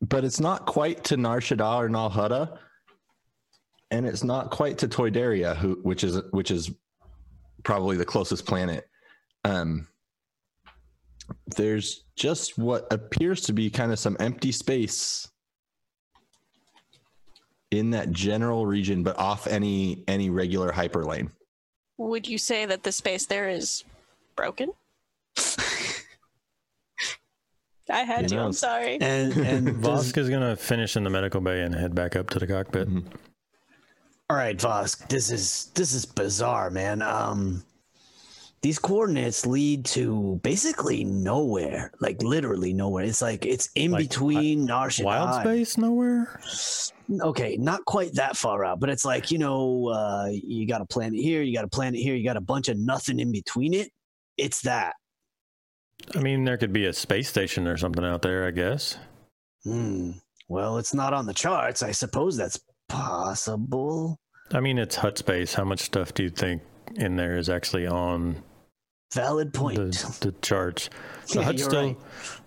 but 0.00 0.22
it's 0.24 0.38
not 0.38 0.66
quite 0.66 1.02
to 1.04 1.16
Nar 1.16 1.40
Shaddaa 1.40 1.78
or 1.82 1.88
Nal 1.88 2.10
Hutta, 2.10 2.58
and 3.90 4.06
it's 4.06 4.22
not 4.24 4.50
quite 4.50 4.78
to 4.78 4.88
Toydaria, 4.88 5.56
who 5.56 5.78
which 5.82 6.04
is 6.04 6.20
which 6.30 6.50
is 6.50 6.70
probably 7.64 7.96
the 7.96 8.04
closest 8.04 8.46
planet. 8.46 8.88
Um, 9.44 9.88
there's 11.56 12.04
just 12.16 12.58
what 12.58 12.86
appears 12.92 13.42
to 13.42 13.52
be 13.52 13.70
kind 13.70 13.92
of 13.92 13.98
some 13.98 14.16
empty 14.20 14.52
space 14.52 15.28
in 17.70 17.90
that 17.90 18.12
general 18.12 18.66
region, 18.66 19.02
but 19.02 19.18
off 19.18 19.46
any 19.46 20.04
any 20.08 20.30
regular 20.30 20.72
hyperlane. 20.72 21.30
Would 21.98 22.28
you 22.28 22.38
say 22.38 22.64
that 22.66 22.82
the 22.84 22.92
space 22.92 23.26
there 23.26 23.48
is 23.48 23.84
broken? 24.36 24.72
I 27.90 28.00
had 28.02 28.30
Who 28.30 28.36
you. 28.36 28.42
I'm 28.42 28.52
sorry. 28.52 28.98
and 29.00 29.32
and 29.38 29.68
Vosk 29.82 30.16
is 30.18 30.28
going 30.28 30.42
to 30.42 30.56
finish 30.56 30.96
in 30.96 31.04
the 31.04 31.10
medical 31.10 31.40
bay 31.40 31.62
and 31.62 31.74
head 31.74 31.94
back 31.94 32.16
up 32.16 32.28
to 32.30 32.38
the 32.38 32.46
cockpit. 32.46 32.88
Mhm. 32.88 33.04
All 34.30 34.36
right, 34.36 34.56
Vosk, 34.56 35.08
this 35.08 35.30
is 35.30 35.70
this 35.74 35.94
is 35.94 36.04
bizarre, 36.04 36.70
man. 36.70 37.02
Um, 37.02 37.64
these 38.60 38.78
coordinates 38.78 39.46
lead 39.46 39.84
to 39.86 40.40
basically 40.42 41.04
nowhere, 41.04 41.92
like 42.00 42.22
literally 42.22 42.72
nowhere. 42.72 43.04
It's 43.04 43.22
like 43.22 43.46
it's 43.46 43.70
in 43.74 43.92
Like, 43.92 44.08
between 44.08 44.66
Nar 44.66 44.88
Shaddaa 44.88 45.04
Wild 45.04 45.40
space 45.40 45.78
nowhere? 45.78 46.40
okay, 47.22 47.56
not 47.56 47.84
quite 47.84 48.14
that 48.14 48.36
far 48.36 48.64
out, 48.64 48.80
but 48.80 48.90
it's 48.90 49.04
like, 49.04 49.30
you 49.30 49.38
know, 49.38 49.88
uh, 49.88 50.28
you 50.30 50.66
got 50.66 50.80
a 50.80 50.86
planet 50.86 51.18
here, 51.20 51.40
you 51.42 51.54
got 51.54 51.64
a 51.64 51.68
planet 51.68 52.00
here, 52.00 52.14
you 52.14 52.24
got 52.24 52.36
a 52.36 52.42
bunch 52.42 52.68
of 52.68 52.76
nothing 52.76 53.20
in 53.20 53.32
between 53.32 53.72
it. 53.72 53.90
It's 54.36 54.62
that. 54.62 54.94
I 56.14 56.20
mean, 56.20 56.44
there 56.44 56.56
could 56.56 56.72
be 56.72 56.86
a 56.86 56.92
space 56.92 57.28
station 57.28 57.66
or 57.66 57.76
something 57.76 58.04
out 58.04 58.22
there, 58.22 58.46
I 58.46 58.50
guess. 58.50 58.98
Hmm. 59.64 60.12
Well, 60.48 60.78
it's 60.78 60.94
not 60.94 61.12
on 61.12 61.26
the 61.26 61.34
charts. 61.34 61.82
I 61.82 61.92
suppose 61.92 62.36
that's 62.36 62.58
possible. 62.88 64.18
I 64.52 64.60
mean, 64.60 64.78
it's 64.78 64.96
Hutt 64.96 65.18
space. 65.18 65.54
How 65.54 65.64
much 65.64 65.80
stuff 65.80 66.14
do 66.14 66.22
you 66.22 66.30
think 66.30 66.62
in 66.96 67.16
there 67.16 67.36
is 67.36 67.48
actually 67.50 67.86
on 67.86 68.42
Valid 69.14 69.52
point. 69.54 69.76
the, 69.76 70.16
the 70.20 70.32
charts? 70.42 70.88
The 71.28 71.40
Yeah, 71.40 71.52
Hutts 71.52 71.60
still, 71.64 71.82
right. 71.88 71.96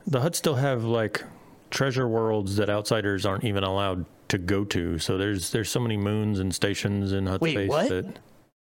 the 0.07 0.19
Hutts 0.19 0.35
still 0.35 0.55
have 0.55 0.83
like 0.83 1.23
treasure 1.69 2.07
worlds 2.07 2.55
that 2.55 2.69
outsiders 2.69 3.25
aren't 3.27 3.43
even 3.43 3.63
allowed 3.63 4.05
to 4.29 4.37
go 4.39 4.65
to. 4.65 4.97
So 4.97 5.17
there's 5.19 5.51
there's 5.51 5.69
so 5.69 5.79
many 5.79 5.97
moons 5.97 6.39
and 6.39 6.53
stations 6.53 7.11
in 7.13 7.27
Hutt 7.27 7.41
Wait, 7.41 7.53
space 7.53 7.69
what? 7.69 7.89
that 7.89 8.19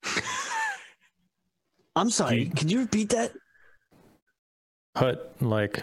I'm 1.96 2.10
sorry. 2.10 2.44
You- 2.44 2.50
Could 2.50 2.70
you 2.70 2.80
repeat 2.80 3.08
that? 3.10 3.32
Hutt 4.96 5.34
like 5.40 5.82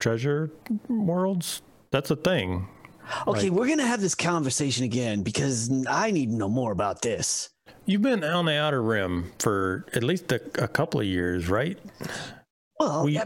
treasure 0.00 0.50
worlds. 0.88 1.62
That's 1.92 2.10
a 2.10 2.16
thing. 2.16 2.68
Okay, 3.26 3.48
Like- 3.48 3.52
we're 3.58 3.68
gonna 3.68 3.86
have 3.86 4.00
this 4.00 4.14
conversation 4.14 4.84
again 4.84 5.22
because 5.22 5.70
I 5.88 6.10
need 6.10 6.30
to 6.30 6.36
know 6.36 6.48
more 6.48 6.72
about 6.72 7.02
this. 7.02 7.50
You've 7.84 8.02
been 8.02 8.22
on 8.24 8.44
the 8.46 8.54
outer 8.54 8.82
rim 8.82 9.32
for 9.38 9.86
at 9.94 10.02
least 10.04 10.30
a, 10.32 10.40
a 10.62 10.68
couple 10.68 11.00
of 11.00 11.06
years, 11.06 11.48
right? 11.48 11.78
Well, 12.78 13.04
We, 13.04 13.12
yeah, 13.14 13.24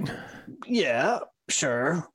yeah, 0.67 1.19
sure. 1.49 2.07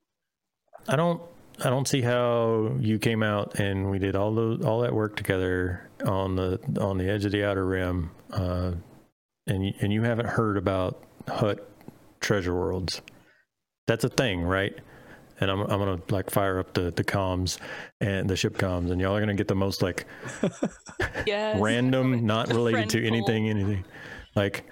I 0.88 0.96
don't, 0.96 1.22
I 1.64 1.70
don't 1.70 1.88
see 1.88 2.02
how 2.02 2.76
you 2.80 2.98
came 2.98 3.22
out 3.22 3.60
and 3.60 3.92
we 3.92 4.00
did 4.00 4.16
all 4.16 4.34
those, 4.34 4.66
all 4.66 4.82
that 4.82 4.94
work 4.94 5.16
together 5.16 5.90
on 6.06 6.36
the 6.36 6.60
on 6.80 6.98
the 6.98 7.08
edge 7.10 7.26
of 7.26 7.32
the 7.32 7.44
outer 7.44 7.66
rim, 7.66 8.10
uh, 8.32 8.72
and 9.46 9.74
and 9.80 9.94
you 9.94 10.02
haven't 10.02 10.28
heard 10.28 10.58
about 10.58 11.04
Hutt 11.28 11.70
treasure 12.20 12.56
worlds. 12.56 13.02
That's 13.86 14.04
a 14.04 14.10
thing, 14.10 14.42
right? 14.42 14.74
And 15.42 15.50
I'm 15.52 15.62
I'm 15.62 15.80
gonna 15.80 16.00
like 16.10 16.30
fire 16.30 16.60
up 16.60 16.74
the 16.74 16.92
the 16.92 17.04
comms 17.04 17.58
and 18.00 18.30
the 18.30 18.36
ship 18.36 18.58
comms, 18.58 18.92
and 18.92 19.02
y'all 19.02 19.16
are 19.16 19.20
gonna 19.20 19.34
get 19.34 19.48
the 19.48 19.56
most 19.56 19.82
like 19.82 20.06
Yes. 21.26 21.60
random, 21.60 22.26
not 22.28 22.48
related 22.54 22.90
to 22.92 23.00
friend 23.00 23.16
anything, 23.16 23.50
anything. 23.50 23.84
Like 24.36 24.66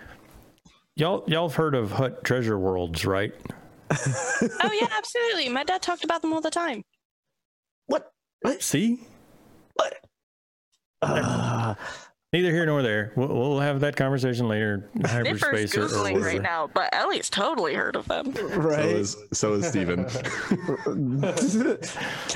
y'all 0.96 1.24
y'all 1.28 1.50
have 1.50 1.56
heard 1.56 1.74
of 1.76 1.92
Hutt 1.92 2.24
treasure 2.24 2.58
worlds, 2.58 3.06
right? 3.06 3.34
Oh 4.62 4.72
yeah, 4.80 4.88
absolutely. 4.96 5.50
My 5.50 5.64
dad 5.64 5.82
talked 5.82 6.04
about 6.04 6.22
them 6.22 6.32
all 6.34 6.42
the 6.42 6.52
time. 6.52 6.84
what? 7.88 8.12
See? 8.60 9.02
What? 9.74 9.96
Uh, 11.02 11.74
Neither 12.32 12.52
here 12.52 12.66
nor 12.68 12.84
there. 12.84 13.12
We'll, 13.16 13.28
we'll 13.28 13.60
have 13.60 13.80
that 13.80 13.96
conversation 13.96 14.48
later. 14.48 14.88
in 14.94 15.02
Niffer's 15.02 15.12
Hyperspace 15.12 15.76
or, 15.76 15.86
or 15.86 15.88
googling 15.88 16.14
whatever. 16.14 16.26
right 16.26 16.42
now, 16.42 16.70
but 16.72 16.90
Ellie's 16.94 17.28
totally 17.28 17.74
heard 17.74 17.96
of 17.96 18.08
them. 18.08 18.36
So 18.36 18.48
right. 18.50 18.86
is 18.86 19.18
so 19.34 19.54
is 19.54 19.66
Steven. 19.66 20.00
I 20.06 20.06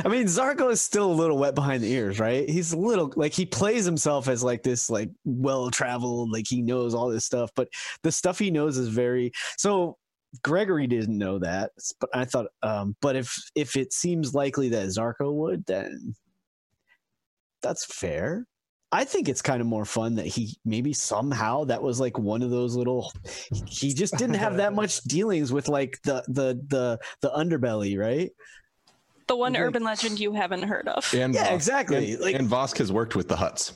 mean, 0.10 0.26
Zarko 0.26 0.72
is 0.72 0.82
still 0.82 1.12
a 1.12 1.14
little 1.14 1.38
wet 1.38 1.54
behind 1.54 1.84
the 1.84 1.92
ears, 1.92 2.20
right? 2.20 2.50
He's 2.50 2.74
a 2.74 2.78
little 2.78 3.14
like 3.16 3.34
he 3.34 3.46
plays 3.46 3.86
himself 3.86 4.28
as 4.28 4.44
like 4.44 4.64
this, 4.64 4.90
like 4.90 5.12
well 5.26 5.70
traveled, 5.70 6.32
like 6.32 6.46
he 6.48 6.64
knows 6.64 6.96
all 6.96 7.10
this 7.10 7.26
stuff, 7.26 7.52
but 7.56 7.68
the 8.02 8.12
stuff 8.12 8.40
he 8.40 8.50
knows 8.50 8.78
is 8.78 8.88
very 8.90 9.32
so. 9.58 9.98
Gregory 10.42 10.88
didn't 10.88 11.16
know 11.16 11.38
that, 11.38 11.70
but 12.00 12.10
I 12.12 12.26
thought, 12.26 12.48
um, 12.64 12.96
but 13.02 13.16
if 13.16 13.32
if 13.54 13.76
it 13.78 13.94
seems 13.94 14.34
likely 14.34 14.70
that 14.70 14.88
Zarko 14.88 15.32
would, 15.32 15.64
then 15.68 16.16
that's 17.62 17.86
fair. 17.86 18.48
I 18.94 19.04
think 19.06 19.28
it's 19.28 19.42
kind 19.42 19.60
of 19.60 19.66
more 19.68 19.86
fun 19.86 20.16
that 20.16 20.28
he 20.28 20.56
maybe 20.64 20.94
somehow 20.94 21.64
that 21.66 21.82
was 21.82 22.00
like 22.00 22.20
one 22.20 22.44
of 22.44 22.52
those 22.52 22.76
little. 22.76 23.12
He 23.68 23.92
just 23.94 24.16
didn't 24.18 24.36
have 24.36 24.58
that 24.58 24.74
much 24.74 25.02
dealings 25.16 25.52
with 25.52 25.68
like 25.68 26.00
the 26.04 26.24
the 26.28 26.62
the 26.68 27.00
the 27.22 27.32
underbelly, 27.32 27.98
right? 27.98 28.32
The 29.28 29.36
one 29.36 29.54
Like- 29.54 29.62
urban 29.64 29.84
legend 29.84 30.20
you 30.20 30.34
haven't 30.34 30.64
heard 30.64 30.88
of. 30.88 31.12
And 31.14 31.34
Yeah, 31.34 31.48
Vosk- 31.48 31.56
exactly. 31.56 32.12
And, 32.14 32.22
Like- 32.22 32.36
and 32.36 32.48
Vosk 32.48 32.78
has 32.78 32.92
worked 32.92 33.16
with 33.16 33.28
the 33.28 33.36
Hutts. 33.36 33.74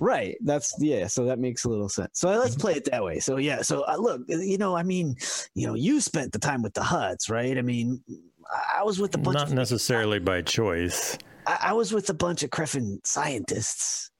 Right. 0.00 0.36
That's 0.42 0.74
yeah. 0.78 1.06
So 1.08 1.24
that 1.26 1.38
makes 1.38 1.64
a 1.64 1.68
little 1.68 1.88
sense. 1.88 2.18
So 2.18 2.28
let's 2.30 2.56
play 2.56 2.72
it 2.72 2.84
that 2.90 3.04
way. 3.04 3.20
So 3.20 3.36
yeah. 3.36 3.60
So 3.62 3.82
uh, 3.82 3.96
look, 3.98 4.22
you 4.28 4.56
know, 4.58 4.74
I 4.76 4.82
mean, 4.82 5.14
you 5.54 5.66
know, 5.66 5.74
you 5.74 6.00
spent 6.00 6.32
the 6.32 6.38
time 6.38 6.62
with 6.62 6.74
the 6.74 6.80
Hutts, 6.80 7.30
right? 7.30 7.56
I 7.58 7.62
mean, 7.62 8.02
I 8.50 8.80
I 8.80 8.82
was 8.82 8.98
with 8.98 9.14
a 9.14 9.18
bunch. 9.18 9.34
Not 9.36 9.48
of, 9.48 9.54
necessarily 9.54 10.18
by 10.18 10.42
choice. 10.42 11.16
I, 11.46 11.58
I 11.68 11.72
was 11.74 11.92
with 11.92 12.08
a 12.10 12.14
bunch 12.14 12.42
of 12.42 12.50
Griffin 12.50 12.98
scientists. 13.04 14.10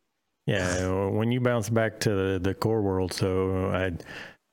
Yeah, 0.46 1.08
when 1.08 1.32
you 1.32 1.40
bounce 1.40 1.70
back 1.70 2.00
to 2.00 2.10
the, 2.10 2.38
the 2.42 2.54
core 2.54 2.82
world, 2.82 3.12
so 3.12 3.70
I 3.70 3.92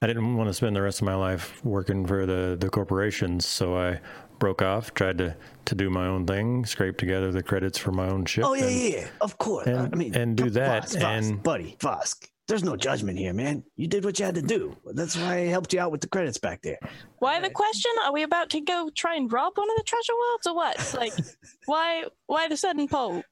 I 0.04 0.08
didn't 0.08 0.36
want 0.36 0.50
to 0.50 0.54
spend 0.54 0.76
the 0.76 0.82
rest 0.82 1.02
of 1.02 1.06
my 1.06 1.16
life 1.16 1.64
working 1.64 2.08
for 2.08 2.26
the, 2.26 2.58
the 2.60 2.70
corporations, 2.70 3.46
so 3.46 3.78
I 3.78 4.00
broke 4.40 4.64
off, 4.64 4.94
tried 4.96 5.20
to, 5.20 5.36
to 5.66 5.76
do 5.76 5.92
my 5.92 6.08
own 6.08 6.26
thing, 6.26 6.66
scrape 6.66 6.98
together 6.98 7.32
the 7.32 7.44
credits 7.44 7.78
for 7.78 7.92
my 7.92 8.08
own 8.08 8.26
ship. 8.26 8.44
Oh 8.46 8.54
yeah, 8.56 8.64
and- 8.66 8.76
yeah, 8.82 8.90
yeah. 9.02 9.08
Of 9.22 9.38
course. 9.38 9.68
and- 9.68 9.94
I 9.94 9.96
mean, 9.96 10.16
and 10.16 10.36
do 10.36 10.50
that, 10.52 10.84
Vosk, 10.86 10.98
Vosk, 11.02 11.04
and- 11.32 11.44
buddy, 11.44 11.76
Vosk. 11.80 12.28
There's 12.48 12.64
no 12.64 12.76
judgment 12.76 13.18
here, 13.18 13.32
man. 13.34 13.64
You 13.78 13.88
did 13.88 14.04
what 14.04 14.18
you 14.20 14.26
had 14.26 14.36
to 14.36 14.42
do. 14.42 14.76
That's 14.94 15.16
why 15.16 15.36
I 15.36 15.40
helped 15.46 15.72
you 15.72 15.80
out 15.80 15.92
with 15.92 16.02
the 16.02 16.10
credits 16.10 16.38
back 16.38 16.62
there. 16.64 16.80
Why 17.20 17.40
the 17.40 17.50
question? 17.52 17.92
Are 18.04 18.12
we 18.12 18.24
about 18.24 18.50
to 18.50 18.60
go 18.60 18.90
try 18.94 19.16
and 19.16 19.32
rob 19.32 19.54
one 19.58 19.70
of 19.70 19.78
the 19.78 19.84
treasure 19.84 20.14
worlds 20.20 20.48
or 20.48 20.56
what? 20.56 20.94
Like, 20.98 21.14
why 21.66 22.06
why 22.26 22.48
the 22.50 22.58
sudden 22.58 22.88
poll? 22.90 23.24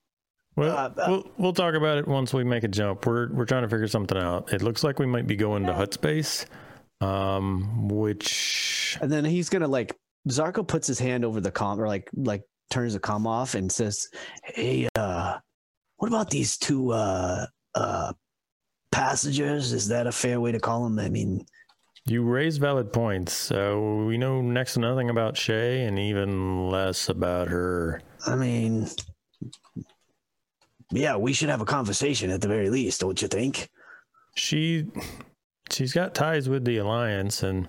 Well, 0.60 0.78
Uh, 0.78 0.92
we'll 1.08 1.32
we'll 1.38 1.54
talk 1.54 1.74
about 1.74 1.98
it 1.98 2.08
once 2.08 2.34
we 2.34 2.44
make 2.44 2.64
a 2.64 2.68
jump. 2.68 3.06
We're 3.06 3.32
we're 3.32 3.46
trying 3.46 3.64
to 3.64 3.70
figure 3.70 3.88
something 3.88 4.18
out. 4.18 4.52
It 4.52 4.62
looks 4.62 4.84
like 4.84 5.00
we 5.00 5.06
might 5.06 5.26
be 5.28 5.36
going 5.36 5.66
to 5.66 5.74
Hutt 5.74 5.94
Space, 5.94 6.46
um, 7.02 7.88
which 7.88 8.98
And 9.02 9.12
then 9.12 9.24
he's 9.26 9.50
gonna 9.50 9.68
like 9.68 9.96
Zarko 10.28 10.68
puts 10.68 10.88
his 10.88 11.00
hand 11.00 11.24
over 11.24 11.40
the 11.40 11.52
com 11.52 11.80
or 11.80 11.88
like 11.88 12.10
like 12.14 12.44
turns 12.70 12.94
the 12.94 13.00
com 13.00 13.26
off 13.26 13.56
and 13.56 13.72
says, 13.72 14.08
Hey, 14.44 14.88
uh, 14.96 15.38
what 15.98 16.08
about 16.10 16.30
these 16.30 16.58
two 16.58 16.92
uh 16.92 17.46
uh 17.76 18.14
passengers? 18.92 19.72
Is 19.74 19.88
that 19.88 20.08
a 20.08 20.12
fair 20.12 20.42
way 20.42 20.52
to 20.52 20.60
call 20.60 20.84
them? 20.84 21.00
I 21.00 21.10
mean, 21.10 21.46
you 22.06 22.24
raise 22.24 22.58
valid 22.58 22.92
points. 22.92 23.34
So 23.34 24.04
we 24.06 24.18
know 24.18 24.42
next 24.42 24.74
to 24.74 24.80
nothing 24.82 25.10
about 25.10 25.38
Shay, 25.38 25.84
and 25.86 25.98
even 25.98 26.70
less 26.70 27.08
about 27.08 27.48
her. 27.48 28.02
I 28.28 28.36
mean 28.36 28.88
yeah, 30.92 31.16
we 31.18 31.34
should 31.34 31.50
have 31.50 31.62
a 31.62 31.66
conversation 31.66 32.30
at 32.32 32.42
the 32.42 32.48
very 32.48 32.70
least, 32.70 33.02
don't 33.02 33.22
you 33.22 33.28
think? 33.28 33.70
She 34.36 34.88
she's 35.72 35.94
got 35.94 36.16
ties 36.16 36.50
with 36.50 36.66
the 36.66 36.78
Alliance, 36.78 37.44
and 37.44 37.68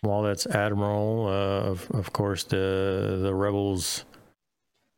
while 0.00 0.22
that's 0.22 0.46
admiral, 0.46 1.26
uh, 1.26 1.70
of 1.70 1.90
of 1.92 2.12
course 2.12 2.44
the 2.44 3.18
the 3.22 3.34
rebels 3.34 4.04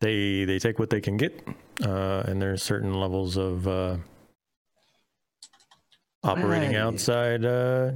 they 0.00 0.44
they 0.44 0.58
take 0.58 0.78
what 0.78 0.90
they 0.90 1.00
can 1.00 1.16
get, 1.16 1.46
uh, 1.84 2.24
and 2.26 2.40
there's 2.40 2.62
certain 2.62 2.94
levels 2.94 3.36
of 3.36 3.66
uh, 3.68 3.96
operating 6.22 6.72
Right. 6.72 6.76
outside 6.76 7.44
uh, 7.44 7.92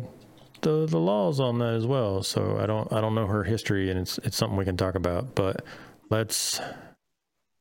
the 0.61 0.87
the 0.87 0.99
laws 0.99 1.41
on 1.41 1.59
that 1.59 1.75
as 1.75 1.87
well. 1.87 2.23
So 2.23 2.59
I 2.59 2.67
don't 2.67 2.93
I 2.93 3.01
don't 3.01 3.15
know 3.15 3.27
her 3.27 3.45
history, 3.45 3.91
and 3.91 3.99
it's 4.01 4.19
it's 4.19 4.37
something 4.37 4.57
we 4.57 4.65
can 4.65 4.77
talk 4.77 4.95
about. 4.95 5.35
But 5.35 5.65
let's 6.11 6.61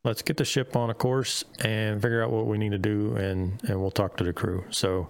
let's 0.03 0.21
get 0.21 0.37
the 0.37 0.45
ship 0.45 0.75
on 0.75 0.89
a 0.89 0.93
course 0.93 1.43
and 1.63 2.01
figure 2.01 2.23
out 2.23 2.31
what 2.31 2.45
we 2.47 2.57
need 2.57 2.71
to 2.71 2.77
do, 2.77 3.15
and 3.15 3.61
and 3.69 3.79
we'll 3.79 3.91
talk 3.91 4.17
to 4.17 4.23
the 4.23 4.33
crew. 4.33 4.63
So 4.69 5.09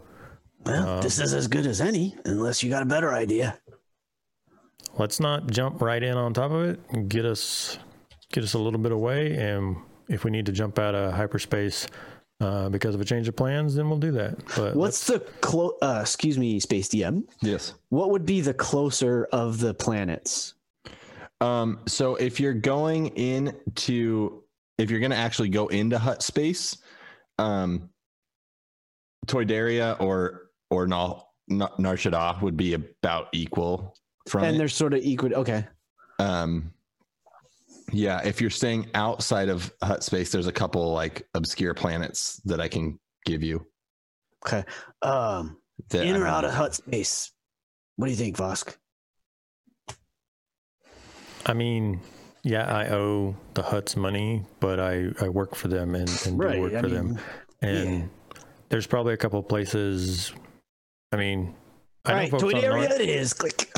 Well, 0.65 0.90
Um, 0.98 1.02
this 1.02 1.20
is 1.20 1.34
as 1.34 1.48
good 1.48 1.65
as 1.65 1.82
any, 1.82 2.15
unless 2.26 2.64
you 2.64 2.70
got 2.70 2.84
a 2.84 2.86
better 2.86 3.14
idea. 3.14 3.60
let's 4.98 5.20
not 5.20 5.49
jump 5.49 5.82
right 5.82 6.03
in 6.03 6.15
on 6.18 6.34
top 6.34 6.52
of 6.52 6.64
it. 6.65 6.80
And 6.91 7.10
get 7.10 7.26
us 7.26 7.78
get 8.32 8.44
us 8.44 8.53
a 8.53 8.60
little 8.60 8.80
bit 8.80 8.91
away, 8.91 9.36
and 9.36 9.76
if 10.10 10.24
we 10.24 10.32
need 10.32 10.45
to 10.45 10.52
jump 10.52 10.80
out 10.80 10.95
of 10.95 11.14
hyperspace 11.14 11.88
uh, 12.41 12.68
because 12.70 12.94
of 12.95 13.02
a 13.02 13.06
change 13.06 13.28
of 13.28 13.36
plans, 13.36 13.76
then 13.76 13.90
we'll 13.90 13.99
do 13.99 14.11
that. 14.11 14.38
But 14.56 14.76
What's 14.76 15.06
the 15.07 15.20
clo 15.41 15.78
uh 15.82 15.99
excuse 16.02 16.38
me, 16.38 16.60
Space 16.60 16.88
DM? 16.90 17.24
Yes. 17.41 17.74
What 17.90 18.11
would 18.11 18.26
be 18.26 18.41
the 18.41 18.53
closer 18.53 19.28
of 19.32 19.60
the 19.60 19.74
planets? 19.74 20.53
Um, 21.41 21.80
so 21.88 22.15
if 22.15 22.40
you're 22.40 22.53
going 22.53 23.07
into 23.18 24.43
if 24.78 24.90
you're 24.91 25.00
gonna 25.00 25.16
actually 25.16 25.50
go 25.50 25.68
into 25.68 25.98
Hutt 25.98 26.22
space, 26.24 26.78
um 27.40 27.90
Toydaria 29.28 30.00
or 30.02 30.50
or 30.70 30.88
Nar 30.88 31.24
Nar 31.48 31.95
Shaddaa 31.95 32.41
would 32.41 32.58
be 32.58 32.74
about 32.74 33.28
equal 33.34 33.95
from 34.28 34.44
and 34.44 34.56
it. 34.56 34.58
they're 34.60 34.68
sort 34.70 34.94
of 34.94 35.02
equal. 35.02 35.34
Okay. 35.36 35.66
Um 36.20 36.74
yeah, 37.91 38.22
if 38.24 38.41
you're 38.41 38.50
staying 38.50 38.90
outside 38.94 39.50
of 39.50 39.72
Hutt 39.84 40.04
space, 40.04 40.32
there's 40.32 40.48
a 40.48 40.52
couple 40.52 40.94
like 40.94 41.28
obscure 41.34 41.74
planets 41.74 42.41
that 42.45 42.60
I 42.60 42.68
can 42.68 43.00
give 43.26 43.44
you. 43.44 43.66
Okay. 44.45 44.64
Um, 45.02 45.58
That, 45.90 46.06
in 46.06 46.16
or 46.16 46.20
mean, 46.20 46.28
out 46.28 46.45
of 46.45 46.52
Hutt 46.52 46.74
space? 46.76 47.32
What 47.98 48.08
do 48.08 48.12
you 48.12 48.18
think, 48.18 48.38
Vosk? 48.38 48.76
I 51.45 51.54
mean, 51.54 52.00
yeah, 52.44 52.65
I 52.65 52.90
owe 52.90 53.36
the 53.53 53.64
Hutts 53.64 53.95
money, 53.95 54.44
but 54.60 54.80
I, 54.80 55.07
I 55.22 55.30
work 55.30 55.56
for 55.56 55.70
them 55.70 55.95
and, 55.95 56.10
and 56.26 56.40
do 56.40 56.61
work 56.61 56.74
I 56.74 56.82
for 56.82 56.90
them. 56.90 57.18
And 57.61 57.99
yeah. 57.99 58.06
there's 58.70 58.86
probably 58.86 59.14
a 59.14 59.18
couple 59.18 59.40
of 59.40 59.48
places. 59.48 60.34
I 61.14 61.15
mean, 61.15 61.56
I 62.06 62.10
all 62.10 62.15
know 62.15 62.22
right, 62.22 62.32
folks 62.32 62.44
to 62.44 62.49
an 62.49 62.57
area 62.57 62.90
Nar- 62.90 63.02
it 63.02 63.10
is. 63.10 63.34
Click. 63.34 63.72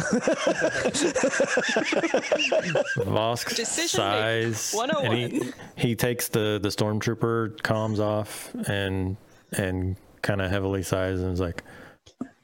Vosk 3.06 3.56
Decision 3.56 4.02
making 4.04 4.54
sighs. 4.54 4.74
and 4.74 4.92
he, 5.14 5.28
101. 5.28 5.54
he 5.76 5.96
takes 5.96 6.28
the 6.30 6.60
the 6.62 6.70
stormtrooper 6.70 7.58
comms 7.58 8.00
off 8.00 8.52
and 8.68 9.16
and 9.52 9.96
kind 10.24 10.42
of 10.42 10.50
heavily 10.50 10.82
sighs 10.82 11.20
and 11.22 11.32
is 11.34 11.40
like, 11.40 11.64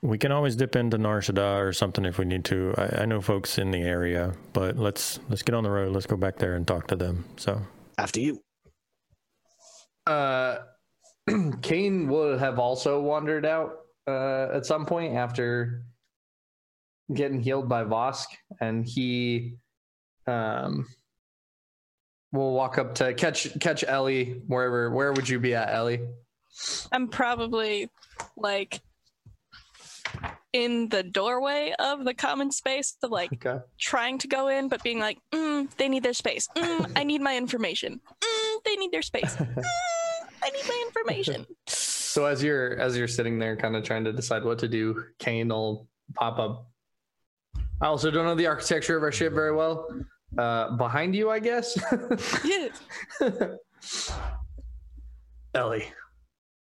"We 0.02 0.18
can 0.18 0.32
always 0.32 0.56
dip 0.56 0.76
into 0.76 0.98
Nar 0.98 1.22
Shaddaa 1.22 1.62
or 1.62 1.74
something 1.74 2.06
if 2.06 2.18
we 2.18 2.26
need 2.26 2.46
to. 2.46 2.74
I, 2.78 3.02
I 3.02 3.06
know 3.06 3.22
folks 3.22 3.58
in 3.58 3.72
the 3.72 3.82
area, 3.82 4.34
but 4.54 4.78
let's 4.78 5.20
let's 5.30 5.44
get 5.44 5.56
on 5.56 5.64
the 5.64 5.70
road. 5.70 5.94
Let's 5.94 6.08
go 6.08 6.18
back 6.18 6.38
there 6.38 6.56
and 6.56 6.68
talk 6.68 6.88
to 6.88 6.96
them." 6.96 7.26
So 7.38 7.62
After 7.98 8.20
you. 8.20 8.42
Uh, 10.08 10.58
Kane 11.62 12.08
would 12.10 12.40
have 12.40 12.60
also 12.60 13.00
wandered 13.00 13.46
out 13.46 13.74
uh, 14.08 14.48
at 14.54 14.66
some 14.66 14.86
point 14.86 15.16
after 15.16 15.84
getting 17.14 17.42
healed 17.42 17.70
by 17.70 17.84
Vosk, 17.84 18.28
and 18.60 18.86
he 18.86 19.56
um, 20.28 20.88
will 22.32 22.54
walk 22.54 22.78
up 22.78 22.96
to 22.96 23.14
catch 23.14 23.48
catch 23.60 23.84
Ellie 23.84 24.42
wherever. 24.48 24.90
Where 24.92 25.14
would 25.14 25.28
you 25.28 25.40
be 25.40 25.56
at, 25.56 25.70
Ellie? 25.70 26.02
I'm 26.92 27.08
probably 27.08 27.90
like 28.36 28.82
in 30.54 30.90
the 30.90 31.02
doorway 31.04 31.74
of 31.80 32.04
the 32.04 32.14
common 32.14 32.52
space 32.52 32.98
of 33.04 33.10
like 33.12 33.32
Okay. 33.34 33.64
trying 33.80 34.18
to 34.20 34.28
go 34.28 34.50
in, 34.50 34.68
but 34.68 34.84
being 34.84 35.00
like, 35.00 35.18
mm, 35.34 35.70
they 35.78 35.88
need 35.88 36.04
their 36.04 36.14
space. 36.14 36.48
Mm, 36.58 36.86
I 36.96 37.04
need 37.04 37.22
my 37.22 37.38
information. 37.38 38.02
Mm, 38.22 38.64
they 38.66 38.76
need 38.76 38.92
their 38.92 39.02
space. 39.02 39.36
Mm, 39.46 40.28
I 40.44 40.50
need 40.50 40.64
my 40.68 40.84
information. 40.88 41.46
So 41.68 42.26
as 42.26 42.44
you're 42.44 42.76
as 42.80 42.98
you're 42.98 43.08
sitting 43.08 43.38
there, 43.38 43.56
kind 43.56 43.76
of 43.76 43.84
trying 43.84 44.04
to 44.06 44.12
decide 44.12 44.44
what 44.44 44.58
to 44.60 44.68
do, 44.68 45.04
Kane 45.20 45.50
will 45.50 45.88
pop 46.16 46.40
up. 46.40 46.68
I 47.80 47.86
also 47.86 48.10
don't 48.10 48.26
know 48.26 48.34
the 48.36 48.48
architecture 48.48 48.98
of 48.98 49.04
our 49.04 49.12
ship 49.12 49.34
very 49.34 49.54
well. 49.56 49.88
Uh, 50.38 50.76
behind 50.78 51.14
you, 51.16 51.30
I 51.30 51.40
guess. 51.40 51.78
Yeah. 52.44 52.70
Ellie, 55.54 55.92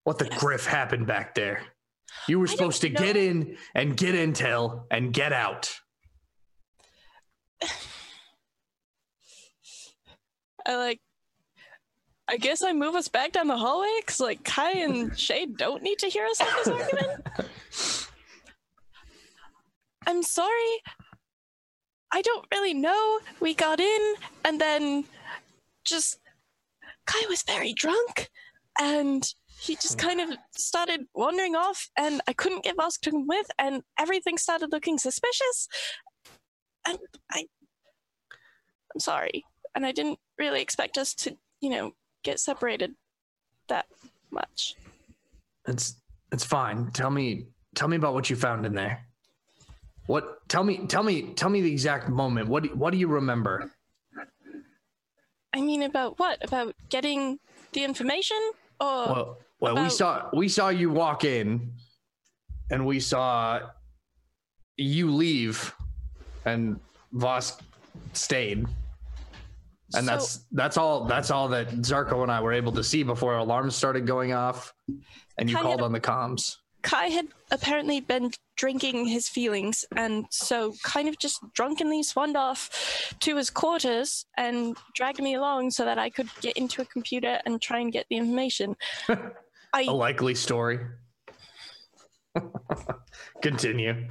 what 0.04 0.18
the 0.18 0.24
kriff 0.24 0.66
happened 0.66 1.06
back 1.06 1.34
there? 1.34 1.62
You 2.28 2.38
were 2.38 2.46
supposed 2.46 2.82
to 2.82 2.88
don't 2.88 3.04
get 3.04 3.16
in 3.16 3.56
and 3.74 3.96
get 3.96 4.14
intel 4.14 4.84
and 4.90 5.12
get 5.12 5.32
out. 5.32 5.74
I 10.66 10.76
like. 10.76 11.00
I 12.28 12.36
guess 12.36 12.62
I 12.62 12.72
move 12.72 12.94
us 12.94 13.08
back 13.08 13.32
down 13.32 13.48
the 13.48 13.56
hallway 13.56 13.90
because, 14.00 14.20
like, 14.20 14.44
Kai 14.44 14.70
and 14.72 15.18
Shay 15.24 15.46
don't 15.46 15.82
need 15.82 15.98
to 15.98 16.06
hear 16.06 16.24
us 16.24 16.38
have 16.38 16.64
this 16.64 16.68
argument. 16.68 17.26
I'm 20.06 20.22
sorry. 20.22 20.82
I 22.12 22.22
don't 22.22 22.46
really 22.52 22.74
know. 22.74 23.18
We 23.40 23.54
got 23.54 23.80
in, 23.80 24.14
and 24.44 24.60
then 24.60 25.04
just 25.84 26.18
Kai 27.06 27.26
was 27.28 27.42
very 27.42 27.72
drunk, 27.72 28.30
and 28.80 29.26
he 29.62 29.76
just 29.76 30.00
hmm. 30.00 30.08
kind 30.08 30.20
of 30.20 30.36
started 30.56 31.06
wandering 31.14 31.54
off, 31.54 31.88
and 31.96 32.20
I 32.26 32.32
couldn't 32.32 32.64
get 32.64 32.76
Vosk 32.76 33.00
to 33.02 33.12
come 33.12 33.28
with, 33.28 33.46
and 33.58 33.82
everything 33.98 34.36
started 34.36 34.72
looking 34.72 34.98
suspicious. 34.98 35.68
And 36.86 36.98
I, 37.30 37.46
I'm 38.92 39.00
sorry, 39.00 39.44
and 39.74 39.86
I 39.86 39.92
didn't 39.92 40.18
really 40.36 40.60
expect 40.60 40.98
us 40.98 41.14
to, 41.14 41.36
you 41.60 41.70
know, 41.70 41.92
get 42.24 42.40
separated 42.40 42.94
that 43.68 43.86
much. 44.32 44.74
It's 45.68 45.94
it's 46.32 46.44
fine. 46.44 46.90
Tell 46.90 47.10
me 47.10 47.46
tell 47.76 47.86
me 47.86 47.96
about 47.96 48.14
what 48.14 48.28
you 48.28 48.34
found 48.34 48.66
in 48.66 48.74
there. 48.74 49.06
What 50.06 50.48
tell 50.48 50.64
me 50.64 50.86
tell 50.88 51.04
me 51.04 51.34
tell 51.34 51.50
me 51.50 51.60
the 51.60 51.70
exact 51.70 52.08
moment. 52.08 52.48
What 52.48 52.64
do, 52.64 52.70
what 52.70 52.90
do 52.90 52.98
you 52.98 53.06
remember? 53.06 53.70
I 55.54 55.60
mean, 55.60 55.82
about 55.82 56.18
what? 56.18 56.38
About 56.42 56.74
getting 56.88 57.38
the 57.72 57.84
information, 57.84 58.38
or 58.80 59.06
Well, 59.06 59.38
well, 59.62 59.82
we 59.82 59.88
saw 59.90 60.28
we 60.32 60.48
saw 60.48 60.68
you 60.68 60.90
walk 60.90 61.24
in, 61.24 61.72
and 62.70 62.84
we 62.84 63.00
saw 63.00 63.60
you 64.76 65.10
leave, 65.10 65.72
and 66.44 66.80
Vosk 67.14 67.60
stayed, 68.12 68.58
and 69.94 70.04
So- 70.04 70.10
that's 70.10 70.44
that's 70.52 70.76
all 70.76 71.04
that's 71.04 71.30
all 71.30 71.48
that 71.48 71.68
Zarko 71.82 72.22
and 72.22 72.32
I 72.32 72.40
were 72.40 72.52
able 72.52 72.72
to 72.72 72.82
see 72.84 73.02
before 73.04 73.36
alarms 73.36 73.76
started 73.76 74.06
going 74.06 74.32
off, 74.32 74.72
and 75.38 75.48
you 75.48 75.54
Kind 75.56 75.66
called 75.66 75.80
of- 75.80 75.84
on 75.86 75.92
the 75.92 76.00
comms. 76.00 76.56
Kai 76.82 77.06
had 77.10 77.28
apparently 77.52 78.00
been 78.00 78.32
drinking 78.56 79.06
his 79.06 79.28
feelings, 79.28 79.84
and 79.96 80.26
so 80.32 80.74
kind 80.82 81.08
of 81.08 81.16
just 81.16 81.38
drunkenly 81.54 82.02
swanned 82.02 82.36
off 82.36 83.14
to 83.20 83.36
his 83.36 83.50
quarters 83.50 84.26
and 84.36 84.76
dragged 84.96 85.22
me 85.22 85.34
along 85.34 85.70
so 85.70 85.84
that 85.84 85.96
I 86.00 86.10
could 86.10 86.28
get 86.40 86.56
into 86.56 86.82
a 86.82 86.84
computer 86.84 87.40
and 87.46 87.62
try 87.62 87.78
and 87.78 87.92
get 87.92 88.06
the 88.10 88.16
information. 88.16 88.74
I 89.72 89.82
A 89.82 89.92
likely 89.92 90.34
story. 90.34 90.80
Continue. 93.42 94.08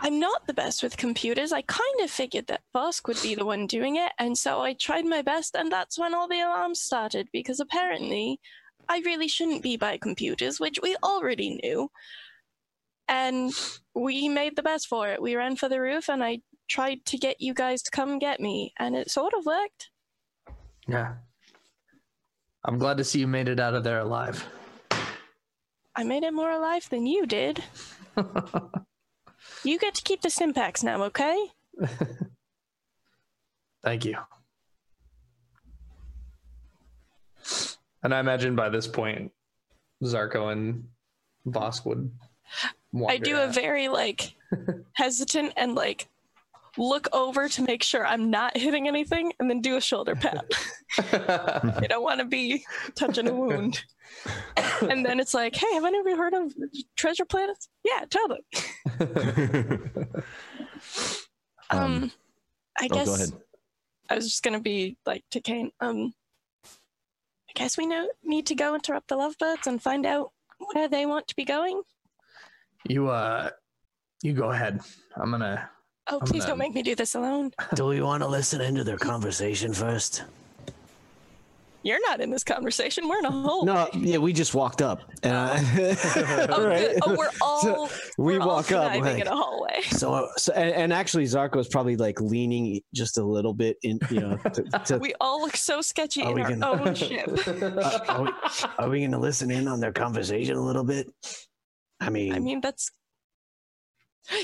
I'm 0.00 0.20
not 0.20 0.46
the 0.46 0.54
best 0.54 0.82
with 0.82 0.96
computers. 0.96 1.52
I 1.52 1.62
kind 1.62 2.00
of 2.02 2.10
figured 2.10 2.46
that 2.46 2.62
Vosk 2.74 3.08
would 3.08 3.20
be 3.20 3.34
the 3.34 3.44
one 3.44 3.66
doing 3.66 3.96
it, 3.96 4.12
and 4.18 4.38
so 4.38 4.60
I 4.60 4.74
tried 4.74 5.04
my 5.04 5.22
best, 5.22 5.56
and 5.56 5.72
that's 5.72 5.98
when 5.98 6.14
all 6.14 6.28
the 6.28 6.40
alarms 6.40 6.80
started, 6.80 7.28
because 7.32 7.58
apparently 7.58 8.40
I 8.88 9.00
really 9.04 9.28
shouldn't 9.28 9.62
be 9.62 9.76
by 9.76 9.98
computers, 9.98 10.60
which 10.60 10.78
we 10.82 10.96
already 11.02 11.58
knew. 11.62 11.90
And 13.08 13.52
we 13.94 14.28
made 14.28 14.54
the 14.54 14.62
best 14.62 14.86
for 14.86 15.08
it. 15.08 15.20
We 15.20 15.34
ran 15.34 15.56
for 15.56 15.68
the 15.68 15.80
roof, 15.80 16.08
and 16.08 16.22
I 16.22 16.40
tried 16.68 17.04
to 17.06 17.18
get 17.18 17.40
you 17.40 17.52
guys 17.52 17.82
to 17.82 17.90
come 17.90 18.18
get 18.18 18.38
me, 18.38 18.72
and 18.78 18.94
it 18.94 19.10
sort 19.10 19.34
of 19.34 19.46
worked. 19.46 19.90
Yeah. 20.88 21.14
I'm 22.64 22.78
glad 22.78 22.96
to 22.96 23.04
see 23.04 23.20
you 23.20 23.26
made 23.26 23.48
it 23.48 23.60
out 23.60 23.74
of 23.74 23.84
there 23.84 24.00
alive. 24.00 24.44
I 25.94 26.04
made 26.04 26.24
it 26.24 26.32
more 26.32 26.50
alive 26.50 26.88
than 26.90 27.06
you 27.06 27.26
did. 27.26 27.62
You 29.64 29.78
get 29.78 29.94
to 29.96 30.02
keep 30.02 30.22
the 30.22 30.28
Stimpacks 30.28 30.82
now, 30.82 31.02
okay? 31.04 31.46
Thank 33.82 34.04
you. 34.04 34.16
And 38.02 38.14
I 38.14 38.20
imagine 38.20 38.54
by 38.54 38.68
this 38.68 38.86
point, 38.86 39.32
Zarko 40.02 40.52
and 40.52 40.84
Vosk 41.46 41.84
would. 41.86 42.10
I 42.62 42.70
wander 42.92 43.24
do 43.24 43.36
a 43.36 43.48
very 43.48 43.88
like 43.88 44.34
hesitant 44.94 45.52
and 45.56 45.74
like 45.74 46.08
look 46.78 47.08
over 47.12 47.48
to 47.48 47.62
make 47.62 47.82
sure 47.82 48.06
I'm 48.06 48.30
not 48.30 48.56
hitting 48.56 48.88
anything 48.88 49.32
and 49.38 49.50
then 49.50 49.60
do 49.60 49.76
a 49.76 49.80
shoulder 49.80 50.14
pat. 50.16 50.44
I 50.98 51.86
don't 51.88 52.02
want 52.02 52.20
to 52.20 52.26
be 52.26 52.64
touching 52.94 53.28
a 53.28 53.34
wound. 53.34 53.82
and 54.82 55.04
then 55.04 55.20
it's 55.20 55.34
like, 55.34 55.54
hey, 55.54 55.74
have 55.74 55.84
any 55.84 55.98
of 55.98 56.06
you 56.06 56.16
heard 56.16 56.34
of 56.34 56.54
treasure 56.96 57.24
planets? 57.24 57.68
Yeah, 57.84 58.04
totally. 58.08 58.44
Um, 61.70 61.80
Um, 61.80 62.12
I 62.78 62.88
oh, 62.90 62.94
guess. 62.94 63.32
I 64.08 64.14
was 64.14 64.24
just 64.24 64.42
gonna 64.42 64.60
be 64.60 64.96
like 65.04 65.22
to 65.32 65.40
Kane. 65.40 65.70
Um, 65.80 66.14
I 66.64 67.52
guess 67.54 67.76
we 67.76 67.86
know 67.86 68.08
need 68.24 68.46
to 68.46 68.54
go 68.54 68.74
interrupt 68.74 69.08
the 69.08 69.16
lovebirds 69.16 69.66
and 69.66 69.82
find 69.82 70.06
out 70.06 70.32
where 70.72 70.88
they 70.88 71.04
want 71.04 71.28
to 71.28 71.36
be 71.36 71.44
going. 71.44 71.82
you 72.88 73.08
uh, 73.08 73.50
you 74.22 74.32
go 74.32 74.50
ahead. 74.50 74.80
I'm 75.16 75.30
gonna. 75.30 75.68
Oh, 76.10 76.20
please 76.20 76.40
gonna- 76.44 76.46
don't 76.52 76.58
make 76.58 76.74
me 76.74 76.82
do 76.82 76.94
this 76.94 77.14
alone. 77.14 77.52
Do 77.74 77.86
we 77.86 78.00
want 78.00 78.22
to 78.22 78.28
listen 78.28 78.60
into 78.60 78.84
their 78.84 78.98
conversation 78.98 79.72
first? 79.74 80.24
You're 81.84 82.00
not 82.08 82.20
in 82.20 82.30
this 82.30 82.42
conversation. 82.42 83.08
We're 83.08 83.20
in 83.20 83.24
a 83.26 83.30
hole. 83.30 83.64
No, 83.64 83.88
yeah, 83.94 84.18
we 84.18 84.32
just 84.32 84.52
walked 84.52 84.82
up. 84.82 85.02
And 85.22 85.34
I, 85.36 85.58
Oh, 86.50 86.66
right? 86.66 86.80
good. 86.90 86.98
oh, 87.06 87.14
we're 87.16 87.28
all 87.40 87.60
So 87.62 87.88
we 88.18 88.34
we're 88.36 88.40
all 88.40 88.48
walk 88.48 88.72
up 88.72 89.00
like, 89.00 89.20
in 89.20 89.28
a 89.28 89.34
hallway. 89.36 89.82
so, 89.82 90.28
so 90.36 90.52
and, 90.54 90.74
and 90.74 90.92
actually 90.92 91.24
Zarko's 91.24 91.68
probably 91.68 91.96
like 91.96 92.20
leaning 92.20 92.80
just 92.94 93.16
a 93.16 93.22
little 93.22 93.54
bit 93.54 93.76
in, 93.84 94.00
you 94.10 94.20
know, 94.20 94.36
to, 94.38 94.62
to, 94.86 94.98
We 94.98 95.14
all 95.20 95.40
look 95.40 95.56
so 95.56 95.80
sketchy 95.80 96.22
Are 96.24 96.36
in 96.36 96.62
our 96.62 96.76
gonna- 96.76 96.88
own 96.88 96.94
ship. 96.96 97.28
uh, 97.46 98.00
are, 98.08 98.22
we, 98.24 98.30
are 98.78 98.88
we 98.90 98.98
going 98.98 99.12
to 99.12 99.18
listen 99.18 99.50
in 99.52 99.68
on 99.68 99.78
their 99.78 99.92
conversation 99.92 100.56
a 100.56 100.62
little 100.62 100.84
bit? 100.84 101.08
I 102.00 102.10
mean, 102.10 102.34
I 102.34 102.40
mean, 102.40 102.60
that's 102.60 102.90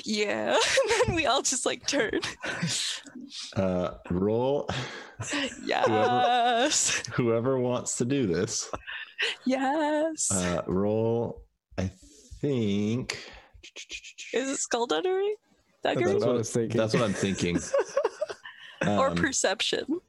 yeah. 0.05 0.53
and 0.83 1.07
then 1.07 1.15
we 1.15 1.27
all 1.27 1.43
just 1.43 1.67
like 1.67 1.87
turn. 1.87 2.21
Uh, 3.57 3.95
roll. 4.11 4.69
Yes, 5.65 7.03
Whoever 7.15 7.59
wants 7.59 7.97
to 7.99 8.05
do 8.05 8.27
this, 8.27 8.71
yes. 9.47 10.31
uh, 10.31 10.63
roll. 10.67 11.43
I 11.79 11.91
think. 12.41 13.19
Is 14.33 14.51
it 14.51 14.57
skullduggery? 14.59 15.35
That's 15.83 16.01
what, 16.01 16.23
I 16.23 16.33
was 16.33 16.51
thinking. 16.51 16.77
That's 16.77 16.95
what 16.95 17.03
I'm 17.03 17.13
thinking. 17.13 17.59
or 18.87 19.09
Um, 19.11 19.17
perception? 19.17 20.01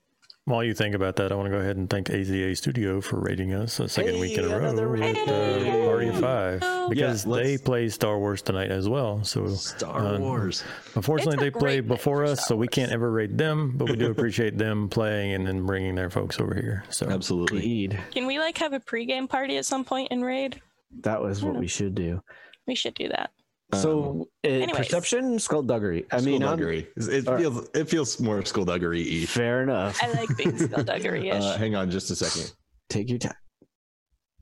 While 0.48 0.64
you 0.64 0.76
think 0.76 0.94
about 0.94 1.16
that, 1.16 1.32
I 1.32 1.36
want 1.36 1.48
to 1.48 1.50
go 1.50 1.58
ahead 1.58 1.76
and 1.76 1.90
thank 1.90 2.08
AZA 2.10 2.56
Studio 2.56 3.02
for 3.02 3.20
rating 3.20 3.52
us 3.56 3.80
a 3.80 3.90
second 3.90 4.20
week 4.20 4.38
in 4.38 4.46
a 4.46 4.50
row 4.50 4.58
another 4.58 4.88
with 4.90 5.00
rating. 5.02 5.28
uh, 5.28 5.60
Hey. 5.60 5.72
RE5 5.72 6.90
because 6.90 7.26
Yeah, 7.26 7.36
they 7.36 7.58
play 7.58 7.90
Star 7.90 8.20
Wars 8.20 8.44
tonight 8.44 8.70
as 8.70 8.88
well. 8.88 9.24
So 9.24 9.48
Star 9.48 9.98
uh, 9.98 10.20
Wars. 10.20 10.64
Unfortunately, 10.94 11.44
they 11.44 11.50
play 11.50 11.80
before 11.80 12.24
us, 12.24 12.46
so 12.48 12.56
we 12.56 12.68
can't 12.68 12.92
ever 12.92 13.10
rate 13.12 13.36
them, 13.36 13.76
but 13.76 13.90
we 13.90 13.96
do 13.96 14.12
appreciate 14.12 14.56
them 14.56 14.88
playing 14.88 15.34
and 15.34 15.48
then 15.48 15.66
bringing 15.66 15.96
their 15.96 16.12
folks 16.12 16.40
over 16.40 16.54
here. 16.54 16.84
So 16.92 17.10
Absolutely. 17.10 17.58
indeed, 17.64 18.00
Can 18.12 18.28
we 18.28 18.38
like 18.38 18.60
have 18.60 18.74
a 18.74 18.80
pregame 18.80 19.28
party 19.28 19.58
at 19.58 19.66
some 19.66 19.84
point 19.84 20.12
in 20.12 20.22
raid? 20.24 20.62
that 21.02 21.20
was 21.22 21.44
what 21.44 21.56
we 21.56 21.66
should 21.68 21.96
do. 21.96 22.22
We 22.68 22.76
should 22.76 22.94
do 22.94 23.08
that. 23.10 23.32
So, 23.74 24.28
uh, 24.46 24.48
anyways. 24.48 24.76
perception, 24.78 25.40
skullduggery. 25.40 26.06
I 26.12 26.22
mean, 26.22 26.44
I'm, 26.44 26.58
skullduggery. 26.60 26.88
It 26.96 27.28
All 27.28 27.34
right. 27.34 27.42
feels 27.42 27.70
it 27.74 27.90
feels 27.90 28.20
more 28.20 28.44
skullduggery. 28.46 29.26
fair 29.26 29.64
enough. 29.64 30.02
I 30.04 30.12
like 30.12 30.38
being 30.38 30.58
skullduggery 30.70 31.30
ish. 31.30 31.44
Uh, 31.44 31.58
hang 31.58 31.76
on 31.76 31.90
just 31.90 32.12
a 32.12 32.16
second. 32.16 32.54
Take 32.90 33.10
your 33.10 33.18
time. 33.20 33.34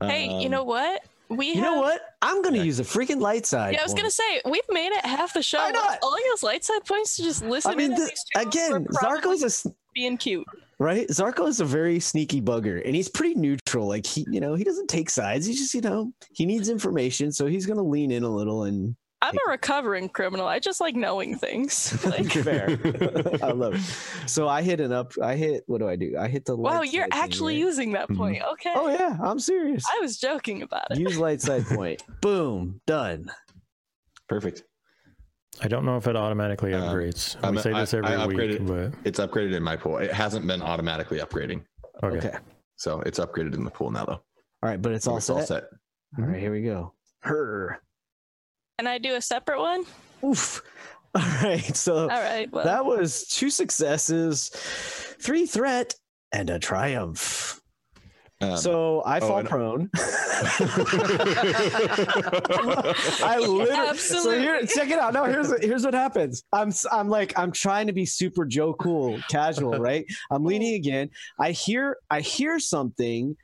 hey, 0.02 0.26
you 0.26 0.46
Um, 0.46 0.50
know 0.50 0.64
what? 0.64 1.02
We 1.30 1.54
You 1.54 1.62
know 1.62 1.80
what? 1.80 2.02
I'm 2.20 2.42
going 2.42 2.52
to 2.54 2.58
Yeah. 2.58 2.64
use 2.66 2.80
a 2.80 2.84
freaking 2.84 3.18
light 3.18 3.46
side. 3.46 3.72
Yeah, 3.74 3.80
I 3.80 3.82
was 3.82 3.92
point. 3.92 4.02
gonna 4.02 4.10
say 4.10 4.42
we've 4.44 4.60
made 4.68 4.92
it 4.92 5.04
half 5.06 5.32
the 5.32 5.42
show. 5.42 5.58
Why 5.58 5.70
not? 5.70 5.98
All 6.02 6.14
those 6.30 6.42
light 6.42 6.62
side 6.64 6.84
points 6.84 7.16
to 7.16 7.22
just 7.22 7.42
listen. 7.42 7.72
I 7.72 7.74
mean, 7.74 7.92
in 7.92 7.98
the, 7.98 8.04
these 8.04 8.24
again, 8.46 8.70
for 8.84 8.92
probably 8.92 9.36
Zarko's 9.38 9.42
a 9.42 9.46
s- 9.46 9.66
being 9.94 10.18
cute. 10.18 10.46
right. 10.78 11.08
Zarko 11.08 11.48
is 11.48 11.60
a 11.60 11.64
very 11.64 11.98
sneaky 11.98 12.42
bugger, 12.42 12.84
and 12.84 12.94
he's 12.94 13.08
pretty 13.08 13.34
neutral. 13.36 13.88
Like 13.88 14.04
he, 14.06 14.26
you 14.30 14.38
know, 14.40 14.54
he 14.54 14.64
doesn't 14.64 14.88
take 14.88 15.08
sides. 15.08 15.46
He 15.46 15.54
just, 15.54 15.72
you 15.72 15.80
know, 15.80 16.12
he 16.34 16.44
needs 16.44 16.68
information, 16.68 17.32
so 17.32 17.46
he's 17.46 17.64
going 17.64 17.78
to 17.78 17.82
lean 17.84 18.10
in 18.10 18.22
a 18.22 18.28
little 18.28 18.64
and 18.64 18.94
I'm 19.42 19.48
a 19.48 19.50
recovering 19.52 20.08
criminal. 20.08 20.46
I 20.46 20.58
just 20.58 20.80
like 20.80 20.94
knowing 20.96 21.36
things. 21.36 21.92
Like, 22.04 22.30
fair. 22.30 22.68
I 23.42 23.50
love 23.52 23.74
it. 23.74 24.28
So 24.30 24.48
I 24.48 24.62
hit 24.62 24.80
an 24.80 24.92
up. 24.92 25.12
I 25.22 25.34
hit. 25.36 25.64
What 25.66 25.78
do 25.78 25.88
I 25.88 25.96
do? 25.96 26.16
I 26.18 26.28
hit 26.28 26.44
the. 26.44 26.56
wow, 26.56 26.78
light 26.80 26.92
you're 26.92 27.04
side 27.04 27.12
thing, 27.12 27.22
actually 27.22 27.54
right? 27.54 27.60
using 27.66 27.92
that 27.92 28.08
Mhm. 28.08 28.16
point. 28.16 28.42
Okay. 28.52 28.72
Oh 28.74 28.88
yeah, 28.88 29.16
I'm 29.22 29.38
serious. 29.38 29.84
I 29.90 30.00
was 30.00 30.18
joking 30.18 30.62
about 30.62 30.86
it. 30.90 30.98
Use 30.98 31.18
light 31.18 31.40
side 31.40 31.64
point. 31.66 32.02
Boom. 32.20 32.80
Done. 32.86 33.30
Perfect. 34.28 34.62
I 35.62 35.68
don't 35.68 35.84
know 35.84 35.96
if 35.96 36.06
it 36.08 36.16
automatically 36.16 36.74
Um, 36.74 36.82
upgrades. 36.82 37.36
I'm- 37.44 37.54
we 37.54 37.60
say 37.62 37.72
this 37.72 37.94
every 37.94 38.08
I 38.08 38.26
week, 38.26 38.36
upgraded- 38.38 38.66
but 38.66 38.98
It's 39.04 39.20
upgraded 39.20 39.54
in 39.54 39.62
my 39.62 39.76
pool. 39.76 39.98
It 39.98 40.12
hasn't 40.12 40.46
been 40.46 40.60
automatically 40.62 41.18
upgrading, 41.20 41.62
okay. 42.02 42.16
Okay. 42.28 42.38
so 42.76 43.00
it's 43.02 43.20
upgraded 43.20 43.54
in 43.54 43.64
the 43.64 43.70
pool 43.70 43.90
now 43.92 44.04
though. 44.04 44.12
All 44.14 44.22
right, 44.62 44.80
but 44.82 44.92
it's 44.92 45.06
all 45.06 45.18
It's 45.18 45.26
set. 45.26 45.36
all 45.36 45.42
set. 45.42 45.64
All 46.18 46.24
right, 46.24 46.40
here 46.40 46.50
we 46.52 46.62
go. 46.62 46.94
Her. 47.20 47.80
And 48.78 48.88
I 48.88 48.98
do 48.98 49.14
a 49.14 49.22
separate 49.22 49.60
one. 49.60 49.84
Oof. 50.24 50.62
All 51.14 51.22
right. 51.42 51.76
So 51.76 52.02
All 52.02 52.08
right. 52.08 52.50
Well, 52.50 52.64
that 52.64 52.84
was 52.84 53.24
two 53.28 53.50
successes, 53.50 54.48
three 55.20 55.46
threat, 55.46 55.94
and 56.32 56.50
a 56.50 56.58
triumph. 56.58 57.60
Um, 58.40 58.56
so 58.56 59.00
I 59.02 59.18
oh, 59.18 59.28
fall 59.28 59.38
and- 59.38 59.48
prone. 59.48 59.90
I 59.94 60.58
literally. 63.38 63.96
So 63.96 64.38
here, 64.38 64.56
Absolutely. 64.56 64.66
check 64.66 64.90
it 64.90 64.98
out. 64.98 65.12
No, 65.12 65.24
here's 65.24 65.56
here's 65.62 65.84
what 65.84 65.94
happens. 65.94 66.42
I'm 66.52 66.68
s- 66.68 66.86
I'm 66.90 67.08
like 67.08 67.38
I'm 67.38 67.52
trying 67.52 67.86
to 67.86 67.92
be 67.92 68.04
super 68.04 68.44
Joe 68.44 68.74
cool, 68.74 69.20
casual, 69.30 69.78
right? 69.78 70.04
I'm 70.32 70.44
leaning 70.44 70.74
again. 70.74 71.10
I 71.38 71.52
hear 71.52 71.96
I 72.10 72.20
hear 72.20 72.58
something, 72.58 73.36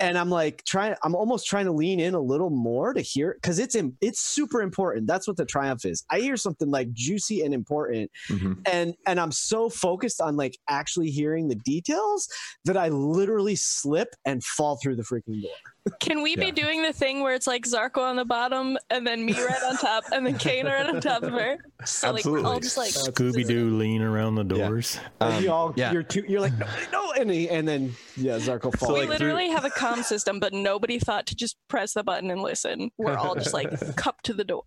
and 0.00 0.18
I'm 0.18 0.30
like 0.30 0.64
trying. 0.64 0.94
I'm 1.02 1.14
almost 1.14 1.46
trying 1.46 1.66
to 1.66 1.72
lean 1.72 2.00
in 2.00 2.14
a 2.14 2.20
little 2.20 2.50
more 2.50 2.92
to 2.92 3.00
hear 3.00 3.34
because 3.40 3.58
it's 3.58 3.74
im- 3.74 3.96
it's 4.00 4.20
super 4.20 4.62
important. 4.62 5.06
That's 5.06 5.26
what 5.26 5.36
the 5.36 5.44
triumph 5.44 5.84
is. 5.84 6.04
I 6.10 6.20
hear 6.20 6.36
something 6.36 6.70
like 6.70 6.92
juicy 6.92 7.42
and 7.42 7.54
important, 7.54 8.10
mhm. 8.28 8.58
and 8.66 8.94
and 9.06 9.20
I'm 9.20 9.32
so 9.32 9.68
focused 9.68 10.20
on 10.20 10.36
like 10.36 10.58
actually 10.68 11.10
hearing 11.10 11.48
the 11.48 11.54
details 11.54 12.28
that 12.64 12.76
I 12.76 12.88
literally 12.88 13.56
slip 13.56 14.08
and 14.24 14.42
fall 14.42 14.76
through 14.76 14.96
the 14.96 15.02
freaking 15.02 15.42
door. 15.42 15.73
Can 16.00 16.22
we 16.22 16.30
Yeah. 16.30 16.44
be 16.46 16.50
doing 16.50 16.82
the 16.82 16.92
thing 16.92 17.20
where 17.20 17.34
it's 17.34 17.46
like 17.46 17.64
Zarko 17.66 17.98
on 17.98 18.16
the 18.16 18.24
bottom 18.24 18.78
and 18.90 19.06
then 19.06 19.24
me 19.24 19.34
right 19.34 19.62
on 19.64 19.76
top 19.76 20.04
and 20.12 20.26
then 20.26 20.38
Kane 20.38 20.64
right 20.66 20.86
on 20.86 21.00
top 21.00 21.22
of 21.22 21.32
her? 21.32 21.58
So 21.84 22.10
like 22.12 22.24
all 22.24 22.36
Absolutely. 22.36 22.60
just 22.60 22.76
like 22.78 22.90
Scooby 22.90 23.46
Doo 23.46 23.76
lean 23.76 24.00
around 24.00 24.36
the 24.36 24.44
doors. 24.44 24.98
Like, 25.20 25.34
Um, 25.34 25.44
you 25.44 25.50
all, 25.52 25.74
yeah. 25.76 25.92
you're 25.92 26.02
too, 26.02 26.24
you're 26.26 26.40
like 26.40 26.56
no, 26.58 26.66
no, 26.92 27.12
and, 27.12 27.30
he, 27.30 27.48
and 27.50 27.68
then 27.68 27.94
yeah, 28.16 28.36
Zarko 28.38 28.74
falls. 28.78 28.92
we 28.94 29.00
like, 29.00 29.08
literally 29.10 29.50
have 29.50 29.64
a 29.66 29.70
comm 29.70 30.02
system, 30.02 30.40
but 30.40 30.52
nobody 30.54 30.98
thought 30.98 31.26
to 31.26 31.34
just 31.36 31.56
press 31.68 31.92
the 31.92 32.02
button 32.02 32.30
and 32.30 32.40
listen. 32.40 32.90
We're 32.96 33.16
all 33.16 33.34
just 33.34 33.52
like 33.52 33.68
cup 33.96 34.22
to 34.22 34.32
the 34.32 34.44
door. 34.44 34.64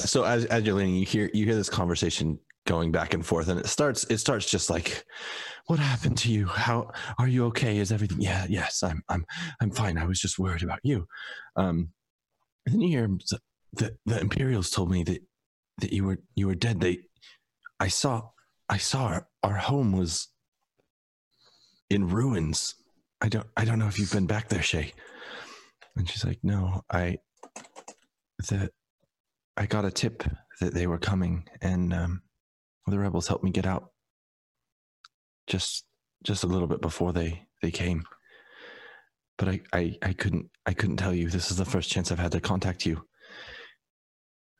so 0.00 0.24
as, 0.24 0.44
as 0.46 0.64
you're 0.64 0.74
leaning 0.74 0.96
you 0.96 1.06
hear 1.06 1.30
you 1.32 1.44
hear 1.46 1.54
this 1.54 1.70
conversation 1.70 2.38
going 2.66 2.92
back 2.92 3.14
and 3.14 3.24
forth 3.24 3.48
and 3.48 3.58
it 3.60 3.66
starts 3.66 4.04
it 4.10 4.18
starts 4.18 4.50
just 4.50 4.68
like 4.70 5.04
what 5.66 5.80
happened 5.80 6.16
to 6.18 6.30
you? 6.30 6.46
How 6.46 6.92
are 7.18 7.26
you 7.26 7.46
okay? 7.46 7.78
Is 7.78 7.90
everything 7.90 8.20
yeah 8.20 8.46
yes 8.48 8.82
i'm 8.82 9.02
i'm 9.08 9.24
i'm 9.60 9.70
fine. 9.70 9.98
I 9.98 10.04
was 10.04 10.20
just 10.20 10.38
worried 10.38 10.62
about 10.62 10.80
you. 10.82 11.06
Um 11.56 11.88
and 12.66 12.74
then 12.74 12.80
you 12.80 12.88
hear 12.88 13.18
the 13.72 13.96
the 14.04 14.20
imperials 14.20 14.70
told 14.70 14.90
me 14.90 15.02
that 15.04 15.20
that 15.78 15.92
you 15.92 16.04
were 16.04 16.18
you 16.34 16.46
were 16.46 16.54
dead. 16.54 16.80
They 16.80 16.98
i 17.80 17.88
saw 17.88 18.30
i 18.68 18.78
saw 18.78 19.06
our, 19.06 19.28
our 19.42 19.56
home 19.56 19.92
was 19.92 20.28
in 21.90 22.08
ruins. 22.08 22.74
I 23.20 23.28
don't 23.28 23.46
i 23.56 23.64
don't 23.64 23.78
know 23.78 23.88
if 23.88 23.98
you've 23.98 24.12
been 24.12 24.26
back 24.26 24.48
there 24.48 24.62
shay. 24.62 24.92
And 25.96 26.08
she's 26.08 26.24
like 26.24 26.40
no 26.42 26.82
i 26.90 27.18
the 28.48 28.70
I 29.56 29.66
got 29.66 29.84
a 29.84 29.90
tip 29.90 30.22
that 30.60 30.74
they 30.74 30.86
were 30.86 30.98
coming, 30.98 31.48
and 31.62 31.92
um, 31.94 32.22
the 32.86 32.98
rebels 32.98 33.28
helped 33.28 33.44
me 33.44 33.50
get 33.50 33.66
out. 33.66 33.90
Just, 35.46 35.84
just 36.22 36.44
a 36.44 36.48
little 36.48 36.68
bit 36.68 36.80
before 36.80 37.12
they 37.12 37.46
they 37.62 37.70
came. 37.70 38.04
But 39.38 39.48
I, 39.48 39.60
I, 39.72 39.96
I 40.02 40.12
couldn't, 40.12 40.50
I 40.66 40.72
couldn't 40.72 40.96
tell 40.96 41.14
you. 41.14 41.28
This 41.28 41.50
is 41.50 41.56
the 41.56 41.64
first 41.64 41.90
chance 41.90 42.10
I've 42.10 42.18
had 42.18 42.32
to 42.32 42.40
contact 42.40 42.86
you. 42.86 43.06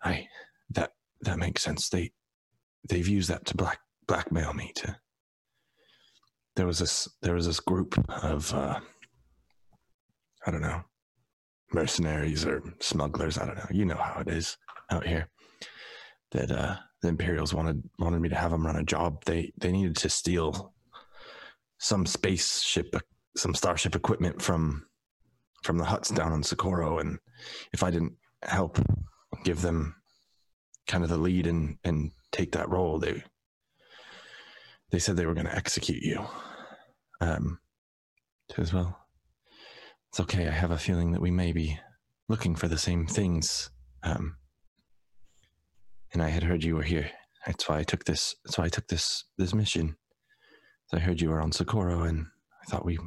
I, 0.02 0.28
that 0.70 0.92
that 1.22 1.38
makes 1.38 1.62
sense. 1.62 1.88
They, 1.88 2.12
they've 2.88 3.08
used 3.08 3.30
that 3.30 3.44
to 3.46 3.56
black 3.56 3.80
blackmail 4.06 4.52
me. 4.52 4.72
To 4.76 4.96
there 6.56 6.66
was 6.66 6.78
this, 6.78 7.08
there 7.22 7.34
was 7.34 7.46
this 7.46 7.60
group 7.60 7.98
of, 8.22 8.52
uh, 8.54 8.80
I 10.46 10.50
don't 10.50 10.62
know, 10.62 10.82
mercenaries 11.72 12.44
or 12.46 12.62
smugglers. 12.80 13.38
I 13.38 13.46
don't 13.46 13.56
know. 13.56 13.66
You 13.70 13.84
know 13.86 13.96
how 13.96 14.20
it 14.20 14.28
is 14.28 14.56
out 14.90 15.06
here 15.06 15.28
that 16.32 16.50
uh 16.50 16.76
the 17.02 17.08
imperials 17.08 17.54
wanted 17.54 17.82
wanted 17.98 18.20
me 18.20 18.28
to 18.28 18.34
have 18.34 18.50
them 18.50 18.66
run 18.66 18.76
a 18.76 18.84
job. 18.84 19.24
They 19.24 19.52
they 19.58 19.72
needed 19.72 19.96
to 19.96 20.08
steal 20.08 20.72
some 21.78 22.06
spaceship 22.06 22.94
some 23.36 23.54
starship 23.54 23.94
equipment 23.94 24.40
from 24.40 24.86
from 25.62 25.78
the 25.78 25.84
Hutts 25.84 26.14
down 26.14 26.32
on 26.32 26.42
Socorro. 26.42 26.98
And 26.98 27.18
if 27.72 27.82
I 27.82 27.90
didn't 27.90 28.14
help 28.42 28.78
give 29.44 29.60
them 29.60 29.94
kind 30.86 31.04
of 31.04 31.10
the 31.10 31.18
lead 31.18 31.46
and 31.46 31.76
and 31.84 32.12
take 32.32 32.52
that 32.52 32.68
role 32.68 32.98
they 32.98 33.22
they 34.90 34.98
said 34.98 35.16
they 35.16 35.26
were 35.26 35.34
going 35.34 35.46
to 35.46 35.56
execute 35.56 36.02
you 36.02 36.24
um 37.20 37.58
as 38.56 38.72
well. 38.72 38.96
It's 40.10 40.20
okay. 40.20 40.46
I 40.46 40.50
have 40.50 40.70
a 40.70 40.78
feeling 40.78 41.12
that 41.12 41.20
we 41.20 41.30
may 41.30 41.52
be 41.52 41.78
looking 42.28 42.54
for 42.54 42.68
the 42.68 42.78
same 42.78 43.06
things 43.06 43.70
um 44.02 44.36
and 46.16 46.22
I 46.22 46.30
had 46.30 46.44
heard 46.44 46.64
you 46.64 46.76
were 46.76 46.82
here. 46.82 47.10
That's 47.44 47.68
why 47.68 47.76
I 47.78 47.82
took 47.82 48.04
this. 48.06 48.34
That's 48.42 48.56
why 48.56 48.64
I 48.64 48.68
took 48.70 48.88
this 48.88 49.24
this 49.36 49.52
mission. 49.52 49.96
So 50.86 50.96
I 50.96 51.00
heard 51.00 51.20
you 51.20 51.28
were 51.28 51.42
on 51.42 51.52
Socorro, 51.52 52.04
and 52.04 52.24
I 52.62 52.70
thought 52.70 52.86
we. 52.86 52.98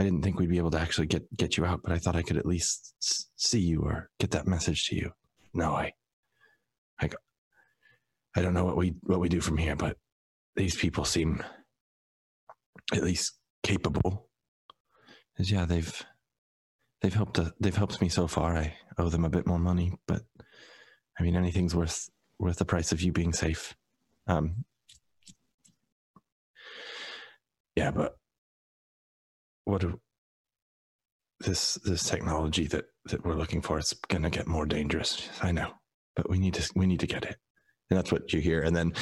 I 0.00 0.02
didn't 0.02 0.22
think 0.22 0.40
we'd 0.40 0.50
be 0.50 0.58
able 0.58 0.72
to 0.72 0.80
actually 0.80 1.06
get 1.06 1.24
get 1.36 1.56
you 1.56 1.64
out, 1.64 1.82
but 1.84 1.92
I 1.92 1.98
thought 1.98 2.16
I 2.16 2.22
could 2.22 2.36
at 2.36 2.44
least 2.44 2.96
see 3.36 3.60
you 3.60 3.82
or 3.82 4.10
get 4.18 4.32
that 4.32 4.48
message 4.48 4.88
to 4.88 4.96
you. 4.96 5.12
No, 5.54 5.70
I. 5.70 5.92
I. 7.00 7.10
I 8.36 8.42
don't 8.42 8.54
know 8.54 8.64
what 8.64 8.76
we 8.76 8.96
what 9.02 9.20
we 9.20 9.28
do 9.28 9.40
from 9.40 9.56
here, 9.56 9.76
but 9.76 9.96
these 10.56 10.74
people 10.74 11.04
seem 11.04 11.44
at 12.92 13.04
least 13.04 13.34
capable. 13.62 14.28
'Cause, 15.36 15.48
yeah, 15.48 15.64
they've 15.64 16.04
they've 17.02 17.14
helped 17.14 17.38
uh, 17.38 17.52
they've 17.60 17.76
helped 17.76 18.00
me 18.00 18.08
so 18.08 18.26
far. 18.26 18.56
I 18.56 18.76
owe 18.98 19.10
them 19.10 19.24
a 19.24 19.30
bit 19.30 19.46
more 19.46 19.60
money, 19.60 19.92
but 20.08 20.22
I 21.20 21.22
mean, 21.22 21.36
anything's 21.36 21.74
worth 21.76 22.10
worth 22.38 22.56
the 22.56 22.64
price 22.64 22.92
of 22.92 23.00
you 23.00 23.12
being 23.12 23.32
safe. 23.32 23.74
Um, 24.26 24.64
yeah, 27.74 27.90
but 27.90 28.16
what 29.64 29.80
do, 29.80 30.00
this 31.40 31.74
this 31.84 32.04
technology 32.04 32.66
that 32.68 32.86
that 33.06 33.24
we're 33.24 33.34
looking 33.34 33.60
for 33.60 33.78
is 33.78 33.92
going 34.08 34.22
to 34.22 34.30
get 34.30 34.46
more 34.46 34.66
dangerous. 34.66 35.28
I 35.42 35.52
know, 35.52 35.72
but 36.14 36.30
we 36.30 36.38
need 36.38 36.54
to 36.54 36.72
we 36.74 36.86
need 36.86 37.00
to 37.00 37.06
get 37.06 37.24
it, 37.24 37.36
and 37.90 37.98
that's 37.98 38.10
what 38.12 38.32
you 38.32 38.40
hear. 38.40 38.62
And 38.62 38.74
then 38.74 38.94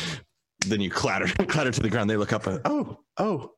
then 0.67 0.81
you 0.81 0.91
clatter 0.91 1.27
clatter 1.47 1.71
to 1.71 1.81
the 1.81 1.91
ground. 1.91 2.11
They 2.11 2.17
look 2.17 2.33
up. 2.33 2.47
And, 2.47 2.61
oh 2.65 2.99
oh, 3.19 3.53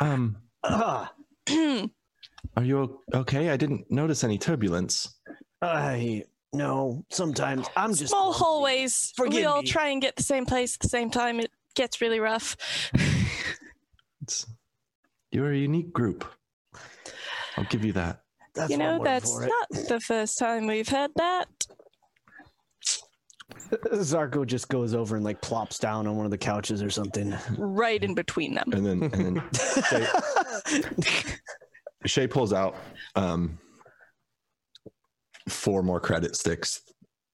um, 0.00 0.36
Ah, 0.64 1.12
are 1.50 2.62
you 2.62 3.00
okay? 3.12 3.50
I 3.50 3.56
didn't 3.56 3.90
notice 3.90 4.22
any 4.22 4.38
turbulence. 4.38 5.18
I 5.60 6.24
no. 6.52 7.04
Sometimes 7.10 7.66
I'm 7.76 7.94
just 7.94 8.08
Small 8.10 8.32
clumsy. 8.32 8.38
hallways. 8.44 9.12
we 9.18 9.24
Forgive 9.26 9.46
all 9.46 9.62
me. 9.62 9.68
try 9.68 9.88
and 9.88 10.00
get 10.02 10.16
the 10.16 10.22
same 10.22 10.46
place 10.46 10.74
at 10.76 10.80
the 10.80 10.88
same 10.88 11.10
time. 11.10 11.40
It 11.40 11.50
gets 11.74 12.00
really 12.00 12.20
rough. 12.20 12.56
It's 14.22 14.46
you're 15.30 15.52
a 15.52 15.56
unique 15.56 15.92
group. 15.92 16.24
I'll 17.56 17.64
give 17.64 17.84
you 17.84 17.92
that. 17.94 18.20
That's 18.54 18.70
you 18.70 18.76
know, 18.76 19.02
that's 19.02 19.34
not 19.38 19.68
the 19.88 19.98
first 20.00 20.38
time 20.38 20.66
we've 20.66 20.88
had 20.88 21.10
that. 21.16 21.46
Zarko 23.92 24.46
just 24.46 24.68
goes 24.68 24.94
over 24.94 25.16
and 25.16 25.24
like 25.24 25.40
plops 25.40 25.78
down 25.78 26.06
on 26.06 26.16
one 26.16 26.24
of 26.26 26.30
the 26.30 26.38
couches 26.38 26.82
or 26.82 26.90
something. 26.90 27.34
Right 27.56 28.02
in 28.02 28.14
between 28.14 28.54
them. 28.54 28.70
And 28.72 28.84
then 28.86 29.02
and 29.02 29.36
then 29.36 29.42
Shay, 29.88 30.06
Shay 32.06 32.26
pulls 32.26 32.52
out 32.52 32.76
um, 33.16 33.58
four 35.48 35.82
more 35.82 36.00
credit 36.00 36.36
sticks, 36.36 36.82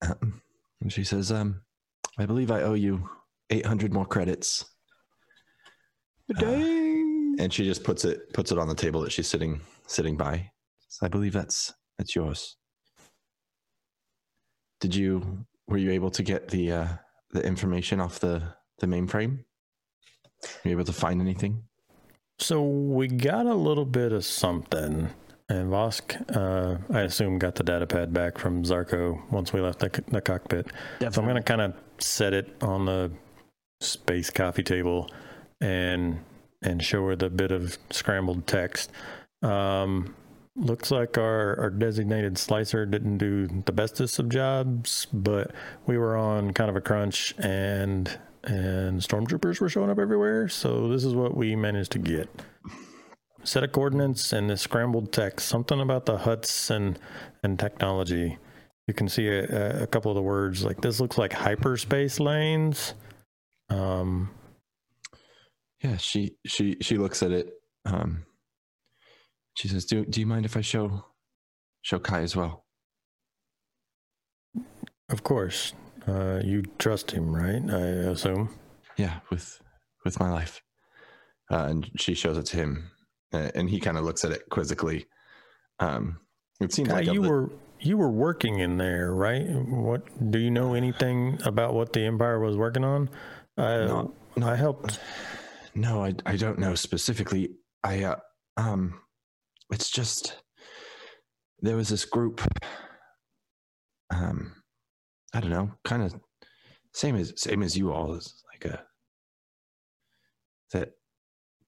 um, 0.02 0.40
and 0.80 0.92
she 0.92 1.04
says, 1.04 1.32
um, 1.32 1.62
"I 2.18 2.26
believe 2.26 2.50
I 2.50 2.62
owe 2.62 2.74
you 2.74 3.08
eight 3.50 3.66
hundred 3.66 3.92
more 3.92 4.06
credits." 4.06 4.64
Dang. 6.38 7.36
And 7.38 7.52
she 7.52 7.64
just 7.64 7.84
puts 7.84 8.04
it 8.04 8.32
puts 8.32 8.52
it 8.52 8.58
on 8.58 8.68
the 8.68 8.74
table 8.74 9.00
that 9.02 9.12
she's 9.12 9.28
sitting 9.28 9.60
sitting 9.86 10.16
by. 10.16 10.50
Says, 10.88 10.98
I 11.02 11.08
believe 11.08 11.32
that's 11.32 11.72
that's 11.96 12.14
yours. 12.14 12.56
Did 14.80 14.94
you 14.94 15.46
were 15.66 15.78
you 15.78 15.90
able 15.90 16.10
to 16.10 16.22
get 16.22 16.48
the 16.48 16.72
uh, 16.72 16.88
the 17.32 17.44
information 17.44 18.00
off 18.00 18.20
the 18.20 18.42
the 18.78 18.86
mainframe? 18.86 19.44
Were 20.42 20.70
you 20.70 20.72
able 20.72 20.84
to 20.84 20.92
find 20.92 21.20
anything? 21.20 21.62
So 22.38 22.62
we 22.62 23.08
got 23.08 23.46
a 23.46 23.54
little 23.54 23.84
bit 23.84 24.12
of 24.12 24.24
something, 24.24 25.08
and 25.48 25.70
Vosk, 25.70 26.36
uh, 26.36 26.76
I 26.92 27.02
assume, 27.02 27.38
got 27.38 27.54
the 27.54 27.62
data 27.62 27.86
pad 27.86 28.12
back 28.12 28.38
from 28.38 28.64
Zarko 28.64 29.18
once 29.30 29.52
we 29.52 29.60
left 29.60 29.78
the, 29.78 30.04
the 30.08 30.20
cockpit. 30.20 30.66
So 31.00 31.22
I'm 31.22 31.26
going 31.26 31.36
to 31.36 31.42
kind 31.42 31.62
of 31.62 31.74
set 31.98 32.34
it 32.34 32.54
on 32.62 32.84
the 32.84 33.10
space 33.80 34.30
coffee 34.30 34.62
table 34.62 35.08
and 35.60 36.20
and 36.62 36.84
show 36.84 37.06
her 37.06 37.14
the 37.14 37.30
bit 37.30 37.52
of 37.52 37.78
scrambled 37.90 38.46
text. 38.46 38.90
Um, 39.42 40.14
looks 40.56 40.90
like 40.90 41.16
our, 41.16 41.58
our 41.60 41.70
designated 41.70 42.36
slicer 42.36 42.84
didn't 42.84 43.18
do 43.18 43.46
the 43.46 43.70
bestest 43.70 44.18
of 44.18 44.28
jobs, 44.28 45.06
but 45.12 45.52
we 45.86 45.96
were 45.96 46.16
on 46.16 46.52
kind 46.52 46.68
of 46.68 46.76
a 46.76 46.80
crunch 46.80 47.34
and 47.38 48.18
and 48.44 49.00
stormtroopers 49.00 49.60
were 49.60 49.68
showing 49.68 49.90
up 49.90 49.98
everywhere. 49.98 50.48
So 50.48 50.88
this 50.88 51.04
is 51.04 51.14
what 51.14 51.36
we 51.36 51.54
managed 51.56 51.92
to 51.92 51.98
get. 51.98 52.28
Set 53.48 53.64
of 53.64 53.72
coordinates 53.72 54.34
and 54.34 54.50
this 54.50 54.60
scrambled 54.60 55.10
text, 55.10 55.48
something 55.48 55.80
about 55.80 56.04
the 56.04 56.18
Hutts 56.18 56.70
and 56.70 56.98
and 57.42 57.58
technology. 57.58 58.36
You 58.86 58.92
can 58.92 59.08
see 59.08 59.26
a, 59.28 59.84
a 59.84 59.86
couple 59.86 60.10
of 60.10 60.16
the 60.16 60.22
words 60.22 60.64
like 60.64 60.82
this 60.82 61.00
looks 61.00 61.16
like 61.16 61.32
hyperspace 61.32 62.20
lanes. 62.20 62.92
Um, 63.70 64.30
Yeah, 65.82 65.96
she 65.96 66.36
she 66.46 66.76
she 66.82 66.98
looks 66.98 67.22
at 67.22 67.30
it. 67.30 67.54
Um, 67.86 68.24
she 69.54 69.68
says, 69.68 69.86
"Do 69.86 70.04
do 70.04 70.20
you 70.20 70.26
mind 70.26 70.44
if 70.44 70.56
I 70.56 70.60
show 70.60 71.04
show 71.82 71.98
Kai 71.98 72.20
as 72.20 72.36
well?" 72.36 72.66
of 75.08 75.22
course, 75.22 75.72
uh, 76.06 76.40
you 76.44 76.62
trust 76.78 77.12
him, 77.12 77.34
right? 77.34 77.62
I 77.70 78.10
assume. 78.12 78.50
Yeah, 78.98 79.20
with 79.30 79.58
with 80.04 80.20
my 80.20 80.30
life. 80.30 80.60
Uh, 81.50 81.64
and 81.70 81.90
she 81.96 82.12
shows 82.14 82.36
it 82.36 82.44
to 82.46 82.56
him, 82.58 82.90
and 83.32 83.68
he 83.68 83.80
kind 83.80 83.96
of 83.98 84.04
looks 84.04 84.24
at 84.24 84.32
it 84.32 84.42
quizzically. 84.50 85.06
Um, 85.80 86.18
it 86.60 86.72
seems 86.72 86.88
Guy, 86.88 86.96
like 86.96 87.06
you 87.12 87.22
the- 87.22 87.28
were 87.28 87.50
you 87.80 87.96
were 87.96 88.10
working 88.10 88.58
in 88.58 88.76
there, 88.76 89.14
right? 89.14 89.44
What 89.48 90.30
do 90.32 90.38
you 90.38 90.50
know 90.50 90.74
anything 90.74 91.38
about 91.44 91.74
what 91.74 91.92
the 91.92 92.04
Empire 92.04 92.40
was 92.40 92.56
working 92.56 92.84
on? 92.84 93.08
Uh, 93.56 94.06
No, 94.36 94.48
I 94.48 94.56
helped. 94.56 94.98
No, 95.74 96.02
I 96.04 96.14
I 96.26 96.36
don't 96.36 96.58
know 96.58 96.74
specifically. 96.74 97.50
I 97.84 98.02
uh, 98.04 98.16
um, 98.56 99.00
it's 99.70 99.90
just 99.90 100.36
there 101.60 101.76
was 101.76 101.88
this 101.88 102.04
group. 102.04 102.40
Um, 104.10 104.54
I 105.34 105.40
don't 105.40 105.50
know, 105.50 105.70
kind 105.84 106.02
of 106.02 106.18
same 106.94 107.14
as 107.14 107.32
same 107.36 107.62
as 107.62 107.76
you 107.76 107.92
all 107.92 108.14
is 108.14 108.42
like 108.52 108.64
a 108.72 108.82
that 110.72 110.92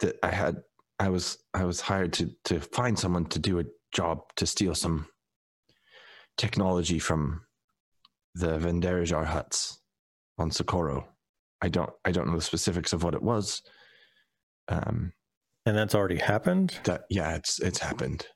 that 0.00 0.16
I 0.22 0.30
had. 0.32 0.62
I 1.00 1.08
was 1.08 1.38
I 1.54 1.64
was 1.64 1.80
hired 1.80 2.12
to 2.14 2.30
to 2.44 2.60
find 2.60 2.98
someone 2.98 3.24
to 3.26 3.38
do 3.38 3.58
a 3.58 3.64
job 3.92 4.20
to 4.36 4.46
steal 4.46 4.74
some 4.74 5.06
technology 6.36 6.98
from 6.98 7.42
the 8.34 8.58
Venderajar 8.58 9.26
Hutts 9.26 9.78
on 10.38 10.50
Socorro. 10.50 11.08
I 11.62 11.68
don't 11.68 11.90
I 12.04 12.12
don't 12.12 12.28
know 12.28 12.36
the 12.36 12.42
specifics 12.42 12.92
of 12.92 13.02
what 13.02 13.14
it 13.14 13.22
was. 13.22 13.62
Um, 14.68 15.12
And 15.66 15.76
that's 15.76 15.94
already 15.94 16.18
happened. 16.18 16.78
that 16.84 17.02
yeah, 17.10 17.34
it's 17.34 17.58
it's 17.60 17.78
happened. 17.78 18.26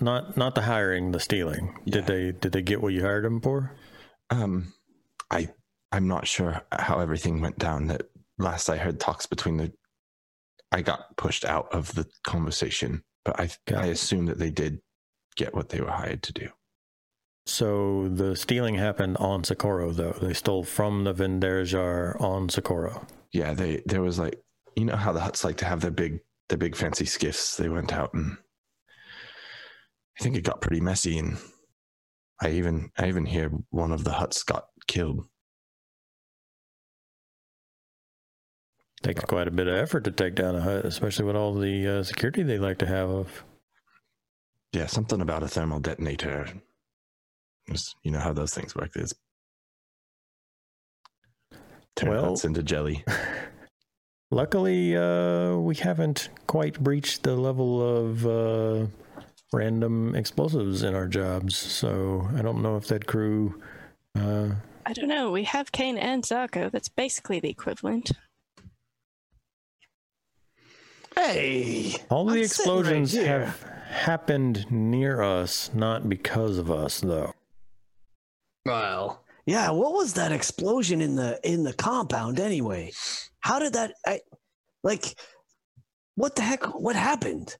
Not 0.00 0.36
not 0.36 0.54
the 0.54 0.62
hiring, 0.62 1.12
the 1.12 1.20
stealing. 1.20 1.78
Yeah. 1.84 1.92
Did 1.94 2.06
they 2.06 2.32
did 2.32 2.52
they 2.52 2.62
get 2.62 2.80
what 2.82 2.92
you 2.92 3.02
hired 3.02 3.24
them 3.24 3.40
for? 3.40 3.76
Um, 4.30 4.72
I 5.30 5.48
I'm 5.92 6.08
not 6.08 6.26
sure 6.26 6.60
how 6.72 7.00
everything 7.00 7.40
went 7.40 7.58
down. 7.58 7.86
That 7.86 8.02
last 8.38 8.68
I 8.68 8.76
heard 8.76 8.98
talks 9.00 9.26
between 9.26 9.56
the, 9.56 9.72
I 10.76 10.82
got 10.82 11.16
pushed 11.16 11.46
out 11.46 11.72
of 11.72 11.94
the 11.94 12.06
conversation, 12.26 13.02
but 13.24 13.40
I 13.40 13.48
Got 13.66 13.84
I 13.84 13.86
it. 13.86 13.92
assume 13.92 14.26
that 14.26 14.38
they 14.38 14.50
did 14.50 14.80
get 15.34 15.54
what 15.54 15.70
they 15.70 15.80
were 15.80 15.90
hired 15.90 16.22
to 16.24 16.34
do. 16.34 16.50
So 17.46 18.08
the 18.08 18.36
stealing 18.36 18.74
happened 18.74 19.16
on 19.16 19.42
Socorro, 19.42 19.92
though. 19.92 20.12
They 20.20 20.34
stole 20.34 20.64
from 20.64 21.04
the 21.04 21.14
Venderajar 21.14 22.20
on 22.20 22.50
Socorro. 22.50 23.06
Yeah, 23.32 23.54
they 23.54 23.82
there 23.86 24.02
was 24.02 24.18
like 24.18 24.38
you 24.76 24.84
know 24.84 24.96
how 24.96 25.12
the 25.12 25.20
Hutts 25.20 25.44
like 25.44 25.56
to 25.58 25.64
have 25.64 25.80
their 25.80 25.90
big 25.90 26.20
their 26.50 26.58
big 26.58 26.76
fancy 26.76 27.06
skiffs. 27.06 27.56
They 27.56 27.70
went 27.70 27.94
out 27.94 28.12
and 28.12 28.36
I 30.20 30.22
think 30.22 30.36
it 30.36 30.42
got 30.44 30.60
pretty 30.60 30.82
messy, 30.82 31.16
and 31.18 31.38
I 32.42 32.50
even 32.50 32.90
I 32.98 33.08
even 33.08 33.24
hear 33.24 33.50
one 33.70 33.92
of 33.92 34.04
the 34.04 34.10
Hutts 34.10 34.44
got 34.44 34.66
killed. 34.86 35.24
Takes 39.02 39.24
quite 39.24 39.46
a 39.46 39.50
bit 39.50 39.68
of 39.68 39.74
effort 39.74 40.04
to 40.04 40.10
take 40.10 40.34
down 40.34 40.56
a 40.56 40.60
Hutt, 40.60 40.84
especially 40.84 41.26
with 41.26 41.36
all 41.36 41.54
the 41.54 41.86
uh, 41.98 42.02
security 42.02 42.42
they 42.42 42.58
like 42.58 42.78
to 42.78 42.86
have. 42.86 43.08
Of 43.10 43.44
Yeah, 44.72 44.86
something 44.86 45.20
about 45.20 45.42
a 45.42 45.48
thermal 45.48 45.80
detonator. 45.80 46.48
Just, 47.70 47.96
you 48.02 48.10
know 48.10 48.20
how 48.20 48.32
those 48.32 48.54
things 48.54 48.74
work. 48.74 48.92
There's 48.94 49.14
turn 51.94 52.10
Well- 52.10 52.32
Hutts 52.32 52.44
into 52.44 52.62
jelly. 52.62 53.04
Luckily, 54.32 54.96
uh, 54.96 55.56
we 55.56 55.76
haven't 55.76 56.30
quite 56.48 56.80
breached 56.80 57.22
the 57.22 57.36
level 57.36 57.80
of 57.80 58.26
uh, 58.26 58.86
random 59.52 60.16
explosives 60.16 60.82
in 60.82 60.96
our 60.96 61.06
jobs, 61.06 61.56
so 61.56 62.28
I 62.36 62.42
don't 62.42 62.60
know 62.60 62.76
if 62.76 62.88
that 62.88 63.06
crew. 63.06 63.62
Uh, 64.18 64.48
I 64.84 64.92
don't 64.94 65.08
know. 65.08 65.30
We 65.30 65.44
have 65.44 65.70
Kane 65.70 65.96
and 65.96 66.24
Zarko. 66.24 66.72
That's 66.72 66.88
basically 66.88 67.38
the 67.38 67.50
equivalent. 67.50 68.10
Hey, 71.16 71.94
all 72.10 72.26
the 72.26 72.42
I'm 72.42 72.46
sitting 72.46 72.72
right 72.72 72.80
explosions 72.84 73.14
have 73.14 73.62
happened 73.88 74.70
near 74.70 75.22
us, 75.22 75.70
not 75.72 76.08
because 76.08 76.58
of 76.58 76.70
us, 76.70 77.00
though. 77.00 77.32
Well, 78.66 79.24
yeah. 79.46 79.70
What 79.70 79.92
was 79.92 80.12
that 80.14 80.30
explosion 80.30 81.00
in 81.00 81.16
the 81.16 81.40
in 81.42 81.64
the 81.64 81.72
compound 81.72 82.38
anyway? 82.38 82.92
How 83.40 83.58
did 83.58 83.72
that? 83.72 83.94
I, 84.06 84.20
like, 84.82 85.16
what 86.16 86.36
the 86.36 86.42
heck? 86.42 86.64
What 86.78 86.96
happened? 86.96 87.56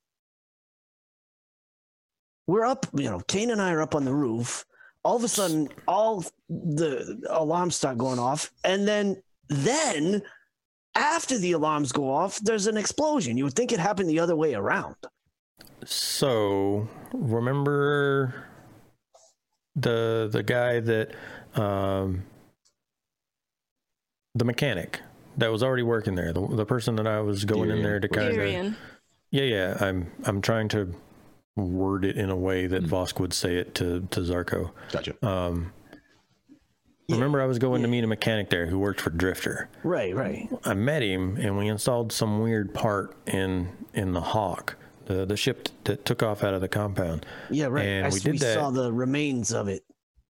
We're 2.47 2.67
up. 2.67 2.87
You 2.93 3.11
know, 3.11 3.21
Kane 3.21 3.51
and 3.51 3.63
I 3.63 3.73
are 3.73 3.83
up 3.83 3.95
on 3.95 4.05
the 4.05 4.15
roof. 4.15 4.67
All 5.03 5.17
of 5.17 5.25
a 5.25 5.29
sudden, 5.29 5.69
all 5.89 6.25
the 6.49 7.23
alarms 7.31 7.77
start 7.77 7.97
going 7.97 8.19
off, 8.19 8.51
and 8.65 8.87
then 8.87 9.23
then 9.49 10.23
after 10.97 11.39
the 11.39 11.53
alarms 11.53 11.93
go 11.93 12.11
off, 12.11 12.39
there's 12.41 12.67
an 12.67 12.77
explosion. 12.77 13.37
You 13.37 13.45
would 13.45 13.55
think 13.55 13.73
it 13.73 13.79
happened 13.79 14.09
the 14.09 14.19
other 14.19 14.35
way 14.35 14.55
around. 14.55 14.97
So 15.85 16.89
remember 17.13 18.35
the 19.77 20.29
the 20.33 20.43
guy 20.43 20.81
that 20.81 21.13
um, 21.55 22.25
the 24.35 24.45
mechanic 24.45 25.01
that 25.37 25.53
was 25.53 25.63
already 25.63 25.83
working 25.83 26.15
there, 26.15 26.33
the, 26.33 26.47
the 26.49 26.65
person 26.65 26.97
that 26.97 27.07
I 27.07 27.21
was 27.21 27.45
going 27.45 27.71
in 27.71 27.83
there 27.83 28.01
to 28.01 28.09
kind 28.09 28.37
of 28.37 28.75
yeah 29.31 29.43
yeah 29.43 29.77
I'm 29.81 30.11
I'm 30.25 30.41
trying 30.41 30.69
to 30.69 30.95
word 31.57 32.05
it 32.05 32.17
in 32.17 32.31
a 32.31 32.37
way 32.37 32.67
that 32.67 32.85
Mm. 32.85 32.89
Vosk 32.89 33.21
would 33.21 33.33
say 33.33 33.57
it 33.57 33.75
to 33.77 34.07
to 34.11 34.21
Zarko. 34.21 34.71
Gotcha. 34.91 35.27
Um, 35.27 35.73
Yeah, 37.09 37.17
remember 37.17 37.41
I 37.41 37.47
was 37.47 37.59
going 37.59 37.83
to 37.83 37.89
meet 37.89 38.03
a 38.03 38.07
mechanic 38.07 38.51
there 38.51 38.67
who 38.67 38.79
worked 38.79 39.01
for 39.01 39.11
Drifter. 39.11 39.69
Right, 39.85 40.15
right. 40.15 40.49
I 40.65 40.75
met 40.75 41.03
him 41.03 41.37
and 41.37 41.57
we 41.57 41.69
installed 41.69 42.13
some 42.13 42.41
weird 42.41 42.75
part 42.75 43.15
in 43.27 43.69
in 43.95 44.13
the 44.13 44.21
Hawk, 44.21 44.77
the 45.07 45.25
the 45.25 45.37
ship 45.37 45.69
that 45.85 46.05
took 46.05 46.23
off 46.23 46.43
out 46.43 46.55
of 46.55 46.61
the 46.61 46.69
compound. 46.69 47.25
Yeah, 47.49 47.67
right. 47.67 47.87
And 47.87 48.07
I, 48.07 48.11
we 48.11 48.19
did 48.19 48.33
we 48.33 48.39
that. 48.39 48.55
saw 48.55 48.71
the 48.71 48.93
remains 48.93 49.53
of 49.53 49.69
it. 49.69 49.85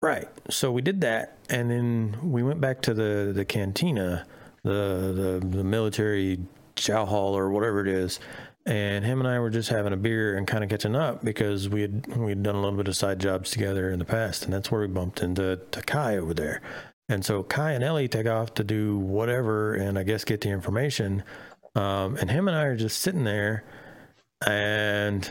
Right. 0.01 0.27
So 0.49 0.71
we 0.71 0.81
did 0.81 1.01
that, 1.01 1.37
and 1.49 1.71
then 1.71 2.17
we 2.21 2.43
went 2.43 2.59
back 2.59 2.81
to 2.83 2.93
the 2.93 3.31
the 3.33 3.45
cantina, 3.45 4.25
the 4.63 5.39
the, 5.41 5.47
the 5.47 5.63
military 5.63 6.39
chow 6.75 7.05
hall 7.05 7.35
or 7.35 7.49
whatever 7.49 7.79
it 7.79 7.87
is, 7.87 8.19
and 8.67 9.03
him 9.05 9.19
and 9.19 9.27
I 9.27 9.39
were 9.39 9.49
just 9.49 9.69
having 9.69 9.93
a 9.93 9.97
beer 9.97 10.37
and 10.37 10.45
kind 10.45 10.63
of 10.63 10.69
catching 10.69 10.95
up 10.95 11.23
because 11.23 11.67
we 11.69 11.81
had 11.81 12.05
we 12.17 12.29
had 12.31 12.43
done 12.43 12.55
a 12.55 12.61
little 12.61 12.77
bit 12.77 12.87
of 12.87 12.95
side 12.95 13.19
jobs 13.19 13.49
together 13.49 13.89
in 13.89 13.97
the 13.99 14.05
past, 14.05 14.43
and 14.45 14.53
that's 14.53 14.69
where 14.71 14.81
we 14.81 14.87
bumped 14.87 15.23
into 15.23 15.59
to 15.71 15.81
Kai 15.81 16.17
over 16.17 16.33
there. 16.33 16.61
And 17.09 17.25
so 17.25 17.41
Kai 17.43 17.71
and 17.71 17.83
Ellie 17.83 18.07
take 18.09 18.27
off 18.27 18.53
to 18.55 18.63
do 18.63 18.97
whatever, 18.99 19.73
and 19.75 19.97
I 19.97 20.03
guess 20.03 20.23
get 20.25 20.41
the 20.41 20.49
information. 20.49 21.23
Um, 21.75 22.17
and 22.17 22.29
him 22.29 22.47
and 22.47 22.57
I 22.57 22.63
are 22.63 22.75
just 22.75 22.99
sitting 23.01 23.23
there, 23.23 23.63
and 24.45 25.29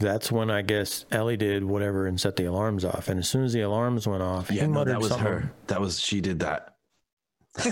that's 0.00 0.32
when 0.32 0.50
I 0.50 0.62
guess 0.62 1.04
Ellie 1.12 1.36
did 1.36 1.62
whatever 1.64 2.06
and 2.06 2.20
set 2.20 2.36
the 2.36 2.44
alarms 2.46 2.84
off. 2.84 3.08
And 3.08 3.18
as 3.20 3.28
soon 3.28 3.44
as 3.44 3.52
the 3.52 3.60
alarms 3.60 4.06
went 4.06 4.22
off, 4.22 4.50
Yeah, 4.50 4.66
no, 4.66 4.84
that 4.84 4.98
was 5.00 5.08
something. 5.10 5.26
her. 5.26 5.52
That 5.68 5.80
was 5.80 6.00
she 6.00 6.20
did 6.20 6.40
that. 6.40 6.71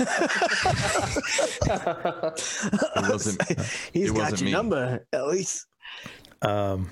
wasn't- 2.96 3.42
He's 3.92 4.10
it 4.10 4.14
got 4.14 4.32
wasn't 4.32 4.40
your 4.40 4.46
me. 4.46 4.52
number, 4.52 5.06
at 5.12 5.26
least. 5.26 5.66
Um, 6.42 6.90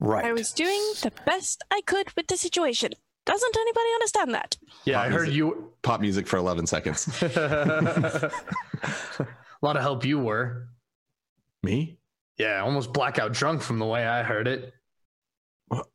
right. 0.00 0.24
I 0.24 0.32
was 0.32 0.52
doing 0.52 0.80
the 1.02 1.12
best 1.26 1.62
I 1.70 1.80
could 1.86 2.14
with 2.16 2.26
the 2.28 2.36
situation. 2.36 2.92
Doesn't 3.26 3.56
anybody 3.56 3.86
understand 3.94 4.34
that? 4.34 4.56
yeah, 4.84 5.00
I 5.00 5.08
heard 5.08 5.28
music. 5.28 5.34
you. 5.36 5.72
Pop 5.82 6.00
music 6.00 6.26
for 6.26 6.36
11 6.36 6.66
seconds. 6.66 7.08
a 7.22 8.30
lot 9.62 9.76
of 9.76 9.82
help 9.82 10.04
you 10.04 10.18
were. 10.18 10.68
Me? 11.62 11.98
Yeah, 12.38 12.60
almost 12.62 12.92
blackout 12.92 13.32
drunk 13.32 13.62
from 13.62 13.78
the 13.78 13.86
way 13.86 14.06
I 14.06 14.22
heard 14.22 14.46
it. 14.48 14.72
What? 15.68 15.86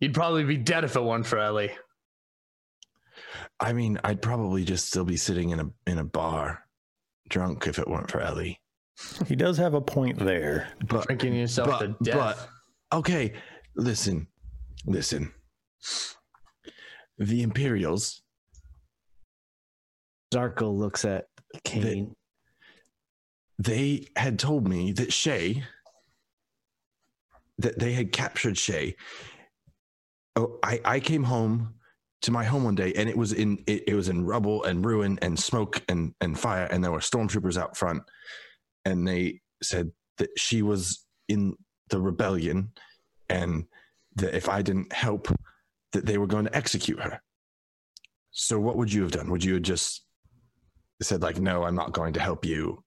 You'd 0.00 0.14
probably 0.14 0.44
be 0.44 0.56
dead 0.56 0.84
if 0.84 0.96
it 0.96 1.02
weren't 1.02 1.26
for 1.26 1.38
Ellie. 1.38 1.72
I 3.60 3.72
mean, 3.72 3.98
I'd 4.04 4.22
probably 4.22 4.64
just 4.64 4.86
still 4.86 5.04
be 5.04 5.16
sitting 5.16 5.50
in 5.50 5.60
a 5.60 5.70
in 5.86 5.98
a 5.98 6.04
bar, 6.04 6.64
drunk 7.28 7.66
if 7.66 7.78
it 7.78 7.88
weren't 7.88 8.10
for 8.10 8.20
Ellie. 8.20 8.60
he 9.26 9.34
does 9.36 9.56
have 9.58 9.74
a 9.74 9.80
point 9.80 10.18
there. 10.18 10.68
But 10.86 11.06
Drinking 11.06 11.34
yourself 11.34 11.68
but- 11.68 11.80
to 11.80 11.96
death. 12.04 12.48
okay, 12.92 13.32
listen, 13.74 14.28
listen. 14.86 15.32
The 17.18 17.42
Imperials, 17.42 18.22
Zarko 20.32 20.72
looks 20.76 21.04
at 21.04 21.26
Kane. 21.64 22.14
they 23.58 24.06
had 24.14 24.38
told 24.38 24.68
me 24.68 24.92
that 24.92 25.12
Shay, 25.12 25.64
that 27.58 27.78
they 27.78 27.92
had 27.94 28.12
captured 28.12 28.56
Shay. 28.56 28.94
Oh, 30.36 30.58
I, 30.62 30.80
I 30.84 31.00
came 31.00 31.24
home 31.24 31.74
to 32.22 32.30
my 32.32 32.44
home 32.44 32.64
one 32.64 32.74
day 32.74 32.92
and 32.94 33.08
it 33.08 33.16
was 33.16 33.32
in 33.32 33.62
it, 33.66 33.84
it 33.88 33.94
was 33.94 34.08
in 34.08 34.24
rubble 34.24 34.64
and 34.64 34.84
ruin 34.84 35.18
and 35.22 35.38
smoke 35.38 35.82
and 35.88 36.14
and 36.20 36.38
fire 36.38 36.64
and 36.66 36.82
there 36.82 36.90
were 36.90 36.98
stormtroopers 36.98 37.56
out 37.56 37.76
front 37.76 38.02
and 38.84 39.06
they 39.06 39.40
said 39.62 39.90
that 40.18 40.30
she 40.36 40.62
was 40.62 41.06
in 41.28 41.54
the 41.90 42.00
rebellion 42.00 42.72
and 43.28 43.64
that 44.16 44.34
if 44.34 44.48
I 44.48 44.62
didn't 44.62 44.92
help 44.92 45.28
that 45.92 46.06
they 46.06 46.18
were 46.18 46.26
going 46.26 46.44
to 46.44 46.56
execute 46.56 47.00
her. 47.00 47.20
So 48.30 48.58
what 48.60 48.76
would 48.76 48.92
you 48.92 49.02
have 49.02 49.12
done? 49.12 49.30
Would 49.30 49.44
you 49.44 49.54
have 49.54 49.62
just 49.62 50.04
said 51.00 51.22
like 51.22 51.38
no, 51.38 51.64
I'm 51.64 51.76
not 51.76 51.92
going 51.92 52.14
to 52.14 52.20
help 52.20 52.44
you 52.44 52.82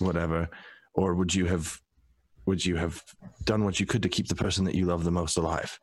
whatever 0.00 0.48
or 0.94 1.14
would 1.14 1.34
you 1.34 1.46
have 1.46 1.78
would 2.46 2.64
you 2.64 2.76
have 2.76 3.02
done 3.44 3.64
what 3.64 3.78
you 3.78 3.86
could 3.86 4.02
to 4.02 4.08
keep 4.08 4.28
the 4.28 4.34
person 4.34 4.64
that 4.64 4.74
you 4.74 4.86
love 4.86 5.04
the 5.04 5.10
most 5.10 5.36
alive? 5.36 5.78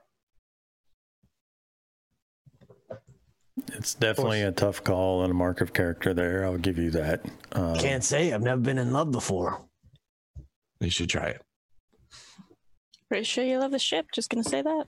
It's 3.73 3.94
definitely 3.94 4.41
a 4.41 4.52
tough 4.52 4.84
call 4.84 5.23
and 5.23 5.32
a 5.32 5.34
mark 5.34 5.61
of 5.61 5.73
character 5.73 6.14
there. 6.14 6.45
I'll 6.45 6.57
give 6.57 6.77
you 6.77 6.91
that. 6.91 7.22
Um, 7.53 7.76
Can't 7.76 8.03
say 8.03 8.34
I've 8.34 8.41
never 8.41 8.60
been 8.60 8.77
in 8.77 8.91
love 8.91 9.11
before. 9.11 9.61
You 10.80 10.90
should 10.90 11.10
try 11.10 11.27
it. 11.27 11.41
Pretty 13.07 13.23
sure 13.23 13.44
you 13.44 13.60
love 13.60 13.72
the 13.72 13.80
ship. 13.80 14.07
Just 14.14 14.30
gonna 14.30 14.44
say 14.44 14.61
that. 14.61 14.88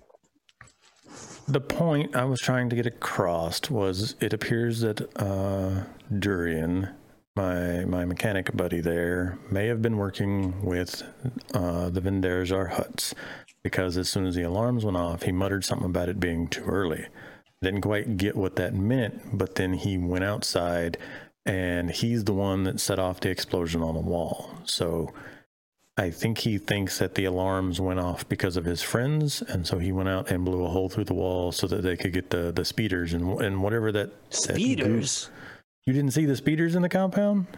The 1.48 1.62
point 1.62 2.16
I 2.16 2.26
was 2.26 2.42
trying 2.42 2.70
to 2.70 2.76
get 2.76 2.86
across 2.86 3.70
was 3.70 4.16
it 4.20 4.34
appears 4.34 4.82
that 4.82 5.02
uh, 5.16 5.84
Durian, 6.20 6.90
my 7.38 7.86
my 7.86 8.04
mechanic 8.04 8.56
buddy 8.56 8.82
there, 8.82 9.38
may 9.50 9.68
have 9.68 9.82
been 9.82 9.96
working 9.96 10.62
with 10.66 11.04
uh, 11.54 11.90
the 11.90 12.02
Venderzar 12.02 12.72
Hutts 12.72 13.14
because 13.64 13.96
as 13.96 14.10
soon 14.10 14.26
as 14.26 14.36
the 14.36 14.44
alarms 14.44 14.84
went 14.84 14.98
off, 14.98 15.24
he 15.24 15.32
muttered 15.32 15.64
something 15.64 15.86
about 15.90 16.10
it 16.10 16.20
being 16.20 16.50
too 16.50 16.66
early. 16.66 17.08
Didn't 17.62 17.82
quite 17.82 18.18
get 18.18 18.36
what 18.36 18.56
that 18.58 18.74
meant, 18.76 19.38
but 19.38 19.56
then 19.56 19.74
he 19.74 19.98
went 19.98 20.24
outside 20.24 20.98
and 21.46 21.90
he's 21.90 22.26
the 22.26 22.34
one 22.34 22.64
that 22.66 22.80
set 22.80 23.00
off 23.00 23.22
the 23.22 23.30
explosion 23.30 23.82
on 23.82 23.96
the 23.96 24.02
wall. 24.02 24.52
So 24.66 25.14
I 25.98 26.12
think 26.12 26.38
he 26.40 26.58
thinks 26.60 27.00
that 27.00 27.16
the 27.16 27.26
alarms 27.26 27.82
went 27.82 28.00
off 28.00 28.28
because 28.30 28.58
of 28.58 28.66
his 28.66 28.84
friends, 28.84 29.42
and 29.42 29.66
so 29.66 29.80
he 29.80 29.92
went 29.92 30.10
out 30.10 30.30
and 30.30 30.46
blew 30.46 30.64
a 30.64 30.70
hole 30.70 30.90
through 30.90 31.06
the 31.06 31.16
wall 31.16 31.52
so 31.52 31.66
that 31.68 31.82
they 31.82 31.96
could 31.96 32.14
get 32.14 32.30
the, 32.30 32.52
the 32.52 32.66
speeders 32.66 33.14
and 33.14 33.42
and 33.42 33.64
whatever 33.64 33.92
that 33.94 34.12
that 34.30 34.36
Speeders. 34.36 35.32
you 35.86 35.94
didn't 35.94 36.12
see 36.12 36.26
the 36.26 36.36
speeders 36.36 36.76
in 36.76 36.82
the 36.84 36.90
compound? 36.90 37.48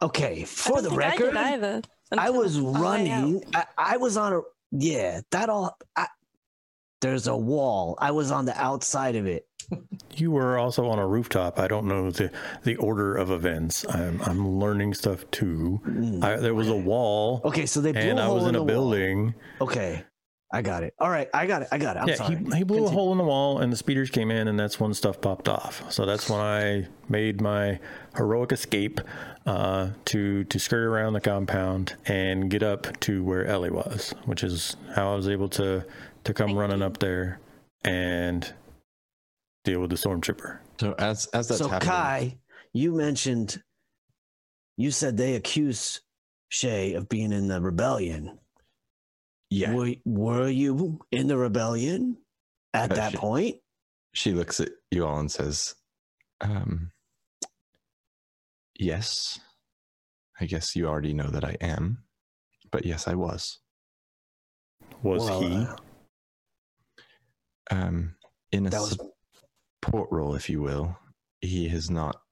Okay, 0.00 0.44
for 0.44 0.80
don't 0.80 0.84
the 0.84 0.90
think 0.90 1.02
I 1.02 1.08
record, 1.08 1.36
either. 1.36 1.82
I, 2.16 2.30
was 2.30 2.58
running. 2.60 3.44
I, 3.54 3.64
I 3.76 3.96
was 3.98 4.16
on 4.16 4.32
a 4.32 4.40
yeah. 4.70 5.20
That 5.32 5.50
all. 5.50 5.76
I, 5.96 6.06
there's 7.00 7.26
a 7.26 7.36
wall. 7.36 7.96
I 7.98 8.10
was 8.10 8.30
on 8.30 8.44
the 8.44 8.56
outside 8.60 9.16
of 9.16 9.26
it. 9.26 9.46
You 10.16 10.30
were 10.30 10.56
also 10.58 10.88
on 10.88 10.98
a 10.98 11.06
rooftop. 11.06 11.58
I 11.58 11.68
don't 11.68 11.86
know 11.86 12.10
the 12.10 12.30
the 12.64 12.76
order 12.76 13.14
of 13.14 13.30
events. 13.30 13.84
I'm 13.88 14.20
I'm 14.22 14.58
learning 14.58 14.94
stuff 14.94 15.30
too. 15.30 15.80
Mm. 15.86 16.24
I, 16.24 16.36
there 16.36 16.54
was 16.54 16.68
a 16.68 16.76
wall, 16.76 17.42
Okay, 17.44 17.66
so 17.66 17.80
they 17.82 17.92
blew 17.92 18.00
and 18.00 18.18
a 18.18 18.22
I 18.22 18.24
hole 18.26 18.32
I 18.36 18.38
was 18.40 18.46
in 18.48 18.52
the 18.54 18.60
a 18.60 18.62
wall. 18.62 18.66
building. 18.66 19.34
Okay, 19.60 20.04
I 20.50 20.62
got 20.62 20.82
it. 20.82 20.94
All 20.98 21.10
right, 21.10 21.28
I 21.34 21.46
got 21.46 21.62
it. 21.62 21.68
I 21.70 21.78
got 21.78 21.96
it. 21.96 22.00
I'm 22.00 22.08
yeah, 22.08 22.14
sorry. 22.14 22.36
he, 22.36 22.58
he 22.58 22.64
blew 22.64 22.86
a 22.86 22.88
hole 22.88 23.12
in 23.12 23.18
the 23.18 23.24
wall, 23.24 23.58
and 23.58 23.70
the 23.70 23.76
speeders 23.76 24.08
came 24.08 24.30
in, 24.30 24.48
and 24.48 24.58
that's 24.58 24.80
when 24.80 24.94
stuff 24.94 25.20
popped 25.20 25.46
off. 25.46 25.92
So 25.92 26.06
that's 26.06 26.30
when 26.30 26.40
I 26.40 26.88
made 27.08 27.42
my 27.42 27.78
heroic 28.16 28.52
escape 28.52 29.00
uh, 29.44 29.90
to 30.06 30.44
to 30.44 30.58
skirt 30.58 30.86
around 30.86 31.12
the 31.12 31.20
compound 31.20 31.96
and 32.06 32.50
get 32.50 32.62
up 32.62 32.98
to 33.00 33.22
where 33.22 33.44
Ellie 33.44 33.70
was, 33.70 34.14
which 34.24 34.42
is 34.42 34.76
how 34.94 35.12
I 35.12 35.16
was 35.16 35.28
able 35.28 35.50
to 35.50 35.84
to 36.24 36.34
come 36.34 36.48
Thank 36.48 36.58
running 36.58 36.78
you. 36.78 36.86
up 36.86 36.98
there 36.98 37.40
and 37.84 38.50
deal 39.64 39.80
with 39.80 39.90
the 39.90 39.96
stormtrooper. 39.96 40.60
So 40.80 40.94
as 40.98 41.26
as 41.26 41.48
that's 41.48 41.58
so 41.60 41.68
happening, 41.68 41.90
Kai, 41.90 42.38
you 42.72 42.92
mentioned, 42.92 43.62
you 44.78 44.90
said 44.90 45.18
they 45.18 45.34
accused 45.34 46.00
Shay 46.48 46.94
of 46.94 47.10
being 47.10 47.32
in 47.32 47.48
the 47.48 47.60
rebellion. 47.60 48.38
Yeah, 49.50 49.72
Were, 49.72 49.94
were 50.04 50.48
you 50.48 51.00
in 51.10 51.26
the 51.28 51.36
rebellion 51.38 52.16
at 52.74 52.92
Uh, 52.92 52.94
that 52.96 53.12
she- 53.12 53.18
point? 53.18 53.56
she 54.14 54.32
looks 54.32 54.60
at 54.60 54.70
you 54.90 55.06
all 55.06 55.18
and 55.18 55.30
says, 55.30 55.74
um, 56.40 56.92
"Yes, 58.78 59.40
I 60.40 60.46
guess 60.46 60.74
you 60.76 60.86
already 60.86 61.12
know 61.14 61.28
that 61.28 61.44
I 61.44 61.56
am, 61.60 62.04
but 62.70 62.84
yes, 62.84 63.08
I 63.08 63.14
was. 63.14 63.58
Was 65.02 65.24
Well, 65.24 65.40
he? 65.40 65.56
uh, 65.64 65.76
Um, 67.70 68.16
in 68.50 68.66
a 68.66 68.70
that 68.70 68.80
was 68.80 68.98
support 69.82 70.10
role, 70.10 70.34
if 70.34 70.48
you 70.48 70.62
will. 70.62 70.98
He 71.42 71.68
has 71.68 71.90
not, 71.90 72.22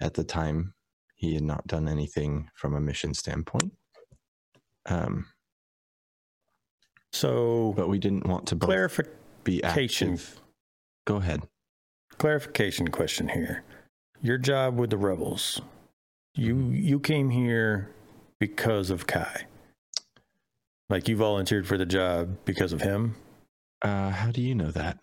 at 0.00 0.14
the 0.14 0.22
time, 0.24 0.74
he 1.16 1.34
had 1.34 1.42
not 1.42 1.66
done 1.66 1.88
anything 1.88 2.48
from 2.54 2.74
a 2.74 2.80
mission 2.80 3.12
standpoint. 3.12 3.76
Um, 4.86 5.26
so 7.12 7.72
but 7.76 7.88
we 7.88 7.98
didn't 7.98 8.26
want 8.26 8.46
to 8.48 8.56
clarification. 8.56 10.18
Go 11.06 11.16
ahead. 11.16 11.42
clarification 12.18 12.88
question 12.88 13.28
here. 13.28 13.64
Your 14.20 14.38
job 14.38 14.76
with 14.76 14.90
the 14.90 14.96
rebels. 14.98 15.60
You 16.34 16.70
you 16.70 17.00
came 17.00 17.30
here 17.30 17.90
because 18.40 18.90
of 18.90 19.06
Kai. 19.06 19.46
Like 20.90 21.08
you 21.08 21.16
volunteered 21.16 21.66
for 21.66 21.76
the 21.76 21.86
job 21.86 22.36
because 22.44 22.72
of 22.72 22.80
him? 22.80 23.16
Uh, 23.82 24.10
how 24.10 24.30
do 24.30 24.40
you 24.40 24.54
know 24.54 24.70
that? 24.70 24.98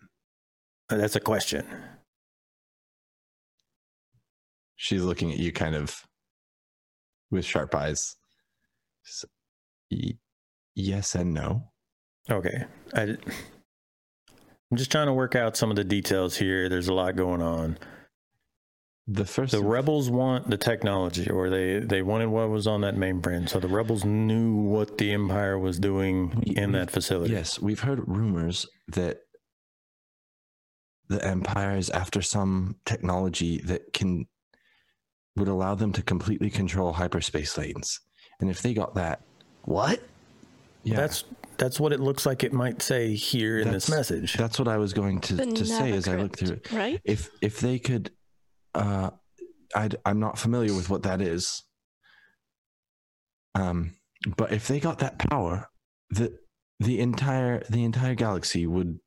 Uh, 0.90 0.98
That's 0.98 1.16
a 1.16 1.20
question. 1.20 1.66
She's 4.76 5.04
looking 5.04 5.32
at 5.32 5.38
you 5.38 5.52
kind 5.52 5.76
of 5.76 6.04
with 7.32 7.46
sharp 7.46 7.74
eyes. 7.76 8.16
Yes 10.76 11.16
and 11.16 11.34
no. 11.34 11.72
Okay. 12.30 12.66
I, 12.94 13.02
I'm 13.02 14.78
just 14.78 14.92
trying 14.92 15.08
to 15.08 15.14
work 15.14 15.36
out 15.36 15.56
some 15.56 15.70
of 15.70 15.76
the 15.76 15.84
details 15.84 16.38
here. 16.38 16.70
There's 16.70 16.88
a 16.88 16.94
lot 16.94 17.16
going 17.16 17.42
on. 17.42 17.78
The 19.08 19.26
first 19.26 19.52
The 19.52 19.62
rebels 19.62 20.10
want 20.10 20.50
the 20.50 20.58
technology, 20.58 21.30
or 21.30 21.52
they, 21.52 21.78
they 21.80 22.02
wanted 22.02 22.30
what 22.30 22.50
was 22.50 22.66
on 22.66 22.82
that 22.82 22.96
mainframe. 22.96 23.48
So 23.48 23.60
the 23.60 23.68
rebels 23.68 24.04
knew 24.04 24.56
what 24.56 24.98
the 24.98 25.12
Empire 25.12 25.60
was 25.60 25.78
doing 25.78 26.42
We- 26.44 26.58
in 26.58 26.72
that 26.72 26.90
facility. 26.90 27.34
Yes, 27.34 27.60
we've 27.60 27.82
heard 27.82 28.08
rumors 28.08 28.66
that 28.88 29.20
the 31.08 31.24
Empire 31.24 31.78
is 31.78 31.92
after 31.92 32.24
some 32.24 32.78
technology 32.86 33.60
that 33.60 33.94
can 33.94 34.26
would 35.36 35.48
allow 35.50 35.76
them 35.76 35.92
to 35.92 36.02
completely 36.02 36.50
control 36.50 36.94
hyperspace 36.94 37.58
lanes. 37.58 38.00
And 38.40 38.50
if 38.50 38.62
they 38.62 38.74
got 38.74 38.96
that, 38.96 39.22
what? 39.64 40.02
Yeah, 40.86 40.96
That's 40.98 41.24
that's 41.58 41.80
what 41.80 41.94
it 41.94 42.00
looks 42.00 42.26
like 42.26 42.44
it 42.44 42.54
might 42.54 42.82
say 42.82 43.16
here 43.16 43.60
in 43.60 43.72
this 43.72 43.90
message. 43.90 44.34
that's 44.34 44.60
what 44.60 44.68
I 44.68 44.78
was 44.78 44.94
going 44.94 45.22
to, 45.22 45.36
The 45.36 45.46
to 45.48 45.66
say 45.66 45.92
as 45.92 46.08
I 46.08 46.18
looked 46.18 46.40
through 46.40 46.58
it. 46.58 46.72
Right? 46.72 47.02
If 47.04 47.30
if 47.42 47.60
they 47.60 47.80
could, 47.80 48.12
uh, 48.74 49.10
I'd, 49.76 49.96
I'm 50.06 50.20
not 50.20 50.38
familiar 50.38 50.74
with 50.74 50.90
what 50.90 51.04
that 51.04 51.22
is. 51.22 51.64
Um, 53.56 53.96
but 54.38 54.52
if 54.52 54.68
they 54.68 54.80
got 54.80 55.00
that 55.00 55.18
power, 55.18 55.70
the 56.10 56.38
the 56.80 57.00
entire 57.00 57.64
the 57.70 57.84
entire 57.84 58.16
galaxy 58.16 58.68
would 58.68 59.00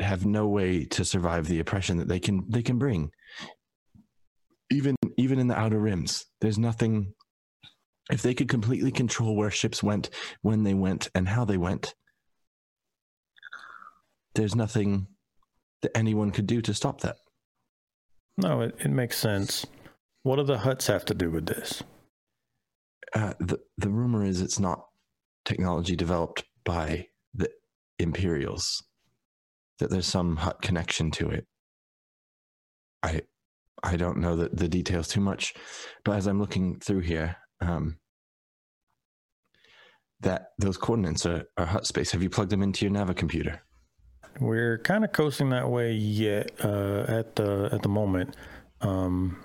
have 0.00 0.26
no 0.26 0.48
way 0.48 0.84
to 0.84 1.04
survive 1.04 1.46
the 1.46 1.60
oppression 1.60 1.98
that 1.98 2.08
they 2.08 2.20
can 2.20 2.44
they 2.48 2.62
can 2.62 2.78
bring. 2.78 3.10
Even 4.70 4.96
even 5.16 5.38
in 5.38 5.46
the 5.46 5.58
outer 5.58 5.78
rims, 5.78 6.26
there's 6.40 6.58
nothing. 6.58 7.14
If 8.10 8.22
they 8.22 8.34
could 8.34 8.48
completely 8.48 8.90
control 8.90 9.36
where 9.36 9.50
ships 9.50 9.82
went, 9.82 10.10
when 10.42 10.62
they 10.62 10.74
went, 10.74 11.08
and 11.14 11.28
how 11.28 11.44
they 11.44 11.58
went, 11.58 11.94
there's 14.34 14.54
nothing 14.54 15.08
that 15.82 15.96
anyone 15.96 16.30
could 16.30 16.46
do 16.46 16.60
to 16.62 16.74
stop 16.74 17.00
that. 17.02 17.16
No, 18.36 18.62
it, 18.62 18.74
it 18.78 18.90
makes 18.90 19.18
sense. 19.18 19.66
What 20.22 20.36
do 20.36 20.44
the 20.44 20.58
Hutts 20.58 20.86
have 20.86 21.04
to 21.06 21.14
do 21.14 21.30
with 21.30 21.46
this? 21.46 21.82
Uh, 23.14 23.34
the 23.40 23.58
the 23.76 23.88
rumor 23.88 24.24
is 24.24 24.40
it's 24.40 24.58
not 24.58 24.84
technology 25.44 25.96
developed 25.96 26.44
by 26.64 27.06
the 27.34 27.48
Imperials. 27.98 28.82
That 29.78 29.90
there's 29.90 30.06
some 30.06 30.36
Hutt 30.36 30.60
connection 30.60 31.10
to 31.12 31.30
it. 31.30 31.46
I 33.02 33.22
I 33.82 33.96
don't 33.96 34.18
know 34.18 34.36
the, 34.36 34.50
the 34.52 34.68
details 34.68 35.08
too 35.08 35.20
much, 35.20 35.54
but 36.04 36.16
as 36.16 36.26
I'm 36.26 36.40
looking 36.40 36.78
through 36.80 37.00
here, 37.00 37.36
um, 37.60 37.98
that 40.20 40.52
those 40.58 40.76
coordinates 40.76 41.26
are, 41.26 41.44
are 41.56 41.66
Hutt 41.66 41.86
space. 41.86 42.10
Have 42.12 42.22
you 42.22 42.30
plugged 42.30 42.50
them 42.50 42.62
into 42.62 42.84
your 42.84 42.94
navicomputer? 42.94 43.60
We're 44.40 44.78
kind 44.78 45.04
of 45.04 45.12
coasting 45.12 45.50
that 45.50 45.68
way 45.68 45.92
yet 45.92 46.52
uh, 46.64 47.04
at 47.08 47.36
the 47.36 47.68
at 47.72 47.82
the 47.82 47.88
moment. 47.88 48.36
Um, 48.80 49.42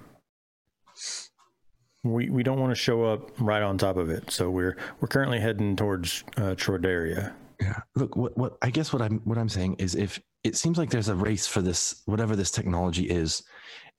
we 2.04 2.30
we 2.30 2.44
don't 2.44 2.60
want 2.60 2.72
to 2.72 2.76
show 2.76 3.04
up 3.04 3.32
right 3.40 3.64
on 3.64 3.78
top 3.78 3.98
of 3.98 4.10
it, 4.10 4.30
so 4.30 4.50
we're 4.52 4.78
we're 5.00 5.08
currently 5.08 5.40
heading 5.40 5.76
towards 5.76 6.24
uh, 6.38 6.54
Toydaria. 6.56 7.34
Yeah. 7.60 7.80
Look, 7.96 8.16
what 8.16 8.38
what 8.38 8.58
I 8.62 8.70
guess 8.70 8.94
what 8.94 9.02
I'm 9.02 9.20
what 9.24 9.38
I'm 9.38 9.50
saying 9.50 9.76
is 9.80 9.96
if 9.96 10.20
it 10.44 10.58
seems 10.58 10.78
like 10.78 10.90
there's 10.90 11.08
a 11.08 11.16
race 11.16 11.48
for 11.48 11.62
this 11.62 12.02
whatever 12.06 12.36
this 12.36 12.52
technology 12.52 13.10
is 13.10 13.44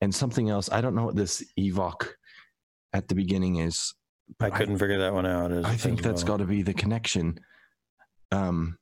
and 0.01 0.13
something 0.13 0.49
else 0.49 0.69
i 0.71 0.81
don't 0.81 0.95
know 0.95 1.05
what 1.05 1.15
this 1.15 1.43
evoc 1.59 2.07
at 2.93 3.07
the 3.07 3.15
beginning 3.15 3.57
is 3.57 3.93
I 4.39 4.49
couldn't 4.49 4.77
figure 4.77 4.99
that 4.99 5.13
one 5.13 5.25
out. 5.25 5.51
I 5.65 5.75
think 5.75 6.01
that's 6.01 6.23
well. 6.23 6.37
got 6.37 6.43
to 6.43 6.45
be 6.45 6.61
the 6.61 6.73
connection 6.73 7.39
um 8.31 8.77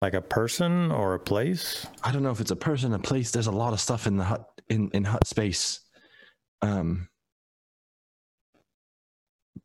like 0.00 0.14
a 0.14 0.22
person 0.22 0.90
or 0.92 1.14
a 1.14 1.18
place. 1.20 1.86
i 2.04 2.12
don't 2.12 2.22
know 2.22 2.30
if 2.30 2.40
it's 2.40 2.50
a 2.50 2.56
person 2.56 2.92
a 2.92 2.98
place 2.98 3.30
there's 3.30 3.46
a 3.46 3.52
lot 3.52 3.72
of 3.72 3.80
stuff 3.80 4.06
in 4.06 4.16
the 4.16 4.24
Hutt 4.24 4.46
in 4.68 4.90
in 4.92 5.04
Hutt 5.04 5.26
space 5.26 5.80
um 6.62 7.08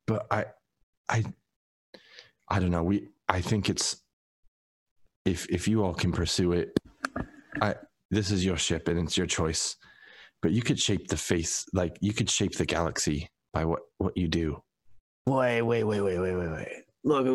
but 0.07 0.25
i 0.31 0.45
i 1.09 1.23
i 2.49 2.59
don't 2.59 2.71
know 2.71 2.83
we 2.83 3.09
i 3.29 3.41
think 3.41 3.69
it's 3.69 3.97
if 5.25 5.47
if 5.49 5.67
you 5.67 5.83
all 5.83 5.93
can 5.93 6.11
pursue 6.11 6.53
it 6.53 6.77
i 7.61 7.75
this 8.11 8.31
is 8.31 8.45
your 8.45 8.57
ship 8.57 8.87
and 8.87 8.99
it's 8.99 9.17
your 9.17 9.27
choice 9.27 9.75
but 10.41 10.51
you 10.51 10.61
could 10.61 10.79
shape 10.79 11.07
the 11.07 11.17
face 11.17 11.65
like 11.73 11.97
you 12.01 12.13
could 12.13 12.29
shape 12.29 12.55
the 12.57 12.65
galaxy 12.65 13.29
by 13.53 13.65
what 13.65 13.81
what 13.97 14.17
you 14.17 14.27
do 14.27 14.61
Wait, 15.25 15.61
wait, 15.61 15.83
wait, 15.83 16.01
wait, 16.01 16.19
wait, 16.19 16.35
wait, 16.35 16.51
wait. 16.51 16.83
Look, 17.05 17.25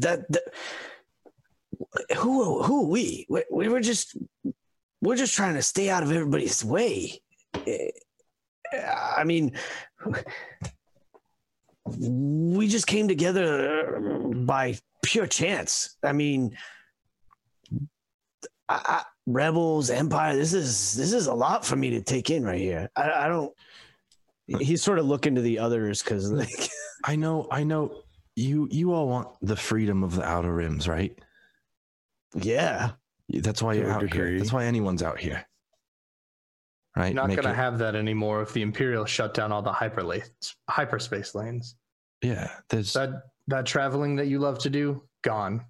that, 0.00 0.24
that 0.30 0.42
who 2.16 2.62
who 2.62 2.88
we? 2.88 3.26
we? 3.28 3.44
We 3.50 3.68
were 3.68 3.80
just 3.80 4.16
we're 5.00 5.16
just 5.16 5.34
trying 5.34 5.54
to 5.54 5.62
stay 5.62 5.88
out 5.88 6.02
of 6.02 6.10
everybody's 6.10 6.64
way. 6.64 7.20
Eh, 7.66 7.90
I 9.16 9.22
mean, 9.24 9.52
we 11.98 12.66
just 12.66 12.88
came 12.88 13.06
together 13.06 14.32
by 14.34 14.76
pure 15.02 15.28
chance. 15.28 15.96
I 16.02 16.12
mean, 16.12 16.56
I, 18.68 18.80
I, 18.84 19.02
rebels, 19.26 19.90
empire. 19.90 20.34
This 20.34 20.52
is 20.52 20.96
this 20.96 21.12
is 21.12 21.28
a 21.28 21.34
lot 21.34 21.64
for 21.64 21.76
me 21.76 21.90
to 21.90 22.02
take 22.02 22.30
in 22.30 22.44
right 22.44 22.60
here. 22.60 22.90
I, 22.96 23.26
I 23.26 23.28
don't. 23.28 23.52
He's 24.46 24.82
sort 24.82 24.98
of 24.98 25.06
looking 25.06 25.34
to 25.34 25.40
the 25.40 25.58
others 25.58 26.02
because 26.02 26.30
like. 26.30 26.68
i 27.04 27.14
know 27.16 27.46
i 27.50 27.62
know 27.64 28.02
you 28.36 28.68
you 28.70 28.92
all 28.92 29.08
want 29.08 29.28
the 29.42 29.56
freedom 29.56 30.02
of 30.04 30.14
the 30.14 30.22
outer 30.24 30.52
rims 30.52 30.86
right 30.88 31.16
Yeah. 32.34 32.92
that's 33.28 33.62
why 33.62 33.74
you're 33.74 33.88
a 33.90 33.92
out 33.92 34.12
here 34.12 34.38
that's 34.38 34.52
why 34.52 34.64
anyone's 34.64 35.02
out 35.02 35.18
here 35.18 35.46
right 36.96 37.06
You're 37.08 37.14
Not 37.14 37.28
Make 37.28 37.36
going 37.36 37.44
to 37.46 37.52
it- 37.52 37.56
have 37.64 37.78
that 37.78 37.94
anymore 37.96 38.42
if 38.42 38.52
the 38.52 38.62
Imperial 38.62 39.04
shut 39.04 39.34
down 39.34 39.52
all 39.52 39.62
the 39.62 39.72
hyper 39.72 40.02
lanes, 40.02 40.56
hyperspace 40.70 41.34
lanes. 41.34 41.76
yeah 42.22 42.50
there's 42.70 42.92
That 42.94 43.10
that 43.48 43.66
traveling 43.66 44.16
that 44.16 44.26
you 44.26 44.38
love 44.40 44.58
to 44.60 44.70
do, 44.70 45.02
gone. 45.22 45.64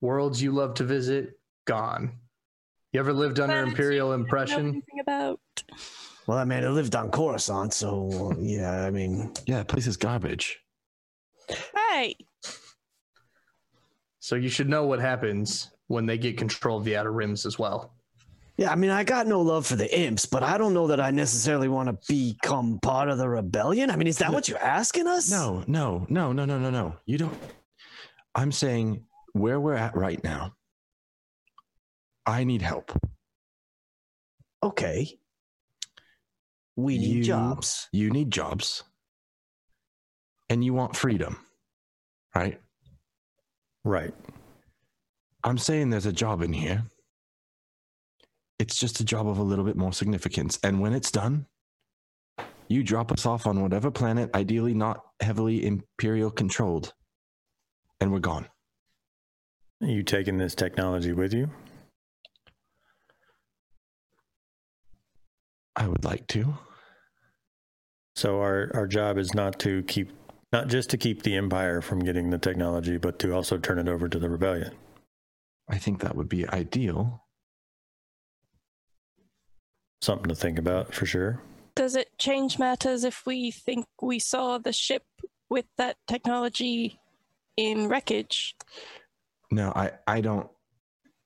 Worlds 0.00 0.40
you 0.42 0.52
love 0.52 0.72
to 0.74 0.84
visit, 0.84 1.38
gone. 1.66 2.12
You 2.92 3.00
ever 3.00 3.12
lived 3.12 3.38
under 3.40 3.52
Planets 3.54 3.70
Imperial 3.72 4.06
you 4.06 4.12
don't 4.12 4.18
know 4.20 4.24
impression? 4.24 4.82
about. 5.00 5.40
Well, 6.30 6.38
I 6.38 6.44
mean, 6.44 6.62
I 6.62 6.68
lived 6.68 6.94
on 6.94 7.10
Coruscant, 7.10 7.72
so 7.72 8.30
uh, 8.30 8.38
yeah. 8.38 8.84
I 8.84 8.90
mean, 8.92 9.32
yeah 9.46 9.58
the 9.58 9.64
place 9.64 9.88
is 9.88 9.96
garbage 9.96 10.60
Hey, 11.74 12.14
So 14.20 14.36
you 14.36 14.48
should 14.48 14.68
know 14.68 14.86
what 14.86 15.00
happens 15.00 15.72
when 15.88 16.06
they 16.06 16.16
get 16.16 16.38
control 16.38 16.78
of 16.78 16.84
the 16.84 16.96
outer 16.96 17.10
rims 17.10 17.46
as 17.46 17.58
well. 17.58 17.94
yeah. 18.56 18.70
I 18.70 18.76
mean, 18.76 18.90
I 18.90 19.02
got 19.02 19.26
no 19.26 19.40
love 19.40 19.66
for 19.66 19.74
the 19.74 19.92
imps, 19.92 20.24
but 20.24 20.44
I 20.44 20.56
don't 20.56 20.72
know 20.72 20.86
that 20.86 21.00
I 21.00 21.10
necessarily 21.10 21.66
want 21.66 21.88
to 21.88 21.98
become 22.06 22.78
part 22.78 23.08
of 23.08 23.18
the 23.18 23.28
rebellion. 23.28 23.90
I 23.90 23.96
mean, 23.96 24.06
is 24.06 24.18
that 24.18 24.32
what 24.32 24.48
you're 24.48 24.62
asking 24.62 25.08
us? 25.08 25.32
No, 25.32 25.64
no, 25.66 26.06
no, 26.08 26.30
no, 26.32 26.44
no, 26.44 26.60
no, 26.60 26.70
no. 26.70 26.94
You 27.06 27.18
don't. 27.18 27.36
I'm 28.36 28.52
saying 28.52 29.04
where 29.32 29.58
we're 29.58 29.74
at 29.74 29.96
right 29.96 30.22
now. 30.22 30.54
I 32.24 32.44
need 32.44 32.62
help. 32.62 32.96
Okay. 34.62 35.18
We 36.80 36.98
need 36.98 37.16
You- 37.16 37.24
jobs. 37.24 37.88
You 37.92 38.10
need 38.10 38.30
jobs. 38.30 38.84
And 40.48 40.64
you 40.64 40.72
want 40.74 40.96
freedom. 40.96 41.44
Right? 42.34 42.60
Right. 43.84 44.14
I'm 45.44 45.58
saying 45.58 45.90
there's 45.90 46.06
a 46.06 46.12
job 46.12 46.42
in 46.42 46.52
here. 46.52 46.84
It's 48.58 48.78
just 48.78 49.00
a 49.00 49.04
job 49.04 49.26
of 49.28 49.38
a 49.38 49.42
little 49.42 49.64
bit 49.64 49.76
more 49.76 49.92
significance. 49.92 50.58
And 50.62 50.80
when 50.80 50.92
it's 50.92 51.10
done, 51.10 51.46
you 52.68 52.82
drop 52.84 53.10
us 53.10 53.26
off 53.26 53.46
on 53.46 53.62
whatever 53.62 53.90
planet, 53.90 54.30
ideally 54.34 54.74
not 54.74 55.04
heavily 55.20 55.66
imperial 55.66 56.30
controlled, 56.30 56.92
and 58.00 58.12
we're 58.12 58.20
gone. 58.20 58.48
Are 59.82 59.88
you 59.88 60.02
taking 60.02 60.38
this 60.38 60.54
technology 60.54 61.12
with 61.12 61.32
you? 61.32 61.50
I 65.74 65.88
would 65.88 66.04
like 66.04 66.26
to. 66.28 66.58
So 68.20 68.42
our 68.42 68.70
our 68.74 68.86
job 68.86 69.16
is 69.16 69.32
not 69.32 69.58
to 69.60 69.82
keep 69.84 70.12
not 70.52 70.68
just 70.68 70.90
to 70.90 70.98
keep 70.98 71.22
the 71.22 71.36
empire 71.36 71.80
from 71.80 72.00
getting 72.00 72.28
the 72.28 72.36
technology, 72.36 72.98
but 72.98 73.18
to 73.20 73.32
also 73.32 73.56
turn 73.56 73.78
it 73.78 73.88
over 73.88 74.10
to 74.10 74.18
the 74.18 74.28
rebellion. 74.28 74.72
I 75.70 75.78
think 75.78 76.02
that 76.02 76.14
would 76.14 76.28
be 76.28 76.46
ideal. 76.46 77.24
Something 80.02 80.28
to 80.28 80.34
think 80.34 80.58
about 80.58 80.92
for 80.92 81.06
sure. 81.06 81.40
does 81.74 81.96
it 81.96 82.10
change 82.18 82.58
matters 82.58 83.04
if 83.04 83.24
we 83.24 83.50
think 83.50 83.86
we 84.02 84.18
saw 84.18 84.58
the 84.58 84.74
ship 84.74 85.04
with 85.48 85.64
that 85.78 85.96
technology 86.06 87.00
in 87.56 87.88
wreckage? 87.88 88.54
No, 89.50 89.72
I, 89.74 89.92
I 90.06 90.20
don't, 90.20 90.50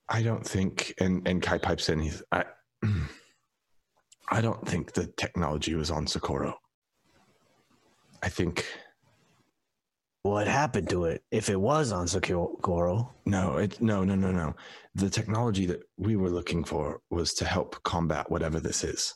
I 0.09 0.23
don't 0.23 0.47
think, 0.47 0.95
and 1.01 1.27
and 1.27 1.43
Kai 1.43 1.59
pipes 1.59 1.89
in. 1.89 1.99
He's, 1.99 2.23
I, 2.31 2.45
I 4.29 4.41
don't 4.41 4.65
think 4.69 4.93
the 4.93 5.09
technology 5.17 5.75
was 5.75 5.91
on 5.91 6.07
Socorro. 6.07 6.57
I 8.23 8.29
think 8.29 8.65
What 10.23 10.47
happened 10.47 10.89
to 10.91 11.05
it 11.05 11.23
if 11.31 11.51
it 11.51 11.61
was 11.61 11.93
on 11.93 12.09
Socorro? 12.09 13.13
no, 13.27 13.59
it 13.59 13.81
no, 13.81 14.05
no, 14.05 14.15
no, 14.15 14.33
no. 14.33 14.55
The 14.95 15.11
technology 15.11 15.67
that 15.67 15.83
we 15.99 16.17
were 16.17 16.31
looking 16.31 16.65
for 16.65 17.01
was 17.11 17.35
to 17.35 17.45
help 17.45 17.83
combat 17.83 18.31
whatever 18.31 18.59
this 18.61 18.85
is. 18.85 19.15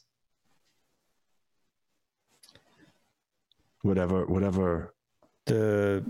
Whatever, 3.83 4.27
whatever. 4.27 4.95
The 5.47 6.05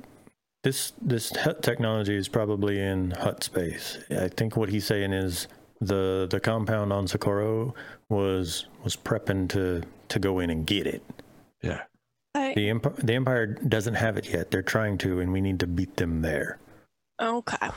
this 0.65 0.93
this 1.01 1.31
technology 1.63 2.17
is 2.17 2.29
probably 2.29 2.81
in 2.81 3.13
Hutt 3.13 3.45
space. 3.45 3.99
I 4.11 4.29
think 4.29 4.57
what 4.57 4.69
he's 4.69 4.87
saying 4.87 5.13
is 5.13 5.47
the 5.81 6.27
the 6.29 6.41
compound 6.41 6.93
on 6.93 7.07
Socorro 7.07 7.75
was 8.09 8.67
was 8.83 8.97
prepping 8.97 9.49
to 9.51 9.83
to 10.09 10.19
go 10.19 10.41
in 10.41 10.51
and 10.51 10.67
get 10.67 10.87
it. 10.87 11.03
Yeah, 11.63 11.83
I, 12.39 12.55
The 12.55 12.71
empire 12.71 12.95
the 12.97 13.15
empire 13.15 13.47
doesn't 13.47 13.95
have 13.95 14.17
it 14.17 14.29
yet. 14.29 14.51
They're 14.51 14.63
trying 14.63 14.99
to, 14.99 15.21
and 15.21 15.33
we 15.33 15.41
need 15.41 15.61
to 15.61 15.67
beat 15.67 15.97
them 15.97 16.23
there. 16.23 16.59
okay. 17.21 17.69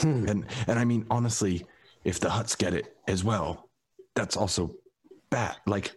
Hmm, 0.00 0.28
and 0.28 0.44
and 0.66 0.78
I 0.78 0.84
mean 0.84 1.06
honestly, 1.10 1.64
if 2.04 2.20
the 2.20 2.28
Hutts 2.28 2.58
get 2.58 2.74
it 2.74 2.96
as 3.08 3.24
well, 3.24 3.68
that's 4.14 4.36
also 4.36 4.74
bad. 5.30 5.56
Like, 5.66 5.94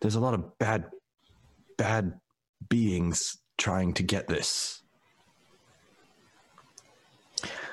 there's 0.00 0.14
a 0.14 0.20
lot 0.20 0.34
of 0.34 0.58
bad, 0.58 0.84
bad 1.76 2.20
beings 2.68 3.38
trying 3.58 3.94
to 3.94 4.02
get 4.02 4.28
this. 4.28 4.82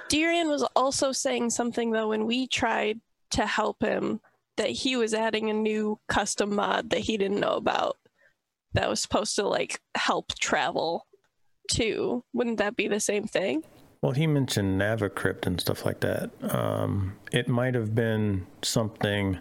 Darian 0.10 0.50
was 0.50 0.64
also 0.76 1.12
saying 1.12 1.52
something 1.52 1.92
though 1.92 2.10
when 2.10 2.26
we 2.26 2.48
tried 2.48 3.00
to 3.32 3.46
help 3.46 3.84
him 3.84 4.20
that 4.58 4.70
he 4.70 4.96
was 4.96 5.14
adding 5.14 5.50
a 5.50 5.54
new 5.54 6.00
custom 6.08 6.56
mod 6.56 6.90
that 6.90 7.00
he 7.02 7.16
didn't 7.18 7.40
know 7.40 7.54
about 7.54 7.98
that 8.74 8.90
was 8.90 9.02
supposed 9.02 9.36
to 9.36 9.48
like 9.48 9.80
help 9.96 10.34
travel 10.40 11.06
too. 11.72 12.24
Wouldn't 12.34 12.58
that 12.58 12.76
be 12.76 12.88
the 12.88 13.00
same 13.00 13.26
thing? 13.26 13.64
Well, 14.02 14.14
he 14.14 14.28
mentioned 14.28 14.80
Navicrypt 14.80 15.46
and 15.46 15.60
stuff 15.60 15.86
like 15.86 16.00
that. 16.02 16.32
Um, 16.54 17.18
it 17.32 17.48
might 17.50 17.76
have 17.76 17.94
been 17.94 18.48
something 18.62 19.40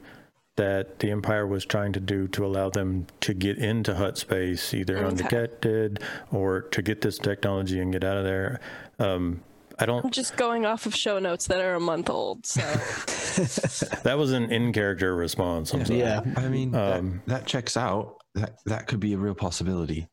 that 0.57 0.99
the 0.99 1.13
Empire 1.13 1.47
was 1.47 1.65
trying 1.65 1.93
to 1.93 2.01
do 2.01 2.27
to 2.29 2.45
allow 2.45 2.69
them 2.69 3.07
to 3.21 3.33
get 3.33 3.59
into 3.59 3.95
Hutt 3.95 4.19
space, 4.19 4.75
either 4.75 4.97
Okay. 4.99 5.07
undetected 5.07 6.03
or 6.33 6.63
to 6.63 6.83
get 6.83 7.01
this 7.03 7.19
technology 7.19 7.79
and 7.79 7.93
get 7.93 8.03
out 8.03 8.17
of 8.17 8.25
there. 8.25 8.59
Um, 8.99 9.43
I 9.79 9.87
don't. 9.87 9.99
I'm 9.99 10.03
don't. 10.03 10.15
just 10.15 10.37
going 10.37 10.67
off 10.67 10.87
of 10.87 10.95
show 10.97 11.21
notes 11.21 11.47
that 11.47 11.61
are 11.61 11.77
a 11.77 11.81
month 11.81 12.11
old. 12.11 12.45
So 12.45 12.61
That 14.03 14.17
was 14.19 14.33
an 14.33 14.51
in-character 14.51 15.15
response. 15.15 15.73
I'm 15.73 15.85
sorry. 15.85 16.01
Yeah. 16.01 16.23
I 16.37 16.49
mean, 16.49 16.73
that- 16.73 16.99
Um, 16.99 17.23
that, 17.29 17.47
checks 17.47 17.77
out. 17.77 18.17
That 18.35 18.57
that 18.67 18.87
could 18.87 19.01
be 19.01 19.15
a 19.15 19.19
real 19.19 19.35
possibility. 19.35 20.09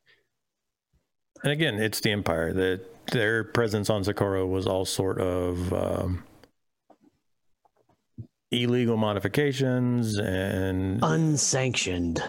And 1.44 1.52
again, 1.52 1.76
it's 1.76 2.00
the 2.00 2.12
Empire. 2.12 2.54
That 2.54 3.08
their 3.12 3.44
presence 3.44 3.90
on 3.90 4.04
Socorro 4.04 4.46
was 4.48 4.66
all 4.68 4.86
sort 4.86 5.20
of 5.20 5.74
um, 5.74 6.24
illegal 8.52 8.98
modifications 8.98 10.18
and 10.18 11.00
Unsanctioned. 11.04 12.24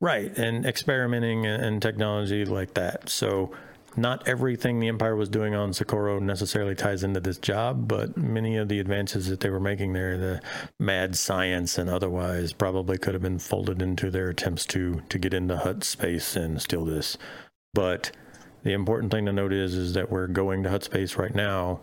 Right, 0.00 0.36
and 0.38 0.64
experimenting 0.64 1.46
and 1.46 1.82
technology 1.82 2.44
like 2.44 2.74
that. 2.74 3.08
So 3.08 3.52
not 3.96 4.28
everything 4.28 4.78
the 4.78 4.88
Empire 4.88 5.16
was 5.16 5.28
doing 5.28 5.54
on 5.54 5.72
Socorro 5.72 6.18
necessarily 6.18 6.74
ties 6.74 7.02
into 7.02 7.20
this 7.20 7.38
job, 7.38 7.88
but 7.88 8.16
many 8.16 8.56
of 8.56 8.68
the 8.68 8.80
advances 8.80 9.28
that 9.28 9.40
they 9.40 9.50
were 9.50 9.60
making 9.60 9.92
there, 9.92 10.16
the 10.16 10.40
mad 10.78 11.16
science 11.16 11.78
and 11.78 11.88
otherwise, 11.90 12.52
probably 12.52 12.98
could 12.98 13.14
have 13.14 13.22
been 13.22 13.38
folded 13.38 13.82
into 13.82 14.10
their 14.10 14.28
attempts 14.28 14.66
to 14.66 15.02
to 15.08 15.18
get 15.18 15.34
into 15.34 15.56
Hutt 15.56 15.84
space 15.84 16.36
and 16.36 16.60
steal 16.60 16.84
this. 16.84 17.16
But 17.74 18.12
the 18.62 18.72
important 18.72 19.12
thing 19.12 19.26
to 19.26 19.32
note 19.32 19.52
is 19.52 19.74
is 19.74 19.94
that 19.94 20.10
we're 20.10 20.26
going 20.26 20.62
to 20.62 20.70
Hutt 20.70 20.84
space 20.84 21.16
right 21.16 21.34
now. 21.34 21.80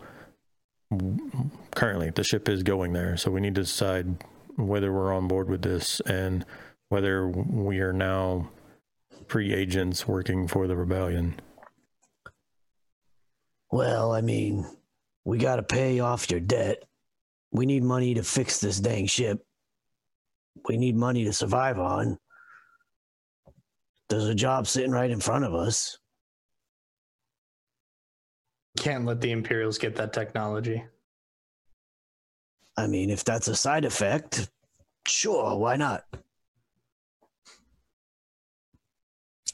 Currently, 1.74 2.10
the 2.10 2.24
ship 2.24 2.48
is 2.48 2.62
going 2.62 2.92
there, 2.92 3.16
so 3.16 3.30
we 3.30 3.40
need 3.40 3.56
to 3.56 3.62
decide 3.62 4.24
whether 4.56 4.92
we're 4.92 5.12
on 5.12 5.28
board 5.28 5.48
with 5.48 5.62
this 5.62 6.00
and 6.00 6.44
whether 6.88 7.28
we 7.28 7.80
are 7.80 7.92
now 7.92 8.48
free 9.26 9.52
agents 9.52 10.06
working 10.06 10.46
for 10.46 10.66
the 10.66 10.76
rebellion. 10.76 11.40
Well, 13.70 14.12
I 14.12 14.20
mean, 14.20 14.66
we 15.24 15.38
got 15.38 15.56
to 15.56 15.62
pay 15.62 16.00
off 16.00 16.30
your 16.30 16.40
debt. 16.40 16.84
We 17.50 17.66
need 17.66 17.82
money 17.82 18.14
to 18.14 18.22
fix 18.22 18.60
this 18.60 18.80
dang 18.80 19.06
ship. 19.06 19.44
We 20.68 20.76
need 20.76 20.96
money 20.96 21.24
to 21.24 21.32
survive 21.32 21.78
on. 21.78 22.18
There's 24.08 24.26
a 24.26 24.34
job 24.34 24.66
sitting 24.66 24.92
right 24.92 25.10
in 25.10 25.20
front 25.20 25.44
of 25.44 25.54
us. 25.54 25.98
Can't 28.78 29.04
let 29.04 29.20
the 29.20 29.32
Imperials 29.32 29.78
get 29.78 29.96
that 29.96 30.12
technology. 30.12 30.84
I 32.76 32.86
mean, 32.86 33.10
if 33.10 33.24
that's 33.24 33.48
a 33.48 33.56
side 33.56 33.84
effect, 33.84 34.50
sure, 35.08 35.56
why 35.56 35.76
not? 35.76 36.04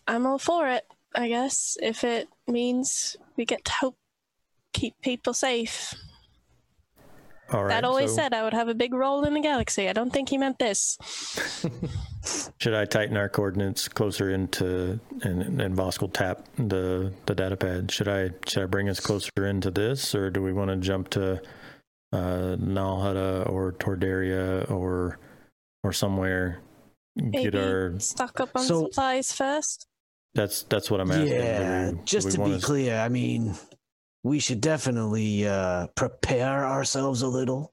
I'm 0.08 0.26
all 0.26 0.38
for 0.38 0.68
it, 0.68 0.84
I 1.14 1.28
guess, 1.28 1.78
if 1.80 2.02
it 2.02 2.28
means 2.48 3.16
we 3.36 3.44
get 3.44 3.64
to 3.64 3.72
help 3.72 3.96
keep 4.72 4.94
people 5.02 5.34
safe. 5.34 5.94
All 7.52 7.64
right. 7.64 7.68
That 7.70 7.84
always 7.84 8.10
so 8.10 8.16
said 8.16 8.32
I 8.32 8.44
would 8.44 8.54
have 8.54 8.68
a 8.68 8.74
big 8.74 8.94
role 8.94 9.24
in 9.24 9.34
the 9.34 9.40
galaxy. 9.40 9.88
I 9.88 9.92
don't 9.92 10.10
think 10.10 10.30
he 10.30 10.38
meant 10.38 10.58
this. 10.58 10.96
should 12.58 12.72
I 12.74 12.84
tighten 12.86 13.16
our 13.16 13.28
coordinates 13.28 13.88
closer 13.88 14.30
into 14.30 14.98
and 15.22 15.60
and 15.60 15.76
Vosk 15.76 16.00
will 16.00 16.08
tap 16.08 16.46
the 16.56 17.12
the 17.26 17.34
data 17.34 17.56
pad? 17.56 17.90
Should 17.90 18.08
I 18.08 18.30
should 18.46 18.62
I 18.62 18.66
bring 18.66 18.88
us 18.88 19.00
closer 19.00 19.30
into 19.44 19.70
this, 19.70 20.14
or 20.14 20.30
do 20.30 20.42
we 20.42 20.52
want 20.52 20.70
to 20.70 20.76
jump 20.76 21.10
to 21.10 21.42
uh, 22.12 22.56
Nal 22.58 22.98
Hutta 22.98 23.48
or 23.50 23.72
Toydaria 23.72 24.70
or 24.70 25.18
or 25.84 25.92
somewhere? 25.92 26.60
Maybe 27.16 27.50
Get 27.50 27.54
our 27.56 27.98
stock 28.00 28.40
up 28.40 28.48
on 28.54 28.62
So- 28.64 28.84
supplies 28.86 29.30
first. 29.32 29.86
that's 30.32 30.62
that's 30.62 30.90
what 30.90 31.00
I'm 31.02 31.10
asking. 31.10 31.28
Yeah, 31.28 31.90
we- 31.90 31.98
just 32.06 32.26
we 32.28 32.32
to 32.32 32.40
wanna 32.40 32.54
be 32.56 32.62
clear, 32.62 32.98
I 32.98 33.10
mean, 33.10 33.54
we 34.22 34.38
should 34.38 34.60
definitely 34.60 35.46
uh, 35.46 35.88
prepare 35.88 36.64
ourselves 36.66 37.22
a 37.22 37.28
little. 37.28 37.72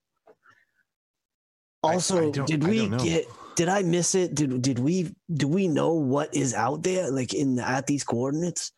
Also, 1.84 2.30
I 2.30 2.32
don't- 2.32 2.48
did 2.48 2.64
we 2.68 2.90
get? 2.98 3.26
Did 3.56 3.68
I 3.70 3.82
miss 3.84 4.16
it? 4.16 4.36
Did 4.36 4.62
did 4.62 4.80
we? 4.80 5.14
Do 5.34 5.48
we 5.48 5.68
know 5.68 5.94
what 5.94 6.34
is 6.34 6.54
out 6.54 6.84
there, 6.84 7.12
like 7.12 7.34
in 7.34 7.60
at 7.60 7.88
these 7.88 8.04
coordinates? 8.04 8.72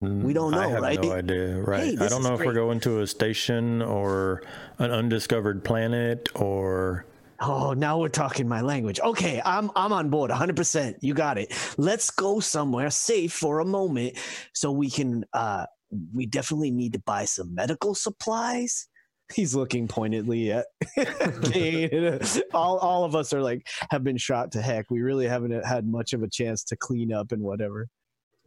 we 0.00 0.34
don't 0.34 0.50
know, 0.50 0.58
I 0.60 0.68
have 0.68 0.82
right? 0.82 1.00
no 1.00 1.12
idea. 1.12 1.56
Right. 1.60 1.96
Hey, 1.98 2.04
I 2.04 2.08
don't 2.08 2.20
is 2.20 2.26
know 2.28 2.34
if 2.34 2.40
we're 2.40 2.52
going 2.52 2.78
to 2.80 3.00
a 3.00 3.06
station 3.06 3.80
or 3.80 4.42
an 4.78 4.90
undiscovered 4.90 5.64
planet 5.64 6.28
or 6.34 7.06
Oh, 7.40 7.72
now 7.72 7.98
we're 7.98 8.08
talking 8.10 8.46
my 8.46 8.60
language. 8.60 9.00
Okay, 9.00 9.40
I'm 9.44 9.70
I'm 9.74 9.92
on 9.92 10.10
board 10.10 10.30
100%. 10.30 10.96
You 11.00 11.14
got 11.14 11.38
it. 11.38 11.52
Let's 11.78 12.10
go 12.10 12.38
somewhere 12.40 12.90
safe 12.90 13.32
for 13.32 13.60
a 13.60 13.64
moment 13.64 14.18
so 14.52 14.72
we 14.72 14.90
can 14.90 15.24
uh 15.32 15.66
we 16.12 16.26
definitely 16.26 16.70
need 16.70 16.92
to 16.94 16.98
buy 17.00 17.24
some 17.24 17.54
medical 17.54 17.94
supplies. 17.94 18.88
He's 19.32 19.54
looking 19.54 19.88
pointedly 19.88 20.52
at 20.52 20.66
Kane. 21.50 22.20
all 22.52 22.78
all 22.78 23.04
of 23.04 23.14
us 23.16 23.32
are 23.32 23.40
like 23.42 23.66
have 23.90 24.04
been 24.04 24.18
shot 24.18 24.52
to 24.52 24.60
heck. 24.62 24.90
We 24.90 25.00
really 25.00 25.26
haven't 25.26 25.64
had 25.64 25.86
much 25.86 26.12
of 26.12 26.22
a 26.22 26.28
chance 26.28 26.62
to 26.64 26.76
clean 26.76 27.12
up 27.12 27.32
and 27.32 27.42
whatever. 27.42 27.88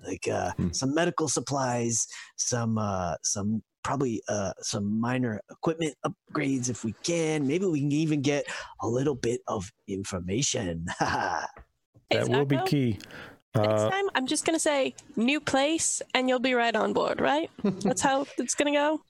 Like 0.06 0.28
uh 0.28 0.52
Hmm. 0.52 0.72
some 0.72 0.94
medical 0.94 1.28
supplies, 1.28 2.06
some 2.36 2.78
uh 2.78 3.16
some 3.24 3.64
probably 3.84 4.22
uh 4.30 4.54
some 4.62 5.00
minor 5.02 5.42
equipment 5.50 5.96
upgrades 6.06 6.70
if 6.70 6.84
we 6.84 6.94
can. 7.04 7.48
Maybe 7.48 7.66
we 7.66 7.80
can 7.80 7.92
even 7.92 8.22
get 8.22 8.46
a 8.82 8.88
little 8.88 9.16
bit 9.16 9.42
of 9.48 9.72
information. 9.88 10.86
That 12.10 12.30
will 12.30 12.46
be 12.46 12.58
key. 12.66 13.00
Next 13.56 13.68
Uh, 13.84 13.90
time, 13.90 14.06
I'm 14.16 14.28
just 14.28 14.46
gonna 14.46 14.60
say 14.60 14.94
new 15.16 15.40
place, 15.40 16.02
and 16.14 16.30
you'll 16.30 16.40
be 16.40 16.54
right 16.54 16.76
on 16.76 16.94
board, 16.94 17.20
right? 17.22 17.50
That's 17.64 18.02
how 18.02 18.26
it's 18.38 18.54
gonna 18.56 18.72
go. 18.74 19.02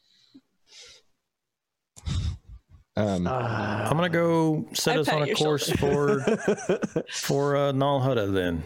Um, 2.96 3.28
Uh, 3.28 3.30
I'm 3.32 3.96
gonna 3.98 4.10
go 4.10 4.66
set 4.74 4.98
I 4.98 5.00
us 5.02 5.10
on 5.10 5.24
a 5.24 5.28
your 5.28 5.36
course 5.36 5.70
for 5.72 6.20
for 7.12 7.56
uh, 7.56 7.72
Nal 7.72 8.00
Hutta 8.02 8.34
then. 8.34 8.64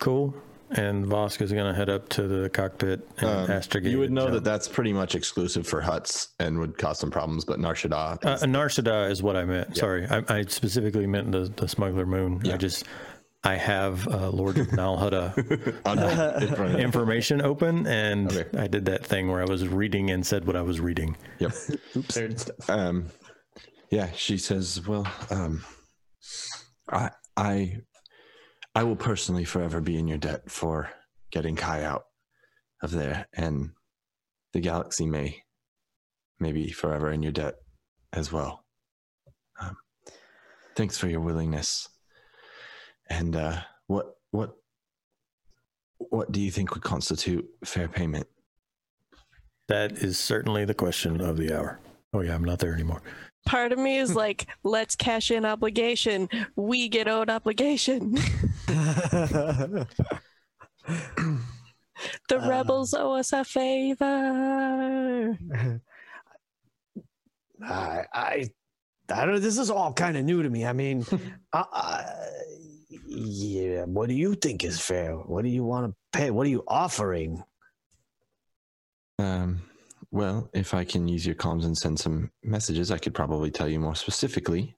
Cool. 0.00 0.34
And 0.70 1.04
Vosk 1.06 1.40
is 1.42 1.52
gonna 1.52 1.74
head 1.74 1.90
up 1.90 2.08
to 2.10 2.26
the 2.26 2.48
cockpit 2.48 3.06
and 3.18 3.28
um, 3.28 3.50
astrogate. 3.50 3.92
you 3.92 3.98
would 3.98 4.10
know 4.10 4.22
jump. 4.22 4.34
that 4.34 4.44
that's 4.44 4.66
pretty 4.66 4.92
much 4.92 5.14
exclusive 5.14 5.66
for 5.66 5.82
Hutts 5.82 6.28
and 6.40 6.58
would 6.58 6.78
cause 6.78 6.98
some 6.98 7.10
problems, 7.10 7.44
but 7.44 7.60
Nar 7.60 7.74
Shaddaa. 7.74 8.42
Uh, 8.42 8.46
Nar 8.46 8.68
Shaddaa 8.68 9.10
is 9.10 9.22
what 9.22 9.36
I 9.36 9.44
meant. 9.44 9.68
Yeah. 9.70 9.74
Sorry, 9.80 10.06
I, 10.06 10.22
I 10.28 10.42
specifically 10.46 11.06
meant 11.06 11.30
the, 11.32 11.52
the 11.54 11.68
smuggler 11.68 12.06
moon. 12.06 12.40
I 12.50 12.56
just 12.56 12.84
I 13.46 13.56
have 13.56 14.08
uh, 14.08 14.30
Lord 14.30 14.56
of 14.58 14.72
Nal 14.72 14.96
Hutta 14.96 15.76
on- 15.86 16.42
in 16.42 16.54
front 16.54 16.74
of- 16.74 16.80
information 16.80 17.42
open, 17.42 17.86
and 17.86 18.32
Okay. 18.32 18.58
I 18.58 18.66
did 18.66 18.86
that 18.86 19.04
thing 19.04 19.30
where 19.30 19.42
I 19.42 19.44
was 19.44 19.68
reading 19.68 20.10
and 20.10 20.26
said 20.26 20.46
what 20.46 20.56
I 20.56 20.62
was 20.62 20.80
reading. 20.80 21.16
Yep. 21.40 21.52
Third 22.08 22.40
stuff. 22.40 22.70
Um, 22.70 23.10
yeah, 23.90 24.10
she 24.12 24.38
says, 24.38 24.86
"Well, 24.86 25.06
um, 25.30 25.62
I, 26.90 27.10
I, 27.36 27.76
I 28.74 28.82
will 28.84 28.96
personally 28.96 29.44
forever 29.44 29.80
be 29.80 29.98
in 29.98 30.08
your 30.08 30.18
debt 30.18 30.50
for 30.50 30.90
getting 31.30 31.54
Kai 31.54 31.84
out 31.84 32.04
of 32.82 32.90
there, 32.92 33.26
and 33.34 33.70
the 34.54 34.60
galaxy 34.60 35.04
may, 35.06 35.42
may 36.40 36.52
be 36.52 36.70
forever 36.72 37.10
in 37.10 37.22
your 37.22 37.32
debt 37.32 37.56
as 38.12 38.32
well. 38.32 38.64
Um, 39.60 39.76
thanks 40.76 40.96
for 40.96 41.08
your 41.08 41.20
willingness. 41.20 41.88
And 43.10 43.36
uh, 43.36 43.60
what, 43.86 44.16
what, 44.30 44.56
what 45.98 46.32
do 46.32 46.40
you 46.40 46.50
think 46.50 46.74
would 46.74 46.82
constitute 46.82 47.48
fair 47.64 47.88
payment? 47.88 48.26
That 49.68 49.92
is 49.92 50.18
certainly 50.18 50.64
the 50.64 50.74
question 50.74 51.20
of 51.20 51.36
the 51.36 51.56
hour. 51.56 51.80
Oh 52.12 52.20
yeah, 52.20 52.34
I'm 52.34 52.44
not 52.44 52.58
there 52.58 52.74
anymore. 52.74 53.02
Part 53.46 53.72
of 53.72 53.78
me 53.78 53.98
is 53.98 54.14
like, 54.24 54.46
let's 54.62 54.96
cash 54.96 55.30
in 55.30 55.44
obligation. 55.44 56.28
We 56.56 56.88
get 56.88 57.08
owed 57.08 57.30
obligation. 57.30 58.16
The 62.28 62.38
Uh, 62.42 62.48
rebels 62.48 62.92
owe 62.92 63.14
us 63.14 63.32
a 63.32 63.44
favor. 63.44 64.04
I, 67.62 68.04
I, 68.12 68.50
I 69.08 69.24
don't. 69.26 69.40
This 69.40 69.58
is 69.58 69.70
all 69.70 69.92
kind 69.92 70.16
of 70.16 70.24
new 70.24 70.42
to 70.42 70.50
me. 70.50 70.66
I 70.66 70.72
mean, 70.72 71.06
uh, 71.52 71.64
uh, 71.72 72.02
yeah. 73.06 73.84
What 73.84 74.08
do 74.08 74.14
you 74.14 74.34
think 74.34 74.64
is 74.64 74.80
fair? 74.80 75.14
What 75.14 75.42
do 75.42 75.50
you 75.50 75.64
want 75.64 75.90
to 75.90 76.18
pay? 76.18 76.30
What 76.30 76.46
are 76.46 76.50
you 76.50 76.64
offering? 76.68 77.42
Um, 79.18 79.62
well, 80.10 80.48
if 80.52 80.74
I 80.74 80.84
can 80.84 81.08
use 81.08 81.26
your 81.26 81.34
comms 81.34 81.64
and 81.64 81.76
send 81.76 81.98
some 81.98 82.30
messages, 82.42 82.90
I 82.90 82.98
could 82.98 83.14
probably 83.14 83.50
tell 83.50 83.68
you 83.68 83.80
more 83.80 83.94
specifically 83.94 84.76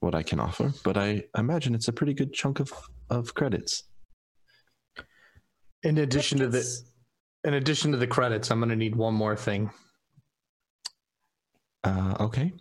what 0.00 0.14
I 0.14 0.22
can 0.22 0.40
offer. 0.40 0.72
But 0.84 0.96
I 0.96 1.24
imagine 1.36 1.74
it's 1.74 1.88
a 1.88 1.92
pretty 1.92 2.14
good 2.14 2.32
chunk 2.32 2.60
of, 2.60 2.72
of 3.10 3.34
credits. 3.34 3.84
In 5.82 5.98
addition 5.98 6.38
to 6.38 6.48
the 6.48 6.64
in 7.44 7.54
addition 7.54 7.92
to 7.92 7.98
the 7.98 8.06
credits, 8.06 8.50
I'm 8.50 8.58
gonna 8.60 8.76
need 8.76 8.96
one 8.96 9.14
more 9.14 9.36
thing. 9.36 9.70
Uh, 11.84 12.14
okay. 12.20 12.52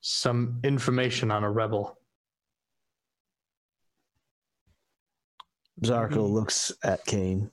Some 0.00 0.60
information 0.62 1.30
on 1.30 1.42
a 1.42 1.50
rebel. 1.50 1.96
Zarko 5.82 6.10
mm-hmm. 6.10 6.34
looks 6.34 6.72
at 6.82 7.04
Kane. 7.04 7.50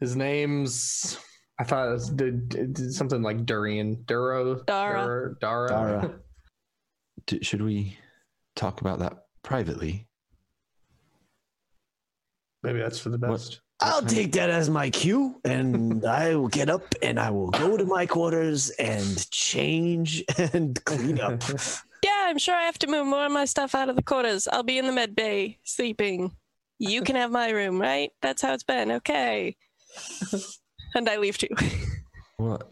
His 0.00 0.14
name's 0.14 1.18
I 1.58 1.64
thought 1.64 1.88
it 1.88 1.92
was 1.92 2.10
did, 2.10 2.48
did 2.50 2.92
something 2.92 3.22
like 3.22 3.46
Durian. 3.46 4.02
Duro 4.06 4.62
Dara. 4.64 5.04
Dur- 5.04 5.38
Dara. 5.40 5.68
Dara. 5.68 6.14
D- 7.26 7.42
should 7.42 7.62
we 7.62 7.96
talk 8.54 8.82
about 8.82 8.98
that 8.98 9.24
privately? 9.42 10.06
Maybe 12.62 12.78
that's 12.78 12.98
for 12.98 13.08
the 13.08 13.18
What- 13.18 13.38
best. 13.38 13.60
I'll 13.78 14.00
take 14.00 14.32
that 14.32 14.48
as 14.48 14.70
my 14.70 14.88
cue, 14.88 15.38
and 15.44 16.02
I 16.06 16.34
will 16.34 16.48
get 16.48 16.70
up 16.70 16.94
and 17.02 17.20
I 17.20 17.28
will 17.28 17.50
go 17.50 17.76
to 17.76 17.84
my 17.84 18.06
quarters 18.06 18.70
and 18.70 19.30
change 19.30 20.24
and 20.38 20.82
clean 20.86 21.20
up. 21.20 21.42
Yeah, 22.02 22.24
I'm 22.24 22.38
sure 22.38 22.54
I 22.54 22.62
have 22.62 22.78
to 22.78 22.86
move 22.86 23.06
more 23.06 23.26
of 23.26 23.32
my 23.32 23.44
stuff 23.44 23.74
out 23.74 23.90
of 23.90 23.96
the 23.96 24.02
quarters. 24.02 24.48
I'll 24.48 24.62
be 24.62 24.78
in 24.78 24.86
the 24.86 24.92
med 24.92 25.14
bay 25.14 25.58
sleeping. 25.64 26.34
You 26.78 27.02
can 27.02 27.16
have 27.16 27.30
my 27.30 27.50
room, 27.50 27.80
right? 27.80 28.10
That's 28.22 28.42
how 28.42 28.52
it's 28.52 28.64
been. 28.64 28.92
Okay. 28.92 29.56
and 30.94 31.08
I 31.08 31.16
leave 31.16 31.38
too. 31.38 31.48
What 32.38 32.70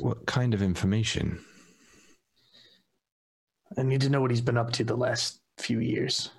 what 0.00 0.24
kind 0.24 0.54
of 0.54 0.62
information? 0.62 1.44
I 3.76 3.82
need 3.82 4.00
to 4.00 4.08
know 4.08 4.22
what 4.22 4.30
he's 4.30 4.40
been 4.40 4.56
up 4.56 4.72
to 4.72 4.84
the 4.84 4.96
last 4.96 5.40
few 5.58 5.80
years. 5.80 6.30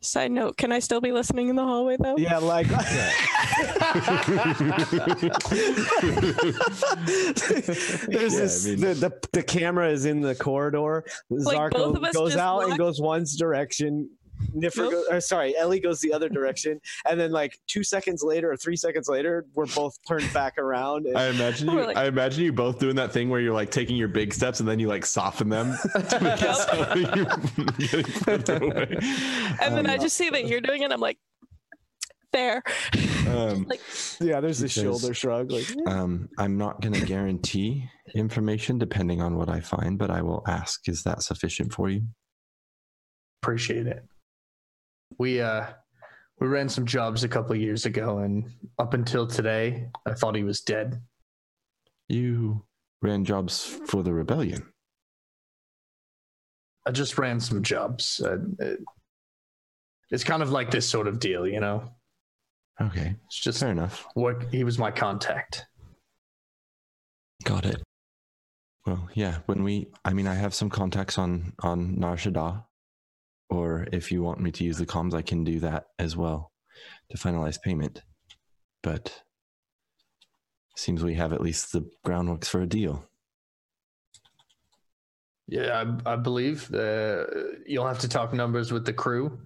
Side 0.00 0.30
note: 0.30 0.56
Can 0.56 0.70
I 0.70 0.78
still 0.78 1.00
be 1.00 1.10
listening 1.10 1.48
in 1.48 1.56
the 1.56 1.64
hallway 1.64 1.96
though? 1.98 2.16
Yeah, 2.16 2.38
like 2.38 2.68
there's 8.08 8.34
Yeah, 8.34 8.72
I 8.72 8.76
mean- 8.76 8.80
the, 8.80 8.94
the 9.00 9.28
the 9.32 9.42
camera 9.42 9.90
is 9.90 10.04
in 10.04 10.20
the 10.20 10.34
corridor. 10.34 11.04
Like, 11.30 11.56
Zarko 11.56 11.72
both 11.72 11.96
of 11.96 12.04
us 12.04 12.14
goes 12.14 12.30
just 12.32 12.40
out 12.42 12.68
and 12.68 12.78
goes 12.78 13.00
one 13.00 13.24
direction. 13.36 14.08
Niffer 14.54 14.90
Nope. 14.90 15.04
goes, 15.10 15.26
sorry, 15.28 15.56
Ellie 15.56 15.80
goes 15.80 16.00
the 16.00 16.12
other 16.12 16.28
direction, 16.28 16.80
and 17.08 17.18
then 17.18 17.32
like 17.32 17.58
two 17.66 17.82
seconds 17.82 18.22
later 18.22 18.50
or 18.52 18.56
three 18.56 18.76
seconds 18.76 19.08
later, 19.08 19.46
we're 19.54 19.66
both 19.66 19.96
turned 20.06 20.32
back 20.32 20.58
around. 20.58 21.06
and- 21.06 21.16
I 21.16 21.28
imagine 21.28 21.66
We're 21.72 21.80
you. 21.80 21.86
like- 21.88 21.96
I 21.96 22.06
imagine 22.06 22.44
you 22.44 22.52
both 22.52 22.78
doing 22.78 22.96
that 22.96 23.12
thing 23.12 23.30
where 23.30 23.40
you're 23.40 23.54
like 23.54 23.70
taking 23.70 23.96
your 23.96 24.08
big 24.08 24.32
steps 24.34 24.60
and 24.60 24.68
then 24.68 24.78
you 24.78 24.88
like 24.88 25.04
soften 25.06 25.48
them 25.48 25.76
to 26.08 26.20
make 26.20 26.40
it 26.42 26.54
so 26.54 26.94
you're 26.94 28.02
getting 28.02 28.12
further 28.12 28.56
away. 28.62 28.96
And 29.60 29.76
then 29.76 29.88
I 29.88 29.94
Um, 29.94 30.00
just 30.00 30.16
see 30.16 30.30
that 30.30 30.46
you're 30.46 30.60
doing 30.60 30.82
it. 30.82 30.92
I'm 30.92 31.00
like, 31.00 31.18
there. 32.32 32.62
um, 33.28 33.64
like, 33.68 33.80
yeah, 34.20 34.40
there's 34.40 34.58
this 34.58 34.72
shoulder 34.72 35.14
shrug. 35.14 35.50
Like, 35.52 35.66
um, 35.86 36.28
I'm 36.38 36.58
not 36.58 36.80
going 36.80 36.94
to 36.94 37.04
guarantee 37.06 37.88
information 38.14 38.76
depending 38.78 39.22
on 39.22 39.36
what 39.36 39.48
I 39.48 39.60
find, 39.60 39.98
but 39.98 40.10
I 40.10 40.20
will 40.22 40.42
ask. 40.48 40.88
Is 40.88 41.04
that 41.04 41.22
sufficient 41.22 41.72
for 41.72 41.88
you? 41.88 42.02
Appreciate 43.42 43.86
it. 43.86 44.04
We 45.18 45.40
uh 45.40 45.66
we 46.40 46.46
ran 46.48 46.68
some 46.68 46.86
jobs 46.86 47.24
a 47.24 47.28
couple 47.28 47.52
of 47.52 47.60
years 47.60 47.86
ago, 47.86 48.18
and 48.18 48.50
up 48.78 48.94
until 48.94 49.26
today, 49.26 49.88
I 50.06 50.14
thought 50.14 50.34
he 50.34 50.42
was 50.42 50.60
dead. 50.60 51.00
You 52.08 52.64
ran 53.02 53.24
jobs 53.24 53.64
for 53.64 54.02
the 54.02 54.12
rebellion. 54.12 54.66
I 56.86 56.90
just 56.90 57.16
ran 57.18 57.40
some 57.40 57.62
jobs. 57.62 58.20
Uh, 58.22 58.38
it, 58.58 58.80
it's 60.10 60.24
kind 60.24 60.42
of 60.42 60.50
like 60.50 60.70
this 60.70 60.88
sort 60.88 61.08
of 61.08 61.18
deal, 61.18 61.46
you 61.46 61.60
know. 61.60 61.90
Okay, 62.80 63.14
It's 63.26 63.40
just 63.40 63.60
fair 63.60 63.70
enough. 63.70 64.04
what 64.14 64.42
he 64.52 64.64
was 64.64 64.78
my 64.78 64.90
contact. 64.90 65.64
Got 67.44 67.64
it. 67.66 67.82
Well, 68.84 69.08
yeah. 69.14 69.38
When 69.46 69.62
we, 69.62 69.86
I 70.04 70.12
mean, 70.12 70.26
I 70.26 70.34
have 70.34 70.54
some 70.54 70.68
contacts 70.70 71.16
on 71.18 71.52
on 71.62 71.98
Nar 71.98 72.16
Shaddaa, 72.16 72.64
or 73.54 73.86
if 73.92 74.10
you 74.10 74.22
want 74.22 74.40
me 74.40 74.50
to 74.52 74.64
use 74.64 74.78
the 74.78 74.86
comms, 74.86 75.14
I 75.14 75.22
can 75.22 75.44
do 75.44 75.60
that 75.60 75.86
as 75.98 76.16
well 76.16 76.52
to 77.10 77.18
finalize 77.18 77.60
payment. 77.60 78.02
But 78.82 79.22
seems 80.76 81.02
we 81.02 81.14
have 81.14 81.32
at 81.32 81.40
least 81.40 81.72
the 81.72 81.88
groundworks 82.04 82.46
for 82.46 82.60
a 82.60 82.66
deal. 82.66 83.08
Yeah, 85.46 85.84
I, 86.06 86.14
I 86.14 86.16
believe 86.16 86.72
uh, 86.74 87.24
you'll 87.66 87.86
have 87.86 88.00
to 88.00 88.08
talk 88.08 88.32
numbers 88.32 88.72
with 88.72 88.84
the 88.84 88.92
crew. 88.92 89.38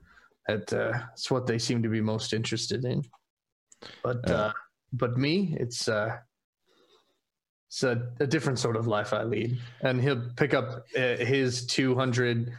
That 0.46 0.72
uh, 0.72 1.00
it's 1.12 1.30
what 1.30 1.46
they 1.46 1.58
seem 1.58 1.82
to 1.82 1.88
be 1.88 2.00
most 2.00 2.32
interested 2.32 2.84
in. 2.84 3.04
But 4.02 4.28
Uh, 4.30 4.34
uh, 4.34 4.52
but 4.92 5.18
me, 5.18 5.56
it's 5.60 5.88
uh, 5.88 6.16
it's 7.68 7.82
a, 7.82 8.10
a 8.20 8.26
different 8.26 8.58
sort 8.58 8.76
of 8.76 8.86
life 8.86 9.12
I 9.12 9.24
lead. 9.24 9.58
And 9.82 10.00
he'll 10.00 10.30
pick 10.36 10.54
up 10.54 10.86
uh, 10.96 11.16
his 11.16 11.66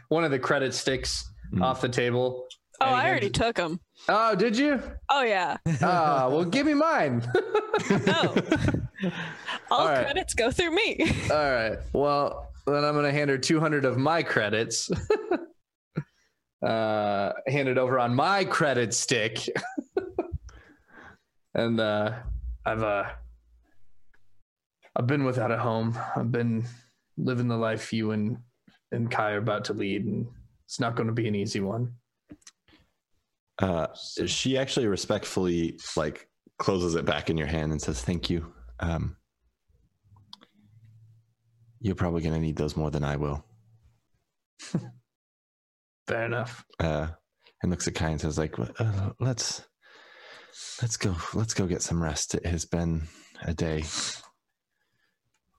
one 0.09 0.23
of 0.23 0.31
the 0.31 0.39
credit 0.39 0.73
sticks 0.73 1.31
Mm. 1.53 1.63
off 1.63 1.81
the 1.81 1.89
table. 1.89 2.47
oh, 2.81 2.85
I 2.85 3.07
already 3.09 3.26
hands- 3.27 3.38
took 3.38 3.55
them. 3.55 3.80
Oh, 4.07 4.35
did 4.35 4.57
you? 4.57 4.81
Oh 5.09 5.23
yeah. 5.23 5.57
Ah, 5.81 6.27
well, 6.30 6.45
give 6.45 6.65
me 6.65 6.73
mine. 6.73 7.23
No. 8.05 8.35
All 9.71 9.80
All 9.80 9.88
right. 9.88 10.03
credits 10.03 10.34
go 10.34 10.51
through 10.51 10.71
me. 10.76 10.97
All 11.31 11.51
right. 11.51 11.77
Well, 11.93 12.51
then 12.67 12.84
I'm 12.85 12.93
gonna 12.95 13.11
hand 13.11 13.30
her 13.30 13.38
200 13.38 13.84
of 13.85 13.97
my 13.97 14.21
credits. 14.23 14.89
uh, 16.65 17.31
hand 17.47 17.67
it 17.69 17.77
over 17.77 17.99
on 17.99 18.13
my 18.15 18.43
credit 18.45 18.93
stick. 18.93 19.39
and 21.53 21.80
uh, 21.80 22.13
I've 22.65 22.84
uh, 22.84 23.05
I've 24.95 25.07
been 25.07 25.23
without 25.23 25.51
a 25.51 25.57
home. 25.57 25.97
I've 26.15 26.31
been 26.31 26.65
living 27.17 27.47
the 27.47 27.57
life 27.57 27.91
you 27.93 28.11
and 28.11 28.38
and 28.91 29.09
Kai 29.09 29.31
are 29.31 29.38
about 29.38 29.65
to 29.65 29.73
lead, 29.73 30.05
and 30.05 30.27
it's 30.70 30.80
not 30.80 30.96
going 30.96 31.08
to 31.08 31.14
be 31.14 31.28
an 31.28 31.34
easy 31.34 31.62
one. 31.62 31.96
Uh, 33.58 33.88
she 34.28 34.56
actually 34.56 34.86
respectfully 34.86 35.80
like 35.98 36.30
closes 36.60 36.94
it 36.94 37.06
back 37.06 37.32
in 37.32 37.38
your 37.38 37.48
hand 37.48 37.72
and 37.72 37.82
says, 37.82 38.04
"Thank 38.04 38.30
you." 38.30 38.54
Um, 38.80 39.18
you're 41.82 41.96
probably 41.96 42.22
going 42.22 42.36
to 42.36 42.40
need 42.40 42.56
those 42.56 42.78
more 42.78 42.91
than 42.91 43.04
I 43.04 43.16
will. 43.16 43.44
Fair 46.08 46.26
enough. 46.26 46.64
uh, 46.80 47.08
and 47.64 47.72
looks 47.72 47.88
at 47.88 47.96
Kai 47.96 48.10
and 48.10 48.22
says, 48.22 48.38
"Like, 48.38 48.54
uh, 48.60 49.10
let's 49.20 49.64
let's 50.84 50.98
go, 50.98 51.16
let's 51.34 51.56
go 51.56 51.66
get 51.66 51.82
some 51.82 52.02
rest. 52.02 52.36
It 52.36 52.46
has 52.46 52.66
been 52.66 53.08
a 53.41 53.56
day 53.56 53.86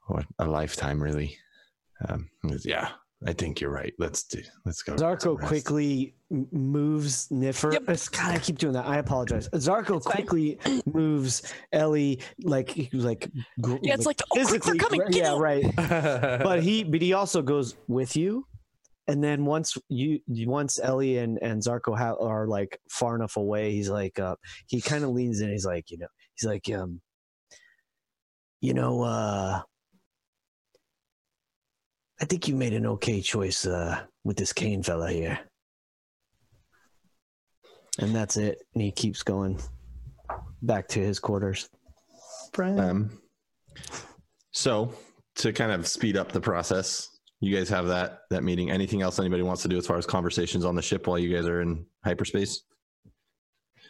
or 0.08 0.22
a 0.38 0.46
lifetime, 0.46 1.02
really." 1.02 1.36
Um, 2.08 2.30
yeah, 2.64 2.90
I 3.26 3.34
think 3.34 3.60
you're 3.60 3.70
right. 3.70 3.92
Let's 3.98 4.22
do. 4.22 4.40
Let's 4.64 4.82
go. 4.82 4.94
Zarko 4.96 5.38
quickly 5.38 6.14
moves 6.52 7.28
Niffer. 7.28 7.72
Yep. 7.74 7.82
It's- 7.82 8.08
God, 8.08 8.30
I 8.34 8.38
keep 8.38 8.56
doing 8.56 8.72
that. 8.72 8.86
I 8.86 8.96
apologize. 8.96 9.46
Zarko 9.50 9.98
It's 9.98 10.06
fine. 10.06 10.14
quickly 10.26 10.58
moves 10.86 11.42
Ellie, 11.72 12.20
like 12.42 12.70
he 12.70 12.88
was 12.94 13.04
like, 13.04 13.30
gr- 13.60 13.76
Yeah, 13.82 13.92
it's 13.94 14.06
like, 14.06 14.16
the- 14.16 14.24
oh, 14.32 14.46
quick, 14.46 14.62
they're 14.62 14.74
coming, 14.76 15.00
gra- 15.00 15.10
get 15.10 15.22
yeah, 15.24 15.32
out. 15.32 15.40
right. 15.40 15.64
But 15.76 16.62
he, 16.62 16.82
but 16.82 17.02
he 17.02 17.12
also 17.12 17.42
goes 17.42 17.76
with 17.88 18.16
you, 18.16 18.46
and 19.06 19.22
then 19.22 19.44
once 19.44 19.76
you, 19.90 20.20
once 20.28 20.78
Ellie 20.82 21.18
and 21.18 21.38
and 21.42 21.60
Zarko 21.62 21.98
ha- 21.98 22.14
are 22.18 22.46
like 22.46 22.80
far 22.88 23.16
enough 23.16 23.36
away, 23.36 23.72
he's 23.72 23.90
like, 23.90 24.18
uh, 24.18 24.36
he 24.66 24.80
kind 24.80 25.04
of 25.04 25.10
leans 25.10 25.40
in. 25.42 25.50
He's 25.50 25.66
like, 25.66 25.90
you 25.90 25.98
know, 25.98 26.06
he's 26.36 26.48
like, 26.48 26.70
um, 26.72 27.02
you 28.62 28.72
know, 28.72 29.02
uh. 29.02 29.60
I 32.20 32.26
think 32.26 32.46
you 32.48 32.54
made 32.54 32.74
an 32.74 32.86
okay 32.86 33.22
choice 33.22 33.66
uh, 33.66 34.00
with 34.24 34.36
this 34.36 34.52
Kane 34.52 34.82
fella 34.82 35.10
here. 35.10 35.38
And 37.98 38.14
that's 38.14 38.36
it. 38.36 38.58
And 38.74 38.82
he 38.82 38.92
keeps 38.92 39.22
going 39.22 39.58
back 40.62 40.86
to 40.88 41.00
his 41.00 41.18
quarters. 41.18 41.68
Um, 42.58 43.10
so 44.52 44.92
to 45.36 45.52
kind 45.52 45.72
of 45.72 45.86
speed 45.86 46.16
up 46.16 46.32
the 46.32 46.40
process, 46.40 47.08
you 47.40 47.56
guys 47.56 47.68
have 47.70 47.86
that 47.86 48.20
that 48.30 48.44
meeting. 48.44 48.70
Anything 48.70 49.00
else 49.00 49.18
anybody 49.18 49.42
wants 49.42 49.62
to 49.62 49.68
do 49.68 49.78
as 49.78 49.86
far 49.86 49.96
as 49.96 50.04
conversations 50.04 50.64
on 50.64 50.74
the 50.74 50.82
ship 50.82 51.06
while 51.06 51.18
you 51.18 51.34
guys 51.34 51.46
are 51.46 51.62
in 51.62 51.86
hyperspace? 52.04 52.62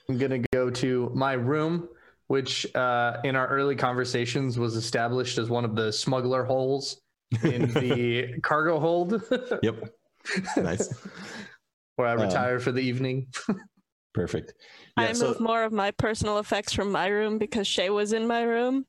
I'm 0.08 0.18
gonna 0.18 0.44
go 0.52 0.70
to 0.70 1.10
my 1.14 1.32
room, 1.32 1.88
which 2.28 2.72
uh, 2.76 3.16
in 3.24 3.34
our 3.34 3.48
early 3.48 3.74
conversations 3.74 4.58
was 4.58 4.76
established 4.76 5.38
as 5.38 5.48
one 5.48 5.64
of 5.64 5.74
the 5.74 5.92
smuggler 5.92 6.44
holes 6.44 7.00
in 7.44 7.72
the 7.74 8.38
cargo 8.42 8.78
hold, 8.80 9.22
Yep. 9.62 9.84
Nice. 10.56 10.92
where 11.96 12.08
I 12.08 12.12
Um, 12.14 12.20
retire 12.20 12.58
for 12.60 12.72
the 12.72 12.80
evening. 12.80 13.26
Perfect. 14.14 14.54
I 14.96 15.06
Yeah, 15.08 15.12
so- 15.12 15.28
moved 15.28 15.40
more 15.40 15.62
of 15.64 15.72
my 15.72 15.90
personal 15.92 16.38
effects 16.38 16.72
from 16.72 16.90
my 16.90 17.06
room 17.08 17.38
because 17.38 17.66
Shay 17.66 17.90
was 17.90 18.12
in 18.12 18.26
my 18.26 18.42
room. 18.42 18.86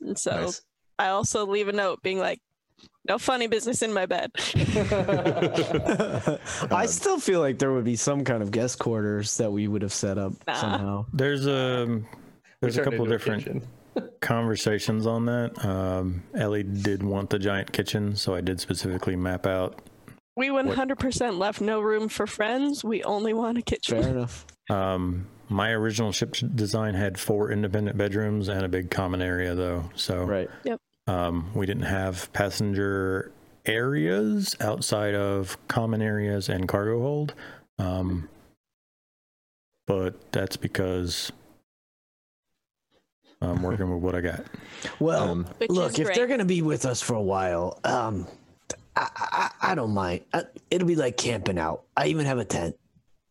And 0.00 0.18
so 0.18 0.30
Nice. 0.46 0.62
I 0.98 1.08
also 1.08 1.46
leave 1.46 1.68
a 1.68 1.72
note 1.72 2.02
being 2.02 2.18
like, 2.18 2.40
no 3.08 3.18
funny 3.18 3.46
business 3.48 3.82
in 3.82 3.92
my 3.92 4.06
bed. 4.06 4.30
I 6.70 6.86
still 6.86 7.18
feel 7.18 7.40
like 7.40 7.58
there 7.58 7.72
would 7.72 7.84
be 7.84 7.96
some 7.96 8.24
kind 8.24 8.42
of 8.42 8.50
guest 8.50 8.78
quarters 8.78 9.36
that 9.36 9.50
we 9.52 9.68
would 9.68 9.82
have 9.82 9.92
set 9.92 10.18
up 10.18 10.32
Nah. 10.46 10.54
somehow. 10.54 11.06
There's 11.12 11.46
a 11.46 12.00
there's 12.60 12.78
a 12.78 12.84
couple 12.84 13.04
different 13.06 13.44
kitchen. 13.44 13.62
Conversations 14.20 15.06
on 15.06 15.26
that. 15.26 15.64
Um, 15.64 16.22
Ellie 16.34 16.62
did 16.62 17.02
want 17.02 17.30
the 17.30 17.38
giant 17.38 17.72
kitchen, 17.72 18.16
so 18.16 18.34
I 18.34 18.40
did 18.40 18.60
specifically 18.60 19.16
map 19.16 19.46
out. 19.46 19.80
We 20.36 20.48
100% 20.48 21.38
left 21.38 21.60
no 21.60 21.80
room 21.80 22.08
for 22.08 22.26
friends. 22.26 22.82
We 22.82 23.02
only 23.04 23.34
want 23.34 23.58
a 23.58 23.62
kitchen. 23.62 24.02
Fair 24.02 24.10
enough. 24.10 24.46
Um, 24.70 25.26
my 25.48 25.70
original 25.70 26.12
ship 26.12 26.34
design 26.54 26.94
had 26.94 27.18
four 27.18 27.50
independent 27.50 27.98
bedrooms 27.98 28.48
and 28.48 28.64
a 28.64 28.68
big 28.68 28.90
common 28.90 29.20
area, 29.20 29.54
though. 29.54 29.90
So 29.94 30.24
Right. 30.24 30.48
Um, 31.06 31.50
we 31.54 31.66
didn't 31.66 31.82
have 31.82 32.32
passenger 32.32 33.32
areas 33.66 34.56
outside 34.60 35.14
of 35.14 35.56
common 35.68 36.00
areas 36.00 36.48
and 36.48 36.68
cargo 36.68 37.00
hold. 37.00 37.34
Um, 37.78 38.28
but 39.86 40.32
that's 40.32 40.56
because 40.56 41.32
I'm 43.50 43.62
working 43.62 43.90
with 43.92 44.02
what 44.02 44.14
I 44.14 44.20
got. 44.20 44.44
Well, 44.98 45.30
Um, 45.30 45.46
look, 45.68 45.98
if 45.98 46.14
they're 46.14 46.26
going 46.26 46.38
to 46.38 46.44
be 46.44 46.62
with 46.62 46.84
us 46.86 47.02
for 47.02 47.14
a 47.14 47.22
while, 47.22 47.78
um, 47.84 48.26
I, 48.96 49.08
I, 49.16 49.70
I 49.72 49.74
don't 49.74 49.92
mind. 49.94 50.22
I, 50.32 50.44
it'll 50.70 50.88
be 50.88 50.96
like 50.96 51.16
camping 51.16 51.58
out. 51.58 51.84
I 51.96 52.08
even 52.08 52.26
have 52.26 52.38
a 52.38 52.44
tent, 52.44 52.76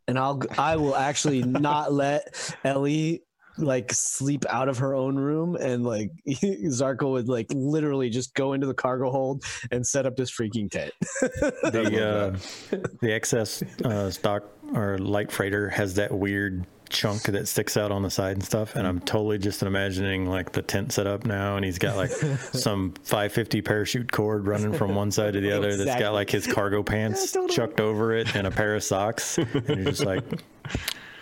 and 0.07 0.17
I'll 0.17 0.41
I 0.57 0.75
will 0.75 0.95
actually 0.95 1.43
not 1.43 1.93
let 1.93 2.55
Ellie 2.63 3.23
like 3.57 3.91
sleep 3.93 4.45
out 4.49 4.69
of 4.69 4.79
her 4.79 4.95
own 4.95 5.17
room, 5.17 5.55
and 5.55 5.83
like 5.83 6.11
Zarko 6.27 7.11
would 7.11 7.27
like 7.27 7.47
literally 7.53 8.09
just 8.09 8.33
go 8.33 8.53
into 8.53 8.65
the 8.65 8.73
cargo 8.73 9.11
hold 9.11 9.43
and 9.71 9.85
set 9.85 10.05
up 10.05 10.15
this 10.15 10.31
freaking 10.31 10.69
tent. 10.69 10.93
The 11.21 12.33
uh, 12.73 12.87
the 13.01 13.13
excess 13.13 13.61
uh, 13.83 14.09
stock 14.09 14.43
or 14.73 14.97
light 14.97 15.31
freighter 15.31 15.69
has 15.69 15.93
that 15.95 16.11
weird 16.11 16.65
chunk 16.91 17.23
that 17.23 17.47
sticks 17.47 17.77
out 17.77 17.91
on 17.91 18.03
the 18.03 18.09
side 18.11 18.33
and 18.33 18.43
stuff, 18.43 18.75
and 18.75 18.85
I'm 18.85 18.99
totally 18.99 19.37
just 19.37 19.63
imagining 19.63 20.27
like 20.27 20.51
the 20.51 20.61
tent 20.61 20.91
set 20.93 21.07
up 21.07 21.25
now, 21.25 21.55
and 21.55 21.65
he's 21.65 21.79
got 21.79 21.95
like 21.95 22.11
some 22.53 22.93
550 23.03 23.61
parachute 23.61 24.11
cord 24.11 24.45
running 24.47 24.73
from 24.73 24.93
one 24.95 25.11
side 25.11 25.33
to 25.33 25.41
the 25.41 25.51
other. 25.51 25.75
That's 25.77 25.99
got 25.99 26.13
like 26.13 26.29
his 26.29 26.45
cargo 26.47 26.83
pants 26.83 27.21
Yeah, 27.33 27.41
totally. 27.41 27.55
chucked 27.55 27.79
over 27.79 28.13
it 28.13 28.35
and 28.35 28.45
a 28.45 28.51
pair 28.51 28.75
of 28.75 28.83
socks, 28.83 29.37
and 29.37 29.65
you're 29.67 29.85
just 29.85 30.05
like. 30.05 30.23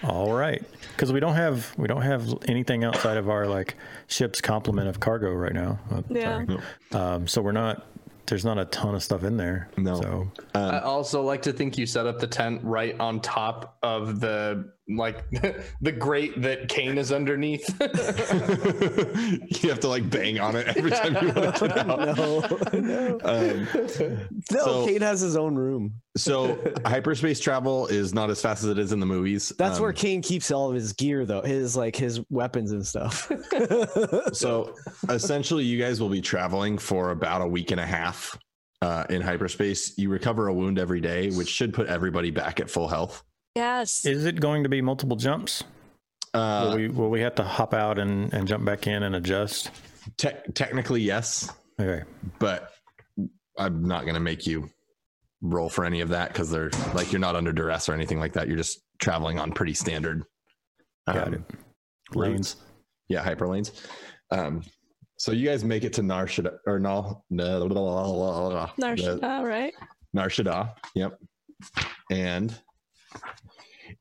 All 0.01 0.31
right, 0.31 0.63
because 0.93 1.11
we 1.11 1.19
don't 1.19 1.35
have 1.35 1.73
we 1.77 1.85
don't 1.89 2.03
have 2.03 2.25
anything 2.47 2.85
outside 2.85 3.17
of 3.17 3.29
our 3.29 3.45
like 3.47 3.75
ship's 4.07 4.39
complement 4.39 4.87
of 4.87 5.01
cargo 5.01 5.33
right 5.33 5.51
now. 5.51 5.77
Oh, 5.91 6.01
Yeah. 6.09 6.45
Um, 6.93 7.27
so 7.27 7.41
we're 7.41 7.51
not. 7.51 7.85
There's 8.27 8.45
not 8.45 8.57
a 8.59 8.65
ton 8.65 8.95
of 8.95 9.03
stuff 9.03 9.23
in 9.25 9.35
there. 9.35 9.67
No. 9.75 9.99
So 10.01 10.31
Um, 10.55 10.71
I 10.75 10.79
also 10.81 11.21
like 11.23 11.41
to 11.41 11.51
think 11.51 11.77
you 11.77 11.85
set 11.85 12.05
up 12.05 12.19
the 12.19 12.27
tent 12.27 12.61
right 12.63 12.97
on 12.99 13.19
top 13.19 13.77
of 13.83 14.21
the 14.21 14.71
like 14.89 15.29
the 15.81 15.91
grate 15.91 16.41
that 16.41 16.67
Kane 16.67 16.97
is 16.97 17.11
underneath. 17.11 17.67
you 19.63 19.69
have 19.69 19.79
to 19.81 19.87
like 19.87 20.09
bang 20.09 20.39
on 20.39 20.55
it 20.55 20.67
every 20.77 20.91
time 20.91 21.13
you 21.21 21.31
want 21.33 21.55
to 21.55 21.67
get 21.67 21.77
out. 21.77 22.73
no, 22.73 22.79
no, 22.79 23.19
Um, 23.23 23.67
no. 24.51 24.59
So- 24.63 24.85
Kate 24.85 25.01
has 25.01 25.19
his 25.21 25.35
own 25.37 25.55
room. 25.55 25.93
so 26.17 26.57
hyperspace 26.85 27.39
travel 27.39 27.87
is 27.87 28.13
not 28.13 28.29
as 28.29 28.41
fast 28.41 28.63
as 28.63 28.69
it 28.69 28.79
is 28.79 28.91
in 28.91 28.99
the 28.99 29.05
movies. 29.05 29.53
That's 29.57 29.77
Um, 29.77 29.83
where 29.83 29.93
Kane 29.93 30.21
keeps 30.21 30.51
all 30.51 30.69
of 30.69 30.75
his 30.75 30.93
gear, 30.93 31.25
though. 31.25 31.41
His 31.41 31.75
like 31.77 31.95
his 31.95 32.19
weapons 32.29 32.71
and 32.71 32.85
stuff. 32.85 33.31
So 34.33 34.73
essentially, 35.09 35.63
you 35.63 35.79
guys 35.79 36.01
will 36.01 36.09
be 36.09 36.21
traveling 36.21 36.77
for 36.77 37.11
about 37.11 37.41
a 37.41 37.47
week 37.47 37.71
and 37.71 37.79
a 37.79 37.85
half 37.85 38.37
uh, 38.81 39.05
in 39.09 39.21
hyperspace. 39.21 39.97
You 39.97 40.09
recover 40.09 40.47
a 40.47 40.53
wound 40.53 40.79
every 40.79 41.01
day, 41.01 41.29
which 41.31 41.49
should 41.49 41.73
put 41.73 41.87
everybody 41.87 42.31
back 42.31 42.59
at 42.59 42.69
full 42.69 42.87
health. 42.87 43.23
Yes. 43.63 44.05
Is 44.05 44.23
it 44.25 44.39
going 44.39 44.63
to 44.63 44.69
be 44.69 44.81
multiple 44.81 45.17
jumps? 45.17 45.65
will 46.33 46.39
Uh, 46.41 46.75
we 46.77 46.87
will 46.87 47.09
we 47.09 47.19
have 47.21 47.35
to 47.35 47.43
hop 47.43 47.73
out 47.73 47.99
and, 47.99 48.33
and 48.33 48.47
jump 48.47 48.63
back 48.63 48.87
in 48.87 49.03
and 49.03 49.15
adjust? 49.15 49.69
te- 50.17 50.29
technically, 50.53 51.01
yes, 51.01 51.51
Okay. 51.79 52.03
but 52.39 52.71
I'm 53.57 53.83
not 53.83 54.03
going 54.03 54.13
to 54.13 54.21
make 54.21 54.47
you 54.47 54.69
roll 55.41 55.67
for 55.69 55.83
any 55.83 55.99
of 55.99 56.09
that 56.09 56.29
because 56.31 56.49
they're 56.49 56.69
like 56.93 57.11
you're 57.11 57.19
not 57.19 57.35
under 57.35 57.51
duress 57.51 57.89
or 57.89 57.93
anything 57.93 58.17
like 58.19 58.31
that. 58.33 58.47
You're 58.47 58.55
just 58.57 58.79
traveling 58.99 59.39
on 59.39 59.51
pretty 59.51 59.73
standard 59.73 60.23
Got 61.07 61.27
um, 61.27 61.33
it. 61.33 61.41
lanes. 62.15 62.55
Yeah, 63.09 63.21
hyper 63.23 63.47
lanes. 63.47 63.71
Um, 64.31 64.63
so 65.17 65.33
you 65.33 65.45
guys 65.49 65.65
make 65.65 65.83
it 65.83 65.91
to 65.93 66.01
Nar 66.03 66.27
Shaddaa 66.27 66.59
or 66.65 66.79
no, 66.79 67.23
no, 67.29 67.59
Narsh- 68.79 69.21
all 69.23 69.45
right. 69.45 69.73
Nar 70.13 70.29
Yep. 70.95 71.19
And 72.09 72.57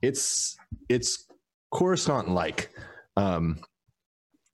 it's 0.02 0.56
it's 0.88 1.26
Coruscant 1.72 2.30
like. 2.30 2.70
Um, 3.16 3.58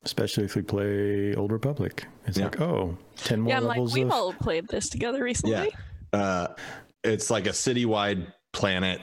Especially 0.04 0.44
if 0.44 0.54
we 0.54 0.60
play 0.60 1.34
Old 1.34 1.50
Republic. 1.50 2.06
It's 2.26 2.36
Yeah. 2.36 2.44
like, 2.44 2.60
oh, 2.60 2.98
10 3.16 3.40
more 3.40 3.54
levels. 3.54 3.64
Yeah, 3.64 3.72
I'm 3.72 3.86
like, 3.86 3.94
we've 3.94 4.06
of 4.06 4.12
all 4.12 4.32
played 4.34 4.68
this 4.68 4.90
together 4.90 5.24
recently. 5.24 5.74
uh, 6.12 6.48
it's 7.02 7.30
like 7.30 7.46
a 7.46 7.50
citywide 7.50 8.26
planet, 8.52 9.00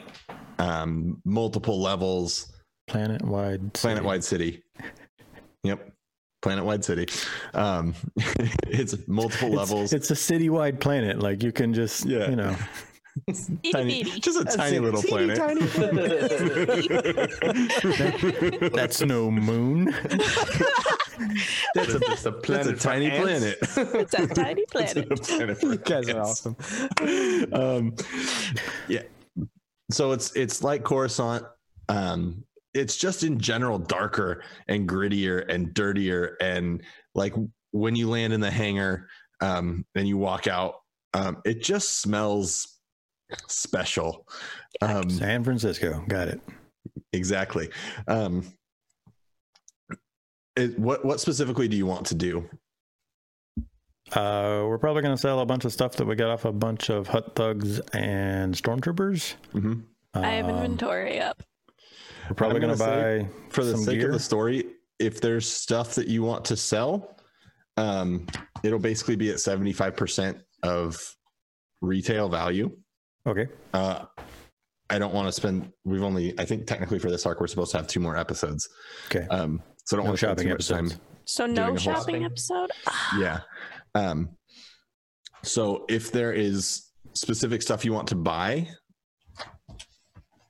um, 0.60 1.20
multiple 1.26 1.82
levels, 1.82 2.54
planet 2.88 3.24
wide. 3.24 3.74
planet 3.74 4.04
wide 4.04 4.24
city. 4.24 4.62
Yep. 5.64 5.92
Planet 6.44 6.66
wide 6.66 6.84
city. 6.86 7.08
Um, 7.54 7.94
it's 8.68 8.96
multiple 9.08 9.50
levels. 9.50 9.94
It's 9.94 10.10
a 10.12 10.16
citywide 10.16 10.80
planet. 10.80 11.20
Like 11.20 11.42
you 11.44 11.52
can 11.52 11.72
just, 11.74 12.06
Yeah. 12.06 12.30
you 12.30 12.36
know, 12.36 12.50
Itty 12.52 12.66
tiny, 13.74 14.04
just 14.04 14.40
a 14.40 14.46
tiny 14.46 14.78
it. 14.78 14.82
little 14.82 15.02
Teeny 15.02 15.36
planet. 15.36 15.38
tiny 15.38 15.68
planet. 15.68 16.32
that's 18.74 19.02
no 19.02 19.30
moon. 19.32 19.94
That's 21.76 21.94
a, 21.94 22.00
just 22.00 22.26
a 22.26 22.32
That's 22.32 22.68
a 22.68 22.76
tiny 22.76 23.12
ants. 23.12 23.22
planet. 23.22 23.58
It's 23.94 24.14
a 24.16 24.26
tiny 24.28 24.66
planet. 24.66 25.12
a 25.12 25.16
planet 25.16 25.62
You 25.62 25.78
guys 25.78 26.10
are 26.10 26.20
awesome. 26.22 26.56
um, 27.54 27.94
yeah. 28.88 29.04
So 29.92 30.14
it's 30.14 30.36
it's 30.36 30.64
like 30.64 30.84
Coruscant. 30.84 31.46
Um, 31.90 32.44
it's 32.74 32.98
just 32.98 33.24
in 33.24 33.38
general 33.40 33.78
darker 33.78 34.44
and 34.68 34.90
grittier 34.90 35.46
and 35.48 35.74
dirtier 35.76 36.38
and 36.42 36.82
like 37.14 37.36
when 37.72 37.96
you 37.96 38.10
land 38.10 38.34
in 38.34 38.42
the 38.42 38.50
hangar 38.52 39.08
um, 39.42 39.86
and 39.96 40.08
you 40.08 40.18
walk 40.18 40.48
out, 40.48 40.76
um, 41.14 41.42
it 41.46 41.62
just 41.62 42.00
smells 42.02 42.71
special. 43.48 44.28
Um, 44.82 45.10
San 45.10 45.44
Francisco. 45.44 46.04
Got 46.08 46.28
it. 46.30 46.42
exactly. 47.14 47.70
Um, 48.08 48.46
it, 50.56 50.78
what 50.78 51.06
what 51.06 51.20
specifically 51.20 51.68
do 51.68 51.78
you 51.78 51.86
want 51.86 52.08
to 52.08 52.16
do? 52.16 52.50
Uh, 54.12 54.66
we're 54.68 54.78
probably 54.78 55.02
going 55.02 55.16
to 55.16 55.22
sell 55.22 55.40
a 55.40 55.46
bunch 55.46 55.64
of 55.64 55.72
stuff 55.72 55.94
that 55.94 56.06
we 56.06 56.16
got 56.16 56.30
off 56.30 56.44
a 56.44 56.52
bunch 56.52 56.90
of 56.90 57.08
Hutt 57.08 57.34
thugs 57.36 57.80
and 57.94 58.54
stormtroopers. 58.54 59.36
Mhm. 59.54 59.84
I 60.14 60.28
have 60.32 60.46
Um, 60.50 60.56
inventory 60.56 61.20
up. 61.22 61.42
We're 62.30 62.36
probably 62.36 62.60
going 62.60 62.74
to 62.74 62.80
gonna 62.80 63.24
buy 63.24 63.30
for 63.50 63.64
the 63.64 63.72
some 63.72 63.84
sake 63.86 64.00
gear. 64.00 64.08
of 64.08 64.14
the 64.14 64.20
story, 64.20 64.66
if 65.00 65.22
there's 65.22 65.50
stuff 65.50 65.96
that 65.96 66.08
you 66.08 66.24
want 66.24 66.44
to 66.46 66.58
sell, 66.58 67.18
um, 67.78 68.28
it'll 68.64 68.80
basically 68.80 69.16
be 69.16 69.30
at 69.30 69.38
75% 69.40 70.42
of 70.64 71.16
retail 71.82 72.28
value. 72.28 72.78
Okay. 73.28 73.48
Uh, 73.74 74.06
I 74.90 75.00
don't 75.00 75.14
want 75.14 75.28
to 75.28 75.32
spend, 75.32 75.72
we've 75.86 76.04
only, 76.04 76.38
I 76.40 76.46
think 76.46 76.68
technically 76.68 77.00
for 77.00 77.10
this 77.10 77.26
arc, 77.26 77.40
we're 77.40 77.48
supposed 77.48 77.72
to 77.72 77.78
have 77.78 77.88
two 77.88 78.00
more 78.00 78.18
episodes. 78.18 78.68
Okay. 79.08 79.26
Um, 79.30 79.62
so 79.86 79.96
I 79.96 79.98
don't 79.98 80.06
No 80.06 80.10
want 80.10 80.20
to 80.20 80.26
spend 80.26 80.38
too 80.38 80.44
shopping 80.44 80.50
much 80.50 80.68
time. 80.68 81.02
So 81.26 81.46
no 81.46 81.76
shopping 81.78 82.26
episode. 82.26 82.72
Ah, 82.88 83.18
Yeah. 83.20 83.40
Um, 83.96 84.30
so 85.44 85.86
if 85.90 86.12
there 86.12 86.34
is 86.34 86.90
specific 87.14 87.62
stuff 87.62 87.84
you 87.86 87.94
want 87.94 88.08
to 88.10 88.16
buy, 88.16 88.68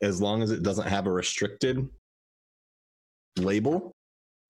as 0.02 0.22
long 0.22 0.42
as 0.42 0.52
it 0.52 0.64
doesn't 0.64 0.88
have 0.88 1.08
a 1.08 1.12
restricted 1.12 1.88
label, 3.38 3.92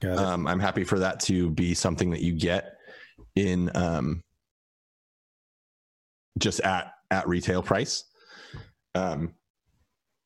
um, 0.04 0.48
I'm 0.48 0.60
happy 0.60 0.84
for 0.84 1.00
that 1.00 1.20
to 1.22 1.52
be 1.52 1.74
something 1.74 2.10
that 2.12 2.22
you 2.22 2.34
get 2.34 2.76
in 3.36 3.70
um, 3.76 4.22
just 6.40 6.60
at 6.62 6.94
at 7.12 7.28
retail 7.28 7.62
price. 7.62 8.06
Um, 8.96 9.34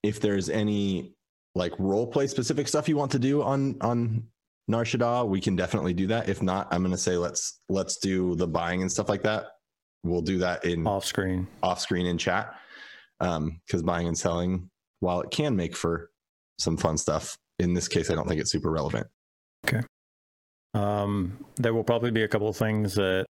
if 0.04 0.20
there's 0.20 0.50
any 0.50 1.16
like 1.56 1.74
role 1.80 2.08
play 2.08 2.28
specific 2.28 2.68
stuff 2.68 2.90
you 2.90 2.98
want 2.98 3.12
to 3.12 3.20
do 3.20 3.42
on 3.42 3.78
on 3.82 4.28
Nar 4.68 4.84
Shaddaa, 4.84 5.28
we 5.28 5.40
can 5.40 5.56
definitely 5.56 5.94
do 5.94 6.08
that. 6.08 6.30
If 6.30 6.42
not, 6.42 6.68
I'm 6.72 6.84
gonna 6.84 6.98
say 6.98 7.18
let's 7.18 7.62
let's 7.70 7.98
do 7.98 8.36
the 8.36 8.48
buying 8.48 8.82
and 8.82 8.92
stuff 8.92 9.10
like 9.10 9.24
that. 9.24 9.46
We'll 10.04 10.22
do 10.22 10.38
that 10.40 10.66
in 10.66 10.86
Off 10.86 11.06
screen. 11.06 11.48
off 11.64 11.80
screen 11.80 12.06
in 12.06 12.18
chat 12.18 12.56
because 13.20 13.82
buying 13.84 14.08
and 14.08 14.18
selling, 14.18 14.70
while 15.00 15.22
it 15.22 15.32
can 15.32 15.56
make 15.56 15.76
for 15.76 16.12
some 16.60 16.78
fun 16.78 16.98
stuff, 16.98 17.38
in 17.60 17.74
this 17.74 17.88
case, 17.88 18.12
I 18.12 18.16
don't 18.16 18.28
think 18.28 18.40
it's 18.40 18.52
super 18.52 18.70
relevant. 18.70 19.08
Okay. 19.66 19.82
Um, 20.74 21.44
there 21.56 21.74
will 21.74 21.84
probably 21.84 22.12
be 22.12 22.24
a 22.24 22.28
couple 22.28 22.50
of 22.50 22.58
things 22.58 22.96
that 22.96 23.26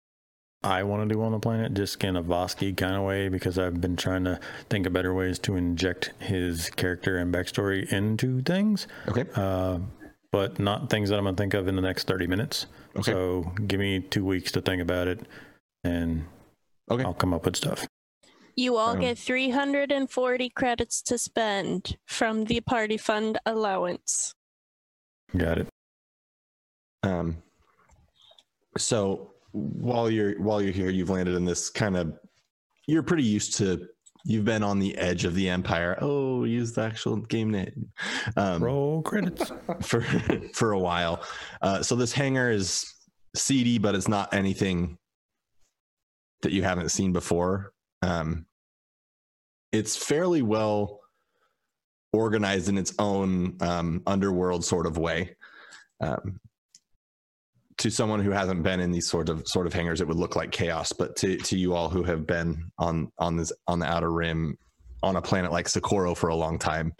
I 0.62 0.82
want 0.82 1.08
to 1.08 1.14
do 1.14 1.22
on 1.22 1.32
the 1.32 1.38
planet, 1.38 1.72
just 1.72 2.02
in 2.04 2.16
a 2.16 2.22
Vosky 2.22 2.76
kind 2.76 2.94
of 2.94 3.02
way, 3.02 3.28
because 3.28 3.58
I've 3.58 3.80
been 3.80 3.96
trying 3.96 4.24
to 4.24 4.38
think 4.68 4.86
of 4.86 4.92
better 4.92 5.14
ways 5.14 5.38
to 5.40 5.56
inject 5.56 6.12
his 6.18 6.68
character 6.70 7.16
and 7.16 7.32
backstory 7.32 7.90
into 7.90 8.42
things, 8.42 8.86
Okay. 9.08 9.24
uh, 9.36 9.78
but 10.30 10.58
not 10.58 10.90
things 10.90 11.08
that 11.08 11.16
I'm 11.16 11.24
going 11.24 11.34
to 11.34 11.40
think 11.42 11.54
of 11.54 11.66
in 11.66 11.76
the 11.76 11.82
next 11.82 12.06
30 12.06 12.26
minutes. 12.26 12.66
Okay. 12.94 13.10
So 13.10 13.52
give 13.66 13.80
me 13.80 14.00
two 14.00 14.24
weeks 14.24 14.52
to 14.52 14.60
think 14.60 14.82
about 14.82 15.08
it, 15.08 15.20
and 15.82 16.26
Okay. 16.90 17.04
I'll 17.04 17.14
come 17.14 17.32
up 17.32 17.46
with 17.46 17.56
stuff. 17.56 17.86
You 18.56 18.76
all 18.76 18.96
get 18.96 19.16
340 19.16 20.50
credits 20.50 21.00
to 21.02 21.16
spend 21.16 21.96
from 22.04 22.44
the 22.44 22.60
party 22.60 22.98
fund 22.98 23.38
allowance. 23.46 24.34
Got 25.34 25.58
it. 25.58 25.68
Um, 27.02 27.38
so 28.76 29.29
while 29.52 30.10
you're 30.10 30.40
while 30.40 30.62
you're 30.62 30.72
here, 30.72 30.90
you've 30.90 31.10
landed 31.10 31.34
in 31.34 31.44
this 31.44 31.70
kind 31.70 31.96
of. 31.96 32.18
You're 32.86 33.02
pretty 33.02 33.24
used 33.24 33.56
to. 33.58 33.86
You've 34.24 34.44
been 34.44 34.62
on 34.62 34.78
the 34.78 34.96
edge 34.98 35.24
of 35.24 35.34
the 35.34 35.48
empire. 35.48 35.96
Oh, 36.00 36.44
use 36.44 36.72
the 36.72 36.82
actual 36.82 37.16
game 37.16 37.50
name. 37.50 37.90
Um, 38.36 38.62
Roll 38.62 39.02
credits. 39.02 39.50
for 39.82 40.02
for 40.52 40.72
a 40.72 40.78
while. 40.78 41.24
Uh, 41.62 41.82
so 41.82 41.96
this 41.96 42.12
hangar 42.12 42.50
is 42.50 42.94
seedy, 43.34 43.78
but 43.78 43.94
it's 43.94 44.08
not 44.08 44.34
anything 44.34 44.98
that 46.42 46.52
you 46.52 46.62
haven't 46.62 46.90
seen 46.90 47.12
before. 47.12 47.72
Um, 48.02 48.46
it's 49.72 49.96
fairly 49.96 50.42
well 50.42 51.00
organized 52.12 52.68
in 52.68 52.76
its 52.76 52.92
own 52.98 53.56
um, 53.60 54.02
underworld 54.06 54.64
sort 54.64 54.86
of 54.86 54.98
way. 54.98 55.36
Um, 56.00 56.40
to 57.80 57.90
someone 57.90 58.20
who 58.20 58.30
hasn't 58.30 58.62
been 58.62 58.78
in 58.78 58.92
these 58.92 59.08
sort 59.08 59.30
of 59.30 59.48
sort 59.48 59.66
of 59.66 59.72
hangars, 59.72 60.02
it 60.02 60.06
would 60.06 60.18
look 60.18 60.36
like 60.36 60.52
chaos. 60.52 60.92
But 60.92 61.16
to, 61.16 61.38
to 61.38 61.58
you 61.58 61.74
all 61.74 61.88
who 61.88 62.02
have 62.02 62.26
been 62.26 62.70
on 62.78 63.10
on 63.18 63.36
this 63.36 63.52
on 63.66 63.78
the 63.78 63.86
outer 63.86 64.12
rim 64.12 64.58
on 65.02 65.16
a 65.16 65.22
planet 65.22 65.50
like 65.50 65.66
Socorro 65.66 66.14
for 66.14 66.28
a 66.28 66.34
long 66.34 66.58
time, 66.58 66.92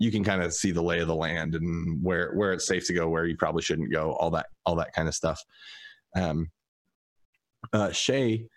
you 0.00 0.10
can 0.10 0.24
kind 0.24 0.42
of 0.42 0.52
see 0.52 0.72
the 0.72 0.82
lay 0.82 0.98
of 0.98 1.06
the 1.06 1.14
land 1.14 1.54
and 1.54 2.02
where 2.02 2.32
where 2.34 2.52
it's 2.52 2.66
safe 2.66 2.86
to 2.88 2.92
go, 2.92 3.08
where 3.08 3.24
you 3.24 3.36
probably 3.36 3.62
shouldn't 3.62 3.92
go, 3.92 4.12
all 4.14 4.30
that 4.30 4.46
all 4.66 4.74
that 4.74 4.92
kind 4.92 5.06
of 5.06 5.14
stuff. 5.14 5.40
Um, 6.16 6.50
uh, 7.72 7.92
Shay 7.92 8.48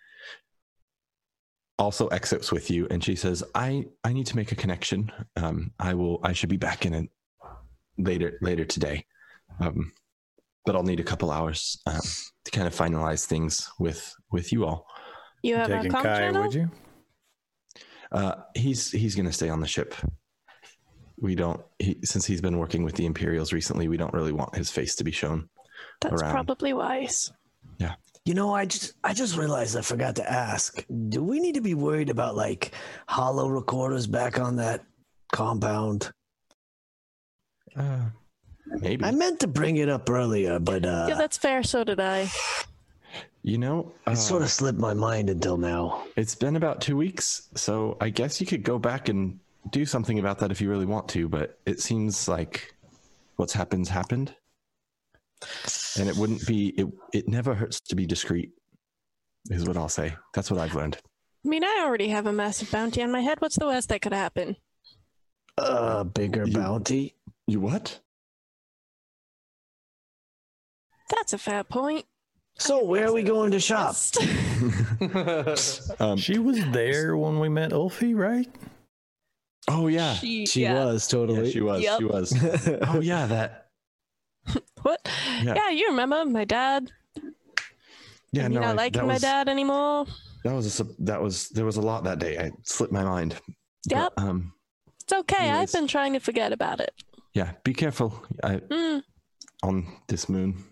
also 1.77 2.07
exits 2.07 2.51
with 2.51 2.71
you, 2.71 2.87
and 2.89 3.03
she 3.03 3.15
says, 3.15 3.43
"I 3.53 3.85
I 4.03 4.11
need 4.11 4.25
to 4.25 4.35
make 4.35 4.51
a 4.51 4.55
connection. 4.55 5.11
Um, 5.35 5.71
I 5.79 5.93
will. 5.93 6.19
I 6.23 6.33
should 6.33 6.49
be 6.49 6.57
back 6.57 6.87
in 6.87 6.95
it 6.95 7.09
later 7.99 8.39
later 8.41 8.65
today, 8.65 9.05
um, 9.59 9.91
but 10.69 10.75
I'll 10.75 10.83
need 10.83 10.99
a 10.99 11.03
couple 11.03 11.31
hours 11.31 11.81
um, 11.87 11.99
to 12.45 12.51
kind 12.51 12.67
of 12.67 12.75
finalize 12.75 13.25
things 13.25 13.71
with 13.79 14.15
with 14.31 14.53
you 14.53 14.67
all. 14.67 14.85
You 15.41 15.55
have 15.55 15.71
a 15.71 15.77
Taking 15.77 15.91
com 15.91 16.03
Kai 16.03 16.17
channel? 16.19 16.43
with 16.43 16.53
you? 16.53 16.69
Uh, 18.11 18.35
he's 18.53 18.91
he's 18.91 19.15
going 19.15 19.25
to 19.25 19.33
stay 19.33 19.49
on 19.49 19.61
the 19.61 19.67
ship. 19.67 19.95
We 21.19 21.33
don't 21.33 21.59
he, 21.79 21.97
since 22.03 22.23
he's 22.23 22.39
been 22.39 22.59
working 22.59 22.83
with 22.83 22.93
the 22.93 23.07
Imperials 23.07 23.51
recently. 23.51 23.87
We 23.87 23.97
don't 23.97 24.13
really 24.13 24.31
want 24.31 24.53
his 24.53 24.69
face 24.69 24.93
to 24.97 25.03
be 25.03 25.09
shown. 25.09 25.49
That's 26.01 26.21
around. 26.21 26.33
probably 26.33 26.73
wise. 26.73 27.33
Yeah. 27.79 27.95
You 28.25 28.35
know, 28.35 28.53
I 28.53 28.67
just 28.67 28.93
I 29.03 29.15
just 29.15 29.37
realized 29.37 29.75
I 29.75 29.81
forgot 29.81 30.17
to 30.17 30.31
ask. 30.31 30.85
Do 31.07 31.23
we 31.23 31.39
need 31.39 31.55
to 31.55 31.61
be 31.61 31.73
worried 31.73 32.11
about 32.11 32.35
like 32.35 32.73
holo 33.07 33.47
recorders 33.47 34.05
back 34.05 34.39
on 34.39 34.57
that 34.57 34.85
compound? 35.31 36.11
Uh, 37.75 38.09
maybe 38.81 39.03
I 39.05 39.11
meant 39.11 39.39
to 39.41 39.47
bring 39.47 39.77
it 39.77 39.89
up 39.89 40.09
earlier, 40.09 40.59
but 40.59 40.85
uh 40.85 41.05
yeah, 41.09 41.15
that's 41.15 41.37
fair. 41.37 41.63
So 41.63 41.83
did 41.83 41.99
I. 41.99 42.29
you 43.41 43.57
know 43.57 43.91
it 44.07 44.11
uh, 44.11 44.15
sort 44.15 44.41
of 44.41 44.49
slipped 44.49 44.79
my 44.79 44.93
mind 44.93 45.29
until 45.29 45.57
now. 45.57 46.03
It's 46.15 46.35
been 46.35 46.55
about 46.55 46.81
two 46.81 46.97
weeks, 46.97 47.49
so 47.55 47.97
I 48.01 48.09
guess 48.09 48.39
you 48.41 48.47
could 48.47 48.63
go 48.63 48.77
back 48.79 49.09
and 49.09 49.39
do 49.71 49.85
something 49.85 50.19
about 50.19 50.39
that 50.39 50.51
if 50.51 50.61
you 50.61 50.69
really 50.69 50.85
want 50.85 51.07
to, 51.09 51.27
but 51.27 51.59
it 51.65 51.79
seems 51.81 52.27
like 52.27 52.73
what's 53.35 53.53
happened's 53.53 53.89
happened. 53.89 54.33
And 55.97 56.09
it 56.09 56.15
wouldn't 56.17 56.45
be 56.45 56.69
it 56.77 56.87
it 57.13 57.27
never 57.27 57.53
hurts 57.55 57.79
to 57.81 57.95
be 57.95 58.05
discreet, 58.05 58.51
is 59.49 59.65
what 59.65 59.77
I'll 59.77 59.87
say. 59.89 60.15
That's 60.33 60.51
what 60.51 60.59
I've 60.59 60.75
learned. 60.75 60.97
I 61.45 61.47
mean, 61.47 61.63
I 61.63 61.83
already 61.85 62.09
have 62.09 62.25
a 62.27 62.33
massive 62.33 62.69
bounty 62.69 63.01
on 63.01 63.11
my 63.13 63.21
head. 63.21 63.39
What's 63.39 63.57
the 63.57 63.65
worst 63.65 63.87
that 63.89 64.01
could 64.01 64.13
happen? 64.13 64.57
Uh 65.57 66.03
bigger 66.03 66.45
You- 66.45 66.53
bounty. 66.53 67.15
You 67.47 67.59
what? 67.61 67.99
That's 71.09 71.33
a 71.33 71.37
fair 71.37 71.63
point. 71.63 72.05
So 72.57 72.83
where 72.83 73.07
are 73.07 73.13
we 73.13 73.23
going 73.23 73.51
to 73.51 73.59
shop? 73.59 73.95
Um, 75.99 76.17
She 76.17 76.37
was 76.39 76.59
there 76.71 77.15
when 77.17 77.39
we 77.39 77.49
met 77.49 77.71
Ulfie, 77.71 78.15
right? 78.15 78.47
oh 79.67 79.87
yeah. 79.87 80.13
She, 80.15 80.45
She 80.45 80.61
yeah. 80.63 80.73
was 80.85 81.07
yeah, 81.11 81.17
totally. 81.19 81.51
she 81.51 81.61
was. 81.61 81.81
Yep. 81.83 81.99
She 81.99 82.05
was. 82.05 82.33
Oh 82.87 82.99
yeah, 82.99 83.25
that 83.27 83.67
What? 84.81 85.07
Yeah. 85.43 85.53
Yeah. 85.55 85.69
you 85.69 85.87
remember 85.89 86.25
my 86.25 86.43
dad? 86.45 86.91
yeah, 88.31 88.45
and 88.45 88.53
no, 88.53 88.59
you 88.59 88.65
not 88.65 88.73
I- 88.75 88.83
liking 88.83 89.01
that 89.01 89.07
my 89.07 89.13
was, 89.13 89.21
dad 89.21 89.47
anymore? 89.49 90.05
That 90.43 90.53
was 90.53 90.65
a 90.65 90.69
sup- 90.71 90.95
that 90.99 91.21
was 91.21 91.49
there 91.49 91.65
was 91.65 91.77
a 91.77 91.81
lot 91.81 92.03
that 92.05 92.19
day. 92.19 92.37
I 92.37 92.51
slipped 92.63 92.93
my 92.93 93.03
mind. 93.03 93.35
But, 93.89 93.95
Yep. 93.97 94.13
um 94.17 94.53
It's 95.03 95.13
okay. 95.13 95.47
anyways. 95.49 95.73
I've 95.75 95.79
been 95.81 95.87
trying 95.87 96.13
to 96.13 96.19
forget 96.19 96.51
about 96.51 96.79
it. 96.79 96.91
yeah, 97.33 97.51
be 97.63 97.73
careful. 97.73 98.13
I 98.43 98.57
Mm. 98.57 99.03
on 99.63 99.87
this 100.07 100.27
moon. 100.29 100.63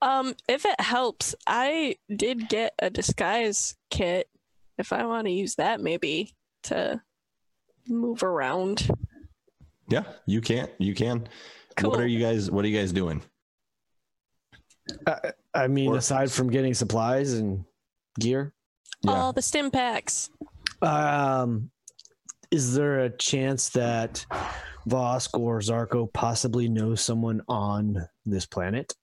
Um, 0.00 0.34
if 0.48 0.64
it 0.64 0.80
helps, 0.80 1.34
I 1.46 1.96
did 2.14 2.48
get 2.48 2.74
a 2.80 2.90
disguise 2.90 3.76
kit. 3.90 4.28
If 4.78 4.92
I 4.92 5.06
want 5.06 5.26
to 5.26 5.32
use 5.32 5.54
that, 5.56 5.80
maybe 5.80 6.34
to 6.64 7.00
move 7.88 8.22
around. 8.22 8.88
Yeah, 9.88 10.04
you 10.26 10.40
can't. 10.40 10.70
You 10.78 10.94
can. 10.94 11.28
Cool. 11.76 11.90
What 11.90 12.00
are 12.00 12.06
you 12.06 12.20
guys 12.20 12.50
what 12.50 12.64
are 12.64 12.68
you 12.68 12.76
guys 12.78 12.92
doing? 12.92 13.22
I 15.54 15.68
mean, 15.68 15.90
Or- 15.90 15.96
aside 15.98 16.30
from 16.32 16.50
getting 16.50 16.74
supplies 16.74 17.34
and 17.34 17.64
gear, 18.18 18.52
Yeah. 19.02 19.12
All 19.12 19.32
the 19.32 19.40
Stimpacks. 19.40 20.30
um, 20.82 21.70
is 22.50 22.74
there 22.74 23.00
a 23.00 23.10
chance 23.16 23.70
that 23.70 24.26
Vosk 24.88 25.38
or 25.38 25.60
Zarko 25.60 26.12
possibly 26.12 26.68
know 26.68 26.94
someone 26.94 27.42
on 27.48 28.08
this 28.26 28.46
planet? 28.46 28.94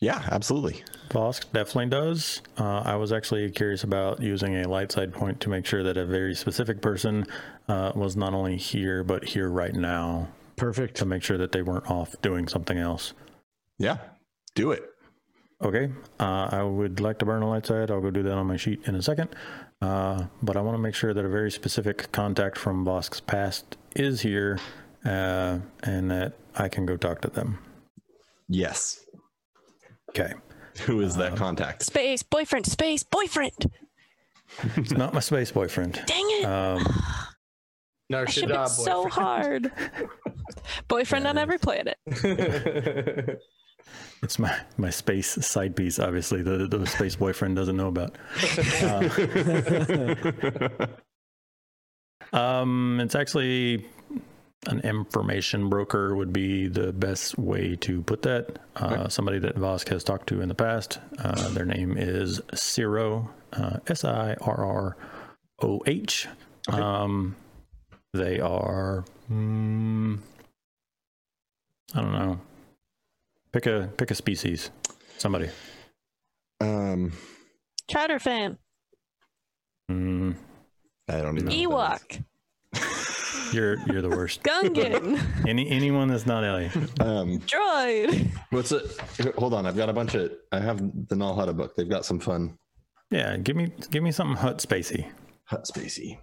Yeah, 0.00 0.22
absolutely. 0.30 0.84
Vosk 1.10 1.52
definitely 1.52 1.86
does. 1.86 2.40
Uh, 2.56 2.82
I 2.84 2.96
was 2.96 3.12
actually 3.12 3.50
curious 3.50 3.82
about 3.82 4.22
using 4.22 4.56
a 4.56 4.68
light 4.68 4.92
side 4.92 5.12
point 5.12 5.40
to 5.40 5.48
make 5.48 5.66
sure 5.66 5.82
that 5.82 5.96
a 5.96 6.06
very 6.06 6.34
specific 6.34 6.80
person 6.80 7.26
uh, 7.68 7.92
was 7.94 8.16
not 8.16 8.32
only 8.32 8.56
here, 8.56 9.02
but 9.02 9.24
here 9.24 9.48
right 9.48 9.74
now 9.74 10.28
Perfect. 10.56 10.96
to 10.98 11.04
make 11.04 11.22
sure 11.22 11.38
that 11.38 11.50
they 11.50 11.62
weren't 11.62 11.90
off 11.90 12.14
doing 12.22 12.46
something 12.46 12.78
else. 12.78 13.12
Yeah. 13.78 13.98
Do 14.54 14.70
it. 14.70 14.84
Okay, 15.60 15.90
uh, 16.20 16.48
I 16.52 16.62
would 16.62 17.00
like 17.00 17.18
to 17.18 17.24
burn 17.24 17.42
a 17.42 17.48
light 17.48 17.66
side. 17.66 17.90
I'll 17.90 18.00
go 18.00 18.12
do 18.12 18.22
that 18.22 18.34
on 18.34 18.46
my 18.46 18.56
sheet 18.56 18.80
in 18.86 18.94
a 18.94 19.02
second. 19.02 19.30
Uh, 19.82 20.26
but 20.40 20.56
I 20.56 20.60
want 20.60 20.76
to 20.76 20.82
make 20.82 20.94
sure 20.94 21.12
that 21.12 21.24
a 21.24 21.28
very 21.28 21.50
specific 21.50 22.12
contact 22.12 22.56
from 22.56 22.84
Vosk's 22.84 23.18
past 23.20 23.76
is 23.96 24.20
here 24.20 24.60
uh, 25.04 25.58
and 25.82 26.10
that 26.12 26.34
I 26.54 26.68
can 26.68 26.86
go 26.86 26.96
talk 26.96 27.22
to 27.22 27.28
them. 27.28 27.58
Yes. 28.48 29.04
Okay. 30.10 30.32
Who 30.82 31.00
is 31.00 31.16
Uh, 31.16 31.20
that 31.20 31.36
contact? 31.36 31.82
Space 31.82 32.22
boyfriend. 32.22 32.66
Space 32.66 33.02
boyfriend. 33.02 33.70
It's 34.76 34.92
not 34.92 35.12
my 35.12 35.20
space 35.20 35.50
boyfriend. 35.52 36.00
Dang 36.06 36.24
it! 36.30 36.44
Um, 36.44 36.86
I 38.12 38.24
should 38.30 38.48
Nar 38.48 38.66
Shaddaa 38.66 38.76
been 38.76 38.84
so 38.84 39.08
hard. 39.08 39.70
boyfriend 40.88 41.26
on 41.26 41.36
every 41.36 41.58
planet. 41.58 41.98
it's 44.22 44.38
my, 44.38 44.58
my 44.78 44.88
space 44.90 45.44
side 45.46 45.76
piece, 45.76 45.98
obviously, 45.98 46.40
the, 46.42 46.66
the 46.66 46.86
space 46.86 47.16
boyfriend 47.16 47.56
doesn't 47.56 47.76
know 47.76 47.88
about. 47.88 48.16
Um, 52.32 53.00
it's 53.00 53.14
actually 53.14 53.86
an 54.66 54.80
information 54.80 55.68
broker 55.68 56.14
would 56.16 56.32
be 56.32 56.66
the 56.68 56.92
best 56.92 57.38
way 57.38 57.76
to 57.76 58.02
put 58.02 58.22
that. 58.22 58.58
Uh, 58.76 59.08
Somebody 59.08 59.38
that 59.38 59.54
Vosk 59.56 59.88
has 59.88 60.02
talked 60.04 60.28
to 60.28 60.40
in 60.40 60.48
the 60.48 60.54
past. 60.54 60.98
Uh, 61.18 61.48
their 61.50 61.64
name 61.64 61.96
is 61.96 62.40
Sirroh, 62.52 63.28
uh, 63.52 63.78
S 63.86 64.04
I 64.04 64.34
R 64.40 64.64
R 64.64 64.96
O 65.62 65.80
H. 65.86 66.26
Um, 66.68 67.36
they 68.12 68.40
are, 68.40 69.04
mm, 69.30 70.18
I 71.94 72.00
don't 72.02 72.12
know. 72.12 72.40
Pick 73.52 73.66
a 73.66 73.90
pick 73.96 74.10
a 74.10 74.14
species. 74.14 74.70
Somebody. 75.16 75.48
um 76.60 77.12
Chadra-Fan. 77.90 78.58
Mm, 79.90 80.34
I 81.08 81.20
don't 81.22 81.38
even 81.38 81.48
know. 81.48 81.70
Ewok. 81.70 82.22
You're 83.52 83.78
you're 83.86 84.02
the 84.02 84.08
worst. 84.10 84.42
Gungan. 84.42 85.20
Any 85.48 85.68
anyone 85.70 86.08
that's 86.08 86.26
not 86.26 86.44
Ellie. 86.44 86.66
Um 87.00 87.38
Droid. 87.40 88.28
what's 88.50 88.72
it 88.72 88.84
hold 89.36 89.54
on, 89.54 89.66
I've 89.66 89.76
got 89.76 89.88
a 89.88 89.92
bunch 89.92 90.14
of 90.14 90.32
I 90.52 90.60
have 90.60 90.78
the 91.08 91.16
Nal 91.16 91.36
Hutta 91.36 91.56
book. 91.56 91.74
They've 91.76 91.88
got 91.88 92.04
some 92.04 92.20
fun 92.20 92.58
Yeah, 93.10 93.36
give 93.36 93.56
me 93.56 93.72
give 93.90 94.02
me 94.02 94.12
something 94.12 94.36
Hutt 94.36 94.58
spacey. 94.58 95.10
Hutt 95.44 95.64
spacey. 95.64 96.18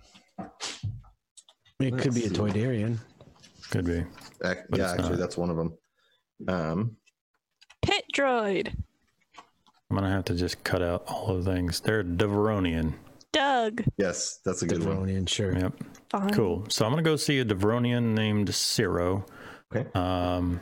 It 1.79 1.97
could 1.97 2.13
be 2.13 2.25
a 2.25 2.29
Let's 2.29 2.35
see. 2.35 2.41
Toydarian. 2.41 2.97
Could 3.71 3.85
be. 3.85 4.03
Ac- 4.43 4.59
yeah, 4.75 4.91
actually 4.91 5.09
not. 5.09 5.17
that's 5.19 5.37
one 5.37 5.49
of 5.49 5.57
them. 5.57 5.73
Um 6.47 6.97
Pit 7.81 8.05
droid. 8.15 8.73
I'm 9.89 9.95
gonna 9.97 10.09
have 10.11 10.25
to 10.25 10.33
just 10.35 10.63
cut 10.63 10.81
out 10.81 11.03
all 11.07 11.37
the 11.37 11.43
things. 11.43 11.79
They're 11.79 12.03
Devaronian. 12.03 12.93
Doug. 13.35 13.83
yes, 13.97 14.39
that's 14.45 14.61
a 14.61 14.65
good 14.65 14.83
one. 14.83 14.97
Devaronian, 14.97 15.27
sure. 15.27 15.57
Yep. 15.57 15.73
Fine. 16.09 16.29
Cool. 16.33 16.65
So 16.69 16.85
I'm 16.85 16.91
gonna 16.91 17.01
go 17.01 17.15
see 17.17 17.39
a 17.39 17.45
Devaronian 17.45 18.13
named 18.13 18.47
Sirroh. 18.49 19.27
Okay. 19.75 19.89
Um, 19.93 20.61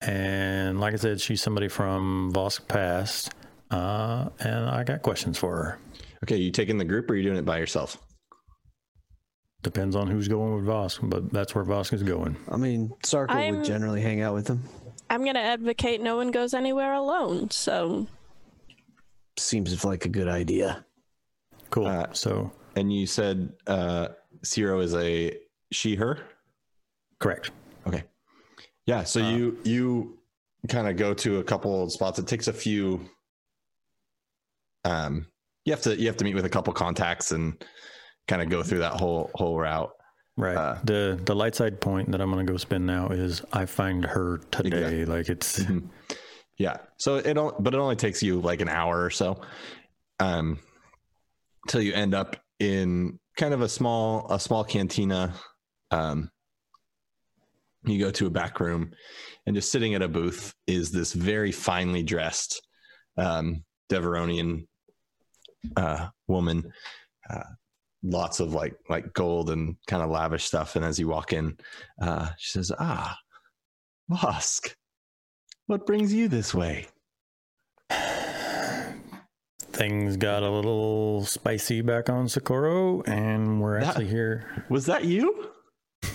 and 0.00 0.80
like 0.80 0.92
I 0.94 0.96
said, 0.96 1.20
she's 1.20 1.40
somebody 1.42 1.68
from 1.68 2.32
Vosk 2.34 2.66
Past. 2.68 3.32
Uh, 3.70 4.28
and 4.40 4.68
I 4.68 4.84
got 4.84 5.02
questions 5.02 5.38
for 5.38 5.56
her. 5.56 5.78
Okay, 6.24 6.36
you 6.36 6.50
taking 6.50 6.78
the 6.78 6.84
group 6.84 7.08
or 7.10 7.14
are 7.14 7.16
you 7.16 7.22
doing 7.22 7.36
it 7.38 7.44
by 7.44 7.58
yourself? 7.58 7.96
Depends 9.62 9.96
on 9.96 10.06
who's 10.08 10.28
going 10.28 10.54
with 10.54 10.64
Vosk, 10.64 11.08
but 11.08 11.32
that's 11.32 11.54
where 11.54 11.64
Vosk 11.64 11.92
is 11.92 12.02
going. 12.02 12.36
I 12.50 12.56
mean, 12.56 12.90
Zarko 13.04 13.30
I'm- 13.30 13.56
would 13.56 13.64
generally 13.64 14.00
hang 14.00 14.20
out 14.22 14.34
with 14.34 14.46
them. 14.46 14.62
I'm 15.08 15.24
gonna 15.24 15.38
advocate 15.38 16.00
no 16.00 16.16
one 16.16 16.30
goes 16.32 16.52
anywhere 16.52 16.92
alone. 16.92 17.50
So 17.50 18.06
Seems 19.38 19.84
like 19.84 20.04
a 20.04 20.08
good 20.08 20.28
idea. 20.28 20.84
Cool. 21.76 21.88
Uh, 21.88 22.06
so 22.14 22.50
And 22.74 22.90
you 22.90 23.06
said 23.06 23.52
uh 23.66 24.08
Sirroh 24.42 24.82
is 24.82 24.94
a 24.94 25.36
she 25.72 25.94
her? 25.96 26.20
correct. 27.18 27.50
Okay. 27.86 28.04
Yeah, 28.86 29.04
so 29.04 29.20
Uh, 29.22 29.28
you 29.30 29.58
you 29.64 30.18
kind 30.68 30.88
of 30.88 30.96
go 30.96 31.12
to 31.12 31.38
a 31.38 31.44
couple 31.44 31.82
of 31.84 31.92
spots. 31.92 32.18
It 32.18 32.26
takes 32.26 32.48
a 32.48 32.52
few. 32.54 33.06
Um, 34.86 35.26
you 35.66 35.72
have 35.74 35.82
to 35.82 35.94
you 36.00 36.06
have 36.06 36.16
to 36.16 36.24
meet 36.24 36.34
with 36.34 36.46
a 36.46 36.48
couple 36.48 36.72
contacts 36.72 37.30
and 37.32 37.62
kind 38.26 38.40
of 38.40 38.48
go 38.48 38.62
through 38.62 38.78
that 38.78 38.94
whole 38.94 39.30
whole 39.34 39.58
route. 39.58 39.92
Right. 40.38 40.56
Uh, 40.56 40.78
the 40.84 41.20
the 41.26 41.34
light 41.34 41.54
side 41.54 41.78
point 41.80 42.10
that 42.12 42.22
I'm 42.22 42.30
gonna 42.30 42.44
go 42.44 42.56
spin 42.56 42.86
now 42.86 43.08
is 43.08 43.42
I 43.52 43.66
find 43.66 44.02
her 44.04 44.38
today. 44.50 45.00
Exactly. 45.00 45.04
Like 45.04 45.28
it's 45.28 45.58
Mhm. 45.60 45.90
Yeah. 46.58 46.78
So 46.96 47.16
it 47.16 47.34
don't, 47.34 47.62
but 47.62 47.74
it 47.74 47.78
only 47.78 47.96
takes 47.96 48.22
you 48.22 48.40
like 48.40 48.62
an 48.62 48.68
hour 48.70 49.04
or 49.04 49.10
so, 49.10 49.42
um, 50.20 50.58
till 51.66 51.82
you 51.82 51.92
end 51.92 52.14
up 52.14 52.36
in 52.58 53.18
kind 53.36 53.54
of 53.54 53.60
a 53.60 53.68
small 53.68 54.26
a 54.30 54.40
small 54.40 54.64
cantina. 54.64 55.34
Um, 55.90 56.30
you 57.84 57.98
go 57.98 58.10
to 58.10 58.26
a 58.26 58.30
back 58.30 58.58
room, 58.58 58.92
and 59.46 59.54
just 59.54 59.70
sitting 59.70 59.94
at 59.94 60.02
a 60.02 60.08
booth 60.08 60.52
is 60.66 60.90
this 60.90 61.12
very 61.12 61.52
finely 61.52 62.02
dressed 62.02 62.60
um, 63.16 63.64
Devaronian 63.90 64.66
uh, 65.76 66.08
woman. 66.26 66.72
Uh, 67.28 67.44
lots 68.02 68.40
of 68.40 68.52
like 68.52 68.74
like 68.88 69.12
gold 69.12 69.50
and 69.50 69.76
kind 69.86 70.02
of 70.02 70.10
lavish 70.10 70.44
stuff. 70.44 70.76
And 70.76 70.84
as 70.84 70.98
you 70.98 71.08
walk 71.08 71.32
in, 71.32 71.56
uh, 72.00 72.30
she 72.38 72.50
says, 72.50 72.72
"Ah, 72.78 73.16
Vosk." 74.10 74.74
What 75.66 75.84
brings 75.84 76.12
you 76.12 76.28
this 76.28 76.54
way? 76.54 76.86
Things 79.76 80.16
got 80.16 80.42
a 80.42 80.50
little 80.50 81.24
spicy 81.24 81.80
back 81.82 82.08
on 82.10 82.28
Socorro, 82.28 83.02
and 83.02 83.60
we're 83.60 83.78
That- 83.80 83.88
actually 83.90 84.08
here. 84.08 84.64
Was 84.68 84.86
that 84.86 85.04
you? 85.04 85.50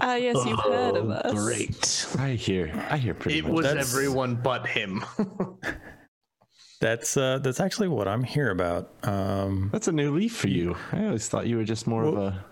Ah, 0.00 0.16
yes, 0.16 0.36
you've 0.44 0.60
heard 0.60 0.96
of 0.96 1.08
Oh, 1.08 1.12
us. 1.12 1.32
Great. 1.44 2.06
I 2.22 2.30
hear. 2.32 2.70
I 2.90 2.98
hear 2.98 3.14
pretty 3.14 3.40
much. 3.40 3.48
It 3.48 3.52
much. 3.52 3.56
was 3.56 3.66
That's- 3.66 3.94
everyone 3.94 4.36
but 4.36 4.66
him. 4.66 5.02
That's 6.80 7.16
uh, 7.16 7.38
that's 7.40 7.58
actually 7.58 7.88
what 7.88 8.06
I'm 8.06 8.22
here 8.22 8.50
about. 8.52 8.92
Um, 9.02 9.68
That's 9.72 9.88
a 9.88 9.92
new 9.92 10.14
leaf 10.14 10.36
for 10.36 10.46
you. 10.46 10.76
I 10.92 11.06
always 11.06 11.26
thought 11.26 11.48
you 11.48 11.56
were 11.56 11.64
just 11.64 11.88
more 11.88 12.04
of 12.04 12.16
a. 12.16 12.44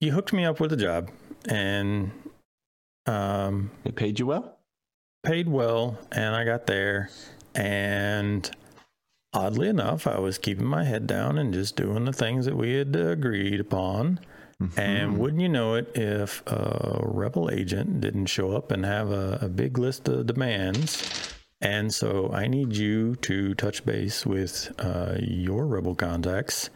you 0.00 0.10
hooked 0.10 0.32
me 0.32 0.44
up 0.44 0.58
with 0.58 0.72
a 0.72 0.76
job, 0.76 1.10
and 1.48 2.10
um, 3.06 3.70
It 3.84 3.94
paid 3.94 4.18
you 4.18 4.26
well. 4.26 4.58
paid 5.22 5.48
well, 5.48 5.96
and 6.10 6.34
I 6.34 6.44
got 6.44 6.66
there, 6.66 7.10
and 7.54 8.50
oddly 9.32 9.68
enough, 9.68 10.06
I 10.06 10.18
was 10.18 10.38
keeping 10.38 10.66
my 10.66 10.84
head 10.84 11.06
down 11.06 11.38
and 11.38 11.52
just 11.52 11.76
doing 11.76 12.04
the 12.04 12.12
things 12.12 12.46
that 12.46 12.56
we 12.56 12.74
had 12.74 12.94
agreed 12.94 13.60
upon. 13.60 14.20
And 14.76 15.12
Mhm. 15.12 15.18
wouldn't 15.18 15.40
you 15.42 15.48
know 15.48 15.74
it, 15.74 15.90
if 15.94 16.42
a 16.46 17.00
rebel 17.04 17.48
agent 17.50 18.00
didn't 18.00 18.26
show 18.26 18.56
up 18.56 18.72
and 18.72 18.84
have 18.84 19.10
a, 19.12 19.38
a 19.42 19.48
big 19.48 19.78
list 19.78 20.08
of 20.08 20.26
demands. 20.26 21.32
And 21.60 21.94
so 21.94 22.30
I 22.32 22.48
need 22.48 22.76
you 22.76 23.14
to 23.16 23.54
touch 23.54 23.84
base 23.84 24.26
with 24.26 24.72
uh, 24.78 25.16
your 25.20 25.66
rebel 25.66 25.94
contacts 25.94 26.70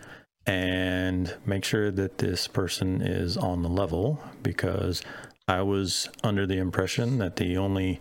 and 0.47 1.35
make 1.45 1.65
sure 1.65 1.91
that 1.91 2.19
this 2.19 2.47
person 2.49 3.01
is 3.01 3.37
on 3.37 3.63
the 3.63 3.69
level 3.69 4.21
because 4.43 5.03
I 5.49 5.63
was 5.63 6.09
under 6.23 6.47
the 6.47 6.59
impression 6.59 7.19
that 7.19 7.37
the 7.37 7.57
only 7.57 8.01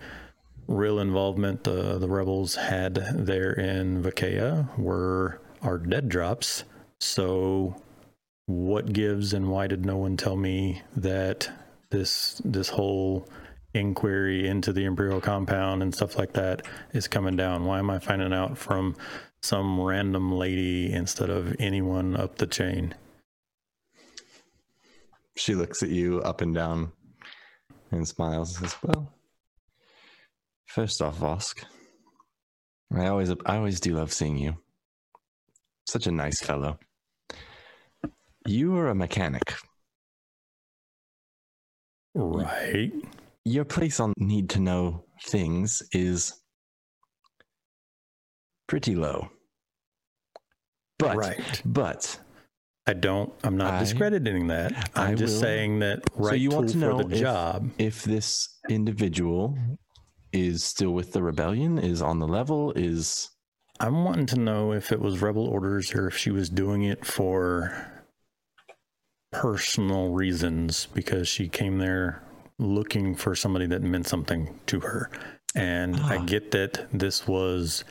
real 0.72 1.00
involvement 1.00 1.64
the, 1.64 1.98
the 1.98 2.08
rebels 2.08 2.56
had 2.56 2.96
there 3.14 3.52
in 3.52 4.02
Vakea 4.04 4.78
were 4.78 5.42
our 5.62 5.78
dead 5.78 6.10
drops. 6.10 6.64
So 7.00 7.76
what 8.48 8.94
gives 8.94 9.34
and 9.34 9.50
why 9.50 9.68
did 9.68 9.86
no 9.86 9.98
one 9.98 10.18
tell 10.18 10.36
me 10.36 10.82
that 10.96 11.50
this 11.90 12.42
this 12.46 12.70
whole 12.70 13.28
inquiry 13.74 14.48
into 14.48 14.74
the 14.74 14.86
imperial 14.86 15.22
compound 15.22 15.82
and 15.82 15.94
stuff 15.96 16.18
like 16.18 16.34
that 16.34 16.62
is 16.94 17.08
coming 17.08 17.38
down 17.38 17.64
why 17.64 17.80
am 17.80 17.90
i 17.90 17.98
finding 17.98 18.34
out 18.34 18.58
from 18.58 18.96
some 19.42 19.80
random 19.80 20.34
lady 20.34 20.92
instead 20.92 21.30
of 21.30 21.56
anyone 21.60 22.18
up 22.18 22.38
the 22.38 22.48
chain 22.48 22.94
She 25.38 25.56
looks 25.56 25.82
at 25.82 25.90
you 25.90 26.22
up 26.22 26.42
and 26.42 26.54
down, 26.54 26.92
and 27.92 28.08
smiles. 28.08 28.62
as 28.62 28.76
"Well, 28.84 29.14
first 30.74 31.02
off, 31.02 31.18
Vosk, 31.20 31.64
I 32.96 33.08
always, 33.08 33.30
I 33.46 33.58
always 33.58 33.80
do 33.80 33.96
love 33.96 34.12
seeing 34.14 34.38
you. 34.38 34.56
Such 35.88 36.08
a 36.08 36.12
nice 36.12 36.40
fellow. 36.42 36.80
You 38.48 38.76
are 38.78 38.88
a 38.90 38.96
mechanic. 38.96 39.54
right 42.16 42.92
your 43.46 43.64
place 43.66 44.00
on 44.02 44.14
need 44.18 44.50
to 44.50 44.60
know 44.60 45.06
things 45.24 45.82
is 45.94 46.34
pretty 48.68 48.96
low. 48.96 49.30
But 51.00 51.16
right 51.16 51.62
but 51.66 52.20
i 52.86 52.94
don't 52.94 53.32
i'm 53.44 53.58
not 53.58 53.74
I- 53.76 53.80
discrediting 53.80 54.48
that 54.48 54.92
i'm 54.96 55.12
I 55.12 55.16
just 55.16 55.36
will- 55.36 55.42
saying 55.42 55.80
that 55.80 56.00
right 56.16 56.30
so 56.32 56.36
you 56.36 56.50
want 56.52 56.68
to 56.70 56.74
for 56.74 56.80
know 56.80 57.04
the 57.04 57.16
if- 57.16 57.22
job 57.22 57.70
if 57.80 58.04
this 58.04 58.60
individual 58.70 59.58
is 60.34 60.64
still 60.64 60.92
with 60.92 61.14
the 61.14 61.22
rebellion, 61.24 61.78
is 61.78 62.02
on 62.02 62.20
the 62.20 62.28
level, 62.28 62.72
is 62.74 63.30
I'm 63.80 64.04
wanting 64.04 64.28
to 64.28 64.40
know 64.40 64.74
if 64.74 64.92
it 64.92 65.00
was 65.00 65.22
rebel 65.22 65.46
orders 65.48 65.94
or 65.96 66.08
if 66.08 66.16
she 66.18 66.32
was 66.32 66.50
doing 66.50 66.84
it 66.84 67.06
for 67.06 67.88
personal 69.32 70.10
reasons 70.12 70.88
because 70.94 71.28
she 71.28 71.48
came 71.48 71.78
there 71.78 72.22
looking 72.60 73.16
for 73.16 73.34
somebody 73.36 73.66
that 73.68 73.82
meant 73.82 74.08
something 74.08 74.60
to 74.68 74.82
her. 74.82 75.10
And 75.56 75.96
I 75.98 76.18
Ah. 76.18 76.26
get 76.26 76.52
that 76.52 76.88
this 76.94 77.28
was 77.28 77.84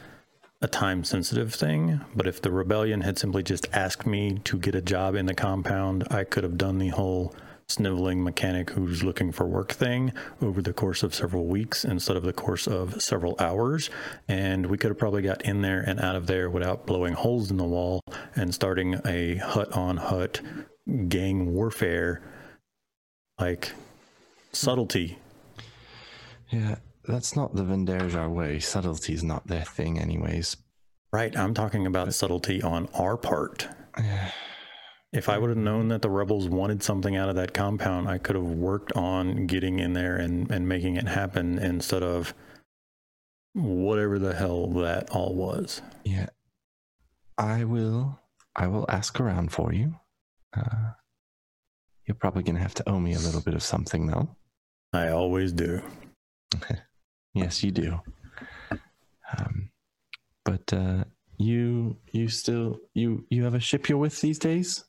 a 0.63 0.69
time 0.69 1.03
sensitive 1.05 1.55
thing, 1.55 2.01
but 2.15 2.27
if 2.27 2.41
the 2.43 2.51
rebellion 2.51 3.01
had 3.01 3.19
simply 3.19 3.43
just 3.43 3.67
asked 3.73 4.07
me 4.07 4.39
to 4.45 4.59
get 4.59 4.75
a 4.75 4.83
job 4.83 5.15
in 5.15 5.27
the 5.27 5.35
compound, 5.35 6.07
I 6.11 6.25
could 6.25 6.45
have 6.45 6.59
done 6.59 6.79
the 6.79 6.89
whole 6.89 7.35
sniveling 7.71 8.23
mechanic 8.23 8.71
who's 8.71 9.03
looking 9.03 9.33
for 9.33 9.47
work 9.47 9.73
thing 9.73 10.13
over 10.43 10.61
the 10.61 10.73
course 10.73 11.03
of 11.03 11.15
several 11.15 11.47
weeks 11.47 11.85
instead 11.85 12.17
of 12.17 12.23
the 12.23 12.33
course 12.33 12.67
of 12.67 13.01
several 13.01 13.37
hours. 13.39 13.91
And 14.29 14.67
we 14.67 14.77
could 14.77 14.91
have 14.91 14.99
probably 14.99 15.23
got 15.23 15.43
in 15.43 15.63
there 15.63 15.81
and 15.81 16.01
out 16.01 16.17
of 16.17 16.27
there 16.27 16.51
without 16.51 16.87
blowing 16.87 17.15
holes 17.15 17.51
in 17.51 17.57
the 17.57 17.65
wall 17.65 18.01
and 18.35 18.55
starting 18.55 19.01
a 19.07 19.37
Hutt 19.37 19.73
on 19.73 19.97
Hutt 19.97 20.41
gang 21.09 21.53
warfare. 21.55 22.23
Like 23.39 23.73
subtlety. 24.53 25.19
yeah, 26.51 26.77
that's 27.05 27.35
not 27.35 27.55
the 27.55 27.63
Venderjar 27.63 28.29
way. 28.29 28.59
Subtlety's 28.59 29.23
not 29.23 29.47
their 29.47 29.65
thing, 29.65 29.99
anyways. 29.99 30.57
Right. 31.13 31.37
I'm 31.37 31.55
talking 31.55 31.87
about 31.87 32.13
subtlety 32.15 32.63
on 32.63 32.89
our 32.95 33.17
part. 33.17 33.69
If 35.13 35.29
I 35.29 35.39
would 35.39 35.51
have 35.51 35.59
known 35.59 35.89
that 35.89 36.03
the 36.03 36.11
rebels 36.11 36.49
wanted 36.49 36.83
something 36.83 37.17
out 37.17 37.29
of 37.29 37.35
that 37.37 37.53
compound, 37.53 38.09
I 38.09 38.19
could 38.19 38.37
have 38.37 38.45
worked 38.45 38.93
on 38.93 39.47
getting 39.47 39.81
in 39.81 39.93
there 39.93 40.17
and, 40.17 40.51
and 40.51 40.69
making 40.69 40.97
it 40.97 41.09
happen 41.09 41.59
instead 41.59 42.03
of 42.03 42.33
whatever 43.55 44.19
the 44.21 44.35
hell 44.35 44.69
that 44.69 45.11
all 45.11 45.35
was. 45.35 45.83
Yeah, 46.05 46.29
I 47.37 47.65
will. 47.65 48.21
I 48.55 48.69
will 48.69 48.87
ask 48.89 49.19
around 49.19 49.51
for 49.51 49.73
you. 49.73 49.97
Uh, 50.57 50.93
you're 52.07 52.15
probably 52.15 52.45
gonna 52.45 52.61
have 52.61 52.75
to 52.75 52.89
owe 52.89 53.01
me 53.01 53.15
a 53.15 53.19
little 53.19 53.41
bit 53.41 53.55
of 53.55 53.63
something, 53.63 54.07
though. 54.07 54.37
I 54.93 55.09
always 55.09 55.53
do. 55.53 55.83
Yes, 57.35 57.63
you 57.63 57.71
do. 57.71 58.01
Um, 59.39 59.71
but 60.45 60.73
uh, 60.73 61.05
you 61.39 61.97
you 62.13 62.29
still 62.29 62.79
you 62.95 63.25
you 63.31 63.45
have 63.45 63.55
a 63.55 63.61
ship 63.61 63.89
you're 63.89 63.99
with 63.99 64.21
these 64.21 64.39
days. 64.39 64.85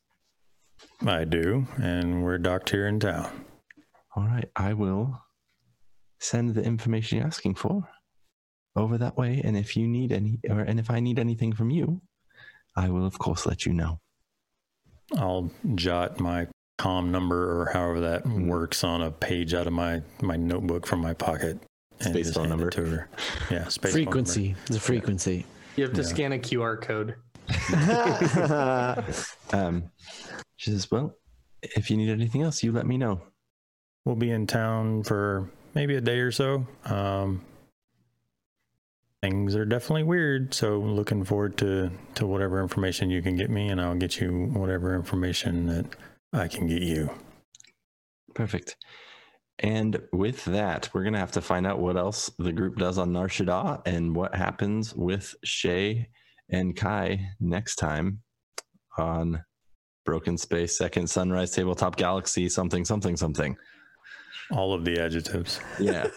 I 1.06 1.24
do. 1.26 1.68
And 1.82 2.24
we're 2.24 2.38
docked 2.38 2.70
here 2.70 2.88
in 2.88 3.00
town. 3.00 3.46
All 4.16 4.26
right, 4.28 4.50
I 4.56 4.74
will 4.74 5.20
send 6.20 6.54
the 6.56 6.62
information 6.64 7.18
you're 7.18 7.28
asking 7.28 7.56
for 7.56 7.88
over 8.76 8.98
that 8.98 9.18
way, 9.18 9.42
and 9.44 9.58
if 9.58 9.76
you 9.76 9.88
need 9.88 10.12
any, 10.12 10.40
or 10.50 10.60
and 10.62 10.80
if 10.80 10.90
I 10.92 11.00
need 11.00 11.18
anything 11.20 11.54
from 11.54 11.70
you, 11.72 12.02
I 12.76 12.90
will 12.90 13.06
of 13.06 13.18
course 13.20 13.46
let 13.46 13.66
you 13.66 13.74
know. 13.74 14.00
I'll 15.18 15.50
jot 15.76 16.20
my 16.20 16.48
com 16.78 17.12
number 17.12 17.62
or 17.62 17.66
however 17.74 18.00
that 18.02 18.24
Hmm. 18.24 18.48
works 18.48 18.84
on 18.84 19.02
a 19.02 19.12
page 19.12 19.54
out 19.54 19.68
of 19.68 19.74
my, 19.74 20.02
my 20.22 20.36
notebook 20.36 20.86
from 20.88 21.00
my 21.02 21.14
pocket. 21.14 21.60
and 22.00 22.14
Space 22.14 22.34
phone 22.34 22.50
number. 22.50 22.70
it 22.70 22.72
To 22.74 22.86
her. 22.86 23.10
Yeah, 23.52 23.68
space 23.70 23.92
frequency. 23.92 24.56
The 24.68 24.80
frequency. 24.80 25.46
You 25.76 25.84
have 25.84 25.94
to 25.94 26.02
Yeah. 26.02 26.08
scan 26.08 26.32
a 26.34 26.40
QR 26.40 26.82
code. 26.82 27.16
Um, 29.54 29.92
she 30.62 30.70
says, 30.70 30.92
"Well, 30.92 31.16
if 31.64 31.90
you 31.90 31.98
need 31.98 32.12
anything 32.12 32.44
else, 32.44 32.62
you 32.62 32.72
let 32.72 32.86
me 32.86 32.96
know." 32.96 33.20
We'll 34.06 34.16
be 34.16 34.30
in 34.30 34.46
town 34.46 35.02
for 35.02 35.50
maybe 35.74 35.96
a 35.96 36.02
day 36.02 36.20
or 36.20 36.32
so. 36.32 36.68
Um, 36.86 37.44
things 39.24 39.56
are 39.56 39.66
definitely 39.66 40.04
weird, 40.04 40.54
so 40.54 40.78
looking 40.78 41.24
forward 41.24 41.58
to 41.58 41.90
to 42.14 42.28
whatever 42.28 42.62
information 42.62 43.10
you 43.10 43.24
can 43.24 43.36
get 43.36 43.50
me, 43.50 43.70
and 43.70 43.82
I'll 43.82 43.96
get 43.96 44.22
you 44.22 44.52
whatever 44.54 44.96
information 44.96 45.66
that 45.66 45.88
I 46.32 46.48
can 46.48 46.68
get 46.68 46.84
you. 46.84 47.10
Perfect. 48.36 48.76
And 49.58 50.00
with 50.14 50.46
that, 50.46 50.90
we're 50.94 51.04
gonna 51.04 51.18
have 51.18 51.32
to 51.32 51.42
find 51.42 51.66
out 51.66 51.80
what 51.80 51.98
else 51.98 52.30
the 52.38 52.54
group 52.54 52.78
does 52.78 53.00
on 53.00 53.14
Nar 53.14 53.30
Shaddaa 53.30 53.82
and 53.88 54.16
what 54.16 54.36
happens 54.36 54.94
with 54.94 55.34
Shay 55.44 56.10
and 56.50 56.76
Kai 56.76 57.32
next 57.40 57.78
time 57.78 58.22
on 58.96 59.44
Broken 60.06 60.38
Space, 60.38 60.78
Second 60.78 61.10
Sunrise, 61.10 61.52
Tabletop 61.52 61.96
Galaxy, 61.96 62.50
something, 62.50 62.86
something, 62.86 63.16
something. 63.16 63.56
All 64.52 64.74
of 64.74 64.84
the 64.84 65.00
adjectives. 65.00 65.60
Yeah. 65.80 66.08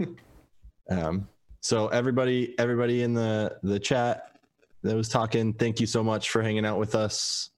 um, 0.90 1.28
so 1.60 1.88
everybody, 1.88 2.54
everybody 2.58 3.02
in 3.02 3.12
the 3.12 3.56
the 3.62 3.78
chat 3.78 4.38
that 4.82 4.96
was 4.96 5.08
talking, 5.08 5.52
thank 5.52 5.80
you 5.80 5.86
so 5.86 6.02
much 6.02 6.30
for 6.30 6.42
hanging 6.42 6.64
out 6.64 6.78
with 6.78 6.94
us. 6.94 7.50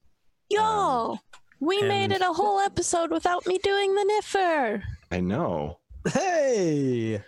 Yo, 0.49 1.17
we 1.59 1.81
made 1.81 2.11
it 2.11 2.21
a 2.21 2.33
whole 2.33 2.59
episode 2.59 3.11
without 3.11 3.47
me 3.47 3.57
doing 3.59 3.95
the 3.95 4.21
niffer. 4.21 4.83
I 5.11 5.21
know. 5.21 5.79
Hey, 6.11 7.21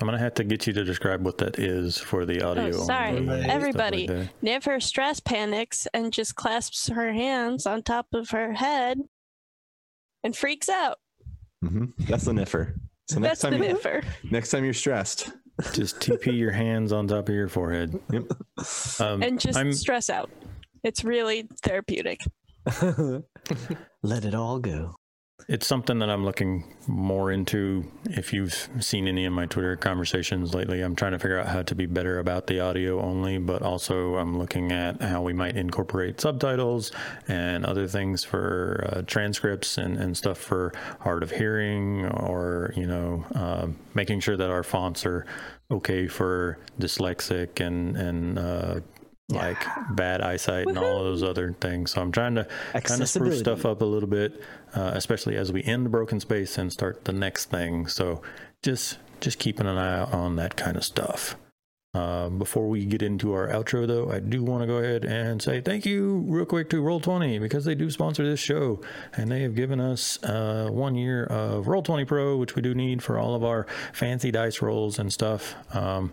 I'm 0.00 0.06
gonna 0.06 0.18
have 0.18 0.34
to 0.34 0.44
get 0.44 0.66
you 0.66 0.72
to 0.74 0.84
describe 0.84 1.24
what 1.24 1.38
that 1.38 1.58
is 1.58 1.98
for 1.98 2.24
the 2.24 2.42
audio. 2.42 2.68
Oh, 2.68 2.84
sorry. 2.84 3.16
only 3.16 3.34
and 3.34 3.42
stuff 3.44 3.54
Everybody. 3.54 4.06
like 4.06 4.16
that. 4.16 4.40
Niffer 4.42 4.82
stress 4.82 5.20
panics 5.20 5.86
and 5.92 6.12
just 6.12 6.34
clasps 6.36 6.88
her 6.88 7.12
hands 7.12 7.66
on 7.66 7.82
top 7.82 8.06
of 8.14 8.30
her 8.30 8.52
head 8.52 8.98
and 10.24 10.36
freaks 10.36 10.68
out. 10.68 10.98
hmm 11.62 11.86
That's 12.00 12.24
the 12.24 12.32
niffer. 12.32 12.74
So 13.08 13.18
next 13.20 13.40
That's 13.42 13.58
the 13.58 13.64
time, 13.64 13.76
niffer. 13.76 14.04
next 14.30 14.50
time 14.50 14.64
you're 14.64 14.74
stressed, 14.74 15.30
Just 15.72 15.98
TP 15.98 16.36
your 16.38 16.52
hands 16.52 16.92
on 16.92 17.08
top 17.08 17.28
of 17.28 17.34
your 17.34 17.48
forehead. 17.48 17.98
Yep. 18.12 18.24
Um, 19.00 19.22
And 19.22 19.40
just 19.40 19.58
I'm 19.58 19.72
stress 19.72 20.08
out. 20.10 20.30
It's 20.84 21.02
really 21.04 21.48
therapeutic. 21.62 22.20
let 24.02 24.24
it 24.24 24.34
all 24.34 24.58
go. 24.60 24.94
It's 25.46 25.66
something 25.66 26.00
that 26.00 26.10
I'm 26.10 26.26
looking 26.26 26.64
more 26.86 27.32
into. 27.32 27.90
If 28.04 28.34
you've 28.34 28.68
seen 28.80 29.08
any 29.08 29.24
of 29.24 29.32
my 29.32 29.46
Twitter 29.46 29.76
conversations 29.76 30.54
lately, 30.54 30.82
I'm 30.82 30.94
trying 30.94 31.12
to 31.12 31.18
figure 31.18 31.38
out 31.38 31.46
how 31.46 31.62
to 31.62 31.74
be 31.74 31.86
better 31.86 32.18
about 32.18 32.48
the 32.48 32.60
audio 32.60 33.00
only, 33.00 33.38
but 33.38 33.62
also 33.62 34.16
I'm 34.16 34.38
looking 34.38 34.72
at 34.72 35.00
how 35.00 35.22
we 35.22 35.32
might 35.32 35.56
incorporate 35.56 36.20
subtitles 36.20 36.92
and 37.28 37.64
other 37.64 37.86
things 37.86 38.24
for 38.24 38.90
uh, 38.92 39.02
transcripts 39.06 39.78
and, 39.78 39.96
and 39.96 40.14
stuff 40.14 40.36
for 40.36 40.74
hard 41.00 41.22
of 41.22 41.30
hearing, 41.30 42.04
or, 42.04 42.74
you 42.76 42.86
know, 42.86 43.24
uh, 43.34 43.68
making 43.94 44.20
sure 44.20 44.36
that 44.36 44.50
our 44.50 44.62
fonts 44.62 45.06
are 45.06 45.24
okay 45.70 46.08
for 46.08 46.58
dyslexic 46.78 47.64
and, 47.64 47.96
and, 47.96 48.38
uh, 48.38 48.80
like 49.28 49.58
bad 49.90 50.22
eyesight 50.22 50.66
and 50.66 50.78
all 50.78 51.04
those 51.04 51.22
other 51.22 51.54
things. 51.60 51.90
So 51.90 52.00
I'm 52.00 52.12
trying 52.12 52.34
to 52.36 52.46
kind 52.72 53.02
of 53.02 53.08
spruce 53.08 53.38
stuff 53.40 53.66
up 53.66 53.82
a 53.82 53.84
little 53.84 54.08
bit, 54.08 54.40
uh, 54.74 54.92
especially 54.94 55.36
as 55.36 55.52
we 55.52 55.62
end 55.64 55.84
the 55.86 55.90
Broken 55.90 56.18
Space 56.20 56.56
and 56.56 56.72
start 56.72 57.04
the 57.04 57.12
next 57.12 57.50
thing. 57.50 57.86
So 57.88 58.22
just 58.62 58.98
just 59.20 59.38
keeping 59.38 59.66
an 59.66 59.76
eye 59.76 60.04
on 60.04 60.36
that 60.36 60.56
kind 60.56 60.76
of 60.76 60.84
stuff. 60.84 61.36
Um, 61.98 62.38
before 62.38 62.68
we 62.68 62.84
get 62.84 63.02
into 63.02 63.32
our 63.32 63.48
outro, 63.48 63.84
though, 63.84 64.12
I 64.12 64.20
do 64.20 64.44
want 64.44 64.62
to 64.62 64.68
go 64.68 64.76
ahead 64.76 65.04
and 65.04 65.42
say 65.42 65.60
thank 65.60 65.84
you 65.84 66.24
real 66.28 66.44
quick 66.44 66.70
to 66.70 66.80
Roll20 66.80 67.40
because 67.40 67.64
they 67.64 67.74
do 67.74 67.90
sponsor 67.90 68.24
this 68.24 68.38
show 68.38 68.80
and 69.16 69.28
they 69.30 69.42
have 69.42 69.56
given 69.56 69.80
us 69.80 70.22
uh, 70.22 70.68
one 70.70 70.94
year 70.94 71.24
of 71.24 71.66
Roll20 71.66 72.06
Pro, 72.06 72.36
which 72.36 72.54
we 72.54 72.62
do 72.62 72.72
need 72.72 73.02
for 73.02 73.18
all 73.18 73.34
of 73.34 73.42
our 73.42 73.66
fancy 73.92 74.30
dice 74.30 74.62
rolls 74.62 75.00
and 75.00 75.12
stuff. 75.12 75.56
Um, 75.74 76.12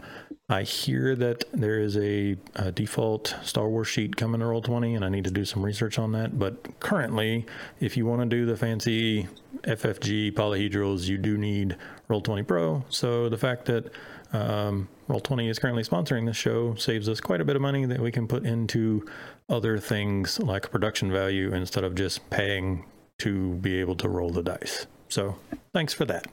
I 0.49 0.63
hear 0.63 1.15
that 1.17 1.43
there 1.53 1.79
is 1.79 1.97
a, 1.97 2.35
a 2.55 2.71
default 2.71 3.35
Star 3.43 3.69
Wars 3.69 3.87
sheet 3.87 4.15
coming 4.15 4.41
to 4.41 4.45
Roll20, 4.47 4.95
and 4.95 5.05
I 5.05 5.09
need 5.09 5.25
to 5.25 5.31
do 5.31 5.45
some 5.45 5.63
research 5.63 5.99
on 5.99 6.13
that. 6.13 6.39
But 6.39 6.79
currently, 6.79 7.45
if 7.79 7.95
you 7.95 8.07
want 8.07 8.21
to 8.21 8.27
do 8.27 8.47
the 8.47 8.57
fancy 8.57 9.27
FFG 9.63 10.33
polyhedrals, 10.33 11.07
you 11.07 11.17
do 11.19 11.37
need 11.37 11.77
Roll20 12.09 12.47
Pro. 12.47 12.85
So 12.89 13.29
the 13.29 13.37
fact 13.37 13.65
that 13.65 13.91
um, 14.35 14.87
Roll20 15.09 15.49
is 15.49 15.59
currently 15.59 15.83
sponsoring 15.83 16.25
this 16.25 16.37
show 16.37 16.75
saves 16.75 17.07
us 17.07 17.19
quite 17.21 17.41
a 17.41 17.45
bit 17.45 17.55
of 17.55 17.61
money 17.61 17.85
that 17.85 17.99
we 17.99 18.11
can 18.11 18.27
put 18.27 18.45
into 18.45 19.05
other 19.49 19.77
things 19.77 20.39
like 20.39 20.71
production 20.71 21.11
value 21.11 21.53
instead 21.53 21.83
of 21.83 21.95
just 21.95 22.29
paying 22.29 22.85
to 23.19 23.53
be 23.55 23.79
able 23.79 23.95
to 23.95 24.09
roll 24.09 24.29
the 24.29 24.43
dice. 24.43 24.87
So 25.09 25.37
thanks 25.73 25.93
for 25.93 26.05
that. 26.05 26.27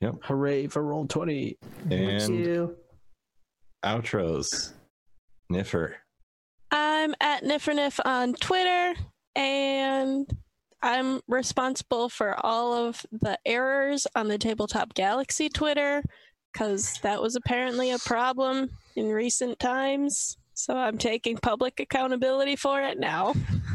Yep. 0.00 0.16
Hooray 0.22 0.68
for 0.68 0.82
Roll20! 0.82 1.56
and 1.90 2.70
outros. 3.84 4.72
Niffer. 5.50 5.94
I'm 6.70 7.14
at 7.20 7.42
Nifferniff 7.42 7.98
on 8.04 8.34
Twitter, 8.34 8.94
and 9.34 10.30
I'm 10.82 11.20
responsible 11.26 12.08
for 12.08 12.36
all 12.44 12.74
of 12.74 13.04
the 13.10 13.38
errors 13.46 14.06
on 14.14 14.28
the 14.28 14.38
Tabletop 14.38 14.94
Galaxy 14.94 15.48
Twitter, 15.48 16.02
because 16.52 16.98
that 17.02 17.20
was 17.22 17.36
apparently 17.36 17.90
a 17.90 17.98
problem 17.98 18.70
in 18.96 19.08
recent 19.08 19.58
times. 19.58 20.36
So 20.54 20.76
I'm 20.76 20.98
taking 20.98 21.36
public 21.36 21.78
accountability 21.80 22.56
for 22.56 22.80
it 22.82 22.98
now. 22.98 23.34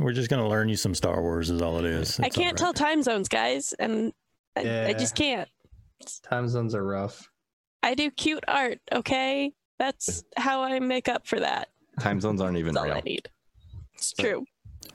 We're 0.00 0.12
just 0.12 0.30
going 0.30 0.42
to 0.42 0.48
learn 0.48 0.68
you 0.68 0.76
some 0.76 0.94
Star 0.94 1.20
Wars, 1.20 1.50
is 1.50 1.60
all 1.62 1.78
it 1.78 1.84
is. 1.84 2.18
I 2.18 2.26
It's 2.26 2.36
all 2.36 2.42
can't 2.42 2.54
right. 2.54 2.64
tell 2.64 2.72
time 2.72 3.02
zones, 3.02 3.28
guys, 3.28 3.72
and 3.78 4.12
I, 4.56 4.86
I 4.88 4.92
just 4.94 5.14
can't. 5.14 5.48
Time 6.22 6.48
zones 6.48 6.74
are 6.74 6.84
rough. 6.84 7.28
I 7.82 7.94
do 7.94 8.10
cute 8.10 8.44
art, 8.48 8.78
okay? 8.92 9.52
That's 9.78 10.24
how 10.36 10.62
I 10.62 10.78
make 10.80 11.08
up 11.08 11.26
for 11.26 11.40
that. 11.40 11.68
Time 11.98 12.20
zones 12.20 12.40
aren't 12.40 12.56
even 12.56 12.74
That's 12.74 12.82
all 12.82 12.88
real. 12.88 12.96
I 12.96 13.00
need. 13.00 13.28
It's 13.94 14.12
true. 14.12 14.44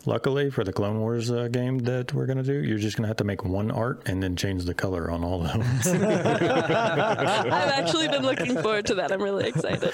Luckily 0.08 0.52
for 0.52 0.64
the 0.64 0.72
Clone 0.72 1.00
Wars 1.00 1.32
uh, 1.32 1.48
game 1.48 1.80
that 1.80 2.14
we're 2.14 2.28
going 2.28 2.38
to 2.38 2.44
do, 2.44 2.64
you're 2.64 2.78
just 2.78 2.96
going 2.96 3.04
to 3.04 3.08
have 3.08 3.18
to 3.18 3.24
make 3.24 3.44
one 3.44 3.72
art 3.72 4.04
and 4.08 4.22
then 4.22 4.36
change 4.36 4.64
the 4.66 4.74
color 4.74 5.10
on 5.10 5.24
all 5.24 5.44
of 5.44 5.52
them. 5.52 5.62
I've 7.52 7.52
actually 7.52 8.08
been 8.10 8.22
looking 8.22 8.54
forward 8.62 8.86
to 8.88 8.96
that. 8.96 9.12
I'm 9.12 9.22
really 9.24 9.48
excited. 9.48 9.92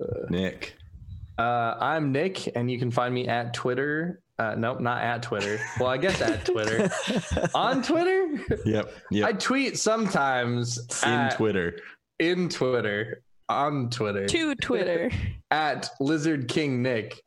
Nick. 0.30 0.76
Uh, 1.38 1.74
I'm 1.78 2.12
Nick, 2.12 2.56
and 2.56 2.70
you 2.70 2.78
can 2.78 2.90
find 2.90 3.14
me 3.14 3.28
at 3.28 3.54
Twitter. 3.54 4.20
Uh, 4.38 4.54
nope, 4.56 4.80
not 4.80 5.02
at 5.02 5.22
Twitter. 5.22 5.58
Well, 5.78 5.88
I 5.88 5.96
guess 5.98 6.20
at 6.20 6.44
Twitter. 6.44 6.90
On 7.54 7.82
Twitter, 7.82 8.38
Yep. 8.66 8.92
I 9.24 9.32
tweet 9.32 9.78
sometimes 9.78 10.78
In 11.04 11.08
at- 11.10 11.36
Twitter. 11.36 11.78
in 12.18 12.48
Twitter, 12.48 13.22
on 13.48 13.88
Twitter, 13.90 14.26
to 14.26 14.54
Twitter. 14.56 15.10
at 15.50 15.88
Lizard 16.00 16.48
King 16.48 16.82
Nick. 16.82 17.22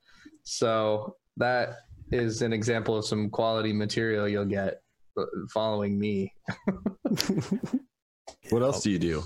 So 0.50 1.16
that 1.38 1.78
is 2.12 2.42
an 2.42 2.54
example 2.54 2.98
of 2.98 3.06
some 3.06 3.30
quality 3.30 3.72
material 3.72 4.28
you'll 4.28 4.46
get 4.46 4.82
uh, 5.18 5.26
following 5.54 6.00
me. 6.00 6.34
What 8.50 8.62
else 8.64 8.82
do 8.82 8.92
you 8.92 9.00
do? 9.00 9.24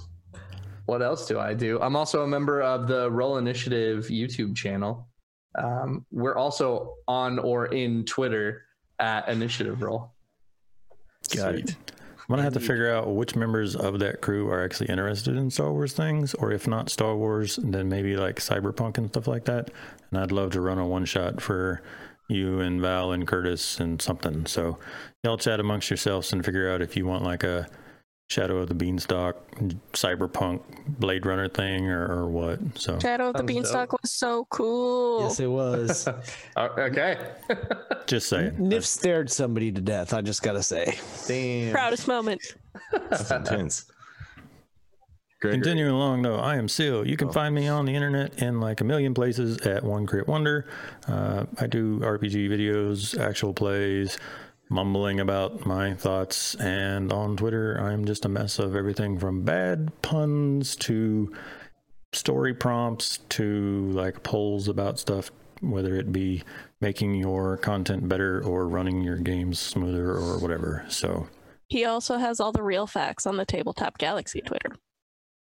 What 0.85 1.01
else 1.01 1.27
do 1.27 1.39
I 1.39 1.53
do? 1.53 1.79
I'm 1.81 1.95
also 1.95 2.23
a 2.23 2.27
member 2.27 2.61
of 2.61 2.87
the 2.87 3.09
Roll 3.09 3.37
Initiative 3.37 4.05
YouTube 4.05 4.55
channel. 4.55 5.07
Um, 5.57 6.05
we're 6.11 6.35
also 6.35 6.95
on 7.07 7.39
or 7.39 7.67
in 7.67 8.03
Twitter 8.05 8.63
at 8.99 9.27
Initiative 9.29 9.81
Roll. 9.81 10.11
Got 11.33 11.55
it. 11.55 11.75
I'm 12.23 12.35
going 12.35 12.37
to 12.37 12.43
have 12.43 12.53
to 12.53 12.59
figure 12.61 12.93
out 12.93 13.13
which 13.13 13.35
members 13.35 13.75
of 13.75 13.99
that 13.99 14.21
crew 14.21 14.49
are 14.49 14.63
actually 14.63 14.87
interested 14.87 15.35
in 15.35 15.51
Star 15.51 15.73
Wars 15.73 15.91
things, 15.91 16.33
or 16.33 16.53
if 16.53 16.67
not 16.67 16.89
Star 16.89 17.17
Wars, 17.17 17.57
then 17.61 17.89
maybe 17.89 18.15
like 18.15 18.37
Cyberpunk 18.37 18.97
and 18.97 19.09
stuff 19.09 19.27
like 19.27 19.43
that. 19.45 19.71
And 20.09 20.21
I'd 20.21 20.31
love 20.31 20.51
to 20.51 20.61
run 20.61 20.77
a 20.77 20.87
one 20.87 21.03
shot 21.03 21.41
for 21.41 21.81
you 22.29 22.61
and 22.61 22.79
Val 22.79 23.11
and 23.11 23.27
Curtis 23.27 23.77
and 23.81 24.01
something. 24.01 24.45
So 24.45 24.77
y'all 25.21 25.37
chat 25.37 25.59
amongst 25.59 25.89
yourselves 25.89 26.31
and 26.31 26.45
figure 26.45 26.71
out 26.71 26.81
if 26.81 26.95
you 26.95 27.05
want 27.05 27.25
like 27.25 27.43
a 27.43 27.67
Shadow 28.29 28.57
of 28.57 28.67
the 28.67 28.73
Beanstalk, 28.73 29.35
Cyberpunk, 29.91 30.61
Blade 30.99 31.25
Runner 31.25 31.47
thing 31.49 31.87
or, 31.89 32.05
or 32.11 32.27
what. 32.29 32.59
So 32.75 32.97
Shadow 32.99 33.27
of 33.27 33.33
the 33.33 33.39
Sounds 33.39 33.47
Beanstalk 33.47 33.91
was 34.01 34.11
so 34.11 34.45
cool. 34.49 35.21
yes, 35.21 35.39
it 35.39 35.47
was. 35.47 36.07
Uh, 36.07 36.21
okay. 36.77 37.17
just 38.07 38.29
say 38.29 38.45
it. 38.45 38.57
Nif 38.57 38.83
stared 38.85 39.29
somebody 39.29 39.71
to 39.71 39.81
death. 39.81 40.13
I 40.13 40.21
just 40.21 40.41
gotta 40.41 40.63
say. 40.63 40.97
Damn. 41.27 41.73
Proudest 41.73 42.07
moment. 42.07 42.41
That's 42.91 43.29
intense. 43.31 43.85
Gregory. 45.39 45.61
Continuing 45.61 45.91
along 45.91 46.21
though, 46.21 46.37
I 46.37 46.55
am 46.55 46.69
Seal. 46.69 47.05
You 47.05 47.17
can 47.17 47.29
find 47.29 47.53
me 47.53 47.67
on 47.67 47.85
the 47.85 47.93
internet 47.93 48.41
in 48.41 48.61
like 48.61 48.79
a 48.79 48.85
million 48.85 49.13
places 49.13 49.57
at 49.67 49.83
One 49.83 50.07
Crit 50.07 50.25
Wonder. 50.25 50.67
Uh, 51.05 51.45
I 51.59 51.67
do 51.67 51.99
RPG 51.99 52.49
videos, 52.49 53.19
actual 53.19 53.53
plays, 53.53 54.17
mumbling 54.73 55.19
about 55.19 55.65
my 55.67 55.93
thoughts, 55.93 56.55
and 56.55 57.13
on 57.13 57.37
Twitter, 57.37 57.75
I'm 57.79 58.05
just 58.05 58.25
a 58.25 58.29
mess 58.29 58.57
of 58.57 58.75
everything 58.75 59.19
from 59.19 59.43
bad 59.43 59.91
puns 60.01 60.75
to 60.77 61.31
story 62.11 62.53
prompts 62.55 63.19
to 63.29 63.89
like 63.91 64.23
polls 64.23 64.67
about 64.67 64.97
stuff, 64.99 65.29
whether 65.61 65.95
it 65.95 66.11
be 66.11 66.43
making 66.81 67.13
your 67.15 67.57
content 67.57 68.09
better 68.09 68.43
or 68.43 68.67
running 68.67 69.01
your 69.01 69.17
games 69.17 69.59
smoother 69.59 70.11
or 70.11 70.39
whatever. 70.39 70.83
So 70.89 71.27
He 71.69 71.85
also 71.85 72.17
has 72.17 72.39
all 72.39 72.51
the 72.51 72.63
real 72.63 72.87
facts 72.87 73.25
on 73.27 73.37
the 73.37 73.45
Tabletop 73.45 73.97
Galaxy 73.99 74.41
Twitter. 74.41 74.71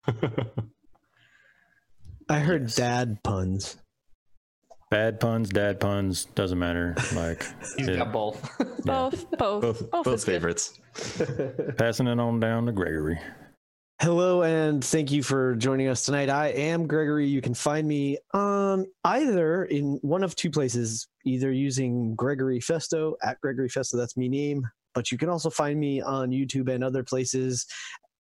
I 2.29 2.39
heard 2.39 2.63
Yes. 2.63 2.75
dad 2.75 3.23
puns. 3.23 3.77
Bad 4.95 5.19
puns, 5.19 5.49
dad 5.49 5.81
puns, 5.81 6.23
doesn't 6.23 6.57
matter. 6.57 6.95
Like 7.13 7.45
He's 7.75 7.89
yeah. 7.89 7.97
got 7.97 8.13
both. 8.13 8.41
Both, 8.85 9.29
both, 9.31 9.61
Both 9.61 9.91
both, 9.91 10.05
both 10.05 10.23
favorites. 10.23 10.79
passing 11.77 12.07
it 12.07 12.17
on 12.17 12.39
down 12.39 12.65
to 12.67 12.71
Gregory. 12.71 13.19
Hello 14.01 14.43
and 14.43 14.81
thank 14.81 15.11
you 15.11 15.21
for 15.21 15.57
joining 15.57 15.89
us 15.89 16.05
tonight. 16.05 16.29
I 16.29 16.47
am 16.47 16.87
Gregory. 16.87 17.27
You 17.27 17.41
can 17.41 17.53
find 17.53 17.85
me 17.85 18.19
um 18.33 18.85
either 19.03 19.65
in 19.65 19.99
one 20.01 20.23
of 20.23 20.33
two 20.37 20.49
places, 20.49 21.09
either 21.25 21.51
using 21.51 22.15
Gregory 22.15 22.61
Festo 22.61 23.15
at 23.21 23.41
Gregory 23.41 23.67
Festo, 23.67 23.97
that's 23.97 24.15
me 24.15 24.29
name, 24.29 24.65
but 24.93 25.11
you 25.11 25.17
can 25.17 25.27
also 25.27 25.49
find 25.49 25.77
me 25.77 26.01
on 26.01 26.29
YouTube 26.29 26.73
and 26.73 26.85
other 26.85 27.03
places 27.03 27.65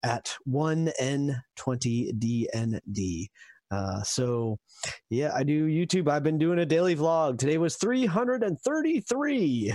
at 0.04 0.34
1N20DND. 0.48 3.28
Uh, 3.72 4.02
so 4.04 4.58
yeah, 5.10 5.32
I 5.34 5.44
do 5.44 5.68
YouTube. 5.68 6.10
I've 6.10 6.24
been 6.24 6.38
doing 6.38 6.60
a 6.60 6.66
daily 6.66 6.96
vlog. 6.96 7.40
Today 7.40 7.58
was 7.58 7.78
333 7.78 9.74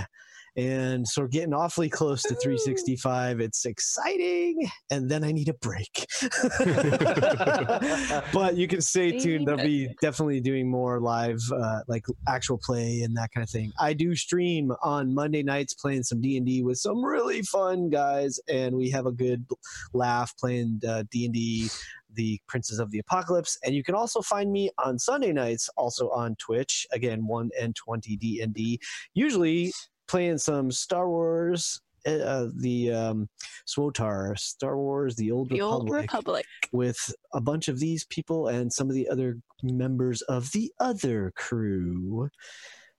and 0.57 1.07
so 1.07 1.21
we're 1.21 1.29
getting 1.29 1.53
awfully 1.53 1.89
close 1.89 2.23
to 2.23 2.35
365 2.35 3.39
it's 3.39 3.65
exciting. 3.65 4.69
And 4.89 5.09
then 5.09 5.23
i 5.23 5.31
need 5.31 5.49
a 5.49 5.53
break. 5.53 6.05
But 8.33 8.55
you 8.55 8.67
can 8.67 8.81
stay 8.81 9.17
tuned. 9.17 9.47
They'll 9.47 9.57
be 9.57 9.89
definitely 10.01 10.41
doing 10.41 10.69
more 10.69 10.99
live 10.99 11.39
uh, 11.53 11.79
like 11.87 12.05
actual 12.27 12.59
play 12.61 13.01
and 13.01 13.15
that 13.17 13.31
kind 13.33 13.43
of 13.43 13.49
thing. 13.49 13.71
I 13.79 13.93
do 13.93 14.15
stream 14.15 14.71
on 14.81 15.13
monday 15.13 15.43
nights 15.43 15.73
playing 15.73 16.03
some 16.03 16.21
d&d 16.21 16.63
with 16.63 16.77
some 16.77 17.03
really 17.03 17.41
fun 17.43 17.89
guys 17.89 18.39
and 18.49 18.75
we 18.75 18.89
have 18.89 19.05
a 19.05 19.11
good 19.11 19.45
laugh 19.93 20.33
playing 20.37 20.81
uh, 20.87 21.03
d&d 21.11 21.69
the 22.13 22.39
Princes 22.47 22.79
of 22.79 22.91
the 22.91 22.99
Apocalypse. 22.99 23.57
And 23.63 23.75
you 23.75 23.83
can 23.83 23.95
also 23.95 24.21
find 24.21 24.51
me 24.51 24.69
on 24.77 24.99
Sunday 24.99 25.31
nights, 25.31 25.69
also 25.77 26.09
on 26.09 26.35
Twitch. 26.35 26.85
Again, 26.91 27.27
1N20DND. 27.29 28.77
Usually 29.13 29.71
playing 30.07 30.37
some 30.37 30.71
Star 30.71 31.09
Wars, 31.09 31.81
uh, 32.05 32.47
the 32.55 32.91
um, 32.91 33.29
SWTOR, 33.67 34.37
Star 34.37 34.77
Wars, 34.77 35.15
the 35.15 35.31
Old 35.31 35.49
The 35.49 35.55
Republic, 35.55 35.91
Old 35.91 36.01
Republic. 36.01 36.45
with 36.71 37.13
a 37.33 37.41
bunch 37.41 37.67
of 37.67 37.79
these 37.79 38.05
people 38.05 38.47
and 38.47 38.71
some 38.71 38.89
of 38.89 38.95
the 38.95 39.07
other 39.07 39.37
members 39.63 40.21
of 40.23 40.51
the 40.51 40.71
other 40.79 41.31
crew. 41.35 42.29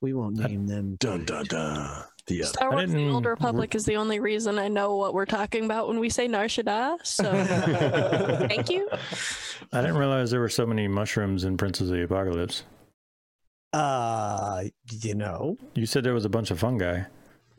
We 0.02 0.12
won't 0.12 0.38
Uh, 0.44 0.48
name 0.48 0.66
them. 0.66 0.96
Dun 1.00 1.24
dun 1.24 1.44
dun. 1.46 2.04
The 2.26 2.42
other. 2.42 2.48
Star 2.52 2.70
Wars: 2.70 2.90
The 2.90 2.98
didn't 2.98 3.14
Old 3.14 3.24
re- 3.24 3.30
Republic 3.30 3.74
is 3.74 3.84
the 3.84 3.96
only 3.96 4.20
reason 4.20 4.58
I 4.58 4.68
know 4.68 4.96
what 4.96 5.14
we're 5.14 5.26
talking 5.26 5.64
about 5.64 5.88
when 5.88 5.98
we 6.00 6.10
say 6.10 6.28
Nar 6.28 6.44
Shaddaa. 6.44 6.98
So 7.06 7.24
thank 8.48 8.68
you. 8.68 8.88
I 9.72 9.80
didn't 9.80 9.96
realize 9.96 10.30
there 10.30 10.40
were 10.40 10.48
so 10.48 10.66
many 10.66 10.86
mushrooms 10.88 11.44
in 11.44 11.56
Princes 11.56 11.88
of 11.90 11.96
the 11.96 12.02
Apocalypse. 12.04 12.64
Uh, 13.72 14.64
you 15.00 15.14
know. 15.14 15.56
You 15.74 15.86
said 15.86 16.04
there 16.04 16.14
was 16.14 16.24
a 16.24 16.28
bunch 16.28 16.50
of 16.50 16.58
fungi. 16.60 17.02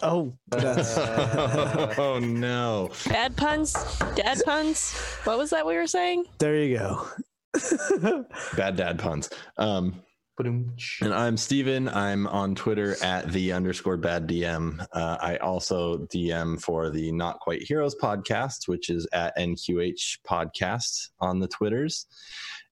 Oh, 0.01 0.33
that's. 0.47 0.97
oh 1.97 2.19
no. 2.21 2.89
Bad 3.07 3.35
puns, 3.37 3.73
dad 4.15 4.41
puns. 4.45 4.93
What 5.23 5.37
was 5.37 5.49
that 5.51 5.65
we 5.65 5.75
were 5.75 5.87
saying? 5.87 6.25
there 6.39 6.55
you 6.57 6.77
go. 6.77 7.07
Bad 8.57 8.75
dad 8.75 8.99
puns. 8.99 9.29
Um, 9.57 9.91
Ba-dum. 9.91 10.01
And 11.01 11.13
I'm 11.13 11.37
Steven. 11.37 11.87
I'm 11.89 12.25
on 12.25 12.55
Twitter 12.55 12.95
at 13.03 13.31
the 13.31 13.51
underscore 13.51 13.97
bad 13.97 14.27
DM. 14.27 14.83
Uh, 14.91 15.17
I 15.21 15.37
also 15.37 15.99
DM 16.07 16.59
for 16.59 16.89
the 16.89 17.11
Not 17.11 17.39
Quite 17.39 17.61
Heroes 17.61 17.95
podcast, 18.01 18.67
which 18.67 18.89
is 18.89 19.07
at 19.13 19.37
NQH 19.37 20.19
podcast 20.27 21.09
on 21.19 21.39
the 21.39 21.47
Twitters. 21.47 22.07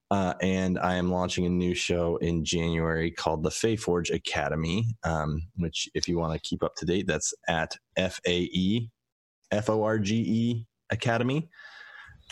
Uh, 0.10 0.34
and 0.42 0.80
I 0.80 0.96
am 0.96 1.12
launching 1.12 1.46
a 1.46 1.50
new 1.50 1.76
show 1.76 2.18
in 2.18 2.44
January 2.44 3.12
called 3.12 3.44
the 3.44 3.52
Faeforge 3.52 4.12
Academy, 4.14 4.96
um, 5.04 5.42
which, 5.56 5.88
if 5.94 6.08
you 6.08 6.18
want 6.18 6.34
to 6.34 6.40
keep 6.40 6.64
up 6.64 6.76
to 6.78 6.86
date, 6.86 7.06
that's 7.06 7.32
at 7.48 7.78
F 7.96 8.20
A 8.26 8.40
E 8.42 8.90
F 9.52 9.70
O 9.70 9.84
R 9.84 10.00
G 10.00 10.16
E 10.16 10.66
Academy. 10.90 11.48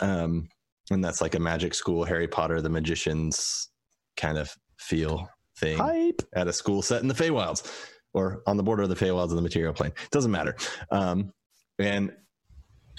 Um, 0.01 0.49
and 0.89 1.03
that's 1.03 1.21
like 1.21 1.35
a 1.35 1.39
magic 1.39 1.75
school, 1.75 2.03
Harry 2.03 2.27
Potter, 2.27 2.61
the 2.61 2.69
magicians 2.69 3.69
kind 4.17 4.39
of 4.39 4.53
feel 4.89 5.29
thing 5.59 5.77
Hype. 5.77 6.21
at 6.35 6.47
a 6.47 6.53
school 6.53 6.81
set 6.81 7.01
in 7.01 7.07
the 7.07 7.13
Feywilds 7.13 7.69
or 8.13 8.41
on 8.47 8.57
the 8.57 8.63
border 8.63 8.83
of 8.83 8.89
the 8.89 8.95
Feywilds 8.95 9.29
and 9.29 9.37
the 9.37 9.41
material 9.41 9.73
plane. 9.73 9.91
Doesn't 10.11 10.31
matter. 10.31 10.55
Um, 10.91 11.31
and 11.77 12.11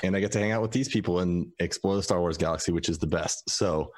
and 0.02 0.16
I 0.16 0.20
get 0.20 0.32
to 0.32 0.38
hang 0.38 0.52
out 0.52 0.62
with 0.62 0.70
these 0.70 0.88
people 0.88 1.18
and 1.20 1.46
explore 1.58 1.96
the 1.96 2.02
Star 2.02 2.20
Wars 2.20 2.38
galaxy, 2.38 2.72
which 2.72 2.88
is 2.88 2.98
the 2.98 3.06
best. 3.06 3.50
So 3.50 3.90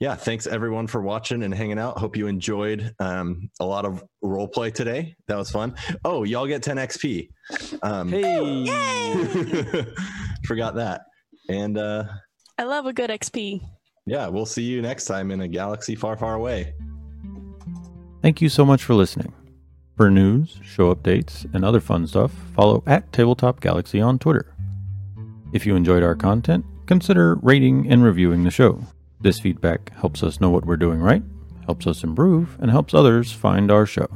yeah, 0.00 0.14
thanks 0.14 0.46
everyone 0.46 0.86
for 0.86 1.00
watching 1.02 1.42
and 1.42 1.54
hanging 1.54 1.78
out. 1.78 1.98
Hope 1.98 2.16
you 2.16 2.26
enjoyed 2.26 2.94
um, 2.98 3.50
a 3.60 3.64
lot 3.64 3.84
of 3.84 4.02
role 4.22 4.48
play 4.48 4.70
today. 4.70 5.14
That 5.28 5.36
was 5.36 5.50
fun. 5.50 5.74
Oh, 6.04 6.24
y'all 6.24 6.46
get 6.46 6.62
10 6.62 6.76
XP. 6.78 7.28
Um, 7.82 8.08
Hey. 8.08 8.64
forgot 10.46 10.74
that. 10.76 11.02
And 11.48 11.76
uh, 11.78 12.04
I 12.58 12.64
love 12.64 12.86
a 12.86 12.92
good 12.92 13.10
XP. 13.10 13.60
yeah, 14.06 14.26
we'll 14.28 14.46
see 14.46 14.62
you 14.64 14.82
next 14.82 15.04
time 15.04 15.30
in 15.30 15.40
a 15.42 15.48
galaxy 15.48 15.94
far, 15.94 16.16
far 16.16 16.34
away. 16.34 16.74
Thank 18.22 18.40
you 18.40 18.48
so 18.48 18.64
much 18.64 18.84
for 18.84 18.94
listening. 18.94 19.32
For 19.96 20.08
news, 20.08 20.60
show 20.62 20.94
updates, 20.94 21.44
and 21.52 21.64
other 21.64 21.80
fun 21.80 22.06
stuff, 22.06 22.30
follow 22.54 22.84
at 22.86 23.12
Tabletop 23.12 23.58
Galaxy 23.58 24.00
on 24.00 24.20
Twitter. 24.20 24.54
If 25.52 25.66
you 25.66 25.74
enjoyed 25.74 26.04
our 26.04 26.14
content, 26.14 26.64
consider 26.86 27.34
rating 27.42 27.90
and 27.90 28.04
reviewing 28.04 28.44
the 28.44 28.52
show. 28.52 28.80
This 29.20 29.40
feedback 29.40 29.92
helps 29.96 30.22
us 30.22 30.40
know 30.40 30.50
what 30.50 30.64
we're 30.64 30.76
doing 30.76 31.00
right, 31.00 31.24
helps 31.66 31.88
us 31.88 32.04
improve, 32.04 32.56
and 32.60 32.70
helps 32.70 32.94
others 32.94 33.32
find 33.32 33.72
our 33.72 33.86
show. 33.86 34.06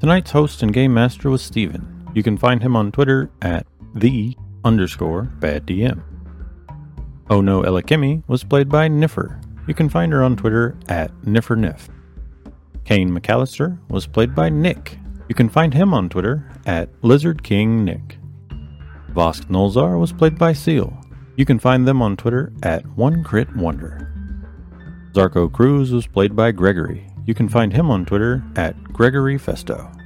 Tonight's 0.00 0.30
host 0.30 0.62
and 0.62 0.72
game 0.72 0.94
master 0.94 1.28
was 1.28 1.42
Steven. 1.42 2.08
You 2.14 2.22
can 2.22 2.38
find 2.38 2.62
him 2.62 2.74
on 2.76 2.90
Twitter 2.90 3.30
at 3.42 3.66
the 3.94 4.38
underscore 4.64 5.24
bad 5.24 5.66
DM. 5.66 6.02
Oh 7.28 7.42
No 7.42 7.60
Elikimi 7.60 8.22
was 8.26 8.42
played 8.42 8.70
by 8.70 8.88
Niffer. 8.88 9.38
You 9.68 9.74
can 9.74 9.90
find 9.90 10.12
her 10.12 10.22
on 10.22 10.36
Twitter 10.36 10.78
at 10.88 11.12
NifferNiff. 11.22 11.88
Kane 12.90 13.16
McAllister 13.16 13.78
was 13.88 14.08
played 14.08 14.34
by 14.34 14.48
Nick. 14.48 14.98
You 15.28 15.34
can 15.36 15.48
find 15.48 15.72
him 15.72 15.94
on 15.94 16.08
Twitter 16.08 16.50
at 16.66 16.88
Lizard 17.02 17.44
King 17.44 17.84
Nick. 17.84 18.18
Vosk 19.12 19.44
Nolzar 19.44 19.96
was 19.96 20.12
played 20.12 20.36
by 20.36 20.52
Seal. 20.52 21.00
You 21.36 21.46
can 21.46 21.60
find 21.60 21.86
them 21.86 22.02
on 22.02 22.16
Twitter 22.16 22.52
at 22.64 22.84
One 22.96 23.22
Crit 23.22 23.54
Wonder. 23.54 24.12
Zarko 25.12 25.52
Cruz 25.52 25.92
was 25.92 26.08
played 26.08 26.34
by 26.34 26.50
Gregory. 26.50 27.06
You 27.26 27.32
can 27.32 27.48
find 27.48 27.72
him 27.72 27.92
on 27.92 28.06
Twitter 28.06 28.42
at 28.56 28.74
Gregory 28.92 29.38
Festo. 29.38 29.96